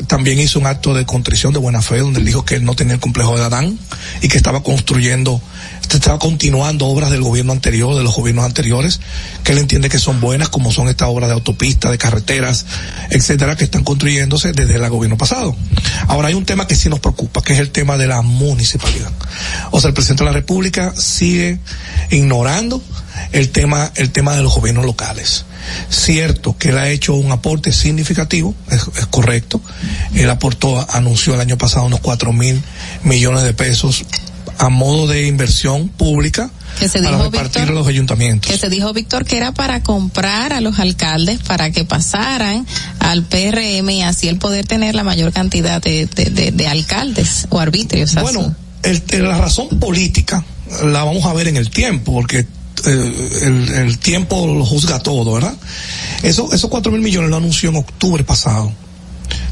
también 0.07 0.39
hizo 0.39 0.59
un 0.59 0.67
acto 0.67 0.95
de 0.95 1.05
contrición 1.05 1.53
de 1.53 1.59
buena 1.59 1.83
fe 1.83 1.99
donde 1.99 2.21
él 2.21 2.27
dijo 2.27 2.45
que 2.45 2.55
él 2.57 2.65
no 2.65 2.75
tenía 2.75 2.95
el 2.95 3.01
complejo 3.01 3.37
de 3.37 3.45
Adán 3.45 3.79
y 4.23 4.29
que 4.29 4.37
estaba 4.37 4.63
construyendo, 4.63 5.41
estaba 5.97 6.19
continuando 6.19 6.87
obras 6.87 7.11
del 7.11 7.23
gobierno 7.23 7.53
anterior, 7.53 7.97
de 7.97 8.03
los 8.03 8.15
gobiernos 8.15 8.45
anteriores, 8.45 9.01
que 9.45 9.53
él 9.53 9.59
entiende 9.59 9.89
que 9.89 9.99
son 9.99 10.21
buenas, 10.21 10.49
como 10.49 10.73
son 10.73 10.89
estas 10.89 11.09
obras 11.09 11.29
de 11.29 11.35
autopistas, 11.35 11.91
de 11.91 11.99
carreteras, 11.99 12.67
etcétera, 13.11 13.57
que 13.57 13.65
están 13.65 13.85
construyéndose 13.85 14.53
desde 14.53 14.77
el 14.77 14.89
gobierno 14.91 15.17
pasado. 15.17 15.57
Ahora 16.07 16.29
hay 16.29 16.35
un 16.35 16.45
tema 16.45 16.67
que 16.67 16.77
sí 16.77 16.89
nos 16.89 17.01
preocupa, 17.01 17.43
que 17.43 17.55
es 17.55 17.59
el 17.59 17.71
tema 17.71 17.97
de 17.97 18.07
la 18.07 18.23
municipalidad. 18.23 19.11
O 19.71 19.81
sea, 19.81 19.89
el 19.89 19.95
presidente 19.95 20.25
de 20.25 20.31
la 20.31 20.37
República 20.37 20.93
sigue 20.97 21.59
ignorando 22.11 22.83
el 23.33 23.51
tema, 23.51 23.91
el 23.97 24.11
tema 24.11 24.35
de 24.35 24.43
los 24.43 24.55
gobiernos 24.55 24.85
locales. 24.85 25.45
Cierto 25.91 26.57
que 26.57 26.71
él 26.71 26.79
ha 26.79 26.89
hecho 26.89 27.15
un 27.15 27.31
aporte 27.33 27.73
significativo, 27.73 28.55
es, 28.71 28.83
es 28.97 29.07
correcto. 29.07 29.61
Él 30.15 30.31
aportó, 30.31 30.87
anunció 30.91 31.35
el 31.35 31.41
año 31.41 31.59
pasado 31.59 31.87
unos 31.87 32.01
cuatro 32.01 32.33
mil 32.33 32.63
millones 33.03 33.43
de 33.43 33.55
pesos 33.55 34.05
a 34.59 34.69
modo 34.69 35.07
de 35.07 35.27
inversión 35.27 35.89
pública 35.89 36.51
que 36.79 36.89
se 36.89 37.01
para 37.03 37.17
repartir 37.19 37.63
Víctor, 37.63 37.69
a 37.71 37.73
los 37.79 37.87
ayuntamientos. 37.87 38.51
que 38.51 38.59
se 38.59 38.69
dijo 38.69 38.93
Víctor 38.93 39.25
que 39.25 39.37
era 39.37 39.53
para 39.53 39.83
comprar 39.83 40.53
a 40.53 40.61
los 40.61 40.79
alcaldes 40.79 41.39
para 41.41 41.71
que 41.71 41.85
pasaran 41.85 42.67
al 43.01 43.23
PRM 43.25 43.89
y 43.91 44.03
así 44.03 44.29
el 44.29 44.39
poder 44.39 44.67
tener 44.67 44.95
la 44.95 45.05
mayor 45.05 45.33
cantidad 45.33 45.81
de, 45.83 46.07
de, 46.07 46.27
de, 46.27 46.51
de 46.53 46.67
alcaldes 46.67 47.47
o 47.51 47.59
arbitrios. 47.61 48.15
Bueno, 48.17 48.55
el- 48.83 49.03
el- 49.11 49.25
la 49.29 49.39
razón 49.39 49.69
política 49.81 50.45
la 50.85 51.05
vamos 51.05 51.25
a 51.25 51.33
ver 51.33 51.49
en 51.49 51.57
el 51.57 51.71
tiempo, 51.71 52.13
porque 52.13 52.41
eh, 52.41 53.41
el, 53.43 53.69
el 53.75 53.99
tiempo 53.99 54.47
lo 54.47 54.65
juzga 54.65 54.99
todo, 55.01 55.33
¿verdad? 55.35 55.55
Eso, 56.23 56.53
esos 56.53 56.69
cuatro 56.71 56.93
mil 56.93 57.01
millones 57.01 57.31
lo 57.31 57.37
anunció 57.37 57.71
en 57.71 57.77
octubre 57.77 58.23
pasado. 58.25 58.73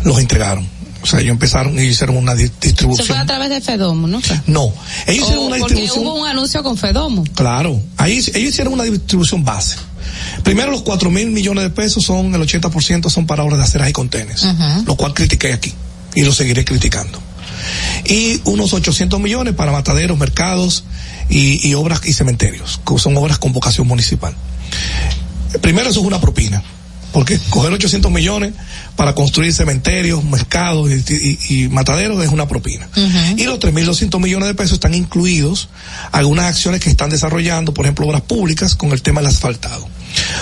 Los 0.05 0.19
entregaron. 0.19 0.67
O 1.07 1.09
sea, 1.09 1.21
ellos 1.21 1.31
empezaron 1.31 1.79
y 1.79 1.83
hicieron 1.83 2.17
una 2.17 2.35
di- 2.35 2.45
Eso 2.45 2.53
fue 2.59 2.69
distribución. 2.69 3.19
a 3.19 3.27
través 3.27 3.49
de 3.49 3.61
Fedomo, 3.61 4.09
¿no? 4.09 4.21
No, 4.49 4.73
ellos 5.07 5.23
hicieron 5.25 5.45
O 5.45 5.47
una 5.47 5.59
porque 5.59 5.75
distribución. 5.77 6.05
hubo 6.05 6.15
un 6.21 6.27
anuncio 6.27 6.63
con 6.65 6.77
Fedomo. 6.77 7.23
Claro, 7.35 7.81
ahí 7.97 8.15
ellos 8.15 8.35
hicieron 8.35 8.73
una 8.73 8.83
distribución 8.83 9.45
base. 9.45 9.77
Primero 10.43 10.73
los 10.73 10.83
cuatro 10.83 11.09
mil 11.11 11.31
millones 11.31 11.63
de 11.63 11.71
pesos 11.71 12.03
son, 12.05 12.35
el 12.35 12.41
80% 12.41 13.09
son 13.09 13.27
para 13.27 13.45
obras 13.45 13.59
de 13.59 13.65
aceras 13.65 13.89
y 13.89 13.93
contenes, 13.93 14.45
lo 14.85 14.97
cual 14.97 15.15
critiqué 15.15 15.53
aquí 15.53 15.73
y 16.17 16.23
lo 16.23 16.33
seguiré 16.35 16.65
criticando. 16.65 17.21
Y 18.05 18.41
unos 18.45 18.73
800 18.73 19.21
millones 19.21 19.55
para 19.55 19.71
mataderos, 19.73 20.19
mercados 20.19 20.85
y, 21.29 21.67
y 21.69 21.75
obras 21.75 22.01
y 22.05 22.13
cementerios, 22.13 22.81
que 22.87 22.99
son 22.99 23.17
obras 23.17 23.39
con 23.39 23.53
vocación 23.53 23.87
municipal. 23.87 24.35
Primero 25.61 25.89
eso 25.91 26.01
es 26.01 26.07
una 26.07 26.21
propina, 26.21 26.63
porque 27.13 27.39
coger 27.51 27.73
800 27.73 28.11
millones 28.13 28.53
para 28.97 29.15
construir 29.15 29.53
cementerios, 29.53 30.23
mercados 30.25 30.91
y, 30.91 31.39
y- 31.49 31.65
y 31.65 31.69
mataderos 31.69 32.23
es 32.25 32.31
una 32.31 32.47
propina. 32.49 32.89
Y 33.39 33.45
los 33.45 33.59
3.200 33.59 34.21
millones 34.21 34.49
de 34.49 34.55
pesos 34.55 34.75
están 34.75 34.95
incluidos 34.95 35.69
algunas 36.13 36.47
acciones 36.47 36.81
que 36.81 36.91
están 36.91 37.11
desarrollando, 37.11 37.73
por 37.75 37.85
ejemplo, 37.87 38.07
obras 38.07 38.23
públicas 38.23 38.75
con 38.75 38.93
el 38.93 39.03
tema 39.03 39.21
del 39.21 39.31
asfaltado. 39.31 39.89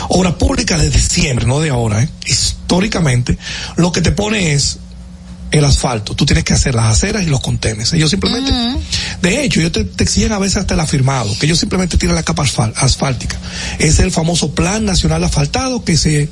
Obras 0.09 0.35
públicas 0.35 0.81
desde 0.81 0.99
siempre, 0.99 1.47
no 1.47 1.59
de 1.61 1.71
ahora, 1.71 2.03
¿eh? 2.03 2.09
históricamente, 2.27 3.39
lo 3.77 3.93
que 3.93 4.01
te 4.01 4.13
pone 4.13 4.53
es 4.55 4.79
el 5.59 5.65
asfalto. 5.65 6.15
Tú 6.15 6.27
tienes 6.27 6.45
que 6.45 6.53
hacer 6.53 6.75
las 6.75 6.87
aceras 6.87 7.23
y 7.23 7.27
los 7.27 7.41
contenes. 7.41 7.93
Ellos 7.93 8.11
simplemente, 8.11 8.53
de 9.23 9.45
hecho, 9.45 9.61
ellos 9.61 9.73
te, 9.73 9.85
te 9.85 10.05
exigen 10.05 10.33
a 10.33 10.39
veces 10.39 10.59
hasta 10.59 10.75
el 10.75 10.81
afirmado, 10.81 11.37
que 11.39 11.47
ellos 11.47 11.59
simplemente 11.59 11.97
tiran 11.97 12.17
la 12.17 12.23
capa 12.23 12.45
asfal- 12.45 12.73
asfáltica. 12.77 13.37
Es 13.79 13.99
el 14.01 14.11
famoso 14.11 14.55
Plan 14.55 14.85
Nacional 14.85 15.23
Asfaltado 15.25 15.85
que 15.85 15.97
se, 15.97 16.29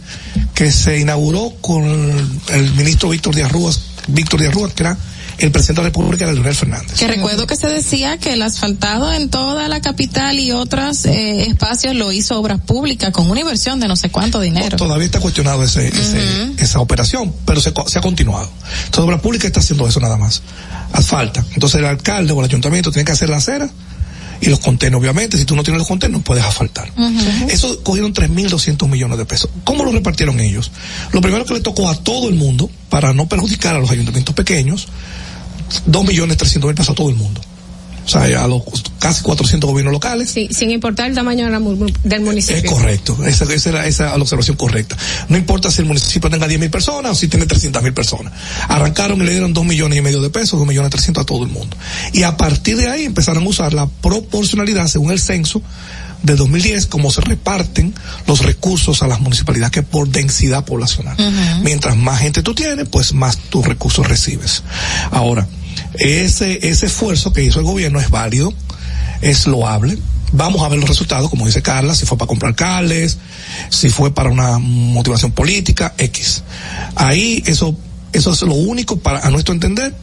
que 0.55 0.73
se 0.73 0.99
inauguró 0.99 1.53
con 1.61 1.85
el, 1.85 2.41
el 2.55 2.73
ministro 2.75 3.09
Víctor 3.11 3.35
Díaz 3.35 3.53
Rúas, 3.53 3.81
Víctor 4.09 4.41
Díaz 4.41 4.55
Rúas, 4.55 4.73
que 4.75 4.83
era 4.83 4.99
el 5.39 5.51
presidente 5.51 5.81
de 5.81 5.85
la 5.85 5.89
República, 5.89 6.25
era 6.25 6.33
Leonel 6.33 6.55
Fernández. 6.55 6.99
Que 6.99 7.07
recuerdo 7.09 7.47
que 7.47 7.57
se 7.57 7.67
decía 7.69 8.19
que 8.19 8.33
el 8.35 8.43
asfaltado 8.43 9.13
en 9.13 9.29
toda 9.31 9.69
la 9.69 9.81
capital 9.81 10.39
y 10.39 10.53
otros 10.53 11.05
eh, 11.07 11.47
espacios 11.49 11.95
lo 11.95 12.13
hizo 12.13 12.39
obras 12.39 12.61
públicas 12.61 13.11
con 13.11 13.31
una 13.31 13.41
inversión 13.41 13.81
de 13.81 13.89
no 13.89 13.97
sé 13.97 14.11
cuánto 14.11 14.41
dinero. 14.41 14.77
Todavía 14.77 15.07
está 15.07 15.21
cuestionado 15.21 15.63
ese, 15.65 15.89
ese- 15.89 16.53
esa 16.59 16.81
operación, 16.81 17.35
pero 17.45 17.61
se, 17.61 17.73
se 17.87 17.99
ha 17.99 18.03
continuado. 18.03 18.51
Entonces, 18.85 19.05
Obra 19.05 19.21
Pública 19.21 19.47
está 19.47 19.61
haciendo 19.61 19.87
eso 19.89 20.01
nada 20.01 20.17
más. 20.17 20.43
Asfalta. 20.93 21.45
Entonces, 21.55 21.79
el 21.81 21.87
alcalde 21.87 22.33
o 22.33 22.39
el 22.41 22.45
ayuntamiento 22.47 22.91
tiene 22.93 23.05
que 23.05 23.13
hacer 23.13 23.29
la 23.29 23.39
acera 23.39 23.69
y 24.41 24.47
los 24.51 24.59
contenes, 24.59 24.99
obviamente. 24.99 25.39
Si 25.39 25.45
tú 25.45 25.55
no 25.57 25.63
tienes 25.63 25.79
los 25.79 25.89
contenes, 25.89 26.19
no 26.19 26.25
puedes 26.25 26.45
asfaltar. 26.45 26.91
Eso 27.49 27.83
cogieron 27.83 28.13
3.200 28.13 28.89
millones 28.89 29.17
de 29.19 29.25
pesos. 29.25 29.49
¿Cómo 29.65 29.85
lo 29.85 29.93
repartieron 29.93 30.41
ellos? 30.41 30.71
Lo 31.13 31.21
primero 31.21 31.45
que 31.45 31.55
le 31.55 31.61
tocó 31.61 31.89
a 31.89 31.95
todo 31.95 32.29
el 32.29 32.35
mundo, 32.35 32.69
para 32.91 33.13
no 33.15 33.27
perjudicar 33.29 33.77
a 33.77 33.79
los 33.79 33.91
ayuntamientos 33.91 34.35
pequeños, 34.35 34.89
2 35.87 36.05
millones 36.07 36.37
300 36.37 36.69
mil 36.69 36.75
pesos 36.75 36.93
a 36.93 36.95
todo 36.95 37.09
el 37.11 37.17
mundo. 37.17 37.41
O 38.05 38.09
sea, 38.09 38.23
a 38.43 38.49
los 38.49 38.63
casi 38.99 39.23
400 39.23 39.71
gobiernos 39.71 39.93
locales. 39.93 40.31
Sí, 40.31 40.49
sin 40.51 40.71
importar 40.71 41.09
el 41.09 41.15
tamaño 41.15 41.49
del 42.03 42.21
municipio. 42.21 42.63
Es 42.63 42.71
correcto, 42.71 43.17
esa, 43.25 43.45
esa 43.53 43.69
era 43.69 43.87
esa 43.87 44.17
la 44.17 44.23
observación 44.23 44.57
correcta. 44.57 44.97
No 45.29 45.37
importa 45.37 45.71
si 45.71 45.83
el 45.83 45.87
municipio 45.87 46.29
tenga 46.29 46.49
10 46.49 46.61
mil 46.61 46.71
personas 46.71 47.13
o 47.13 47.15
si 47.15 47.29
tiene 47.29 47.47
300 47.47 47.83
mil 47.83 47.95
personas. 47.95 48.33
Arrancaron 48.69 49.23
y 49.23 49.25
le 49.25 49.31
dieron 49.31 49.53
2 49.53 49.65
millones 49.65 49.99
y 49.99 50.03
medio 50.03 50.21
de 50.21 50.31
pesos, 50.31 50.59
2 50.59 50.67
millones 50.67 50.91
300 50.91 51.23
a 51.23 51.27
todo 51.27 51.45
el 51.45 51.51
mundo. 51.51 51.77
Y 52.13 52.25
a 52.25 52.37
partir 52.37 52.77
de 52.77 52.89
ahí 52.89 53.05
empezaron 53.05 53.45
a 53.45 53.49
usar 53.49 53.73
la 53.73 53.87
proporcionalidad 53.87 54.89
según 54.89 55.13
el 55.13 55.21
censo 55.21 55.63
de 56.23 56.37
2010, 56.37 56.87
como 56.87 57.11
se 57.11 57.21
reparten 57.21 57.95
los 58.27 58.41
recursos 58.41 59.03
a 59.03 59.09
las 59.09 59.21
municipalidades 59.21 59.73
que 59.73 59.83
por 59.83 60.09
densidad 60.09 60.65
poblacional. 60.65 61.17
Mientras 61.63 61.97
más 61.97 62.21
gente 62.21 62.43
tú 62.43 62.55
tienes, 62.55 62.89
pues 62.89 63.13
más 63.13 63.39
tus 63.39 63.67
recursos 63.67 64.09
recibes. 64.09 64.63
Ahora, 65.11 65.47
ese, 65.95 66.67
ese 66.69 66.87
esfuerzo 66.87 67.33
que 67.33 67.43
hizo 67.43 67.61
el 67.61 67.65
gobierno 67.65 68.01
es 68.01 68.11
válido, 68.11 68.53
es 69.21 69.47
loable. 69.47 69.99
Vamos 70.33 70.63
a 70.63 70.69
ver 70.69 70.79
los 70.79 70.89
resultados, 70.89 71.29
como 71.29 71.47
dice 71.47 71.61
Carla, 71.61 71.95
si 71.95 72.07
fue 72.07 72.17
para 72.17 72.29
comprar 72.29 72.51
alcaldes, 72.51 73.19
si 73.69 73.91
fue 73.91 74.15
para 74.15 74.31
una 74.31 74.59
motivación 74.59 75.33
política, 75.33 75.95
X. 75.99 76.43
Ahí 76.95 77.43
eso, 77.47 77.77
eso 78.13 78.33
es 78.33 78.43
lo 78.43 78.55
único 78.55 78.99
para, 78.99 79.21
a 79.21 79.31
nuestro 79.31 79.53
entender, 79.53 79.95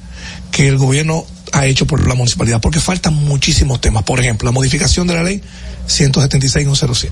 que 0.51 0.68
el 0.68 0.77
gobierno 0.77 1.26
ha 1.51 1.66
hecho 1.66 1.88
por 1.88 2.08
la 2.08 2.14
municipalidad, 2.14 2.61
porque 2.61 2.80
faltan 2.80 3.16
muchísimos 3.16 3.82
temas. 3.82 4.03
Por 4.03 4.19
ejemplo, 4.19 4.45
la 4.45 4.51
modificación 4.51 5.08
de 5.08 5.16
la 5.16 5.24
ley 5.24 5.42
176-107. 5.88 7.09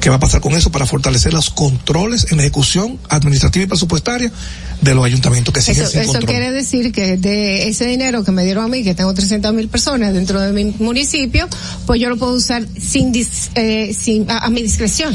¿Qué 0.00 0.08
va 0.10 0.16
a 0.16 0.20
pasar 0.20 0.40
con 0.40 0.54
eso 0.54 0.70
para 0.72 0.86
fortalecer 0.86 1.32
los 1.34 1.50
controles 1.50 2.26
en 2.30 2.38
la 2.38 2.44
ejecución 2.44 2.98
administrativa 3.08 3.64
y 3.64 3.66
presupuestaria 3.66 4.32
de 4.80 4.94
los 4.94 5.04
ayuntamientos 5.04 5.52
que 5.52 5.60
siguen 5.60 5.82
Eso, 5.82 5.90
sin 5.92 6.00
eso 6.00 6.12
control? 6.12 6.30
quiere 6.30 6.52
decir 6.52 6.90
que 6.92 7.16
de 7.18 7.68
ese 7.68 7.84
dinero 7.86 8.24
que 8.24 8.32
me 8.32 8.44
dieron 8.44 8.64
a 8.64 8.68
mí, 8.68 8.82
que 8.82 8.94
tengo 8.94 9.12
300 9.12 9.52
mil 9.52 9.68
personas 9.68 10.14
dentro 10.14 10.40
de 10.40 10.52
mi 10.52 10.64
municipio, 10.78 11.48
pues 11.86 12.00
yo 12.00 12.08
lo 12.08 12.16
puedo 12.16 12.32
usar 12.32 12.66
sin, 12.80 13.12
dis- 13.12 13.50
eh, 13.56 13.94
sin 13.98 14.30
a, 14.30 14.38
a 14.38 14.50
mi 14.50 14.62
discreción. 14.62 15.12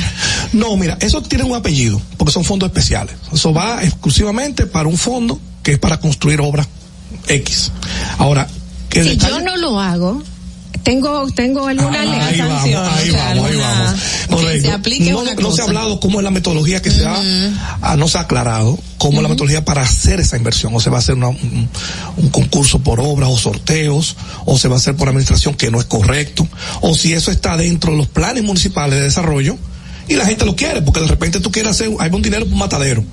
No, 0.53 0.77
mira, 0.77 0.97
eso 1.01 1.21
tiene 1.23 1.43
un 1.43 1.55
apellido, 1.55 1.99
porque 2.17 2.31
son 2.31 2.43
fondos 2.43 2.67
especiales. 2.67 3.15
Eso 3.33 3.53
va 3.53 3.83
exclusivamente 3.83 4.65
para 4.67 4.87
un 4.87 4.97
fondo 4.97 5.39
que 5.63 5.73
es 5.73 5.79
para 5.79 5.99
construir 5.99 6.39
obras 6.41 6.67
X. 7.27 7.71
Ahora, 8.19 8.47
que 8.89 9.01
Si 9.03 9.09
detalle- 9.09 9.29
yo 9.31 9.41
no 9.41 9.57
lo 9.57 9.79
hago, 9.79 10.21
tengo 10.85 11.27
tengo 11.31 11.67
alguna 11.67 12.05
ley. 12.05 12.19
Ahí 12.21 12.39
vamos, 12.39 12.63
ahí 12.63 12.73
vamos, 13.11 13.45
ahí 13.49 13.57
vamos. 13.57 14.01
Correcto. 14.29 14.67
se 14.67 14.71
aplique 14.73 15.11
no, 15.11 15.19
una 15.19 15.33
no 15.33 15.51
se 15.51 15.61
ha 15.61 15.65
hablado 15.65 15.99
cómo 15.99 16.19
es 16.19 16.23
la 16.23 16.31
metodología 16.31 16.81
que 16.81 16.91
se 16.91 17.05
ha, 17.05 17.19
ah, 17.81 17.95
no 17.97 18.07
se 18.07 18.17
ha 18.17 18.21
aclarado 18.21 18.79
cómo 18.97 19.17
es 19.17 19.23
la 19.23 19.29
metodología 19.29 19.65
para 19.65 19.81
hacer 19.81 20.19
esa 20.21 20.37
inversión. 20.37 20.73
O 20.73 20.79
se 20.79 20.89
va 20.89 20.97
a 20.97 20.99
hacer 20.99 21.15
una- 21.15 21.27
un, 21.29 21.69
un 22.17 22.29
concurso 22.29 22.79
por 22.79 22.99
obras 23.01 23.29
o 23.29 23.37
sorteos, 23.37 24.15
o 24.45 24.57
se 24.57 24.67
va 24.69 24.75
a 24.75 24.77
hacer 24.77 24.95
por 24.95 25.09
administración 25.09 25.55
que 25.55 25.69
no 25.71 25.79
es 25.79 25.85
correcto, 25.85 26.47
o 26.81 26.95
si 26.95 27.13
eso 27.13 27.31
está 27.31 27.57
dentro 27.57 27.91
de 27.91 27.97
los 27.97 28.07
planes 28.07 28.43
municipales 28.43 28.97
de 28.99 29.03
desarrollo. 29.03 29.57
Y 30.07 30.13
la 30.13 30.25
gente 30.27 30.45
lo 30.45 30.55
quiere, 30.55 30.83
porque 30.83 30.99
de 31.01 31.07
repente 31.07 31.39
tú 31.39 31.51
quieres 31.51 31.71
hacer, 31.71 31.89
hay 31.99 32.11
un 32.11 32.21
dinero 32.21 32.45
por 32.45 32.53
un 32.53 32.59
matadero. 32.59 33.03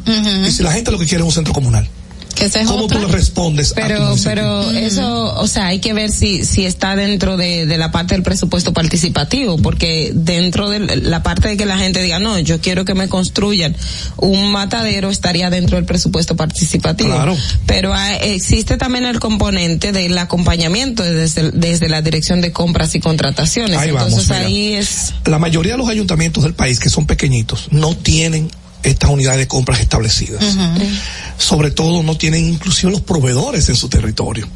Y 0.46 0.50
si 0.52 0.62
la 0.62 0.72
gente 0.72 0.90
lo 0.90 0.98
que 0.98 1.06
quiere 1.06 1.22
es 1.24 1.26
un 1.26 1.32
centro 1.32 1.54
comunal. 1.54 1.88
Que 2.34 2.46
esa 2.46 2.60
es 2.60 2.66
¿Cómo 2.66 2.84
otra. 2.84 3.00
tú 3.00 3.06
le 3.06 3.12
respondes 3.12 3.72
a 3.72 3.74
tu 3.74 3.80
Pero, 3.82 4.14
pero 4.24 4.70
eso, 4.72 5.34
o 5.38 5.46
sea, 5.46 5.66
hay 5.66 5.78
que 5.80 5.92
ver 5.92 6.10
si, 6.10 6.44
si 6.44 6.64
está 6.64 6.96
dentro 6.96 7.36
de, 7.36 7.66
de 7.66 7.78
la 7.78 7.92
parte 7.92 8.14
del 8.14 8.22
presupuesto 8.22 8.72
participativo, 8.72 9.58
porque 9.58 10.10
dentro 10.14 10.68
de 10.70 10.96
la 10.96 11.22
parte 11.22 11.48
de 11.48 11.56
que 11.56 11.66
la 11.66 11.78
gente 11.78 12.02
diga, 12.02 12.18
no, 12.18 12.38
yo 12.38 12.60
quiero 12.60 12.84
que 12.84 12.94
me 12.94 13.08
construyan 13.08 13.76
un 14.16 14.50
matadero, 14.52 15.10
estaría 15.10 15.50
dentro 15.50 15.76
del 15.76 15.84
presupuesto 15.84 16.36
participativo. 16.36 17.10
Claro. 17.14 17.36
Pero 17.66 17.92
hay- 17.94 18.18
existe 18.34 18.76
también 18.76 19.04
el 19.04 19.20
componente 19.20 19.92
del 19.92 20.16
acompañamiento 20.18 21.02
desde, 21.02 21.50
desde 21.52 21.88
la 21.88 22.02
dirección 22.02 22.40
de 22.40 22.52
compras 22.52 22.94
y 22.94 23.00
contrataciones. 23.00 23.78
Ahí 23.78 23.90
vamos, 23.90 24.10
Entonces 24.12 24.30
mira. 24.36 24.46
ahí 24.46 24.72
es, 24.74 25.12
La 25.24 25.38
mayoría 25.38 25.72
de 25.72 25.78
los 25.78 25.88
ayuntamientos 25.88 26.42
del 26.44 26.54
país, 26.54 26.80
que 26.80 26.90
son 26.90 27.06
pequeñitos, 27.06 27.68
no 27.70 27.96
tienen 27.96 28.50
estas 28.82 29.10
unidades 29.10 29.38
de 29.40 29.48
compras 29.48 29.80
establecidas. 29.80 30.44
Sobre 31.38 31.70
todo 31.70 32.02
no 32.02 32.16
tienen 32.16 32.44
inclusive 32.46 32.92
los 32.92 33.00
proveedores 33.00 33.68
en 33.68 33.76
su 33.76 33.88
territorio. 33.88 34.48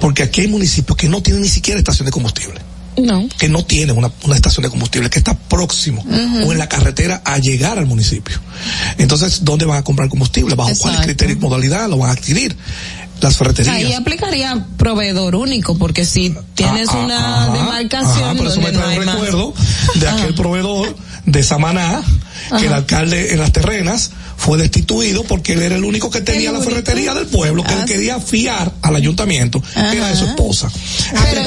Porque 0.00 0.22
aquí 0.22 0.42
hay 0.42 0.48
municipios 0.48 0.96
que 0.96 1.08
no 1.08 1.22
tienen 1.22 1.42
ni 1.42 1.48
siquiera 1.48 1.78
estación 1.78 2.06
de 2.06 2.12
combustible. 2.12 2.60
no. 2.96 3.26
que 3.38 3.48
no 3.48 3.64
tienen 3.64 3.96
una, 3.96 4.10
una 4.24 4.34
estación 4.36 4.64
de 4.64 4.70
combustible, 4.70 5.08
que 5.08 5.18
está 5.18 5.34
próximo 5.38 6.04
o 6.46 6.52
en 6.52 6.58
la 6.58 6.68
carretera 6.68 7.22
a 7.24 7.38
llegar 7.38 7.78
al 7.78 7.86
municipio. 7.86 8.38
Entonces, 8.98 9.44
¿dónde 9.44 9.64
van 9.64 9.78
a 9.78 9.82
comprar 9.84 10.08
combustible? 10.08 10.54
¿Bajo 10.54 10.70
cuál 10.78 10.92
Exacto. 10.94 11.02
criterio 11.06 11.36
y 11.36 11.38
modalidad 11.38 11.88
lo 11.88 11.98
van 11.98 12.10
a 12.10 12.12
adquirir? 12.12 12.56
Las 13.20 13.36
ferreterías. 13.36 13.76
Ahí 13.76 13.92
aplicaría 13.92 14.66
proveedor 14.76 15.36
único, 15.36 15.78
porque 15.78 16.04
si 16.04 16.34
tienes 16.56 16.88
Ah, 16.90 16.98
una 16.98 17.44
ajá, 17.44 17.52
demarcación 17.52 18.24
ajá, 18.24 18.34
por 18.34 18.46
eso 18.48 18.60
me 18.60 18.72
no 18.72 18.80
trae 18.80 18.98
un 18.98 19.04
más. 19.04 19.14
recuerdo 19.14 19.54
de 19.94 20.08
aquel 20.08 20.34
proveedor 20.34 20.96
de 21.24 21.42
Samaná, 21.44 22.02
que 22.58 22.66
el 22.66 22.72
alcalde 22.72 23.32
en 23.32 23.40
las 23.40 23.52
terrenas 23.52 24.10
fue 24.42 24.58
destituido 24.58 25.22
porque 25.22 25.52
él 25.52 25.62
era 25.62 25.76
el 25.76 25.84
único 25.84 26.10
que 26.10 26.20
tenía 26.20 26.50
la 26.50 26.60
ferretería 26.60 27.14
del 27.14 27.26
pueblo, 27.26 27.62
que 27.62 27.72
Ah, 27.74 27.80
él 27.82 27.84
quería 27.86 28.18
fiar 28.18 28.72
al 28.82 28.96
ayuntamiento, 28.96 29.62
que 29.62 29.96
era 29.96 30.08
de 30.08 30.16
su 30.16 30.24
esposa. 30.26 30.68
Pero, 31.30 31.42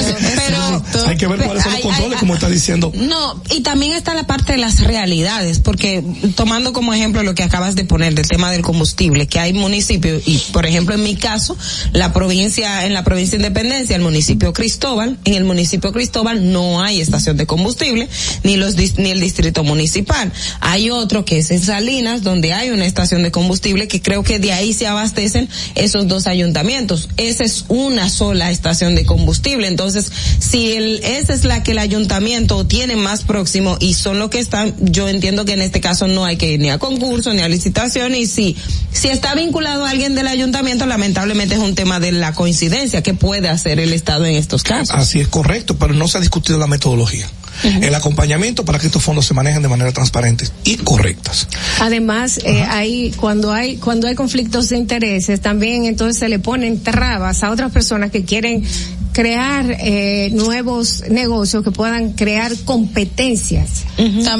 pero, 0.90 1.06
Hay 1.06 1.16
que 1.18 1.26
ver 1.26 1.40
cuáles 1.44 1.62
son 1.62 1.72
los 1.72 1.76
hay- 1.76 1.82
controles, 1.82 2.12
hay- 2.14 2.18
como 2.20 2.34
está 2.34 2.48
diciendo. 2.48 2.92
No, 2.94 3.42
y 3.54 3.60
también 3.60 3.92
está 3.92 4.14
la 4.14 4.26
parte 4.26 4.52
de 4.52 4.58
las 4.58 4.80
realidades, 4.80 5.58
porque 5.58 6.02
tomando 6.36 6.72
como 6.72 6.94
ejemplo 6.94 7.22
lo 7.22 7.34
que 7.34 7.42
acabas 7.42 7.74
de 7.74 7.84
poner 7.84 8.14
del 8.14 8.26
tema 8.26 8.50
del 8.50 8.62
combustible, 8.62 9.26
que 9.26 9.40
hay 9.40 9.52
municipios, 9.52 10.22
y 10.26 10.38
por 10.52 10.64
ejemplo 10.64 10.94
en 10.94 11.02
mi 11.02 11.16
caso, 11.16 11.54
la 11.92 12.14
provincia, 12.14 12.86
en 12.86 12.94
la 12.94 13.04
provincia 13.04 13.38
de 13.38 13.46
Independencia, 13.46 13.94
el 13.94 14.02
municipio 14.02 14.52
Cristóbal, 14.54 15.18
en 15.26 15.34
el 15.34 15.44
municipio 15.44 15.92
Cristóbal 15.92 16.50
no 16.50 16.82
hay 16.82 17.00
estación 17.02 17.36
de 17.36 17.46
combustible, 17.46 18.08
ni 18.42 18.56
los, 18.56 18.74
ni 18.96 19.10
el 19.10 19.20
distrito 19.20 19.64
municipal. 19.64 20.32
Hay 20.60 20.88
otro 20.90 21.24
que 21.26 21.38
es 21.38 21.50
en 21.50 21.60
Salinas, 21.60 22.22
donde 22.22 22.54
hay 22.54 22.70
una 22.70 22.85
estación 22.86 23.22
de 23.22 23.30
combustible, 23.30 23.88
que 23.88 24.00
creo 24.00 24.22
que 24.22 24.38
de 24.38 24.52
ahí 24.52 24.72
se 24.72 24.86
abastecen 24.86 25.48
esos 25.74 26.08
dos 26.08 26.26
ayuntamientos. 26.26 27.08
Esa 27.16 27.44
es 27.44 27.64
una 27.68 28.08
sola 28.08 28.50
estación 28.50 28.94
de 28.94 29.04
combustible. 29.04 29.68
Entonces, 29.68 30.10
si 30.38 30.72
el, 30.72 31.00
esa 31.04 31.34
es 31.34 31.44
la 31.44 31.62
que 31.62 31.72
el 31.72 31.78
ayuntamiento 31.78 32.66
tiene 32.66 32.96
más 32.96 33.24
próximo 33.24 33.76
y 33.80 33.94
son 33.94 34.18
los 34.18 34.30
que 34.30 34.38
están, 34.38 34.74
yo 34.80 35.08
entiendo 35.08 35.44
que 35.44 35.52
en 35.52 35.62
este 35.62 35.80
caso 35.80 36.08
no 36.08 36.24
hay 36.24 36.36
que 36.36 36.52
ir 36.52 36.60
ni 36.60 36.70
a 36.70 36.78
concurso 36.78 37.32
ni 37.32 37.42
a 37.42 37.48
licitación 37.48 38.14
y 38.14 38.26
si, 38.26 38.56
si 38.92 39.08
está 39.08 39.34
vinculado 39.34 39.84
a 39.84 39.90
alguien 39.90 40.14
del 40.14 40.28
ayuntamiento, 40.28 40.86
lamentablemente 40.86 41.54
es 41.54 41.60
un 41.60 41.74
tema 41.74 42.00
de 42.00 42.12
la 42.12 42.32
coincidencia 42.32 43.02
que 43.02 43.14
puede 43.14 43.48
hacer 43.48 43.80
el 43.80 43.92
Estado 43.92 44.26
en 44.26 44.36
estos 44.36 44.62
casos. 44.62 44.94
Así 44.96 45.20
es 45.20 45.28
correcto, 45.28 45.76
pero 45.76 45.94
no 45.94 46.08
se 46.08 46.18
ha 46.18 46.20
discutido 46.20 46.58
la 46.58 46.66
metodología. 46.66 47.26
El 47.64 47.94
acompañamiento 47.94 48.64
para 48.64 48.78
que 48.78 48.86
estos 48.86 49.02
fondos 49.02 49.24
se 49.26 49.34
manejen 49.34 49.62
de 49.62 49.68
manera 49.68 49.90
transparente 49.92 50.46
y 50.64 50.76
correctas. 50.76 51.48
Además, 51.80 52.38
eh, 52.44 52.62
hay 52.76 53.10
cuando 53.12 53.52
hay 53.52 53.76
cuando 53.76 54.06
hay 54.06 54.14
conflictos 54.14 54.68
de 54.68 54.76
intereses, 54.76 55.40
también 55.40 55.84
entonces 55.84 56.18
se 56.18 56.28
le 56.28 56.38
ponen 56.38 56.82
trabas 56.82 57.42
a 57.42 57.50
otras 57.50 57.72
personas 57.72 58.10
que 58.10 58.24
quieren 58.24 58.64
crear 59.12 59.76
eh, 59.80 60.30
nuevos 60.34 61.04
negocios 61.08 61.64
que 61.64 61.70
puedan 61.70 62.12
crear 62.12 62.54
competencias 62.66 63.84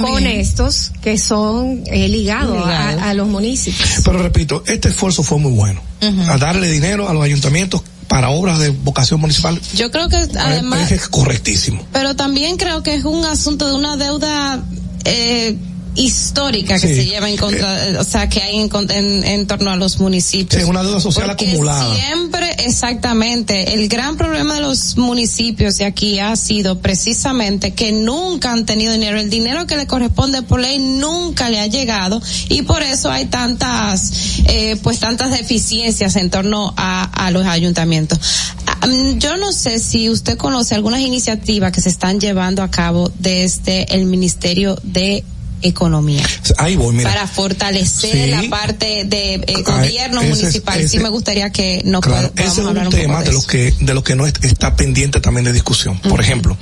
con 0.03 0.27
estos 0.27 0.93
que 1.01 1.17
son 1.17 1.83
eh, 1.87 2.09
ligados 2.09 2.63
a, 2.67 3.15
los 3.15 3.27
municipios. 3.27 4.03
Pero 4.05 4.23
repito, 4.23 4.63
este 4.67 4.91
esfuerzo 4.91 5.23
fue 5.23 5.39
muy 5.39 5.53
bueno. 5.53 5.81
A 6.29 6.37
darle 6.37 6.71
dinero 6.71 7.09
a 7.09 7.15
los 7.15 7.25
ayuntamientos 7.25 7.83
para 8.07 8.29
obras 8.29 8.59
de 8.59 8.69
vocación 8.69 9.19
municipal 9.19 9.59
Yo 9.75 9.91
creo 9.91 10.09
que 10.09 10.29
además, 10.39 10.93
es 10.93 11.09
correctísimo. 11.09 11.83
pero 11.93 12.15
también 12.15 12.57
creo 12.57 12.83
que 12.83 12.95
es 12.95 13.05
un 13.05 13.25
asunto 13.25 13.67
de 13.67 13.75
una 13.75 13.97
deuda 13.97 14.63
eh, 15.05 15.57
histórica 15.97 16.79
que 16.79 16.89
Sí. 16.89 16.95
se 16.95 17.07
lleva 17.07 17.29
en 17.29 17.37
contra, 17.37 17.89
eh, 17.89 17.97
o 17.99 18.05
sea, 18.05 18.29
que 18.29 18.43
hay 18.43 18.57
en, 18.61 18.71
en, 18.91 19.25
en 19.25 19.47
torno 19.47 19.71
a 19.71 19.77
los 19.77 19.99
municipios. 19.99 20.63
Sí, 20.63 20.69
una 20.69 20.83
deuda 20.83 21.01
social 21.01 21.27
Porque 21.29 21.49
acumulada. 21.51 21.95
Siempre, 21.95 22.51
exactamente, 22.65 23.75
el 23.75 23.89
gran 23.89 24.17
problema 24.17 24.55
de 24.57 24.61
los 24.61 24.97
municipios 24.97 25.77
de 25.79 25.85
aquí 25.85 26.19
ha 26.19 26.35
sido 26.37 26.81
precisamente 26.81 27.75
que 27.75 27.93
nunca 27.93 28.53
han 28.53 28.67
tenido 28.67 28.93
dinero. 28.93 29.19
El 29.19 29.31
dinero 29.31 29.67
que 29.67 29.77
le 29.77 29.87
corresponde 29.87 30.43
por 30.43 30.61
ley 30.61 30.79
nunca 30.79 31.51
le 31.51 31.61
ha 31.61 31.67
llegado 31.67 32.21
y 32.49 32.63
por 32.63 32.83
eso 32.83 33.11
hay 33.11 33.27
tantas, 33.27 34.13
eh, 34.47 34.77
pues 34.83 35.01
tantas 35.01 35.31
deficiencias 35.31 36.17
en 36.17 36.31
torno 36.31 36.73
a, 36.77 37.05
a 37.27 37.31
los 37.31 37.47
ayuntamientos. 37.47 38.19
Ah, 38.67 38.87
mm, 38.87 39.19
Yo 39.19 39.37
no 39.37 39.53
sé 39.53 39.79
si 39.79 40.09
usted 40.11 40.37
conoce 40.37 40.75
algunas 40.75 41.01
iniciativas 41.01 41.73
que 41.73 41.81
se 41.81 41.89
están 41.89 42.21
llevando 42.21 42.63
a 42.63 42.71
cabo 42.71 43.11
desde 43.19 43.95
el 43.95 44.07
Ministerio 44.07 44.79
de 44.83 45.25
Economía 45.63 46.23
Ahí 46.59 46.77
voy, 46.77 46.95
mira. 46.95 47.11
para 47.11 47.27
fortalecer 47.27 48.13
Sí. 48.13 48.31
la 48.31 48.43
parte 48.51 49.05
de 49.05 49.35
eh, 49.35 49.43
Ay, 49.49 49.63
gobierno 49.63 50.21
ese 50.21 50.29
municipal. 50.43 50.89
sí 50.89 50.99
me 50.99 51.09
gustaría 51.09 51.51
que 51.51 51.83
nos 51.85 52.03
Claro, 52.03 52.29
pod- 52.29 52.33
podamos 52.33 52.53
ese 52.53 52.61
es 52.61 52.67
hablar 52.67 52.89
un 52.89 52.95
un 52.95 53.01
tema 53.01 53.19
de, 53.21 53.27
de 53.27 53.33
lo 53.33 53.43
que 53.43 53.75
de 53.81 53.95
lo 53.95 54.05
que 54.05 54.15
no 54.17 54.27
est- 54.27 54.45
está 54.45 54.77
pendiente 54.77 55.21
también 55.21 55.45
de 55.45 55.53
discusión. 55.53 55.99
Por 56.01 56.21
ejemplo, 56.21 56.57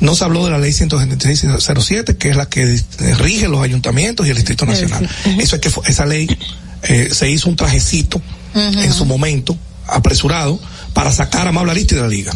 no 0.00 0.14
se 0.14 0.24
habló 0.24 0.44
de 0.44 0.50
la 0.52 0.58
ley 0.58 0.72
17607, 0.72 2.16
que 2.16 2.30
es 2.30 2.36
la 2.36 2.46
que 2.48 2.74
eh, 2.74 3.14
rige 3.18 3.48
los 3.48 3.62
ayuntamientos 3.62 4.26
y 4.26 4.30
el 4.30 4.36
Distrito 4.36 4.66
Nacional. 4.66 5.08
Eso 5.38 5.56
es 5.56 5.62
que 5.62 5.70
fue- 5.70 5.84
esa 5.88 6.04
ley 6.06 6.28
eh, 6.82 7.08
se 7.12 7.30
hizo 7.30 7.48
un 7.48 7.56
trajecito 7.56 8.20
en 8.54 8.92
su 8.92 9.04
momento 9.04 9.56
apresurado 9.86 10.60
para 10.92 11.12
sacar 11.12 11.46
a 11.46 11.50
Amable 11.50 11.72
Aristi 11.72 11.94
de 11.94 12.02
la 12.02 12.08
liga. 12.08 12.32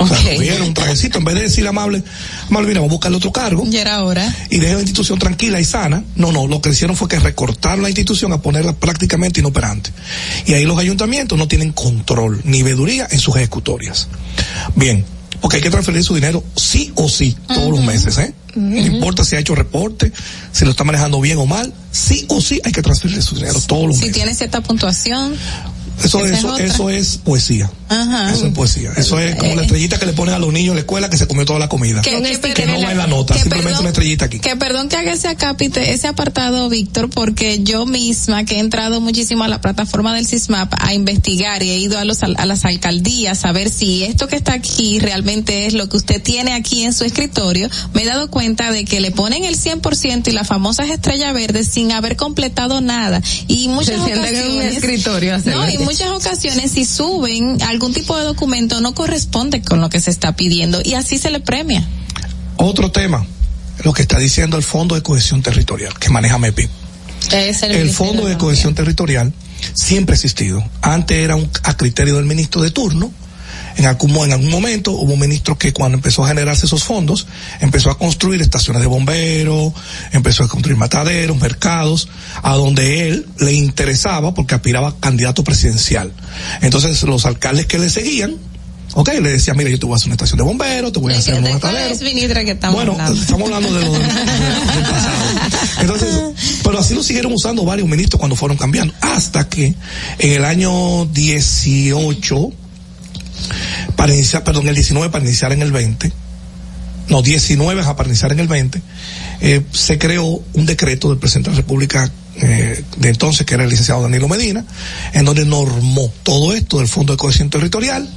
O 0.00 0.06
sea, 0.08 0.62
un 0.64 0.74
trajecito, 0.74 1.18
en 1.18 1.24
vez 1.24 1.34
de 1.34 1.42
decirle 1.42 1.68
a 1.68 1.70
Amable, 1.70 2.02
Amable, 2.48 2.68
mira, 2.68 2.80
vamos 2.80 2.92
a 2.92 2.94
buscarle 2.94 3.16
otro 3.18 3.32
cargo 3.32 3.64
Ya 3.68 3.82
era 3.82 4.02
hora. 4.04 4.34
y 4.50 4.58
deje 4.58 4.74
la 4.74 4.80
institución 4.80 5.18
tranquila 5.18 5.60
y 5.60 5.64
sana. 5.64 6.02
No, 6.16 6.32
no, 6.32 6.46
lo 6.46 6.60
que 6.60 6.70
hicieron 6.70 6.96
fue 6.96 7.08
que 7.08 7.18
recortaron 7.18 7.82
la 7.82 7.88
institución 7.90 8.32
a 8.32 8.40
ponerla 8.40 8.72
prácticamente 8.74 9.40
inoperante. 9.40 9.90
Y 10.46 10.54
ahí 10.54 10.64
los 10.64 10.78
ayuntamientos 10.78 11.38
no 11.38 11.46
tienen 11.48 11.72
control 11.72 12.40
ni 12.44 12.62
veeduría 12.62 13.06
en 13.10 13.18
sus 13.18 13.36
ejecutorias. 13.36 14.08
Bien, 14.74 15.04
porque 15.40 15.56
hay 15.56 15.62
que 15.62 15.70
transferir 15.70 16.02
su 16.04 16.14
dinero 16.14 16.42
sí 16.56 16.92
o 16.96 17.08
sí, 17.08 17.36
todos 17.48 17.70
los 17.70 17.84
meses, 17.84 18.18
¿eh? 18.18 18.34
No 18.56 18.76
importa 18.76 19.24
si 19.24 19.36
ha 19.36 19.38
hecho 19.38 19.54
reporte, 19.54 20.12
si 20.52 20.64
lo 20.64 20.72
está 20.72 20.82
manejando 20.82 21.20
bien 21.20 21.38
o 21.38 21.46
mal, 21.46 21.72
sí 21.92 22.24
o 22.28 22.40
sí 22.40 22.60
hay 22.64 22.72
que 22.72 22.82
transferir 22.82 23.22
su 23.22 23.36
dinero 23.36 23.60
todos 23.66 23.86
los 23.86 23.96
Si 23.96 24.02
meses. 24.02 24.16
tiene 24.16 24.34
cierta 24.34 24.60
puntuación. 24.60 25.34
Eso, 26.04 26.24
esa 26.24 26.32
es 26.34 26.38
eso, 26.38 26.58
eso 26.58 26.90
es 26.90 27.16
poesía. 27.18 27.70
Ajá. 27.88 28.32
Eso 28.32 28.46
es 28.46 28.52
poesía. 28.52 28.92
Eso 28.96 29.18
es 29.18 29.34
como 29.36 29.54
la 29.56 29.62
estrellita 29.62 29.98
que 29.98 30.06
le 30.06 30.12
ponen 30.12 30.34
a 30.34 30.38
los 30.38 30.52
niños 30.52 30.70
en 30.70 30.74
la 30.76 30.80
escuela 30.80 31.10
que 31.10 31.16
se 31.16 31.26
comió 31.26 31.44
toda 31.44 31.58
la 31.58 31.68
comida. 31.68 32.00
Que- 32.02 32.10
que- 32.22 32.54
Que 32.54 32.66
no 32.66 32.80
va 32.80 32.92
en 32.92 32.98
la 32.98 33.06
nota, 33.06 33.34
que 33.34 33.40
simplemente 33.40 33.70
perdón- 33.70 33.80
una 33.80 33.88
estrellita 33.90 34.24
aquí. 34.26 34.38
Que 34.38 34.56
perdón 34.56 34.88
que 34.88 34.96
haga 34.96 35.12
ese 35.12 35.28
acápite, 35.28 35.92
ese 35.92 36.06
apartado, 36.08 36.68
Víctor, 36.68 37.10
porque 37.10 37.62
yo 37.62 37.86
misma 37.86 38.44
que 38.44 38.56
he 38.56 38.58
entrado 38.60 39.00
muchísimo 39.00 39.44
a 39.44 39.48
la 39.48 39.60
plataforma 39.60 40.14
del 40.14 40.26
CISMAP 40.26 40.72
a 40.78 40.94
investigar 40.94 41.62
y 41.62 41.70
he 41.70 41.76
ido 41.78 41.98
a 41.98 42.04
los 42.04 42.22
al- 42.22 42.36
a 42.38 42.46
las 42.46 42.64
alcaldías 42.64 43.44
a 43.44 43.52
ver 43.52 43.68
si 43.70 44.04
esto 44.04 44.28
que 44.28 44.36
está 44.36 44.52
aquí 44.52 44.98
realmente 45.00 45.66
es 45.66 45.74
lo 45.74 45.88
que 45.88 45.96
usted 45.96 46.22
tiene 46.22 46.52
aquí 46.52 46.84
en 46.84 46.92
su 46.92 47.04
escritorio, 47.04 47.68
me 47.92 48.02
he 48.02 48.06
dado 48.06 48.30
cuenta 48.30 48.70
de 48.72 48.84
que 48.84 49.00
le 49.00 49.10
ponen 49.10 49.44
el 49.44 49.56
100% 49.56 50.28
y 50.30 50.32
las 50.32 50.46
famosas 50.46 50.88
estrellas 50.90 51.34
verdes 51.34 51.68
sin 51.68 51.92
haber 51.92 52.16
completado 52.16 52.80
nada. 52.80 53.20
Y 53.48 53.68
muchas 53.68 53.96
Se 54.00 54.04
sientan 54.06 54.34
en 54.34 54.34
un 54.42 54.50
ocasiones- 54.52 54.76
escritorio. 54.76 55.38
No, 55.44 55.68
y 55.68 55.78
muchas 55.90 56.10
ocasiones 56.10 56.70
si 56.70 56.84
suben 56.84 57.60
algún 57.62 57.92
tipo 57.92 58.16
de 58.16 58.22
documento 58.22 58.80
no 58.80 58.94
corresponde 58.94 59.60
con 59.60 59.80
lo 59.80 59.90
que 59.90 60.00
se 60.00 60.12
está 60.12 60.36
pidiendo 60.36 60.80
y 60.84 60.94
así 60.94 61.18
se 61.18 61.30
le 61.30 61.40
premia. 61.40 61.82
Otro 62.56 62.92
tema, 62.92 63.26
lo 63.82 63.92
que 63.92 64.02
está 64.02 64.16
diciendo 64.18 64.56
el 64.56 64.62
Fondo 64.62 64.94
de 64.94 65.02
Cohesión 65.02 65.42
Territorial, 65.42 65.92
que 65.98 66.08
maneja 66.08 66.38
MEPI. 66.38 66.68
Es 67.32 67.64
el, 67.64 67.72
El 67.72 67.90
Fondo 67.90 68.26
de. 68.26 68.38
Cohesión 68.38 68.72
Territorial 68.76 69.32
siempre 69.74 70.12
ha 70.12 70.16
existido. 70.16 70.62
Antes 70.80 71.16
era 71.16 71.34
un, 71.34 71.50
a 71.64 71.76
criterio 71.76 72.14
del 72.16 72.24
ministro 72.24 72.62
de 72.62 72.70
turno. 72.70 73.12
En 73.80 73.86
algún, 73.86 74.14
en 74.26 74.32
algún 74.32 74.50
momento 74.50 74.92
hubo 74.92 75.14
un 75.14 75.20
ministro 75.20 75.56
que 75.56 75.72
cuando 75.72 75.96
empezó 75.96 76.22
a 76.22 76.28
generarse 76.28 76.66
esos 76.66 76.84
fondos, 76.84 77.26
empezó 77.60 77.90
a 77.90 77.96
construir 77.96 78.42
estaciones 78.42 78.82
de 78.82 78.86
bomberos, 78.86 79.72
empezó 80.12 80.44
a 80.44 80.48
construir 80.48 80.76
mataderos, 80.76 81.38
mercados, 81.40 82.10
a 82.42 82.56
donde 82.56 83.08
él 83.08 83.26
le 83.38 83.54
interesaba 83.54 84.34
porque 84.34 84.54
aspiraba 84.54 84.88
a 84.88 84.96
candidato 85.00 85.42
presidencial. 85.44 86.12
Entonces 86.60 87.02
los 87.04 87.24
alcaldes 87.24 87.64
que 87.64 87.78
le 87.78 87.88
seguían 87.88 88.36
Ok, 88.94 89.08
le 89.22 89.30
decía, 89.30 89.54
mira, 89.54 89.70
yo 89.70 89.78
te 89.78 89.86
voy 89.86 89.94
a 89.94 89.96
hacer 89.96 90.08
una 90.08 90.14
estación 90.14 90.38
de 90.38 90.42
bomberos, 90.42 90.92
te 90.92 90.98
voy 90.98 91.14
a 91.14 91.18
hacer 91.18 91.34
un 91.36 91.44
matadero. 91.44 91.94
es 91.94 92.02
Bueno, 92.74 92.92
hablando? 92.92 93.20
estamos 93.20 93.44
hablando 93.44 93.72
de 93.72 93.84
lo 93.84 93.92
del, 93.92 94.02
del 94.02 94.82
pasado. 94.82 95.24
Entonces, 95.80 96.08
pero 96.64 96.80
así 96.80 96.94
lo 96.94 97.02
siguieron 97.04 97.32
usando 97.32 97.64
varios 97.64 97.88
ministros 97.88 98.18
cuando 98.18 98.34
fueron 98.34 98.58
cambiando, 98.58 98.92
hasta 99.00 99.48
que 99.48 99.74
en 100.18 100.32
el 100.32 100.44
año 100.44 101.06
18, 101.06 102.52
para 103.96 104.14
iniciar, 104.14 104.44
perdón, 104.44 104.68
el 104.68 104.74
19 104.74 105.10
para 105.10 105.24
iniciar 105.24 105.52
en 105.52 105.62
el 105.62 105.72
20, 105.72 106.12
no, 107.08 107.22
19 107.22 107.82
a 107.82 107.96
para 107.96 108.08
iniciar 108.08 108.32
en 108.32 108.40
el 108.40 108.48
20, 108.48 108.80
eh, 109.40 109.62
se 109.72 109.98
creó 109.98 110.42
un 110.52 110.66
decreto 110.66 111.08
del 111.08 111.18
presidente 111.18 111.50
de 111.50 111.56
la 111.56 111.62
República 111.62 112.10
eh, 112.36 112.84
de 112.96 113.08
entonces, 113.08 113.44
que 113.44 113.54
era 113.54 113.64
el 113.64 113.70
licenciado 113.70 114.02
Danilo 114.02 114.28
Medina, 114.28 114.64
en 115.12 115.24
donde 115.24 115.44
normó 115.44 116.12
todo 116.22 116.54
esto 116.54 116.78
del 116.78 116.88
Fondo 116.88 117.12
de 117.12 117.16
Cohesión 117.18 117.50
Territorial 117.50 118.08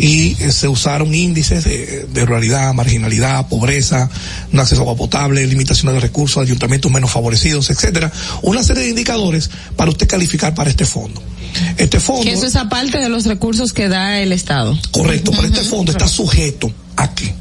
y 0.00 0.34
eh, 0.40 0.50
se 0.50 0.66
usaron 0.66 1.14
índices 1.14 1.64
de, 1.64 2.06
de 2.10 2.24
ruralidad, 2.24 2.72
marginalidad, 2.72 3.46
pobreza, 3.48 4.08
no 4.50 4.62
acceso 4.62 4.80
a 4.80 4.84
agua 4.84 4.96
potable, 4.96 5.46
limitaciones 5.46 5.94
de 5.94 6.00
recursos, 6.00 6.42
ayuntamientos 6.42 6.90
menos 6.90 7.10
favorecidos, 7.10 7.68
etcétera, 7.68 8.10
una 8.40 8.62
serie 8.62 8.84
de 8.84 8.88
indicadores 8.88 9.50
para 9.76 9.90
usted 9.90 10.08
calificar 10.08 10.54
para 10.54 10.70
este 10.70 10.86
fondo. 10.86 11.22
Este 11.76 12.00
fondo 12.00 12.22
Que 12.22 12.32
eso 12.32 12.46
es 12.46 12.56
aparte 12.56 12.98
de 12.98 13.10
los 13.10 13.26
recursos 13.26 13.74
que 13.74 13.88
da 13.88 14.20
el 14.20 14.32
Estado. 14.32 14.78
Correcto, 14.90 15.32
pero 15.32 15.48
este 15.48 15.64
fondo 15.64 15.92
está 15.92 16.08
sujeto 16.08 16.72
a 16.96 17.14
qué? 17.14 17.34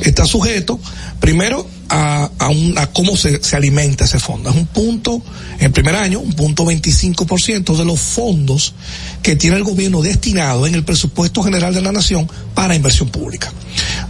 Está 0.00 0.24
sujeto, 0.26 0.80
primero, 1.20 1.68
a, 1.88 2.30
a, 2.38 2.48
un, 2.48 2.76
a 2.78 2.86
cómo 2.88 3.16
se, 3.16 3.42
se 3.42 3.56
alimenta 3.56 4.04
ese 4.04 4.18
fondo. 4.18 4.50
Es 4.50 4.56
un 4.56 4.66
punto, 4.66 5.22
en 5.58 5.72
primer 5.72 5.94
año, 5.94 6.18
un 6.20 6.32
punto 6.32 6.64
25% 6.64 7.76
de 7.76 7.84
los 7.84 8.00
fondos 8.00 8.74
que 9.22 9.36
tiene 9.36 9.56
el 9.56 9.64
gobierno 9.64 10.02
destinado 10.02 10.66
en 10.66 10.74
el 10.74 10.84
presupuesto 10.84 11.42
general 11.42 11.74
de 11.74 11.82
la 11.82 11.92
nación 11.92 12.28
para 12.54 12.74
inversión 12.74 13.08
pública. 13.10 13.52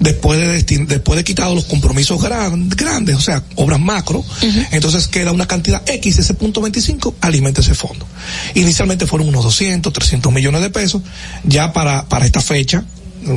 Después 0.00 0.38
de, 0.40 0.58
destin- 0.58 0.86
después 0.86 1.16
de 1.16 1.24
quitado 1.24 1.54
los 1.54 1.64
compromisos 1.64 2.20
gran- 2.22 2.68
grandes, 2.70 3.16
o 3.16 3.20
sea, 3.20 3.42
obras 3.56 3.80
macro, 3.80 4.24
entonces 4.72 5.08
queda 5.08 5.32
una 5.32 5.46
cantidad 5.46 5.82
X, 5.86 6.18
ese 6.18 6.34
punto 6.34 6.60
25, 6.60 7.16
alimenta 7.20 7.60
ese 7.60 7.74
fondo. 7.74 8.06
Inicialmente 8.54 9.06
fueron 9.06 9.28
unos 9.28 9.44
200, 9.44 9.92
300 9.92 10.32
millones 10.32 10.60
de 10.62 10.70
pesos, 10.70 11.02
ya 11.44 11.72
para, 11.72 12.08
para 12.08 12.26
esta 12.26 12.40
fecha, 12.40 12.84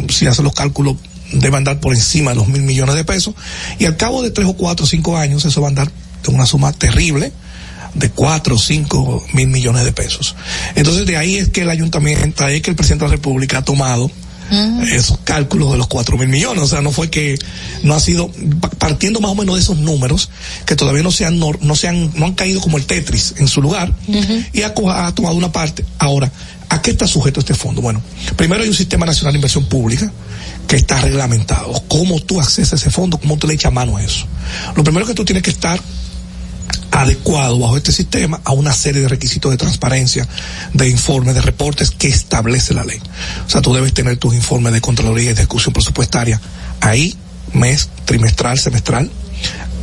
si 0.09 0.27
hacen 0.27 0.45
los 0.45 0.53
cálculos, 0.53 0.95
debe 1.31 1.57
andar 1.57 1.79
por 1.79 1.93
encima 1.93 2.31
de 2.31 2.37
los 2.37 2.47
mil 2.47 2.61
millones 2.63 2.95
de 2.95 3.03
pesos, 3.03 3.35
y 3.77 3.85
al 3.85 3.97
cabo 3.97 4.21
de 4.21 4.31
tres 4.31 4.47
o 4.47 4.53
cuatro 4.53 4.85
o 4.85 4.87
cinco 4.87 5.17
años, 5.17 5.45
eso 5.45 5.61
va 5.61 5.67
a 5.67 5.69
andar 5.69 5.91
de 6.23 6.31
una 6.33 6.45
suma 6.45 6.71
terrible, 6.73 7.31
de 7.93 8.09
cuatro 8.11 8.55
o 8.55 8.59
cinco 8.59 9.23
mil 9.33 9.47
millones 9.47 9.83
de 9.83 9.91
pesos. 9.91 10.35
Entonces 10.75 11.05
de 11.05 11.17
ahí 11.17 11.37
es 11.37 11.49
que 11.49 11.61
el 11.61 11.69
ayuntamiento, 11.69 12.43
ahí 12.45 12.57
es 12.57 12.61
que 12.61 12.69
el 12.71 12.75
presidente 12.75 13.05
de 13.05 13.09
la 13.09 13.15
República 13.15 13.59
ha 13.59 13.63
tomado 13.63 14.11
esos 14.91 15.19
cálculos 15.19 15.71
de 15.73 15.77
los 15.77 15.85
cuatro 15.85 16.17
mil 16.17 16.27
millones, 16.27 16.63
o 16.63 16.67
sea, 16.67 16.81
no 16.81 16.91
fue 16.91 17.11
que 17.11 17.37
no 17.83 17.93
ha 17.93 17.99
sido 17.99 18.31
pa- 18.59 18.69
partiendo 18.71 19.19
más 19.19 19.29
o 19.29 19.35
menos 19.35 19.53
de 19.53 19.61
esos 19.61 19.77
números 19.77 20.31
que 20.65 20.75
todavía 20.75 21.03
no 21.03 21.11
se 21.11 21.23
han 21.25 21.37
no 21.39 21.75
se 21.75 21.87
han 21.87 22.09
no 22.15 22.25
han 22.25 22.33
caído 22.33 22.59
como 22.59 22.77
el 22.77 22.85
Tetris 22.87 23.35
en 23.37 23.47
su 23.47 23.61
lugar 23.61 23.93
y 24.51 24.63
ha 24.63 24.73
tomado 24.73 25.35
una 25.35 25.51
parte. 25.51 25.85
Ahora, 25.99 26.31
¿a 26.69 26.81
qué 26.81 26.89
está 26.89 27.05
sujeto 27.05 27.39
este 27.41 27.53
fondo? 27.53 27.83
Bueno, 27.83 28.01
primero 28.37 28.63
hay 28.63 28.69
un 28.69 28.75
sistema 28.75 29.05
nacional 29.05 29.33
de 29.33 29.37
inversión 29.37 29.65
pública 29.65 30.11
que 30.69 30.75
está 30.75 31.01
reglamentado. 31.01 31.83
¿Cómo 31.87 32.19
tú 32.21 32.39
accesas 32.39 32.73
a 32.73 32.75
ese 32.75 32.91
fondo? 32.91 33.17
¿Cómo 33.17 33.37
tú 33.37 33.47
le 33.47 33.55
echas 33.55 33.73
mano 33.73 33.97
a 33.97 34.03
eso? 34.03 34.27
Lo 34.75 34.83
primero 34.83 35.07
que 35.07 35.15
tú 35.15 35.25
tienes 35.25 35.41
que 35.41 35.49
estar 35.49 35.81
adecuado 36.91 37.57
bajo 37.57 37.75
este 37.75 37.91
sistema 37.91 38.39
a 38.43 38.51
una 38.51 38.71
serie 38.71 39.01
de 39.01 39.07
requisitos 39.07 39.49
de 39.49 39.57
transparencia, 39.57 40.27
de 40.73 40.87
informes, 40.87 41.33
de 41.33 41.41
reportes 41.41 41.89
que 41.89 42.07
establece 42.07 42.75
la 42.75 42.83
ley. 42.83 43.01
O 43.47 43.49
sea, 43.49 43.61
tú 43.61 43.73
debes 43.73 43.95
tener 43.95 44.17
tus 44.17 44.35
informes 44.35 44.71
de 44.71 44.79
Contraloría 44.79 45.31
y 45.31 45.33
de 45.33 45.41
ejecución 45.41 45.73
presupuestaria 45.73 46.39
ahí, 46.81 47.17
mes, 47.53 47.89
trimestral, 48.05 48.59
semestral, 48.59 49.09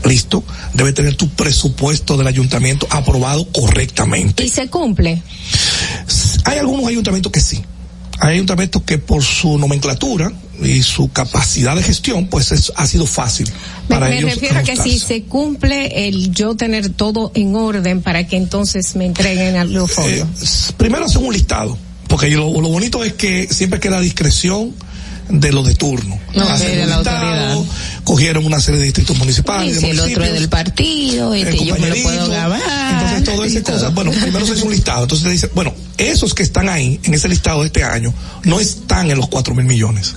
listo. 0.04 0.44
Debe 0.72 0.92
tener 0.92 1.16
tu 1.16 1.28
presupuesto 1.30 2.16
del 2.16 2.28
ayuntamiento 2.28 2.86
aprobado 2.90 3.44
correctamente. 3.50 4.44
Y 4.44 4.48
se 4.50 4.68
cumple. 4.68 5.20
Hay 6.44 6.58
algunos 6.58 6.86
ayuntamientos 6.86 7.32
que 7.32 7.40
sí. 7.40 7.60
Hay 8.20 8.34
ayuntamientos 8.34 8.82
que 8.82 8.98
por 8.98 9.24
su 9.24 9.58
nomenclatura 9.58 10.32
y 10.62 10.82
su 10.82 11.10
capacidad 11.10 11.76
de 11.76 11.82
gestión, 11.82 12.28
pues 12.28 12.52
es, 12.52 12.72
ha 12.76 12.86
sido 12.86 13.06
fácil 13.06 13.48
Me, 13.48 13.88
para 13.88 14.08
me 14.08 14.18
ellos 14.18 14.34
refiero 14.34 14.58
a 14.58 14.62
que 14.62 14.76
si 14.76 14.98
se 14.98 15.22
cumple 15.22 16.08
el 16.08 16.32
yo 16.32 16.56
tener 16.56 16.90
todo 16.90 17.32
en 17.34 17.54
orden 17.54 18.02
para 18.02 18.26
que 18.26 18.36
entonces 18.36 18.96
me 18.96 19.06
entreguen 19.06 19.56
a 19.56 19.64
los 19.64 19.90
fondos. 19.90 20.74
primero 20.76 21.06
hacen 21.06 21.24
un 21.24 21.32
listado, 21.32 21.76
porque 22.08 22.30
lo, 22.30 22.60
lo 22.60 22.68
bonito 22.68 23.04
es 23.04 23.14
que 23.14 23.48
siempre 23.50 23.80
queda 23.80 24.00
discreción 24.00 24.74
de 25.28 25.52
lo 25.52 25.62
de 25.62 25.74
turno. 25.74 26.18
No, 26.34 26.46
de 26.58 26.86
la 26.86 26.96
listado, 26.96 27.26
autoridad. 27.26 27.64
Cogieron 28.06 28.46
una 28.46 28.60
serie 28.60 28.78
de 28.78 28.86
distritos 28.86 29.18
municipales. 29.18 29.68
Y 29.68 29.72
de 29.74 29.80
si 29.80 29.86
el 29.86 29.98
otro 29.98 30.06
es 30.06 30.14
municipios, 30.14 30.40
del 30.40 30.48
partido, 30.48 31.34
el 31.34 31.48
este 31.48 31.64
yo 31.64 31.74
me 31.76 31.88
lo 31.88 31.94
puedo 31.96 32.04
compañerito, 32.04 32.30
grabar. 32.30 32.60
Entonces 32.92 33.24
todo 33.24 33.44
y 33.44 33.48
ese 33.48 33.60
todo. 33.62 33.74
cosa, 33.74 33.88
bueno, 33.88 34.12
primero 34.12 34.46
se 34.46 34.52
hace 34.52 34.62
un 34.62 34.70
listado, 34.70 35.02
entonces 35.02 35.24
te 35.26 35.32
dice, 35.32 35.50
bueno, 35.54 35.74
esos 35.98 36.32
que 36.32 36.44
están 36.44 36.68
ahí, 36.68 37.00
en 37.02 37.14
ese 37.14 37.28
listado 37.28 37.62
de 37.62 37.66
este 37.66 37.82
año, 37.82 38.14
no 38.44 38.60
están 38.60 39.10
en 39.10 39.18
los 39.18 39.28
cuatro 39.28 39.56
mil 39.56 39.66
millones. 39.66 40.14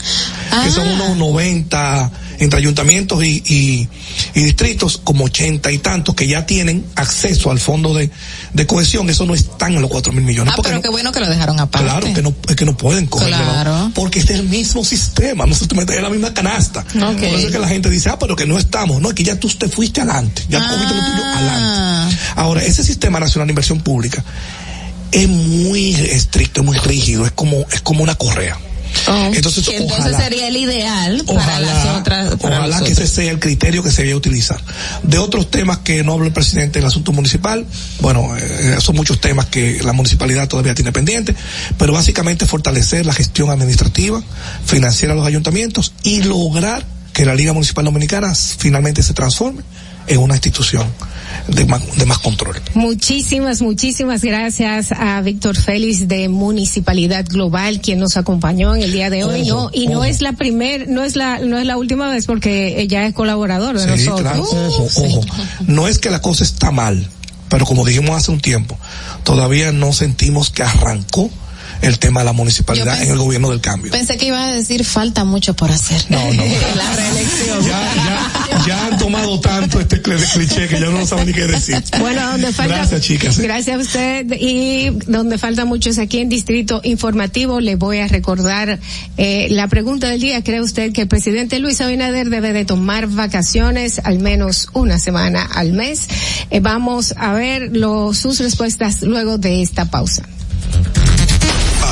Que 0.63 0.69
son 0.69 0.87
unos 0.87 1.17
90 1.17 2.11
entre 2.39 2.59
ayuntamientos 2.59 3.23
y, 3.23 3.43
y, 3.45 3.87
y 4.33 4.41
distritos, 4.43 4.99
como 5.03 5.25
80 5.25 5.71
y 5.71 5.77
tantos 5.79 6.15
que 6.15 6.27
ya 6.27 6.45
tienen 6.45 6.85
acceso 6.95 7.51
al 7.51 7.59
fondo 7.59 7.93
de, 7.93 8.09
de 8.53 8.65
cohesión, 8.65 9.09
eso 9.09 9.25
no 9.25 9.33
están 9.33 9.75
en 9.75 9.81
los 9.81 9.89
cuatro 9.91 10.11
mil 10.13 10.23
millones. 10.23 10.53
Ah, 10.55 10.59
pero 10.63 10.75
no- 10.75 10.81
qué 10.81 10.89
bueno 10.89 11.11
que 11.11 11.19
lo 11.19 11.27
dejaron 11.29 11.59
aparte. 11.59 11.87
Claro 11.87 12.13
que 12.13 12.21
no, 12.21 12.33
es 12.47 12.55
que 12.55 12.65
no 12.65 12.75
pueden 12.77 13.05
cogerlo. 13.07 13.35
Claro. 13.37 13.91
Porque 13.93 14.19
es 14.19 14.29
el 14.29 14.43
mismo 14.43 14.83
sistema, 14.83 15.45
no 15.45 15.53
se 15.55 15.65
en 15.69 16.03
la 16.03 16.09
misma 16.09 16.33
canasta. 16.33 16.83
Por 16.83 17.23
eso 17.23 17.47
es 17.47 17.51
que 17.51 17.59
la 17.59 17.67
gente 17.67 17.89
dice, 17.89 18.09
ah, 18.09 18.17
pero 18.19 18.35
que 18.35 18.45
no 18.45 18.57
estamos, 18.57 19.01
no, 19.01 19.09
es 19.09 19.15
que 19.15 19.23
ya 19.23 19.39
tú 19.39 19.49
te 19.49 19.67
fuiste 19.69 20.01
adelante, 20.01 20.43
ya 20.49 20.59
cogiste 20.67 20.93
lo 20.95 21.01
tuyo 21.05 21.23
adelante. 21.25 22.17
Ahora, 22.35 22.63
ese 22.63 22.83
sistema 22.83 23.19
nacional 23.19 23.47
de 23.47 23.51
inversión 23.51 23.81
pública 23.81 24.23
es 25.11 25.27
muy 25.27 25.93
estricto, 25.95 26.63
muy 26.63 26.77
rígido, 26.77 27.25
es 27.25 27.31
como, 27.31 27.65
es 27.71 27.81
como 27.81 28.03
una 28.03 28.15
correa. 28.15 28.57
Entonces, 29.33 29.65
Que 29.65 29.77
entonces 29.77 30.05
ojalá- 30.05 30.19
sería 30.23 30.47
el 30.47 30.57
ideal 30.57 31.23
para 31.25 31.59
las 31.59 31.85
otras. 31.99 32.35
Para 32.35 32.59
Ojalá 32.59 32.81
que 32.81 32.91
ese 32.91 33.07
sea 33.07 33.31
el 33.31 33.39
criterio 33.39 33.81
que 33.81 33.91
se 33.91 34.03
debe 34.03 34.15
utilizar. 34.15 34.61
De 35.03 35.17
otros 35.17 35.49
temas 35.49 35.79
que 35.79 36.03
no 36.03 36.13
habla 36.13 36.27
el 36.27 36.33
presidente 36.33 36.79
del 36.79 36.87
asunto 36.87 37.11
municipal, 37.11 37.65
bueno, 38.01 38.35
eh, 38.37 38.77
son 38.79 38.95
muchos 38.95 39.19
temas 39.19 39.47
que 39.47 39.81
la 39.83 39.93
municipalidad 39.93 40.47
todavía 40.47 40.75
tiene 40.75 40.91
pendiente, 40.91 41.35
pero 41.77 41.93
básicamente 41.93 42.45
fortalecer 42.45 43.05
la 43.05 43.13
gestión 43.13 43.49
administrativa, 43.49 44.21
financiera 44.65 45.13
de 45.13 45.19
los 45.19 45.27
ayuntamientos 45.27 45.93
y 46.03 46.21
lograr 46.23 46.85
que 47.13 47.25
la 47.25 47.33
Liga 47.35 47.53
Municipal 47.53 47.85
Dominicana 47.85 48.33
finalmente 48.35 49.01
se 49.03 49.13
transforme 49.13 49.63
en 50.09 50.19
una 50.19 50.33
institución 50.35 50.85
de 51.47 51.65
más, 51.65 51.81
de 51.97 52.05
más 52.05 52.19
control. 52.19 52.59
Muchísimas, 52.73 53.61
muchísimas 53.61 54.21
gracias 54.23 54.91
a 54.91 55.21
Víctor 55.21 55.55
Félix 55.55 56.07
de 56.07 56.27
Municipalidad 56.29 57.25
Global, 57.27 57.79
quien 57.81 57.99
nos 57.99 58.17
acompañó 58.17 58.75
en 58.75 58.83
el 58.83 58.91
día 58.91 59.09
de 59.09 59.23
hoy, 59.23 59.49
Ojo, 59.51 59.63
¿no? 59.65 59.69
Y 59.73 59.87
no 59.87 60.03
es 60.03 60.21
la 60.21 60.33
primer, 60.33 60.89
no 60.89 61.03
es 61.03 61.15
la, 61.15 61.39
no 61.39 61.57
es 61.57 61.65
la 61.65 61.77
última 61.77 62.09
vez 62.09 62.25
porque 62.25 62.81
ella 62.81 63.05
es 63.05 63.13
colaborador 63.13 63.77
de 63.79 63.83
Sí, 63.97 64.05
nosotros. 64.05 64.21
claro, 64.21 64.43
ojo, 64.43 64.89
ojo. 65.05 65.21
No 65.67 65.87
es 65.87 65.99
que 65.99 66.09
la 66.09 66.21
cosa 66.21 66.43
está 66.43 66.71
mal, 66.71 67.07
pero 67.47 67.65
como 67.65 67.85
dijimos 67.85 68.15
hace 68.17 68.31
un 68.31 68.39
tiempo, 68.41 68.77
todavía 69.23 69.71
no 69.71 69.93
sentimos 69.93 70.49
que 70.49 70.63
arrancó 70.63 71.29
el 71.81 71.97
tema 71.99 72.19
de 72.21 72.25
la 72.25 72.33
municipalidad 72.33 72.97
pensé- 72.97 73.03
en 73.05 73.11
el 73.11 73.17
gobierno 73.17 73.49
del 73.49 73.61
cambio. 73.61 73.91
Pensé 73.91 74.17
que 74.17 74.27
iba 74.27 74.43
a 74.43 74.51
decir 74.53 74.83
falta 74.85 75.23
mucho 75.23 75.53
por 75.55 75.71
hacer. 75.71 76.03
No, 76.09 76.17
no. 76.33 76.43
la 76.75 76.95
reelección. 76.95 77.65
Ya, 77.65 78.63
ya 78.67 78.85
han 78.87 78.97
tomado 78.97 79.39
tanto 79.39 79.79
este 79.79 80.01
cl- 80.01 80.33
cliché 80.33 80.67
que 80.67 80.79
ya 80.79 80.89
no 80.89 81.05
saben 81.05 81.27
ni 81.27 81.33
qué 81.33 81.45
decir. 81.47 81.81
Bueno, 81.99 82.31
donde 82.31 82.51
falta. 82.53 82.75
Gracias, 82.75 83.01
chicas. 83.01 83.37
Gracias 83.39 83.77
a 83.77 83.79
usted. 83.79 84.25
Y 84.39 84.89
donde 85.07 85.37
falta 85.37 85.65
mucho 85.65 85.89
es 85.89 85.97
aquí 85.99 86.19
en 86.19 86.29
Distrito 86.29 86.81
Informativo. 86.83 87.59
Le 87.59 87.75
voy 87.75 87.99
a 87.99 88.07
recordar 88.07 88.79
eh, 89.17 89.47
la 89.51 89.67
pregunta 89.67 90.07
del 90.07 90.19
día. 90.21 90.43
¿Cree 90.43 90.61
usted 90.61 90.91
que 90.91 91.01
el 91.01 91.07
presidente 91.07 91.59
Luis 91.59 91.79
Abinader 91.81 92.29
debe 92.29 92.53
de 92.53 92.65
tomar 92.65 93.07
vacaciones 93.07 94.01
al 94.03 94.19
menos 94.19 94.69
una 94.73 94.99
semana 94.99 95.43
al 95.43 95.73
mes? 95.73 96.07
Eh, 96.51 96.59
vamos 96.59 97.13
a 97.17 97.33
ver 97.33 97.69
lo- 97.71 98.13
sus 98.13 98.39
respuestas 98.39 99.01
luego 99.03 99.37
de 99.37 99.61
esta 99.61 99.85
pausa. 99.85 100.23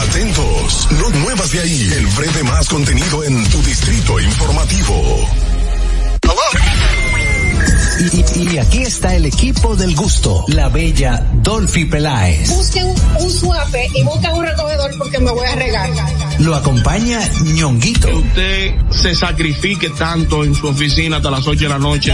Atentos, 0.09 0.87
no 0.91 1.09
muevas 1.19 1.51
de 1.51 1.59
ahí. 1.59 1.89
El 1.97 2.05
breve 2.07 2.43
más 2.43 2.67
contenido 2.69 3.23
en 3.23 3.43
tu 3.49 3.61
distrito 3.63 4.19
informativo. 4.19 5.27
Y, 7.99 8.39
y- 8.39 8.53
y 8.53 8.57
aquí 8.59 8.83
está 8.83 9.15
el 9.15 9.25
equipo 9.25 9.75
del 9.75 9.95
gusto, 9.95 10.45
la 10.47 10.69
bella 10.69 11.25
Dolphy 11.33 11.85
Peláez. 11.85 12.49
Busquen 12.49 12.85
un 13.19 13.29
suape 13.31 13.87
y 13.95 14.03
busquen 14.03 14.31
un 14.33 14.45
recogedor 14.45 14.91
porque 14.97 15.19
me 15.19 15.31
voy 15.31 15.45
a 15.47 15.55
regar. 15.55 15.89
Lo 16.39 16.55
acompaña 16.55 17.19
ñonguito. 17.43 18.07
Usted 18.17 18.75
se 18.91 19.15
sacrifique 19.15 19.89
tanto 19.89 20.43
en 20.45 20.53
su 20.55 20.67
oficina 20.67 21.17
hasta 21.17 21.31
las 21.31 21.45
8 21.45 21.59
de 21.63 21.69
la 21.69 21.79
noche. 21.79 22.13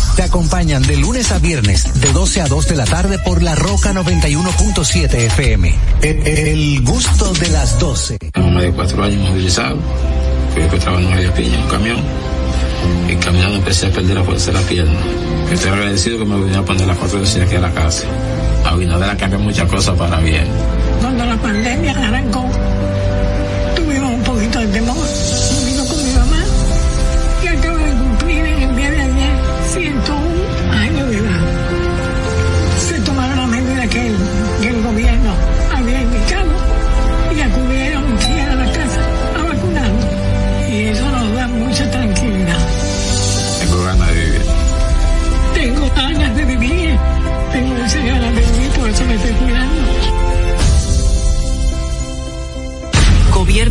Te 0.15 0.23
acompañan 0.23 0.83
de 0.83 0.97
lunes 0.97 1.31
a 1.31 1.39
viernes, 1.39 2.01
de 2.01 2.11
12 2.11 2.41
a 2.41 2.47
2 2.47 2.67
de 2.67 2.75
la 2.75 2.85
tarde 2.85 3.17
por 3.19 3.41
La 3.41 3.55
Roca 3.55 3.93
91.7 3.93 5.13
FM. 5.13 5.73
El, 6.01 6.27
el 6.27 6.81
gusto 6.83 7.33
de 7.33 7.49
las 7.49 7.79
12. 7.79 8.17
Tengo 8.31 8.49
más 8.49 8.63
de 8.63 8.71
cuatro 8.71 9.03
años 9.03 9.29
movilizado. 9.29 9.77
Fui 10.53 10.63
encontraba 10.63 10.99
en 10.99 11.09
María 11.09 11.33
Piña, 11.33 11.57
un 11.59 11.69
camión. 11.69 11.97
Y 13.07 13.15
caminando 13.15 13.57
empecé 13.57 13.87
a 13.87 13.91
perder 13.91 14.17
la 14.17 14.23
fuerza 14.23 14.51
de 14.51 14.59
la 14.59 14.67
pierna. 14.67 14.99
Estoy 15.51 15.71
agradecido 15.71 16.19
que 16.19 16.25
me 16.25 16.39
venía 16.39 16.59
a 16.59 16.65
poner 16.65 16.87
las 16.87 16.97
cuatro 16.97 17.19
veces 17.19 17.43
aquí 17.43 17.55
a 17.55 17.61
la 17.61 17.71
casa. 17.73 18.05
Abinader 18.65 19.17
cambió 19.17 19.39
muchas 19.39 19.69
cosas 19.69 19.97
para 19.97 20.19
bien. 20.19 20.47
Cuando 21.01 21.25
la 21.25 21.37
pandemia 21.37 21.91
arrancó, 21.91 22.30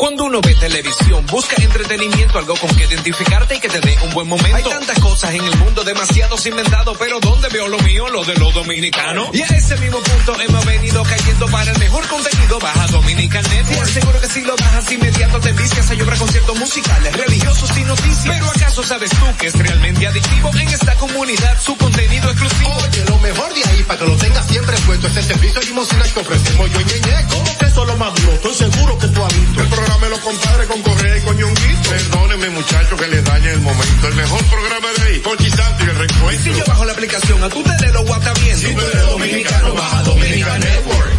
Cuando 0.00 0.24
uno 0.24 0.40
ve 0.40 0.54
televisión, 0.54 1.26
busca 1.26 1.62
entretenimiento, 1.62 2.38
algo 2.38 2.54
con 2.56 2.74
que 2.74 2.84
identificarte 2.86 3.56
y 3.56 3.60
que 3.60 3.68
te 3.68 3.80
dé 3.80 3.98
un 4.02 4.14
buen 4.14 4.26
momento. 4.26 4.56
Hay 4.56 4.62
tantas 4.62 4.98
cosas 4.98 5.34
en 5.34 5.44
el 5.44 5.54
mundo, 5.58 5.84
demasiados 5.84 6.46
inventados, 6.46 6.96
pero 6.98 7.20
¿dónde 7.20 7.50
veo 7.50 7.68
lo 7.68 7.78
mío? 7.80 8.08
Lo 8.08 8.24
de 8.24 8.34
los 8.36 8.54
dominicanos. 8.54 9.28
Y 9.34 9.42
a 9.42 9.46
ese 9.48 9.76
mismo 9.76 9.98
punto 10.00 10.40
hemos 10.40 10.64
venido 10.64 11.02
cayendo 11.02 11.46
para 11.48 11.70
el 11.70 11.78
mejor 11.78 12.08
contenido. 12.08 12.58
Baja 12.60 12.86
Dominican 12.86 13.42
Network. 13.42 13.68
Te 13.68 13.90
aseguro 13.90 14.20
que 14.22 14.28
si 14.28 14.40
lo 14.40 14.56
bajas 14.56 14.90
inmediato 14.90 15.38
te 15.38 15.52
vicias 15.52 15.90
a 15.90 15.92
llorar 15.94 16.16
conciertos 16.16 16.58
musicales, 16.58 17.16
religiosos 17.18 17.76
y 17.76 17.84
noticias. 17.84 18.34
Pero 18.38 18.46
¿acaso 18.46 18.82
sabes 18.82 19.10
tú 19.10 19.26
que 19.38 19.48
es 19.48 19.58
realmente 19.58 20.06
adictivo 20.06 20.50
en 20.54 20.68
esta 20.68 20.94
comunidad 20.94 21.60
su 21.60 21.76
contenido 21.76 22.30
exclusivo? 22.30 22.74
Oye, 22.88 23.04
lo 23.04 23.18
mejor 23.18 23.52
de 23.52 23.64
ahí, 23.68 23.82
para 23.82 23.98
que 23.98 24.06
lo 24.06 24.16
tengas 24.16 24.46
siempre 24.46 24.78
puesto, 24.86 25.08
es 25.08 25.16
el 25.18 25.24
servicio 25.24 25.60
de 25.60 25.66
limosina 25.66 26.04
que 26.04 26.20
ofrecemos 26.20 26.70
yo 26.72 26.80
y 26.80 26.84
Ñeñe. 26.84 27.26
¿Cómo 27.28 27.58
que 27.58 27.66
eso 27.66 27.82
es 27.82 27.86
lo 27.86 27.96
más 27.98 28.14
duro? 28.14 28.32
Estoy 28.32 28.54
seguro 28.54 28.98
que 28.98 29.08
tú 29.08 29.22
has 29.22 29.38
visto. 29.38 29.69
Los 30.10 30.18
compadres 30.20 30.66
con 30.66 30.82
Correa 30.82 31.16
y 31.16 31.20
con 31.20 31.36
Ñonguito. 31.36 31.88
Perdónenme, 31.90 32.50
muchachos, 32.50 33.00
que 33.00 33.06
les 33.08 33.24
dañe 33.24 33.52
el 33.52 33.60
momento. 33.60 34.08
El 34.08 34.14
mejor 34.14 34.44
programa 34.46 34.88
de 34.98 35.02
ahí, 35.12 35.18
Pochi 35.20 35.48
Santo 35.50 35.84
y 35.84 35.88
el 35.88 35.96
recuento. 35.96 36.42
Si 36.42 36.50
yo 36.50 36.64
bajo 36.66 36.84
la 36.84 36.92
aplicación, 36.92 37.42
a 37.44 37.48
tu 37.48 37.62
tele 37.62 37.92
lo 37.92 38.04
guata 38.04 38.32
viendo. 38.42 38.68
Si 38.68 38.74
tú 38.74 38.80
eres 38.80 39.06
dominicano, 39.06 39.74
baja 39.74 40.02
Dominican 40.02 40.60
Network. 40.60 41.10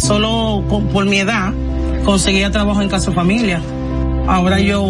Solo 0.00 0.64
con- 0.68 0.88
por 0.88 1.04
mi 1.04 1.18
edad 1.20 1.52
conseguía 2.04 2.50
trabajo 2.50 2.80
en 2.80 2.88
casa 2.88 3.12
familia. 3.12 3.60
Ahora 4.26 4.58
yo, 4.58 4.84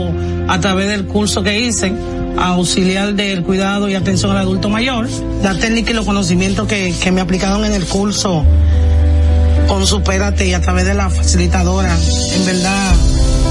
a 0.49 0.61
través 0.61 0.89
del 0.89 1.07
curso 1.07 1.43
que 1.43 1.59
hice, 1.59 1.93
auxiliar 2.39 3.15
del 3.15 3.43
cuidado 3.43 3.89
y 3.89 3.95
atención 3.97 4.31
al 4.31 4.39
adulto 4.39 4.69
mayor, 4.69 5.09
la 5.43 5.59
técnica 5.59 5.91
y 5.91 5.95
los 5.95 6.07
conocimientos 6.07 6.69
que, 6.69 6.95
que 7.03 7.11
me 7.11 7.20
aplicaron 7.20 7.65
en 7.65 7.75
el 7.75 7.85
curso 7.87 8.45
con 9.67 9.87
Supérate 9.87 10.47
y 10.47 10.53
a 10.55 10.61
través 10.61 10.85
de 10.85 10.95
la 10.95 11.11
facilitadora, 11.11 11.97
en 12.35 12.47
verdad 12.47 12.95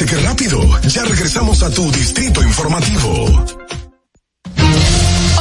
¿Viste 0.00 0.16
qué 0.16 0.22
rápido? 0.22 0.80
Ya 0.88 1.04
regresamos 1.04 1.62
a 1.62 1.68
tu 1.68 1.92
Distrito 1.92 2.42
Informativo. 2.42 3.44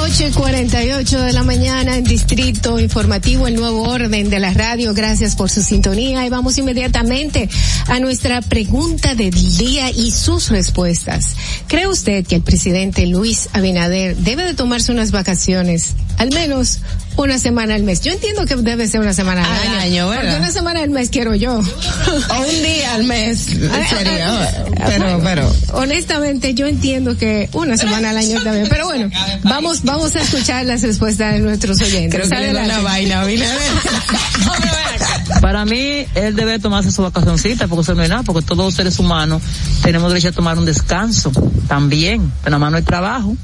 8 0.01 0.27
y 0.27 0.31
48 0.31 1.21
de 1.21 1.31
la 1.31 1.43
mañana 1.43 1.95
en 1.95 2.03
Distrito 2.03 2.77
Informativo, 2.77 3.47
el 3.47 3.55
nuevo 3.55 3.83
orden 3.83 4.29
de 4.29 4.39
la 4.39 4.53
radio. 4.53 4.93
Gracias 4.93 5.37
por 5.37 5.49
su 5.49 5.61
sintonía 5.61 6.25
y 6.25 6.29
vamos 6.29 6.57
inmediatamente 6.57 7.47
a 7.87 8.01
nuestra 8.01 8.41
pregunta 8.41 9.15
del 9.15 9.31
día 9.55 9.91
y 9.91 10.11
sus 10.11 10.49
respuestas. 10.49 11.37
¿Cree 11.67 11.87
usted 11.87 12.27
que 12.27 12.35
el 12.35 12.41
presidente 12.41 13.05
Luis 13.05 13.47
Abinader 13.53 14.17
debe 14.17 14.43
de 14.43 14.55
tomarse 14.55 14.91
unas 14.91 15.11
vacaciones, 15.11 15.93
al 16.19 16.29
menos 16.31 16.79
una 17.15 17.39
semana 17.39 17.75
al 17.75 17.83
mes? 17.83 18.01
Yo 18.01 18.11
entiendo 18.11 18.45
que 18.45 18.55
debe 18.55 18.87
ser 18.87 19.01
una 19.01 19.13
semana 19.13 19.43
al, 19.43 19.67
Al 19.67 19.79
año. 19.79 20.07
Porque 20.07 20.35
una 20.35 20.51
semana 20.51 20.81
al 20.81 20.89
mes 20.89 21.09
quiero 21.09 21.33
yo. 21.33 21.59
O 22.29 22.39
un 22.41 22.63
día 22.63 22.93
al 22.93 23.05
mes 23.05 23.39
sería, 23.89 24.65
pero, 24.85 25.19
Bueno, 25.19 25.21
pero. 25.23 25.55
honestamente 25.73 26.53
yo 26.53 26.67
entiendo 26.67 27.17
que 27.17 27.49
una 27.53 27.77
semana 27.77 28.11
al 28.11 28.17
año 28.17 28.39
bien, 28.41 28.67
pero 28.69 28.85
bueno, 28.85 29.09
vamos, 29.43 29.83
vamos 29.83 30.15
a 30.15 30.21
escuchar 30.21 30.65
las 30.65 30.81
respuestas 30.81 31.33
de 31.33 31.39
nuestros 31.39 31.81
oyentes. 31.81 32.19
Creo 32.19 32.29
que 32.29 32.47
le 32.47 32.53
da 32.53 32.63
una 32.63 32.79
vaina, 32.81 33.21
Abinader. 33.21 33.59
Para 35.41 35.65
mí, 35.65 36.05
él 36.15 36.35
debe 36.35 36.59
tomarse 36.59 36.91
su 36.91 37.01
vacacioncita, 37.01 37.67
porque 37.67 37.81
eso 37.83 37.95
no 37.95 38.03
es 38.03 38.09
nada, 38.09 38.23
porque 38.23 38.45
todos 38.45 38.65
los 38.65 38.73
seres 38.73 38.99
humanos 38.99 39.41
tenemos 39.81 40.09
derecho 40.09 40.29
a 40.29 40.31
tomar 40.31 40.57
un 40.57 40.65
descanso 40.65 41.31
también, 41.67 42.31
pero 42.43 42.51
nada 42.57 42.59
más 42.59 42.71
no 42.71 42.77
hay 42.77 42.83
trabajo. 42.83 43.35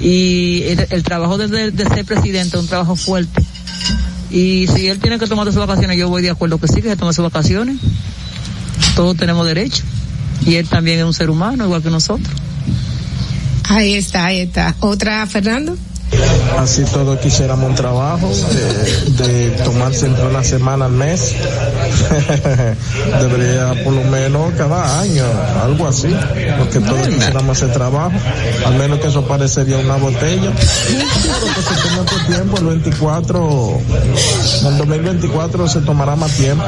Y 0.00 0.62
el, 0.90 1.02
trabajo 1.02 1.36
de- 1.38 1.70
de 1.70 1.84
ser 1.86 2.04
presidente 2.04 2.56
es 2.56 2.62
un 2.62 2.68
trabajo 2.68 2.96
fuerte. 2.96 3.42
Y 4.30 4.66
si 4.74 4.86
él 4.88 4.98
tiene 5.00 5.18
que 5.18 5.26
tomar 5.26 5.46
sus 5.48 5.56
vacaciones, 5.56 5.98
yo 5.98 6.08
voy 6.08 6.22
de 6.22 6.30
acuerdo 6.30 6.58
que 6.58 6.68
sí, 6.68 6.80
que 6.80 6.88
se 6.88 6.96
tome 6.96 7.12
sus 7.12 7.24
vacaciones. 7.24 7.76
Todos 8.94 9.16
tenemos 9.16 9.46
derecho. 9.46 9.82
Y 10.46 10.54
él 10.54 10.68
también 10.68 11.00
es 11.00 11.04
un 11.04 11.12
ser 11.12 11.28
humano, 11.30 11.64
igual 11.64 11.82
que 11.82 11.90
nosotros. 11.90 12.28
Ahí 13.68 13.94
está, 13.94 14.26
ahí 14.26 14.40
está. 14.40 14.74
Otra, 14.80 15.26
Fernando. 15.26 15.76
Así 16.58 16.84
todos 16.84 17.18
quisiéramos 17.20 17.70
un 17.70 17.74
trabajo 17.74 18.28
de, 18.28 19.24
de 19.24 19.50
tomarse 19.64 20.06
entre 20.06 20.26
una 20.26 20.44
semana 20.44 20.86
al 20.86 20.92
mes. 20.92 21.34
Debería 23.20 23.82
por 23.82 23.94
lo 23.94 24.04
menos 24.04 24.52
cada 24.58 25.00
año, 25.00 25.24
algo 25.62 25.86
así, 25.86 26.14
porque 26.58 26.80
todos 26.80 27.08
quisiéramos 27.08 27.56
hacer 27.56 27.72
trabajo. 27.72 28.12
Al 28.66 28.74
menos 28.74 28.98
que 29.00 29.06
eso 29.08 29.26
parecería 29.26 29.78
una 29.78 29.96
botella. 29.96 30.50
Porque 30.50 31.62
si 31.62 31.88
tú 31.88 31.96
no 31.96 32.04
te 32.04 32.34
tiempo, 32.34 32.58
el 32.58 32.64
24, 32.66 33.80
en 34.60 34.66
el 34.66 34.78
2024 34.78 35.68
se 35.68 35.80
tomará 35.80 36.16
más 36.16 36.32
tiempo. 36.32 36.66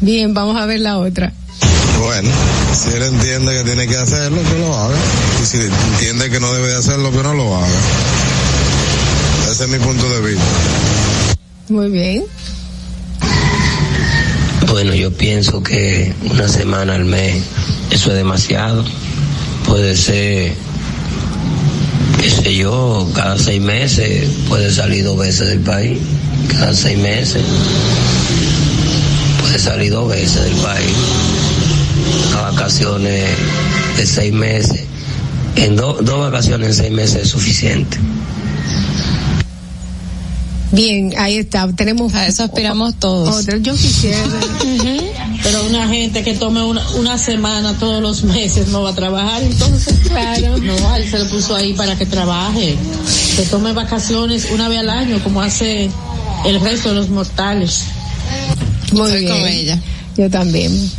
Bien, 0.00 0.34
vamos 0.34 0.56
a 0.56 0.66
ver 0.66 0.80
la 0.80 0.98
otra. 0.98 1.32
Bueno, 2.00 2.30
si 2.74 2.90
él 2.90 3.02
entiende 3.02 3.56
que 3.56 3.64
tiene 3.64 3.86
que 3.86 3.96
hacerlo, 3.96 4.42
que 4.42 4.58
lo 4.58 4.74
haga. 4.74 4.96
Y 5.42 5.46
si 5.46 5.58
entiende 5.58 6.30
que 6.30 6.40
no 6.40 6.52
debe 6.52 6.68
de 6.68 6.76
hacerlo, 6.76 7.10
que 7.10 7.22
no 7.22 7.34
lo 7.34 7.56
haga. 7.56 7.80
Ese 9.50 9.64
es 9.64 9.70
mi 9.70 9.78
punto 9.78 10.08
de 10.10 10.20
vista. 10.20 10.44
Muy 11.68 11.90
bien. 11.90 12.24
Bueno, 14.68 14.94
yo 14.94 15.10
pienso 15.12 15.62
que 15.62 16.12
una 16.30 16.48
semana 16.48 16.94
al 16.94 17.04
mes, 17.04 17.42
eso 17.90 18.10
es 18.10 18.16
demasiado. 18.16 18.84
Puede 19.66 19.96
ser, 19.96 20.52
qué 22.20 22.30
sé 22.30 22.54
yo, 22.54 23.08
cada 23.14 23.38
seis 23.38 23.60
meses 23.60 24.28
puede 24.48 24.72
salir 24.72 25.04
dos 25.04 25.16
veces 25.18 25.48
del 25.48 25.60
país. 25.60 25.98
Cada 26.52 26.74
seis 26.74 26.98
meses 26.98 27.42
puede 29.40 29.58
salir 29.58 29.92
dos 29.92 30.08
veces 30.08 30.44
del 30.44 30.56
país. 30.56 30.92
Vacaciones 32.42 33.28
de 33.96 34.06
seis 34.06 34.32
meses. 34.32 34.80
En 35.56 35.74
do- 35.76 35.98
dos 36.02 36.20
vacaciones 36.20 36.68
en 36.68 36.74
seis 36.74 36.92
meses 36.92 37.22
es 37.22 37.28
suficiente. 37.28 37.98
Bien, 40.72 41.14
ahí 41.16 41.36
está. 41.38 41.68
Tenemos. 41.72 42.12
A 42.14 42.26
eso 42.26 42.42
aspiramos 42.44 42.96
todos. 42.98 43.34
Otra. 43.42 43.56
Yo 43.58 43.72
quisiera. 43.74 44.18
Pero 45.42 45.64
una 45.66 45.86
gente 45.88 46.22
que 46.24 46.34
tome 46.34 46.62
una, 46.62 46.86
una 46.96 47.16
semana 47.18 47.72
todos 47.78 48.02
los 48.02 48.24
meses 48.24 48.68
no 48.68 48.82
va 48.82 48.90
a 48.90 48.94
trabajar, 48.94 49.42
entonces. 49.42 49.94
Claro. 50.08 50.58
No, 50.58 50.94
él 50.96 51.08
se 51.10 51.18
lo 51.18 51.28
puso 51.28 51.54
ahí 51.54 51.72
para 51.74 51.96
que 51.96 52.04
trabaje. 52.06 52.76
Que 53.36 53.42
tome 53.42 53.72
vacaciones 53.72 54.48
una 54.52 54.68
vez 54.68 54.78
al 54.80 54.90
año, 54.90 55.22
como 55.22 55.40
hace 55.40 55.88
el 56.44 56.60
resto 56.60 56.88
de 56.90 56.94
los 56.96 57.08
mortales. 57.10 57.82
Muy 58.92 59.02
Estoy 59.06 59.20
bien. 59.20 59.32
con 59.38 59.46
ella. 59.48 59.78
Yo 60.16 60.30
también. 60.30 60.90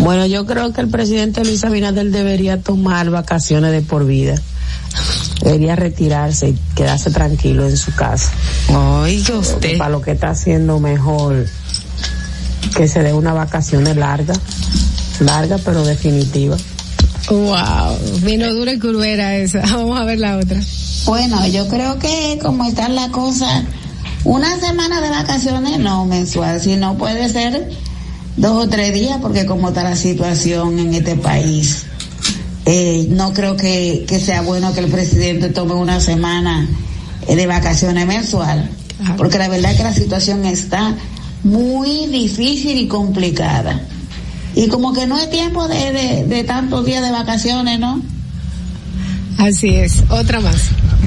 Bueno, 0.00 0.26
yo 0.26 0.46
creo 0.46 0.72
que 0.72 0.80
el 0.80 0.88
presidente 0.88 1.44
Luis 1.44 1.64
Abinader 1.64 2.10
debería 2.10 2.60
tomar 2.60 3.10
vacaciones 3.10 3.72
de 3.72 3.82
por 3.82 4.06
vida. 4.06 4.34
Debería 5.42 5.76
retirarse 5.76 6.50
y 6.50 6.58
quedarse 6.74 7.10
tranquilo 7.10 7.66
en 7.66 7.76
su 7.76 7.94
casa. 7.94 8.30
Oiga 8.68 9.38
usted. 9.38 9.78
Para 9.78 9.90
lo 9.90 10.00
que 10.00 10.12
está 10.12 10.30
haciendo 10.30 10.78
mejor 10.80 11.46
que 12.76 12.88
se 12.88 13.02
dé 13.02 13.12
una 13.12 13.32
vacaciones 13.32 13.96
larga, 13.96 14.34
larga 15.20 15.58
pero 15.64 15.84
definitiva. 15.84 16.56
Wow. 17.28 17.98
Vino 18.22 18.52
dura 18.54 18.72
y 18.72 18.78
curvera 18.78 19.36
esa. 19.36 19.60
Vamos 19.74 20.00
a 20.00 20.04
ver 20.04 20.18
la 20.18 20.36
otra. 20.36 20.60
Bueno, 21.06 21.46
yo 21.46 21.68
creo 21.68 21.98
que 21.98 22.38
como 22.42 22.64
están 22.64 22.94
las 22.94 23.08
cosas, 23.08 23.64
una 24.24 24.58
semana 24.58 25.00
de 25.00 25.10
vacaciones 25.10 25.78
no 25.78 26.04
mensual, 26.06 26.60
sino 26.60 26.96
puede 26.96 27.28
ser 27.28 27.68
dos 28.38 28.64
o 28.64 28.68
tres 28.68 28.94
días, 28.94 29.18
porque 29.20 29.46
como 29.46 29.68
está 29.68 29.82
la 29.82 29.96
situación 29.96 30.78
en 30.78 30.94
este 30.94 31.16
país, 31.16 31.86
eh, 32.64 33.06
no 33.10 33.32
creo 33.32 33.56
que, 33.56 34.04
que 34.08 34.20
sea 34.20 34.42
bueno 34.42 34.72
que 34.72 34.80
el 34.80 34.88
presidente 34.88 35.50
tome 35.50 35.74
una 35.74 36.00
semana 36.00 36.68
eh, 37.26 37.36
de 37.36 37.46
vacaciones 37.46 38.06
mensual, 38.06 38.70
porque 39.16 39.38
la 39.38 39.48
verdad 39.48 39.72
es 39.72 39.76
que 39.76 39.84
la 39.84 39.94
situación 39.94 40.44
está 40.44 40.94
muy 41.42 42.06
difícil 42.06 42.78
y 42.78 42.88
complicada. 42.88 43.82
Y 44.54 44.68
como 44.68 44.92
que 44.92 45.06
no 45.06 45.18
es 45.18 45.30
tiempo 45.30 45.68
de, 45.68 45.92
de, 45.92 46.24
de 46.24 46.44
tantos 46.44 46.84
días 46.84 47.02
de 47.02 47.12
vacaciones, 47.12 47.78
¿no? 47.78 48.02
Así 49.38 49.76
es. 49.76 50.02
Otra 50.08 50.40
más. 50.40 50.62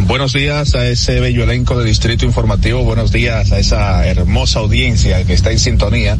Buenos 0.07 0.33
días 0.33 0.73
a 0.73 0.87
ese 0.87 1.19
bello 1.19 1.43
elenco 1.43 1.77
de 1.77 1.85
Distrito 1.85 2.25
Informativo, 2.25 2.83
buenos 2.83 3.11
días 3.11 3.51
a 3.51 3.59
esa 3.59 4.07
hermosa 4.07 4.59
audiencia 4.59 5.23
que 5.25 5.33
está 5.33 5.51
en 5.51 5.59
sintonía. 5.59 6.17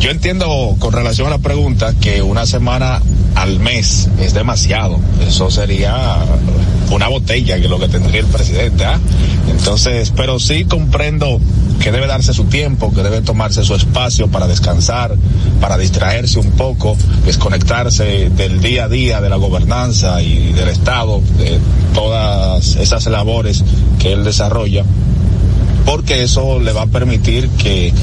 Yo 0.00 0.10
entiendo 0.10 0.76
con 0.78 0.92
relación 0.92 1.26
a 1.26 1.30
la 1.30 1.38
pregunta 1.38 1.92
que 2.00 2.22
una 2.22 2.46
semana 2.46 3.02
al 3.34 3.58
mes 3.58 4.08
es 4.20 4.32
demasiado. 4.32 5.00
Eso 5.26 5.50
sería 5.50 6.16
una 6.90 7.08
botella 7.08 7.56
que 7.58 7.64
es 7.64 7.70
lo 7.70 7.80
que 7.80 7.88
tendría 7.88 8.20
el 8.20 8.26
presidente. 8.26 8.84
¿ah? 8.84 9.00
Entonces, 9.50 10.12
pero 10.14 10.38
sí 10.38 10.64
comprendo 10.66 11.40
que 11.80 11.90
debe 11.90 12.06
darse 12.06 12.32
su 12.32 12.44
tiempo, 12.44 12.92
que 12.94 13.02
debe 13.02 13.22
tomarse 13.22 13.64
su 13.64 13.74
espacio 13.74 14.28
para 14.28 14.46
descansar, 14.46 15.16
para 15.60 15.76
distraerse 15.76 16.38
un 16.38 16.52
poco, 16.52 16.96
desconectarse 17.24 18.30
del 18.30 18.60
día 18.60 18.84
a 18.84 18.88
día 18.88 19.20
de 19.20 19.28
la 19.28 19.36
gobernanza 19.36 20.22
y 20.22 20.52
del 20.52 20.68
Estado, 20.68 21.20
de 21.38 21.58
todas 21.92 22.76
esas 22.76 23.06
labores 23.06 23.64
que 23.98 24.12
él 24.12 24.22
desarrolla 24.22 24.84
porque 25.88 26.22
eso 26.22 26.60
le 26.60 26.74
va 26.74 26.82
a 26.82 26.86
permitir 26.86 27.48
que, 27.50 27.94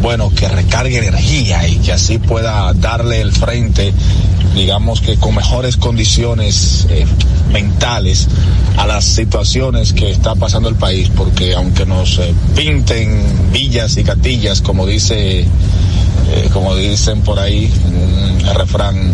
bueno, 0.00 0.30
que 0.30 0.48
recargue 0.48 0.98
energía 0.98 1.66
y 1.68 1.76
que 1.76 1.92
así 1.92 2.18
pueda 2.18 2.72
darle 2.74 3.20
el 3.20 3.32
frente, 3.32 3.92
digamos 4.54 5.00
que 5.00 5.16
con 5.16 5.34
mejores 5.34 5.76
condiciones 5.76 6.86
eh, 6.90 7.06
mentales 7.52 8.28
a 8.76 8.86
las 8.86 9.04
situaciones 9.04 9.92
que 9.92 10.10
está 10.10 10.34
pasando 10.34 10.68
el 10.68 10.76
país, 10.76 11.10
porque 11.14 11.54
aunque 11.54 11.86
nos 11.86 12.18
eh, 12.18 12.34
pinten 12.54 13.50
villas 13.52 13.96
y 13.96 14.04
catillas, 14.04 14.60
como 14.60 14.86
dice, 14.86 15.40
eh, 15.40 15.46
como 16.52 16.74
dicen 16.76 17.22
por 17.22 17.38
ahí, 17.38 17.72
un 17.86 18.54
refrán 18.54 19.12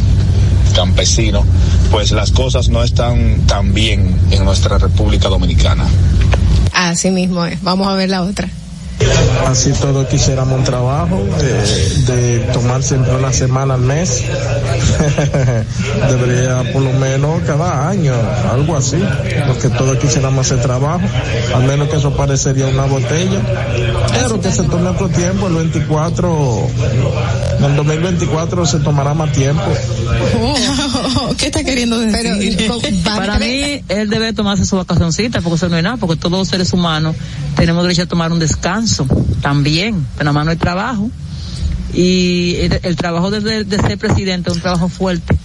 campesino, 0.74 1.44
pues 1.90 2.12
las 2.12 2.30
cosas 2.30 2.68
no 2.68 2.82
están 2.82 3.46
tan 3.46 3.74
bien 3.74 4.16
en 4.30 4.44
nuestra 4.44 4.78
República 4.78 5.28
Dominicana. 5.28 5.84
Así 6.72 7.10
mismo 7.10 7.44
es. 7.44 7.62
Vamos 7.62 7.88
a 7.88 7.94
ver 7.94 8.08
la 8.08 8.22
otra. 8.22 8.48
Así 9.46 9.72
todos 9.72 10.06
quisiéramos 10.06 10.58
un 10.58 10.64
trabajo 10.64 11.20
eh, 11.42 11.92
de 12.06 12.38
tomar 12.52 12.82
siempre 12.82 13.16
una 13.16 13.32
semana 13.32 13.74
al 13.74 13.80
mes. 13.80 14.22
Debería 16.08 16.72
por 16.72 16.82
lo 16.82 16.92
menos 16.92 17.42
cada 17.46 17.88
año, 17.88 18.14
algo 18.50 18.76
así, 18.76 19.02
porque 19.46 19.68
todos 19.70 19.96
quisiéramos 19.98 20.46
hacer 20.46 20.62
trabajo, 20.62 21.04
al 21.54 21.64
menos 21.64 21.88
que 21.88 21.96
eso 21.96 22.14
parecería 22.16 22.66
una 22.66 22.84
botella, 22.84 23.40
pero 24.12 24.40
que 24.40 24.52
se 24.52 24.62
tome 24.64 24.88
otro 24.90 25.08
tiempo, 25.08 25.48
el 25.48 25.54
24, 25.54 26.68
en 27.60 27.64
el 27.70 27.76
2024 27.76 28.66
se 28.66 28.78
tomará 28.78 29.12
más 29.14 29.32
tiempo. 29.32 29.62
¿Qué 31.38 31.46
está 31.46 31.62
queriendo 31.62 31.98
decir? 31.98 32.70
Para 33.04 33.38
mí, 33.38 33.82
él 33.88 34.08
debe 34.08 34.32
tomarse 34.32 34.64
su 34.64 34.76
vacacioncita, 34.76 35.40
porque 35.42 35.56
eso 35.56 35.68
no 35.68 35.76
es 35.76 35.82
nada, 35.82 35.96
porque 35.98 36.16
todos 36.16 36.32
los 36.38 36.48
seres 36.48 36.72
humanos 36.72 37.14
tenemos 37.56 37.82
derecho 37.82 38.02
a 38.02 38.06
tomar 38.06 38.32
un 38.32 38.38
descanso 38.38 39.06
también, 39.42 40.06
pero 40.16 40.24
nada 40.24 40.32
más 40.32 40.44
no 40.46 40.50
hay 40.52 40.56
trabajo. 40.56 41.10
Y 41.92 42.56
el, 42.60 42.80
el 42.82 42.96
trabajo 42.96 43.30
de, 43.30 43.40
de, 43.40 43.64
de, 43.64 43.76
ser 43.78 43.98
presidente 43.98 44.50
es 44.50 44.56
un 44.56 44.62
trabajo 44.62 44.88
fuerte. 44.88 45.36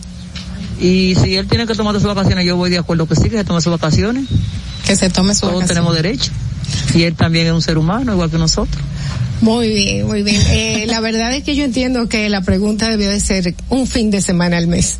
Y 0.79 1.15
si 1.21 1.35
él 1.35 1.47
tiene 1.47 1.65
que 1.65 1.73
tomar 1.73 1.95
sus 1.95 2.03
vacaciones, 2.03 2.45
yo 2.45 2.55
voy 2.55 2.69
de 2.69 2.77
acuerdo 2.77 3.07
que 3.07 3.15
sí, 3.15 3.29
que 3.29 3.37
se 3.37 3.43
tome 3.43 3.61
sus 3.61 3.71
vacaciones. 3.71 4.25
Que 4.85 4.95
se 4.95 5.09
tome 5.09 5.33
sus 5.33 5.41
Todos 5.41 5.55
vacaciones. 5.55 5.67
tenemos 5.69 5.95
derecho. 5.95 6.31
Y 6.93 7.03
él 7.03 7.15
también 7.15 7.47
es 7.47 7.53
un 7.53 7.61
ser 7.61 7.77
humano, 7.77 8.13
igual 8.13 8.29
que 8.29 8.37
nosotros. 8.37 8.83
Muy 9.41 9.69
bien, 9.69 10.07
muy 10.07 10.23
bien. 10.23 10.41
Eh, 10.49 10.85
la 10.87 10.99
verdad 10.99 11.33
es 11.33 11.43
que 11.43 11.55
yo 11.55 11.63
entiendo 11.63 12.07
que 12.07 12.29
la 12.29 12.41
pregunta 12.41 12.89
debió 12.89 13.09
de 13.09 13.19
ser 13.19 13.53
un 13.69 13.87
fin 13.87 14.09
de 14.11 14.21
semana 14.21 14.57
al 14.57 14.67
mes. 14.67 14.99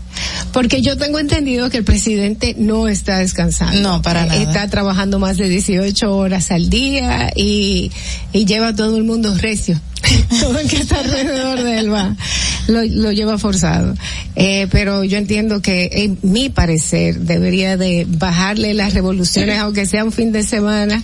Porque 0.51 0.81
yo 0.81 0.97
tengo 0.97 1.19
entendido 1.19 1.69
que 1.69 1.77
el 1.77 1.83
presidente 1.83 2.55
no 2.57 2.87
está 2.87 3.19
descansando. 3.19 3.79
No, 3.81 4.01
para 4.01 4.25
nada. 4.25 4.41
Está 4.41 4.69
trabajando 4.69 5.19
más 5.19 5.37
de 5.37 5.49
18 5.49 6.15
horas 6.15 6.51
al 6.51 6.69
día 6.69 7.31
y, 7.35 7.91
y 8.31 8.45
lleva 8.45 8.69
a 8.69 8.75
todo 8.75 8.97
el 8.97 9.03
mundo 9.03 9.35
recio. 9.35 9.79
todo 10.39 10.59
el 10.59 10.69
que 10.69 10.77
está 10.77 10.99
alrededor 10.99 11.63
de 11.63 11.79
él 11.79 11.91
va, 11.91 12.15
lo, 12.67 12.83
lo 12.83 13.11
lleva 13.11 13.37
forzado. 13.37 13.95
Eh, 14.35 14.67
pero 14.71 15.03
yo 15.03 15.17
entiendo 15.17 15.61
que, 15.61 15.89
en 15.91 16.19
mi 16.21 16.49
parecer, 16.49 17.19
debería 17.21 17.77
de 17.77 18.05
bajarle 18.07 18.73
las 18.73 18.93
revoluciones, 18.93 19.59
aunque 19.59 19.85
sea 19.85 20.03
un 20.03 20.11
fin 20.11 20.31
de 20.31 20.43
semana. 20.43 21.03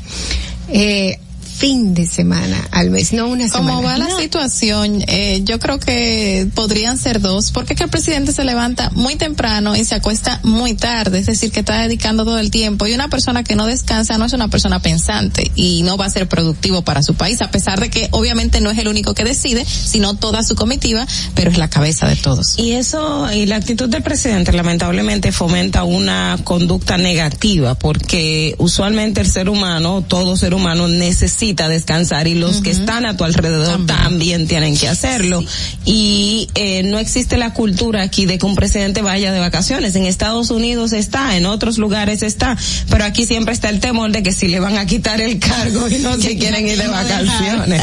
Eh, 0.69 1.17
fin 1.61 1.93
de 1.93 2.07
semana 2.07 2.57
al 2.71 2.89
mes, 2.89 3.13
no 3.13 3.27
una 3.27 3.47
semana. 3.47 3.75
Como 3.75 3.83
va 3.83 3.95
la 3.99 4.07
No. 4.07 4.19
situación, 4.19 5.03
eh, 5.05 5.41
yo 5.43 5.59
creo 5.59 5.79
que 5.79 6.47
podrían 6.55 6.97
ser 6.97 7.21
dos, 7.21 7.51
porque 7.51 7.73
es 7.73 7.77
que 7.77 7.83
el 7.83 7.91
presidente 7.91 8.31
se 8.31 8.43
levanta 8.43 8.89
muy 8.95 9.15
temprano 9.15 9.75
y 9.75 9.85
se 9.85 9.93
acuesta 9.93 10.39
muy 10.41 10.73
tarde, 10.73 11.19
es 11.19 11.27
decir, 11.27 11.51
que 11.51 11.59
está 11.59 11.79
dedicando 11.83 12.25
todo 12.25 12.39
el 12.39 12.49
tiempo. 12.49 12.87
Y 12.87 12.95
una 12.95 13.09
persona 13.09 13.43
que 13.43 13.55
no 13.55 13.67
descansa 13.67 14.17
no 14.17 14.25
es 14.25 14.33
una 14.33 14.47
persona 14.47 14.79
pensante 14.81 15.51
y 15.53 15.83
no 15.83 15.97
va 15.97 16.05
a 16.05 16.09
ser 16.09 16.27
productivo 16.27 16.81
para 16.81 17.03
su 17.03 17.13
país, 17.13 17.43
a 17.43 17.51
pesar 17.51 17.79
de 17.79 17.91
que 17.91 18.07
obviamente 18.09 18.59
no 18.59 18.71
es 18.71 18.79
el 18.79 18.87
único 18.87 19.13
que 19.13 19.23
decide, 19.23 19.63
sino 19.63 20.15
toda 20.15 20.41
su 20.41 20.55
comitiva, 20.55 21.05
pero 21.35 21.51
es 21.51 21.59
la 21.59 21.69
cabeza 21.69 22.07
de 22.07 22.15
todos. 22.15 22.57
Y 22.57 22.71
eso, 22.71 23.31
y 23.31 23.45
la 23.45 23.57
actitud 23.57 23.87
del 23.87 24.01
presidente 24.01 24.51
lamentablemente 24.51 25.31
fomenta 25.31 25.83
una 25.83 26.39
conducta 26.43 26.97
negativa, 26.97 27.75
porque 27.75 28.55
usualmente 28.57 29.21
el 29.21 29.29
ser 29.29 29.47
humano, 29.47 30.03
todo 30.07 30.35
ser 30.37 30.55
humano 30.55 30.87
necesita 30.87 31.50
necesita 31.51 31.69
descansar 31.69 32.27
y 32.27 32.35
los 32.35 32.61
que 32.61 32.71
están 32.71 33.05
a 33.05 33.17
tu 33.17 33.23
alrededor 33.23 33.85
también, 33.85 34.47
tienen 34.47 34.77
que 34.77 34.87
hacerlo. 34.87 35.43
Y 35.85 36.47
eh, 36.55 36.83
no 36.83 36.97
existe 36.97 37.37
la 37.37 37.53
cultura 37.53 38.01
aquí 38.03 38.25
de 38.25 38.37
que 38.37 38.45
un 38.45 38.55
presidente 38.55 39.01
vaya 39.01 39.31
de 39.33 39.39
vacaciones. 39.39 39.95
En 39.95 40.05
Estados 40.05 40.49
Unidos 40.49 40.93
está, 40.93 41.35
en 41.35 41.45
otros 41.45 41.77
lugares 41.77 42.23
está, 42.23 42.57
pero 42.89 43.03
aquí 43.03 43.25
siempre 43.25 43.53
está 43.53 43.69
el 43.69 43.79
temor 43.79 44.11
de 44.11 44.23
que 44.23 44.31
si 44.31 44.47
le 44.47 44.59
van 44.59 44.77
a 44.77 44.85
quitar 44.85 45.19
el 45.19 45.39
cargo 45.39 45.89
y 45.89 45.97
no 45.99 46.17
se 46.21 46.37
quieren 46.37 46.65
ir 46.65 46.77
de 46.77 46.87
vacaciones. 46.87 47.81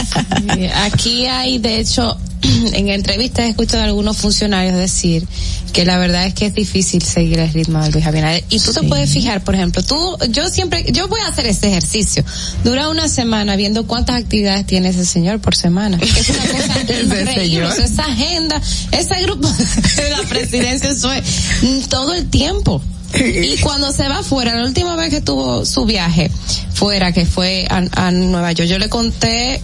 Aquí 0.87 1.27
hay, 1.27 1.59
de 1.59 1.81
hecho, 1.81 2.19
en 2.73 2.89
entrevistas 2.89 3.47
he 3.47 3.49
escuchado 3.51 3.83
a 3.83 3.87
algunos 3.87 4.17
funcionarios 4.17 4.77
decir 4.77 5.27
que 5.73 5.85
la 5.85 5.99
verdad 5.99 6.27
es 6.27 6.35
que 6.35 6.47
es 6.47 6.55
difícil 6.55 7.03
seguir 7.03 7.39
el 7.39 7.53
ritmo 7.53 7.83
de 7.83 7.91
Luis 7.91 8.07
Abinader. 8.07 8.45
Y 8.49 8.59
tú 8.59 8.73
te 8.73 8.83
puedes 8.83 9.11
fijar, 9.11 9.43
por 9.43 9.55
ejemplo, 9.55 9.83
tú, 9.83 10.17
yo 10.31 10.49
siempre, 10.49 10.87
yo 10.93 11.09
voy 11.09 11.21
a 11.21 11.29
hacer 11.29 11.47
este 11.47 11.69
ejercicio. 11.69 12.25
Dura 12.65 12.89
una 12.89 13.09
semana 13.09 13.57
viendo 13.59 13.87
cuántas 13.87 14.17
actividades 14.17 14.67
tiene 14.67 14.89
ese 14.89 15.05
señor 15.05 15.41
por 15.41 15.55
semana. 15.55 15.99
Es 16.19 16.31
una 16.31 16.41
cosa 16.41 16.81
increíble. 16.81 17.69
Esa 17.85 18.05
agenda, 18.05 18.61
ese 18.93 19.23
grupo 19.23 19.49
de 19.97 20.11
la 20.11 20.23
presidencia, 20.29 20.91
eso 20.91 21.13
es 21.13 21.89
todo 21.89 22.15
el 22.15 22.31
tiempo. 22.31 22.81
Y 23.15 23.57
cuando 23.59 23.93
se 23.93 24.09
va 24.09 24.23
fuera, 24.23 24.55
la 24.55 24.67
última 24.67 24.95
vez 24.97 25.11
que 25.11 25.21
tuvo 25.21 25.65
su 25.65 25.85
viaje 25.85 26.31
fuera, 26.75 27.13
que 27.13 27.27
fue 27.27 27.67
a, 27.69 28.07
a 28.07 28.11
Nueva 28.11 28.53
York, 28.53 28.69
yo 28.69 28.79
le 28.79 28.89
conté 28.89 29.61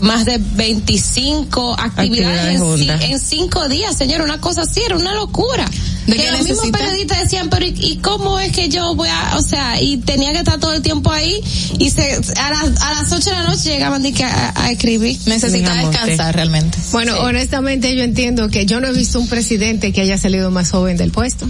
más 0.00 0.24
de 0.24 0.38
25 0.38 1.76
actividades, 1.78 2.60
Actividades 2.60 3.02
en, 3.06 3.12
en 3.12 3.20
cinco 3.20 3.68
días, 3.68 3.96
señor, 3.96 4.20
una 4.20 4.40
cosa 4.40 4.62
así, 4.62 4.80
era 4.84 4.96
una 4.96 5.14
locura. 5.14 5.64
¿De 6.06 6.16
que 6.16 6.30
los 6.32 6.42
mismos 6.42 6.70
periodistas 6.70 7.20
decían, 7.22 7.48
pero 7.48 7.64
¿y, 7.64 7.74
y 7.78 7.96
cómo 7.98 8.40
es 8.40 8.50
que 8.52 8.68
yo 8.68 8.94
voy 8.94 9.08
a, 9.08 9.36
o 9.36 9.42
sea, 9.42 9.80
y 9.80 9.98
tenía 9.98 10.32
que 10.32 10.38
estar 10.38 10.58
todo 10.58 10.74
el 10.74 10.82
tiempo 10.82 11.12
ahí 11.12 11.40
y 11.78 11.90
se, 11.90 12.14
a 12.36 12.50
las, 12.50 12.82
a 12.82 12.94
las 13.02 13.12
8 13.12 13.30
de 13.30 13.36
la 13.36 13.42
noche 13.44 13.70
llegaban 13.70 14.02
de 14.02 14.12
que 14.12 14.24
a, 14.24 14.52
a 14.56 14.70
escribir. 14.70 15.16
Necesita 15.26 15.74
descansar 15.74 16.34
realmente. 16.34 16.78
Bueno, 16.90 17.16
honestamente 17.20 17.94
yo 17.96 18.02
entiendo 18.02 18.48
que 18.48 18.66
yo 18.66 18.80
no 18.80 18.88
he 18.88 18.92
visto 18.92 19.20
un 19.20 19.28
presidente 19.28 19.92
que 19.92 20.00
haya 20.00 20.18
salido 20.18 20.50
más 20.50 20.70
joven 20.70 20.96
del 20.96 21.12
puesto. 21.12 21.46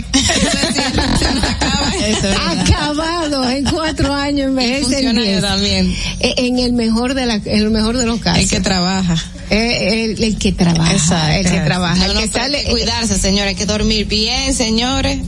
Acabado 2.47 3.49
en 3.49 3.65
cuatro 3.65 4.13
años, 4.13 4.49
envejece 4.49 5.09
en. 5.09 5.19
Eh, 5.19 6.35
En 6.37 6.59
el 6.59 6.73
mejor 6.73 7.15
de 7.15 7.27
la, 7.27 7.35
en 7.35 7.47
el 7.47 7.71
mejor 7.71 7.97
de 7.97 8.07
los 8.07 8.21
casos. 8.21 8.43
El 8.43 8.49
que 8.49 8.61
trabaja. 8.61 9.17
Eh, 9.55 10.05
el, 10.05 10.23
el 10.25 10.39
que 10.39 10.53
trabaja, 10.53 11.39
el 11.39 11.45
que 11.51 11.61
trabaja, 11.61 11.97
No, 11.97 12.05
el 12.07 12.15
no, 12.15 12.21
que 12.21 12.29
pero 12.29 12.45
sale. 12.45 12.59
hay 12.59 12.65
que 12.65 12.71
cuidarse, 12.71 13.19
señores, 13.19 13.49
hay 13.51 13.55
que 13.55 13.67
dormir 13.67 14.07
bien, 14.07 14.55
señores. 14.55 15.19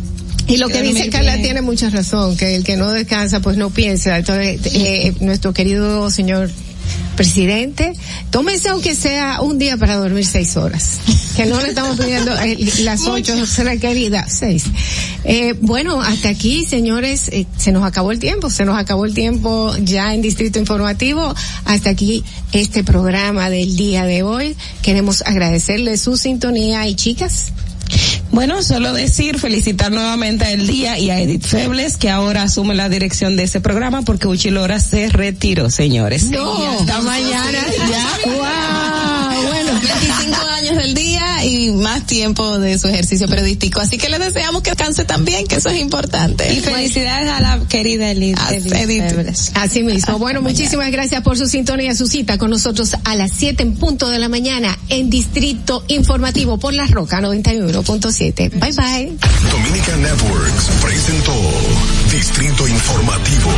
Y 0.46 0.56
lo 0.56 0.68
que 0.68 0.82
dice 0.82 1.08
Carla 1.10 1.32
bien. 1.32 1.42
tiene 1.44 1.60
mucha 1.62 1.90
razón, 1.90 2.36
que 2.36 2.54
el 2.56 2.64
que 2.64 2.76
no 2.76 2.90
descansa 2.90 3.40
pues 3.40 3.56
no 3.58 3.70
piensa. 3.70 4.16
Entonces, 4.18 4.60
eh, 4.74 5.12
nuestro 5.20 5.52
querido 5.52 6.10
señor 6.10 6.50
presidente, 7.16 7.92
tómense 8.30 8.68
aunque 8.68 8.94
sea 8.94 9.40
un 9.40 9.58
día 9.58 9.76
para 9.76 9.96
dormir 9.96 10.26
seis 10.26 10.56
horas. 10.56 10.98
Que 11.36 11.46
no 11.46 11.60
le 11.60 11.68
estamos 11.68 11.98
pidiendo 11.98 12.32
eh, 12.38 12.56
las 12.82 13.06
ocho 13.06 13.34
requeridas, 13.58 14.32
seis. 14.32 14.64
Eh, 15.24 15.54
bueno, 15.60 16.00
hasta 16.00 16.28
aquí, 16.28 16.64
señores, 16.64 17.28
eh, 17.28 17.46
se 17.56 17.72
nos 17.72 17.84
acabó 17.84 18.12
el 18.12 18.18
tiempo, 18.18 18.50
se 18.50 18.64
nos 18.64 18.78
acabó 18.78 19.04
el 19.04 19.14
tiempo 19.14 19.74
ya 19.82 20.14
en 20.14 20.22
Distrito 20.22 20.58
Informativo. 20.58 21.34
Hasta 21.64 21.90
aquí 21.90 22.22
este 22.52 22.84
programa 22.84 23.50
del 23.50 23.76
día 23.76 24.04
de 24.04 24.22
hoy. 24.22 24.56
Queremos 24.82 25.22
agradecerle 25.22 25.96
su 25.96 26.16
sintonía 26.16 26.86
y 26.86 26.94
chicas. 26.94 27.52
Bueno, 28.34 28.64
solo 28.64 28.92
decir, 28.92 29.38
felicitar 29.38 29.92
nuevamente 29.92 30.44
a 30.44 30.50
El 30.50 30.66
Día 30.66 30.98
y 30.98 31.10
a 31.10 31.20
Edith 31.20 31.44
Febles, 31.44 31.96
que 31.96 32.10
ahora 32.10 32.42
asume 32.42 32.74
la 32.74 32.88
dirección 32.88 33.36
de 33.36 33.44
ese 33.44 33.60
programa 33.60 34.02
porque 34.02 34.26
Uchi 34.26 34.50
Lora 34.50 34.80
se 34.80 35.08
retiró, 35.08 35.70
señores. 35.70 36.24
No, 36.24 36.60
Y 36.60 36.66
hasta 36.66 37.00
mañana. 37.00 37.64
Ya. 37.88 38.10
Wow, 38.24 39.42
bueno, 39.48 39.72
25 39.80 40.46
años 40.48 40.76
del 40.76 40.94
día 40.94 41.44
y 41.44 41.70
más 41.70 42.06
tiempo 42.06 42.58
de 42.58 42.78
su 42.78 42.88
ejercicio 42.88 43.28
periodístico. 43.28 43.80
Así 43.80 43.98
que 43.98 44.08
le 44.08 44.18
deseamos 44.18 44.62
que 44.62 44.70
descanse 44.70 45.04
también, 45.04 45.46
que 45.46 45.56
eso 45.56 45.68
es 45.68 45.80
importante. 45.80 46.52
Y 46.52 46.60
felicidades 46.60 47.28
a 47.28 47.40
la 47.40 47.60
querida 47.68 48.10
Edith. 48.10 48.38
Así 49.54 49.82
mismo. 49.82 50.18
Bueno, 50.18 50.42
muchísimas 50.42 50.90
gracias 50.90 51.22
por 51.22 51.38
su 51.38 51.46
sintonía, 51.46 51.94
su 51.94 52.06
cita 52.06 52.38
con 52.38 52.50
nosotros 52.50 52.96
a 53.04 53.14
las 53.14 53.30
7 53.32 53.62
en 53.62 53.74
punto 53.74 54.08
de 54.08 54.18
la 54.18 54.28
mañana 54.28 54.76
en 54.88 55.10
Distrito 55.10 55.84
Informativo 55.88 56.58
por 56.58 56.72
La 56.74 56.86
Roca 56.86 57.20
91.7. 57.20 58.23
Bye 58.32 58.72
bye. 58.72 59.12
Dominica 59.50 59.96
Networks 59.96 60.70
presentó 60.82 61.32
Distrito 62.10 62.66
Informativo. 62.66 63.50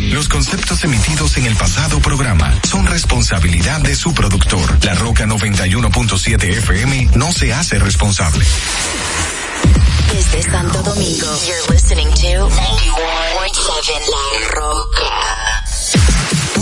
Los 0.00 0.28
conceptos 0.28 0.82
emitidos 0.82 1.36
en 1.36 1.46
el 1.46 1.54
pasado 1.54 2.00
programa 2.00 2.52
son 2.68 2.86
responsabilidad 2.86 3.80
de 3.80 3.94
su 3.94 4.12
productor. 4.12 4.84
La 4.84 4.94
Roca 4.94 5.26
91.7 5.26 6.42
FM 6.58 7.10
no 7.14 7.32
se 7.32 7.52
hace 7.52 7.78
responsable. 7.78 8.44
Desde 10.12 10.42
Santo 10.42 10.82
Domingo, 10.82 11.26
you're 11.46 11.72
listening 11.72 12.08
to 12.08 12.48
91.7 12.48 12.56
La 14.10 14.48
Roca. 14.50 16.41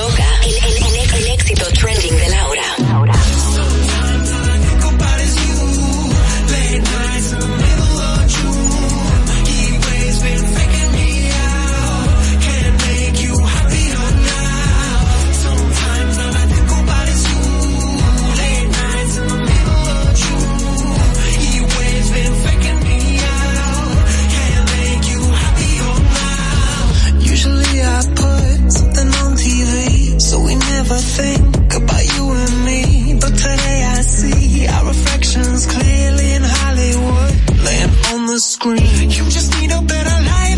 Roca, 0.00 0.24
el, 0.44 1.14
el, 1.14 1.26
éxito 1.26 1.66
trending 1.72 2.16
de 2.16 2.28
Laura. 2.30 2.60
Usually 2.78 3.19
the 38.30 38.38
screen. 38.38 39.10
You 39.10 39.24
just 39.28 39.60
need 39.60 39.72
a 39.72 39.82
better 39.82 40.24
life. 40.24 40.49